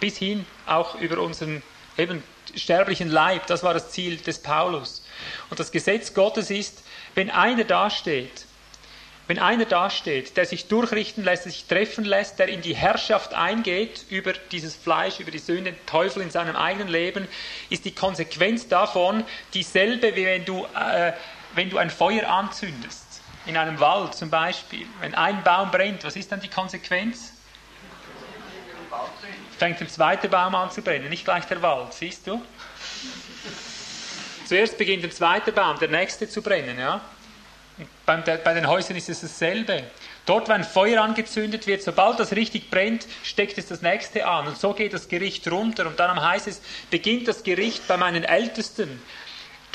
bis 0.00 0.18
hin 0.18 0.44
auch 0.66 0.96
über 0.96 1.20
unseren 1.20 1.62
eben 1.96 2.22
sterblichen 2.56 3.08
Leib. 3.08 3.46
Das 3.46 3.62
war 3.62 3.74
das 3.74 3.90
Ziel 3.90 4.16
des 4.16 4.40
Paulus. 4.40 5.04
Und 5.50 5.60
das 5.60 5.70
Gesetz 5.70 6.14
Gottes 6.14 6.50
ist, 6.50 6.82
wenn 7.14 7.30
einer 7.30 7.64
dasteht, 7.64 8.46
wenn 9.32 9.38
einer 9.38 9.64
dasteht, 9.64 10.36
der 10.36 10.44
sich 10.44 10.68
durchrichten 10.68 11.24
lässt, 11.24 11.46
der 11.46 11.52
sich 11.52 11.64
treffen 11.64 12.04
lässt, 12.04 12.38
der 12.38 12.48
in 12.48 12.60
die 12.60 12.76
Herrschaft 12.76 13.32
eingeht 13.32 14.04
über 14.10 14.34
dieses 14.34 14.76
Fleisch, 14.76 15.20
über 15.20 15.30
die 15.30 15.38
Sünde, 15.38 15.72
den 15.72 15.86
Teufel 15.86 16.20
in 16.20 16.30
seinem 16.30 16.54
eigenen 16.54 16.88
Leben, 16.88 17.26
ist 17.70 17.86
die 17.86 17.94
Konsequenz 17.94 18.68
davon 18.68 19.24
dieselbe, 19.54 20.14
wie 20.16 20.26
wenn 20.26 20.44
du, 20.44 20.66
äh, 20.78 21.14
wenn 21.54 21.70
du 21.70 21.78
ein 21.78 21.88
Feuer 21.88 22.28
anzündest. 22.28 23.22
In 23.46 23.56
einem 23.56 23.80
Wald 23.80 24.14
zum 24.14 24.28
Beispiel. 24.28 24.86
Wenn 25.00 25.14
ein 25.14 25.42
Baum 25.42 25.70
brennt, 25.70 26.04
was 26.04 26.14
ist 26.14 26.30
dann 26.30 26.40
die 26.40 26.50
Konsequenz? 26.50 27.32
Fängt 29.56 29.80
ein 29.80 29.88
zweiter 29.88 30.28
Baum 30.28 30.54
an 30.54 30.70
zu 30.70 30.82
brennen, 30.82 31.08
nicht 31.08 31.24
gleich 31.24 31.46
der 31.46 31.62
Wald, 31.62 31.94
siehst 31.94 32.26
du? 32.26 32.42
Zuerst 34.44 34.76
beginnt 34.76 35.04
ein 35.04 35.10
zweiter 35.10 35.52
Baum, 35.52 35.78
der 35.78 35.88
nächste 35.88 36.28
zu 36.28 36.42
brennen. 36.42 36.78
Ja? 36.78 37.00
Bei, 38.04 38.16
den 38.16 38.66
Häusern 38.66 38.96
ist 38.96 39.08
es 39.08 39.22
dasselbe. 39.22 39.84
Dort, 40.26 40.48
wenn 40.48 40.62
Feuer 40.62 41.02
angezündet 41.02 41.66
wird, 41.66 41.82
sobald 41.82 42.20
das 42.20 42.32
richtig 42.32 42.70
brennt, 42.70 43.06
steckt 43.22 43.58
es 43.58 43.66
das 43.66 43.82
nächste 43.82 44.26
an. 44.26 44.46
Und 44.46 44.58
so 44.58 44.72
geht 44.74 44.92
das 44.92 45.08
Gericht 45.08 45.50
runter. 45.50 45.86
Und 45.86 45.98
dann 45.98 46.20
heißt 46.20 46.46
es, 46.46 46.60
beginnt 46.90 47.28
das 47.28 47.42
Gericht 47.42 47.88
bei 47.88 47.96
meinen 47.96 48.24
Ältesten. 48.24 49.00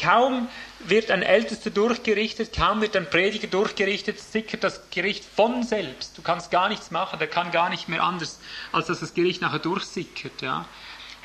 Kaum 0.01 0.47
wird 0.79 1.09
ein 1.09 1.23
Ältester 1.23 1.71
durchgerichtet, 1.71 2.55
kaum 2.55 2.81
wird 2.81 2.95
ein 2.95 3.09
Prediger 3.09 3.47
durchgerichtet, 3.47 4.19
sickert 4.19 4.63
das 4.63 4.81
Gericht 4.91 5.25
von 5.25 5.63
selbst. 5.63 6.15
Du 6.17 6.21
kannst 6.21 6.51
gar 6.51 6.69
nichts 6.69 6.91
machen, 6.91 7.17
der 7.17 7.27
kann 7.27 7.51
gar 7.51 7.69
nicht 7.69 7.89
mehr 7.89 8.03
anders, 8.03 8.39
als 8.71 8.87
dass 8.87 8.99
das 8.99 9.15
Gericht 9.15 9.41
nachher 9.41 9.59
durchsickert. 9.59 10.41
Ja. 10.41 10.65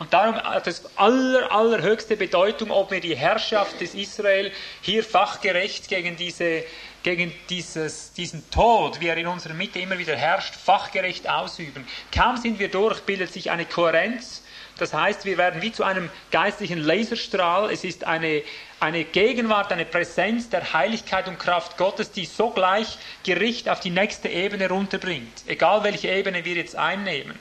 Und 0.03 0.13
darum 0.13 0.35
hat 0.35 0.67
es 0.67 0.83
aller, 0.97 1.53
allerhöchste 1.53 2.17
Bedeutung, 2.17 2.73
ob 2.73 2.91
wir 2.91 3.01
die 3.01 3.17
Herrschaft 3.17 3.81
des 3.81 3.95
Israel 3.95 4.51
hier 4.81 5.05
fachgerecht 5.05 5.87
gegen, 5.89 6.17
diese, 6.17 6.65
gegen 7.05 7.33
dieses, 7.49 8.13
diesen 8.13 8.51
Tod, 8.51 8.99
wie 8.99 9.07
er 9.07 9.17
in 9.17 9.29
unserer 9.29 9.55
Mitte 9.55 9.79
immer 9.79 9.97
wieder 9.99 10.17
herrscht, 10.17 10.57
fachgerecht 10.57 11.31
ausüben. 11.31 11.87
Kaum 12.13 12.37
sind 12.37 12.59
wir 12.59 12.69
durch, 12.69 13.03
bildet 13.03 13.33
sich 13.33 13.53
eine 13.53 13.65
Kohärenz. 13.65 14.43
Das 14.77 14.93
heißt, 14.93 15.25
wir 15.25 15.39
werden 15.39 15.63
wie 15.63 15.71
zu 15.71 15.85
einem 15.85 16.11
geistlichen 16.33 16.81
Laserstrahl. 16.81 17.71
Es 17.71 17.85
ist 17.85 18.03
eine, 18.03 18.43
eine 18.81 19.05
Gegenwart, 19.05 19.71
eine 19.71 19.85
Präsenz 19.85 20.51
der 20.51 20.73
Heiligkeit 20.73 21.29
und 21.29 21.39
Kraft 21.39 21.77
Gottes, 21.77 22.11
die 22.11 22.25
sogleich 22.25 22.99
Gericht 23.23 23.69
auf 23.69 23.79
die 23.79 23.91
nächste 23.91 24.29
Ebene 24.29 24.69
runterbringt. 24.69 25.45
Egal 25.47 25.85
welche 25.85 26.09
Ebene 26.09 26.45
wir 26.45 26.57
jetzt 26.57 26.75
einnehmen. 26.75 27.39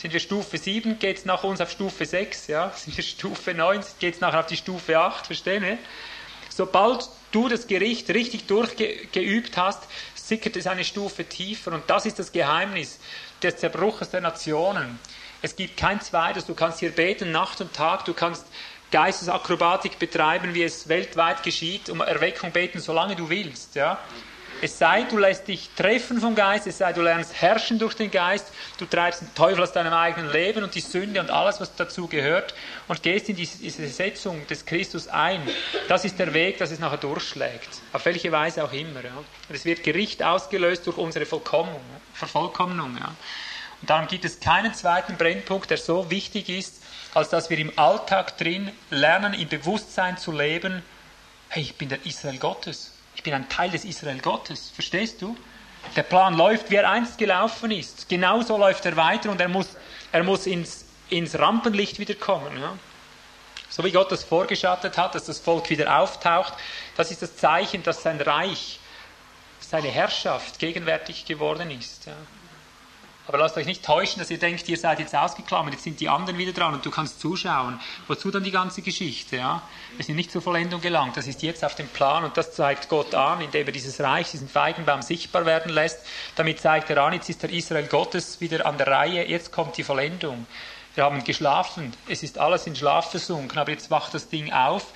Sind 0.00 0.14
wir 0.14 0.20
Stufe 0.20 0.56
7, 0.56 0.98
geht 0.98 1.18
es 1.18 1.24
nach 1.26 1.44
uns 1.44 1.60
auf 1.60 1.70
Stufe 1.70 2.06
6. 2.06 2.46
Ja? 2.46 2.72
Sind 2.74 2.96
wir 2.96 3.04
Stufe 3.04 3.52
9, 3.52 3.84
geht 3.98 4.14
es 4.14 4.20
nachher 4.22 4.40
auf 4.40 4.46
die 4.46 4.56
Stufe 4.56 4.98
8. 4.98 5.26
Verstehen 5.26 5.62
wir? 5.62 5.76
Sobald 6.48 7.06
du 7.32 7.48
das 7.48 7.66
Gericht 7.66 8.08
richtig 8.08 8.46
durchgeübt 8.46 9.58
hast, 9.58 9.82
sickert 10.14 10.56
es 10.56 10.66
eine 10.66 10.84
Stufe 10.84 11.26
tiefer. 11.26 11.72
Und 11.72 11.82
das 11.88 12.06
ist 12.06 12.18
das 12.18 12.32
Geheimnis 12.32 12.98
des 13.42 13.58
Zerbruches 13.58 14.08
der 14.08 14.22
Nationen. 14.22 14.98
Es 15.42 15.54
gibt 15.54 15.76
kein 15.76 16.00
zweites. 16.00 16.46
Du 16.46 16.54
kannst 16.54 16.80
hier 16.80 16.92
beten, 16.92 17.30
Nacht 17.30 17.60
und 17.60 17.74
Tag. 17.74 18.06
Du 18.06 18.14
kannst 18.14 18.46
Geistesakrobatik 18.90 19.98
betreiben, 19.98 20.54
wie 20.54 20.62
es 20.62 20.88
weltweit 20.88 21.42
geschieht, 21.42 21.90
um 21.90 22.00
Erweckung 22.00 22.52
beten, 22.52 22.80
solange 22.80 23.16
du 23.16 23.28
willst. 23.28 23.74
Ja? 23.74 23.98
Es 24.62 24.78
sei, 24.78 25.04
du 25.04 25.16
lässt 25.16 25.48
dich 25.48 25.70
treffen 25.74 26.20
vom 26.20 26.34
Geist, 26.34 26.66
es 26.66 26.78
sei, 26.78 26.92
du 26.92 27.00
lernst 27.00 27.40
herrschen 27.40 27.78
durch 27.78 27.94
den 27.94 28.10
Geist, 28.10 28.52
du 28.78 28.84
treibst 28.84 29.22
den 29.22 29.34
Teufel 29.34 29.62
aus 29.62 29.72
deinem 29.72 29.94
eigenen 29.94 30.30
Leben 30.30 30.62
und 30.62 30.74
die 30.74 30.80
Sünde 30.80 31.20
und 31.20 31.30
alles, 31.30 31.60
was 31.60 31.74
dazu 31.76 32.08
gehört 32.08 32.54
und 32.86 33.02
gehst 33.02 33.30
in 33.30 33.36
diese 33.36 33.88
Setzung 33.88 34.46
des 34.48 34.66
Christus 34.66 35.08
ein. 35.08 35.40
Das 35.88 36.04
ist 36.04 36.18
der 36.18 36.34
Weg, 36.34 36.58
dass 36.58 36.70
es 36.70 36.78
nachher 36.78 36.98
durchschlägt. 36.98 37.68
Auf 37.94 38.04
welche 38.04 38.30
Weise 38.32 38.62
auch 38.62 38.72
immer. 38.72 39.02
Ja. 39.02 39.12
Es 39.48 39.64
wird 39.64 39.82
Gericht 39.82 40.22
ausgelöst 40.22 40.86
durch 40.86 40.98
unsere 40.98 41.24
Vollkommnung, 41.24 41.80
Vervollkommnung. 42.12 42.98
Ja. 42.98 43.14
Und 43.80 43.88
darum 43.88 44.08
gibt 44.08 44.26
es 44.26 44.40
keinen 44.40 44.74
zweiten 44.74 45.16
Brennpunkt, 45.16 45.70
der 45.70 45.78
so 45.78 46.10
wichtig 46.10 46.50
ist, 46.50 46.82
als 47.14 47.30
dass 47.30 47.48
wir 47.48 47.58
im 47.58 47.72
Alltag 47.78 48.36
drin 48.36 48.70
lernen, 48.90 49.32
im 49.32 49.48
Bewusstsein 49.48 50.18
zu 50.18 50.32
leben, 50.32 50.82
hey, 51.48 51.62
ich 51.62 51.76
bin 51.76 51.88
der 51.88 52.04
Israel 52.04 52.36
Gottes. 52.36 52.92
Ich 53.20 53.24
bin 53.24 53.34
ein 53.34 53.50
Teil 53.50 53.68
des 53.68 53.84
Israel 53.84 54.18
Gottes. 54.18 54.70
Verstehst 54.70 55.20
du? 55.20 55.36
Der 55.94 56.04
Plan 56.04 56.38
läuft, 56.38 56.70
wie 56.70 56.76
er 56.76 56.88
einst 56.88 57.18
gelaufen 57.18 57.70
ist. 57.70 58.08
Genauso 58.08 58.56
läuft 58.56 58.86
er 58.86 58.96
weiter 58.96 59.30
und 59.30 59.38
er 59.42 59.48
muss, 59.48 59.76
er 60.10 60.24
muss 60.24 60.46
ins, 60.46 60.86
ins 61.10 61.38
Rampenlicht 61.38 61.98
wiederkommen. 61.98 62.58
Ja? 62.58 62.78
So 63.68 63.84
wie 63.84 63.92
Gott 63.92 64.10
das 64.10 64.24
vorgeschattet 64.24 64.96
hat, 64.96 65.14
dass 65.14 65.26
das 65.26 65.38
Volk 65.38 65.68
wieder 65.68 65.98
auftaucht, 65.98 66.54
das 66.96 67.10
ist 67.10 67.20
das 67.20 67.36
Zeichen, 67.36 67.82
dass 67.82 68.02
sein 68.02 68.18
Reich, 68.22 68.80
seine 69.58 69.88
Herrschaft 69.88 70.58
gegenwärtig 70.58 71.26
geworden 71.26 71.70
ist. 71.70 72.06
Ja? 72.06 72.14
Aber 73.26 73.38
lasst 73.38 73.56
euch 73.56 73.66
nicht 73.66 73.84
täuschen, 73.84 74.18
dass 74.18 74.30
ihr 74.30 74.38
denkt, 74.38 74.68
ihr 74.68 74.76
seid 74.76 74.98
jetzt 74.98 75.14
ausgeklammert, 75.14 75.74
jetzt 75.74 75.84
sind 75.84 76.00
die 76.00 76.08
anderen 76.08 76.38
wieder 76.38 76.52
dran 76.52 76.74
und 76.74 76.84
du 76.84 76.90
kannst 76.90 77.20
zuschauen. 77.20 77.78
Wozu 78.08 78.30
dann 78.30 78.42
die 78.42 78.50
ganze 78.50 78.82
Geschichte? 78.82 79.36
Ja? 79.36 79.62
Wir 79.96 80.04
sind 80.04 80.16
nicht 80.16 80.32
zur 80.32 80.42
Vollendung 80.42 80.80
gelangt, 80.80 81.16
das 81.16 81.26
ist 81.26 81.42
jetzt 81.42 81.64
auf 81.64 81.74
dem 81.74 81.88
Plan 81.88 82.24
und 82.24 82.36
das 82.36 82.52
zeigt 82.52 82.88
Gott 82.88 83.14
an, 83.14 83.40
indem 83.40 83.66
er 83.66 83.72
dieses 83.72 84.00
Reich, 84.00 84.30
diesen 84.30 84.48
Feigenbaum 84.48 85.02
sichtbar 85.02 85.46
werden 85.46 85.72
lässt. 85.72 86.00
Damit 86.34 86.60
zeigt 86.60 86.90
er 86.90 87.04
an, 87.04 87.12
jetzt 87.12 87.28
ist 87.28 87.42
der 87.42 87.50
Israel 87.50 87.86
Gottes 87.86 88.40
wieder 88.40 88.66
an 88.66 88.78
der 88.78 88.88
Reihe, 88.88 89.28
jetzt 89.28 89.52
kommt 89.52 89.76
die 89.76 89.84
Vollendung. 89.84 90.46
Wir 90.94 91.04
haben 91.04 91.22
geschlafen, 91.22 91.92
es 92.08 92.24
ist 92.24 92.38
alles 92.38 92.66
in 92.66 92.74
Schlaf 92.74 93.10
versunken, 93.10 93.58
aber 93.58 93.70
jetzt 93.70 93.90
wacht 93.90 94.12
das 94.12 94.28
Ding 94.28 94.52
auf 94.52 94.86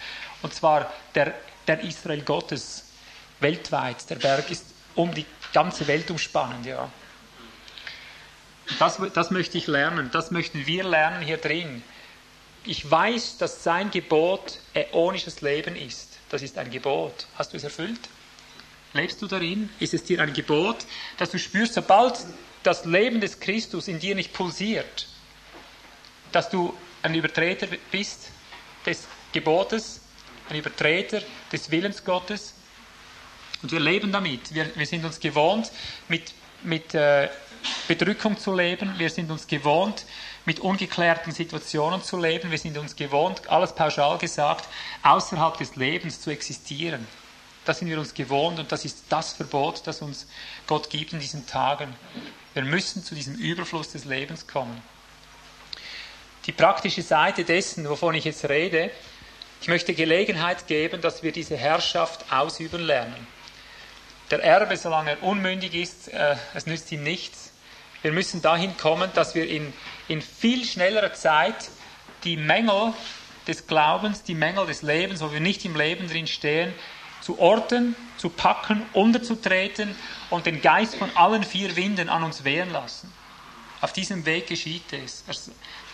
und 0.43 0.53
zwar 0.53 0.93
der, 1.15 1.35
der 1.69 1.81
Israel 1.85 2.23
Gottes 2.23 2.87
weltweit. 3.39 4.11
Der 4.11 4.17
Berg 4.17 4.51
ist 4.51 4.67
um 4.97 5.15
die 5.15 5.27
ganze 5.53 5.87
Welt 5.87 6.11
umspannend, 6.11 6.67
ja. 6.67 6.89
Das, 8.79 8.99
das 9.13 9.31
möchte 9.31 9.59
ich 9.59 9.67
lernen, 9.67 10.11
das 10.13 10.31
möchten 10.31 10.67
wir 10.67 10.85
lernen 10.85 11.23
hier 11.23 11.37
drin. 11.37 11.83
Ich 12.65 12.91
weiß, 12.91 13.37
dass 13.39 13.63
sein 13.63 13.91
Gebot 13.91 14.59
äonisches 14.73 15.43
Leben 15.43 15.77
ist. 15.77 16.19
Das 16.31 16.43
ist 16.43 16.57
ein 16.57 16.71
Gebot. 16.71 17.27
Hast 17.37 17.53
du 17.53 17.59
es 17.59 17.65
erfüllt? 17.65 18.01
Lebst 18.95 19.21
du 19.21 19.27
darin? 19.27 19.69
Ist 19.81 19.93
es 19.93 20.05
dir 20.05 20.21
ein 20.21 20.33
Gebot, 20.33 20.79
dass 21.19 21.31
du 21.31 21.39
spürst, 21.39 21.75
sobald 21.75 22.19
das 22.63 22.85
Leben 22.87 23.21
des 23.21 23.39
Christus 23.39 23.89
in 23.89 23.99
dir 23.99 24.15
nicht 24.15 24.33
pulsiert, 24.33 25.09
dass 26.33 26.49
du 26.49 26.75
ein 27.03 27.15
Übertreter 27.15 27.67
bist 27.91 28.31
des 28.87 29.07
Gebotes, 29.33 30.01
ein 30.49 30.57
Übertreter 30.57 31.21
des 31.53 31.71
Willens 31.71 32.03
Gottes? 32.03 32.55
Und 33.63 33.73
wir 33.73 33.81
leben 33.81 34.13
damit. 34.13 34.55
Wir, 34.55 34.71
wir 34.75 34.87
sind 34.87 35.05
uns 35.05 35.21
gewohnt, 35.21 35.71
mit, 36.09 36.33
mit 36.63 36.95
äh, 36.95 37.29
Bedrückung 37.89 38.39
zu 38.39 38.55
leben. 38.55 38.99
Wir 38.99 39.11
sind 39.11 39.31
uns 39.31 39.47
gewohnt, 39.47 40.05
mit 40.45 40.61
ungeklärten 40.61 41.33
Situationen 41.33 42.03
zu 42.03 42.19
leben. 42.19 42.51
Wir 42.51 42.59
sind 42.59 42.77
uns 42.79 42.97
gewohnt, 42.97 43.49
alles 43.49 43.75
pauschal 43.75 44.19
gesagt, 44.19 44.69
außerhalb 45.03 45.57
des 45.59 45.77
Lebens 45.77 46.21
zu 46.21 46.31
existieren. 46.31 47.07
Das 47.65 47.79
sind 47.79 47.89
wir 47.89 47.99
uns 47.99 48.13
gewohnt 48.13 48.59
und 48.59 48.71
das 48.71 48.85
ist 48.85 49.05
das 49.09 49.33
Verbot, 49.33 49.83
das 49.87 50.03
uns 50.03 50.27
Gott 50.67 50.91
gibt 50.91 51.13
in 51.15 51.21
diesen 51.21 51.47
Tagen. 51.47 51.95
Wir 52.53 52.63
müssen 52.63 53.03
zu 53.03 53.15
diesem 53.15 53.35
Überfluss 53.37 53.93
des 53.93 54.05
Lebens 54.05 54.47
kommen. 54.47 54.83
Die 56.47 56.53
praktische 56.53 57.03
Seite 57.03 57.45
dessen, 57.45 57.89
wovon 57.89 58.15
ich 58.15 58.25
jetzt 58.25 58.47
rede, 58.49 58.91
ich 59.63 59.69
möchte 59.69 59.95
Gelegenheit 59.95 60.67
geben, 60.67 61.01
dass 61.01 61.23
wir 61.23 61.33
diese 61.33 61.57
Herrschaft 61.57 62.31
ausüben 62.31 62.83
lernen. 62.83 63.27
Der 64.31 64.43
Erbe, 64.43 64.77
solange 64.77 65.13
er 65.13 65.23
unmündig 65.23 65.75
ist, 65.75 66.09
äh, 66.09 66.37
es 66.53 66.67
nützt 66.67 66.93
ihm 66.93 67.03
nichts. 67.03 67.54
Wir 68.05 68.13
müssen 68.13 68.43
dahin 68.43 68.77
kommen, 68.77 69.11
dass 69.15 69.35
wir 69.35 69.49
in, 69.49 69.73
in 70.09 70.21
viel 70.21 70.67
schnellerer 70.67 71.15
Zeit 71.15 71.71
die 72.23 72.37
Mängel 72.37 72.93
des 73.47 73.67
Glaubens, 73.67 74.23
die 74.23 74.35
Mängel 74.35 74.67
des 74.67 74.83
Lebens, 74.83 75.23
wo 75.23 75.33
wir 75.33 75.41
nicht 75.41 75.65
im 75.65 75.75
Leben 75.75 76.07
drin 76.07 76.27
stehen, 76.27 76.75
zu 77.23 77.39
orten, 77.39 77.97
zu 78.19 78.29
packen, 78.29 78.83
unterzutreten 78.93 79.97
und 80.29 80.45
den 80.45 80.61
Geist 80.61 80.97
von 80.97 81.09
allen 81.17 81.45
vier 81.45 81.77
Winden 81.77 82.11
an 82.11 82.25
uns 82.25 82.45
wehren 82.45 82.73
lassen. 82.73 83.11
Auf 83.81 83.95
diesem 83.95 84.27
Weg 84.27 84.49
geschieht 84.49 84.93
es. 84.93 85.25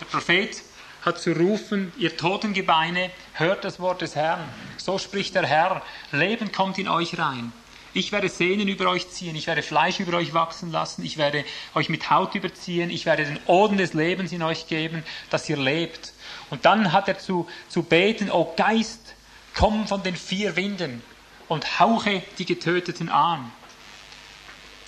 Der 0.01 0.07
Prophet 0.07 0.65
hat 1.03 1.21
zu 1.21 1.31
rufen, 1.31 1.93
ihr 1.97 2.17
Totengebeine, 2.17 3.13
hört 3.35 3.63
das 3.63 3.79
Wort 3.79 4.03
des 4.03 4.17
Herrn. 4.17 4.49
So 4.79 4.99
spricht 4.99 5.37
der 5.37 5.47
Herr, 5.47 5.81
Leben 6.11 6.51
kommt 6.51 6.77
in 6.79 6.89
euch 6.89 7.17
rein. 7.21 7.53
Ich 7.93 8.13
werde 8.13 8.29
Sehnen 8.29 8.69
über 8.69 8.89
euch 8.89 9.11
ziehen, 9.11 9.35
ich 9.35 9.49
werde 9.49 9.63
Fleisch 9.63 9.99
über 9.99 10.17
euch 10.17 10.33
wachsen 10.33 10.71
lassen, 10.71 11.05
ich 11.05 11.17
werde 11.17 11.45
euch 11.75 11.89
mit 11.89 12.09
Haut 12.09 12.37
überziehen, 12.37 12.89
ich 12.89 13.05
werde 13.05 13.25
den 13.25 13.41
Oden 13.47 13.79
des 13.79 13.95
Lebens 13.95 14.31
in 14.31 14.45
euch 14.45 14.69
geben, 14.69 15.03
dass 15.29 15.49
ihr 15.49 15.57
lebt. 15.57 16.13
Und 16.51 16.65
dann 16.65 16.93
hat 16.93 17.09
er 17.09 17.19
zu, 17.19 17.49
zu 17.69 17.83
beten, 17.83 18.31
O 18.31 18.53
Geist, 18.57 19.17
komm 19.55 19.89
von 19.89 20.05
den 20.05 20.15
vier 20.15 20.55
Winden 20.55 21.03
und 21.49 21.81
hauche 21.81 22.23
die 22.39 22.45
Getöteten 22.45 23.09
an. 23.09 23.51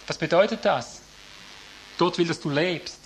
Was 0.06 0.18
bedeutet 0.18 0.64
das? 0.64 1.02
Gott 1.98 2.18
will, 2.18 2.28
dass 2.28 2.40
du 2.40 2.50
lebst. 2.50 3.00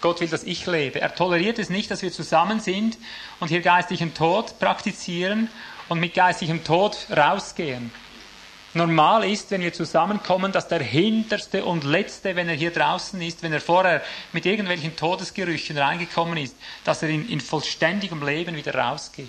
Gott 0.00 0.20
will, 0.20 0.28
dass 0.28 0.44
ich 0.44 0.64
lebe. 0.64 1.00
Er 1.00 1.14
toleriert 1.14 1.58
es 1.58 1.68
nicht, 1.68 1.90
dass 1.90 2.00
wir 2.00 2.12
zusammen 2.12 2.60
sind 2.60 2.96
und 3.40 3.48
hier 3.48 3.60
geistlichen 3.60 4.14
Tod 4.14 4.58
praktizieren 4.58 5.50
und 5.88 6.00
mit 6.00 6.14
geistlichem 6.14 6.64
Tod 6.64 7.06
rausgehen 7.14 7.90
normal 8.74 9.24
ist, 9.30 9.50
wenn 9.50 9.60
wir 9.60 9.72
zusammenkommen, 9.72 10.52
dass 10.52 10.68
der 10.68 10.82
Hinterste 10.82 11.64
und 11.64 11.84
Letzte, 11.84 12.36
wenn 12.36 12.48
er 12.48 12.54
hier 12.54 12.70
draußen 12.70 13.20
ist, 13.22 13.42
wenn 13.42 13.52
er 13.52 13.60
vorher 13.60 14.02
mit 14.32 14.46
irgendwelchen 14.46 14.94
Todesgerüchen 14.94 15.78
reingekommen 15.78 16.38
ist, 16.38 16.56
dass 16.84 17.02
er 17.02 17.08
in, 17.08 17.28
in 17.28 17.40
vollständigem 17.40 18.24
Leben 18.24 18.56
wieder 18.56 18.74
rausgeht. 18.74 19.28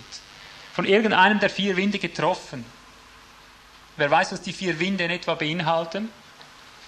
Von 0.73 0.85
irgendeinem 0.85 1.39
der 1.39 1.49
vier 1.49 1.75
Winde 1.77 1.99
getroffen. 1.99 2.65
Wer 3.97 4.11
weiß, 4.11 4.31
was 4.31 4.41
die 4.41 4.53
vier 4.53 4.79
Winde 4.79 5.03
in 5.05 5.11
etwa 5.11 5.35
beinhalten? 5.35 6.09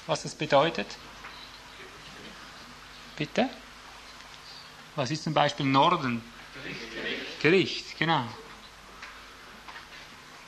Was 0.08 0.24
das 0.24 0.36
bedeutet? 0.36 0.88
Bitte? 3.18 3.50
Was 4.96 5.12
ist 5.12 5.24
zum 5.24 5.34
Beispiel 5.34 5.66
Norden? 5.66 6.22
Gericht, 6.54 7.42
Gericht 7.42 8.00
genau. 8.00 8.26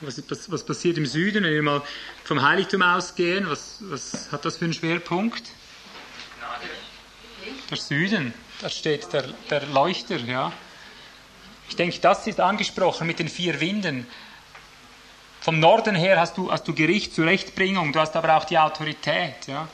Was, 0.00 0.22
was, 0.28 0.50
was, 0.50 0.64
passiert 0.64 0.98
im 0.98 1.06
Süden, 1.06 1.44
wenn 1.44 1.52
wir 1.52 1.62
mal 1.62 1.82
vom 2.24 2.42
Heiligtum 2.42 2.82
ausgehen? 2.82 3.48
Was, 3.48 3.78
was 3.80 4.30
hat 4.32 4.44
das 4.44 4.56
für 4.56 4.64
einen 4.64 4.74
Schwerpunkt? 4.74 5.44
Der 7.70 7.76
Süden, 7.76 8.34
da 8.60 8.68
steht 8.68 9.12
der, 9.12 9.24
der 9.50 9.66
Leuchter, 9.66 10.18
ja. 10.18 10.52
Ich 11.68 11.76
denke, 11.76 11.98
das 12.00 12.26
ist 12.26 12.40
angesprochen 12.40 13.06
mit 13.06 13.18
den 13.18 13.28
vier 13.28 13.60
Winden. 13.60 14.06
Vom 15.40 15.60
Norden 15.60 15.94
her 15.94 16.18
hast 16.18 16.36
du, 16.36 16.50
hast 16.50 16.66
du 16.66 16.74
Gericht, 16.74 17.14
Zurechtbringung, 17.14 17.92
du 17.92 18.00
hast 18.00 18.16
aber 18.16 18.36
auch 18.36 18.44
die 18.44 18.58
Autorität. 18.58 19.46
Ja. 19.46 19.68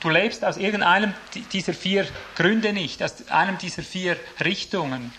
Du 0.00 0.10
lebst 0.10 0.44
aus 0.44 0.56
irgendeinem 0.56 1.14
dieser 1.52 1.74
vier 1.74 2.06
Gründe 2.36 2.72
nicht, 2.72 3.02
aus 3.02 3.28
einem 3.28 3.58
dieser 3.58 3.82
vier 3.82 4.16
Richtungen. 4.44 5.12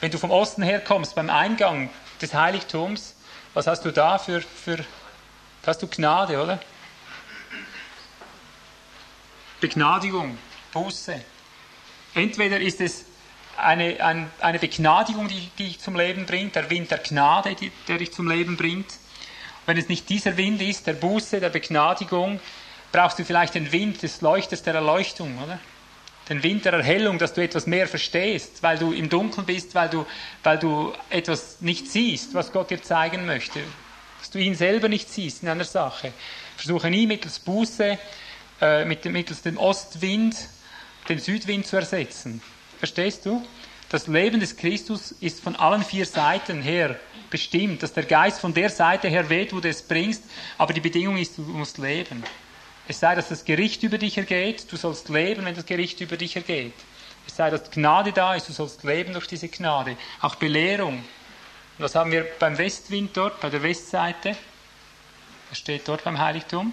Wenn 0.00 0.10
du 0.10 0.18
vom 0.18 0.30
Osten 0.30 0.62
her 0.62 0.80
kommst, 0.80 1.14
beim 1.14 1.30
Eingang 1.30 1.90
des 2.20 2.34
Heiligtums, 2.34 3.15
was 3.56 3.66
hast 3.66 3.86
du 3.86 3.90
da 3.90 4.18
für, 4.18 4.42
für 4.42 4.84
hast 5.66 5.82
du 5.82 5.86
Gnade, 5.86 6.42
oder? 6.42 6.60
Begnadigung, 9.62 10.36
Buße. 10.74 11.18
Entweder 12.14 12.60
ist 12.60 12.82
es 12.82 13.06
eine, 13.56 14.04
ein, 14.04 14.30
eine 14.40 14.58
Begnadigung, 14.58 15.28
die, 15.28 15.48
die 15.58 15.64
dich 15.68 15.80
zum 15.80 15.96
Leben 15.96 16.26
bringt, 16.26 16.54
der 16.54 16.68
Wind 16.68 16.90
der 16.90 16.98
Gnade, 16.98 17.54
die, 17.54 17.72
der 17.88 17.96
dich 17.96 18.12
zum 18.12 18.28
Leben 18.28 18.58
bringt. 18.58 18.92
Wenn 19.64 19.78
es 19.78 19.88
nicht 19.88 20.06
dieser 20.10 20.36
Wind 20.36 20.60
ist, 20.60 20.86
der 20.86 20.92
Buße, 20.92 21.40
der 21.40 21.48
Begnadigung, 21.48 22.40
brauchst 22.92 23.18
du 23.18 23.24
vielleicht 23.24 23.54
den 23.54 23.72
Wind 23.72 24.02
des 24.02 24.20
Leuchters 24.20 24.64
der 24.64 24.74
Erleuchtung, 24.74 25.42
oder? 25.42 25.58
Den 26.28 26.42
Wind 26.42 26.64
der 26.64 26.72
Erhellung, 26.72 27.18
dass 27.18 27.34
du 27.34 27.42
etwas 27.42 27.66
mehr 27.66 27.86
verstehst, 27.86 28.62
weil 28.62 28.78
du 28.78 28.92
im 28.92 29.08
Dunkeln 29.08 29.46
bist, 29.46 29.74
weil 29.74 29.88
du, 29.88 30.04
weil 30.42 30.58
du 30.58 30.92
etwas 31.08 31.60
nicht 31.60 31.88
siehst, 31.88 32.34
was 32.34 32.52
Gott 32.52 32.70
dir 32.70 32.82
zeigen 32.82 33.26
möchte. 33.26 33.60
Dass 34.18 34.30
du 34.30 34.38
ihn 34.38 34.56
selber 34.56 34.88
nicht 34.88 35.08
siehst 35.08 35.42
in 35.42 35.48
einer 35.48 35.64
Sache. 35.64 36.12
Versuche 36.56 36.90
nie 36.90 37.06
mittels 37.06 37.38
Buße, 37.38 37.98
äh, 38.60 38.84
mit, 38.84 39.04
mittels 39.04 39.42
dem 39.42 39.56
Ostwind, 39.56 40.36
den 41.08 41.20
Südwind 41.20 41.66
zu 41.66 41.76
ersetzen. 41.76 42.42
Verstehst 42.78 43.24
du? 43.24 43.46
Das 43.88 44.08
Leben 44.08 44.40
des 44.40 44.56
Christus 44.56 45.12
ist 45.12 45.40
von 45.40 45.54
allen 45.54 45.84
vier 45.84 46.06
Seiten 46.06 46.60
her 46.60 46.98
bestimmt, 47.30 47.82
dass 47.82 47.92
der 47.92 48.04
Geist 48.04 48.40
von 48.40 48.52
der 48.52 48.68
Seite 48.68 49.08
her 49.08 49.28
weht, 49.28 49.54
wo 49.54 49.60
du 49.60 49.68
es 49.68 49.82
bringst, 49.82 50.24
aber 50.58 50.72
die 50.72 50.80
Bedingung 50.80 51.16
ist, 51.18 51.38
du 51.38 51.42
musst 51.42 51.78
leben. 51.78 52.24
Es 52.88 53.00
sei, 53.00 53.14
dass 53.14 53.28
das 53.28 53.44
Gericht 53.44 53.82
über 53.82 53.98
dich 53.98 54.16
ergeht, 54.16 54.70
du 54.70 54.76
sollst 54.76 55.08
leben, 55.08 55.44
wenn 55.44 55.54
das 55.54 55.66
Gericht 55.66 56.00
über 56.00 56.16
dich 56.16 56.36
ergeht. 56.36 56.72
Es 57.26 57.36
sei, 57.36 57.50
dass 57.50 57.70
Gnade 57.70 58.12
da 58.12 58.34
ist, 58.34 58.48
du 58.48 58.52
sollst 58.52 58.84
leben 58.84 59.12
durch 59.12 59.26
diese 59.26 59.48
Gnade. 59.48 59.96
Auch 60.20 60.36
Belehrung. 60.36 60.98
Und 60.98 61.04
was 61.84 61.94
haben 61.96 62.12
wir 62.12 62.24
beim 62.38 62.56
Westwind 62.56 63.16
dort, 63.16 63.40
bei 63.40 63.50
der 63.50 63.62
Westseite? 63.62 64.36
Was 65.48 65.58
steht 65.58 65.88
dort 65.88 66.04
beim 66.04 66.18
Heiligtum? 66.18 66.72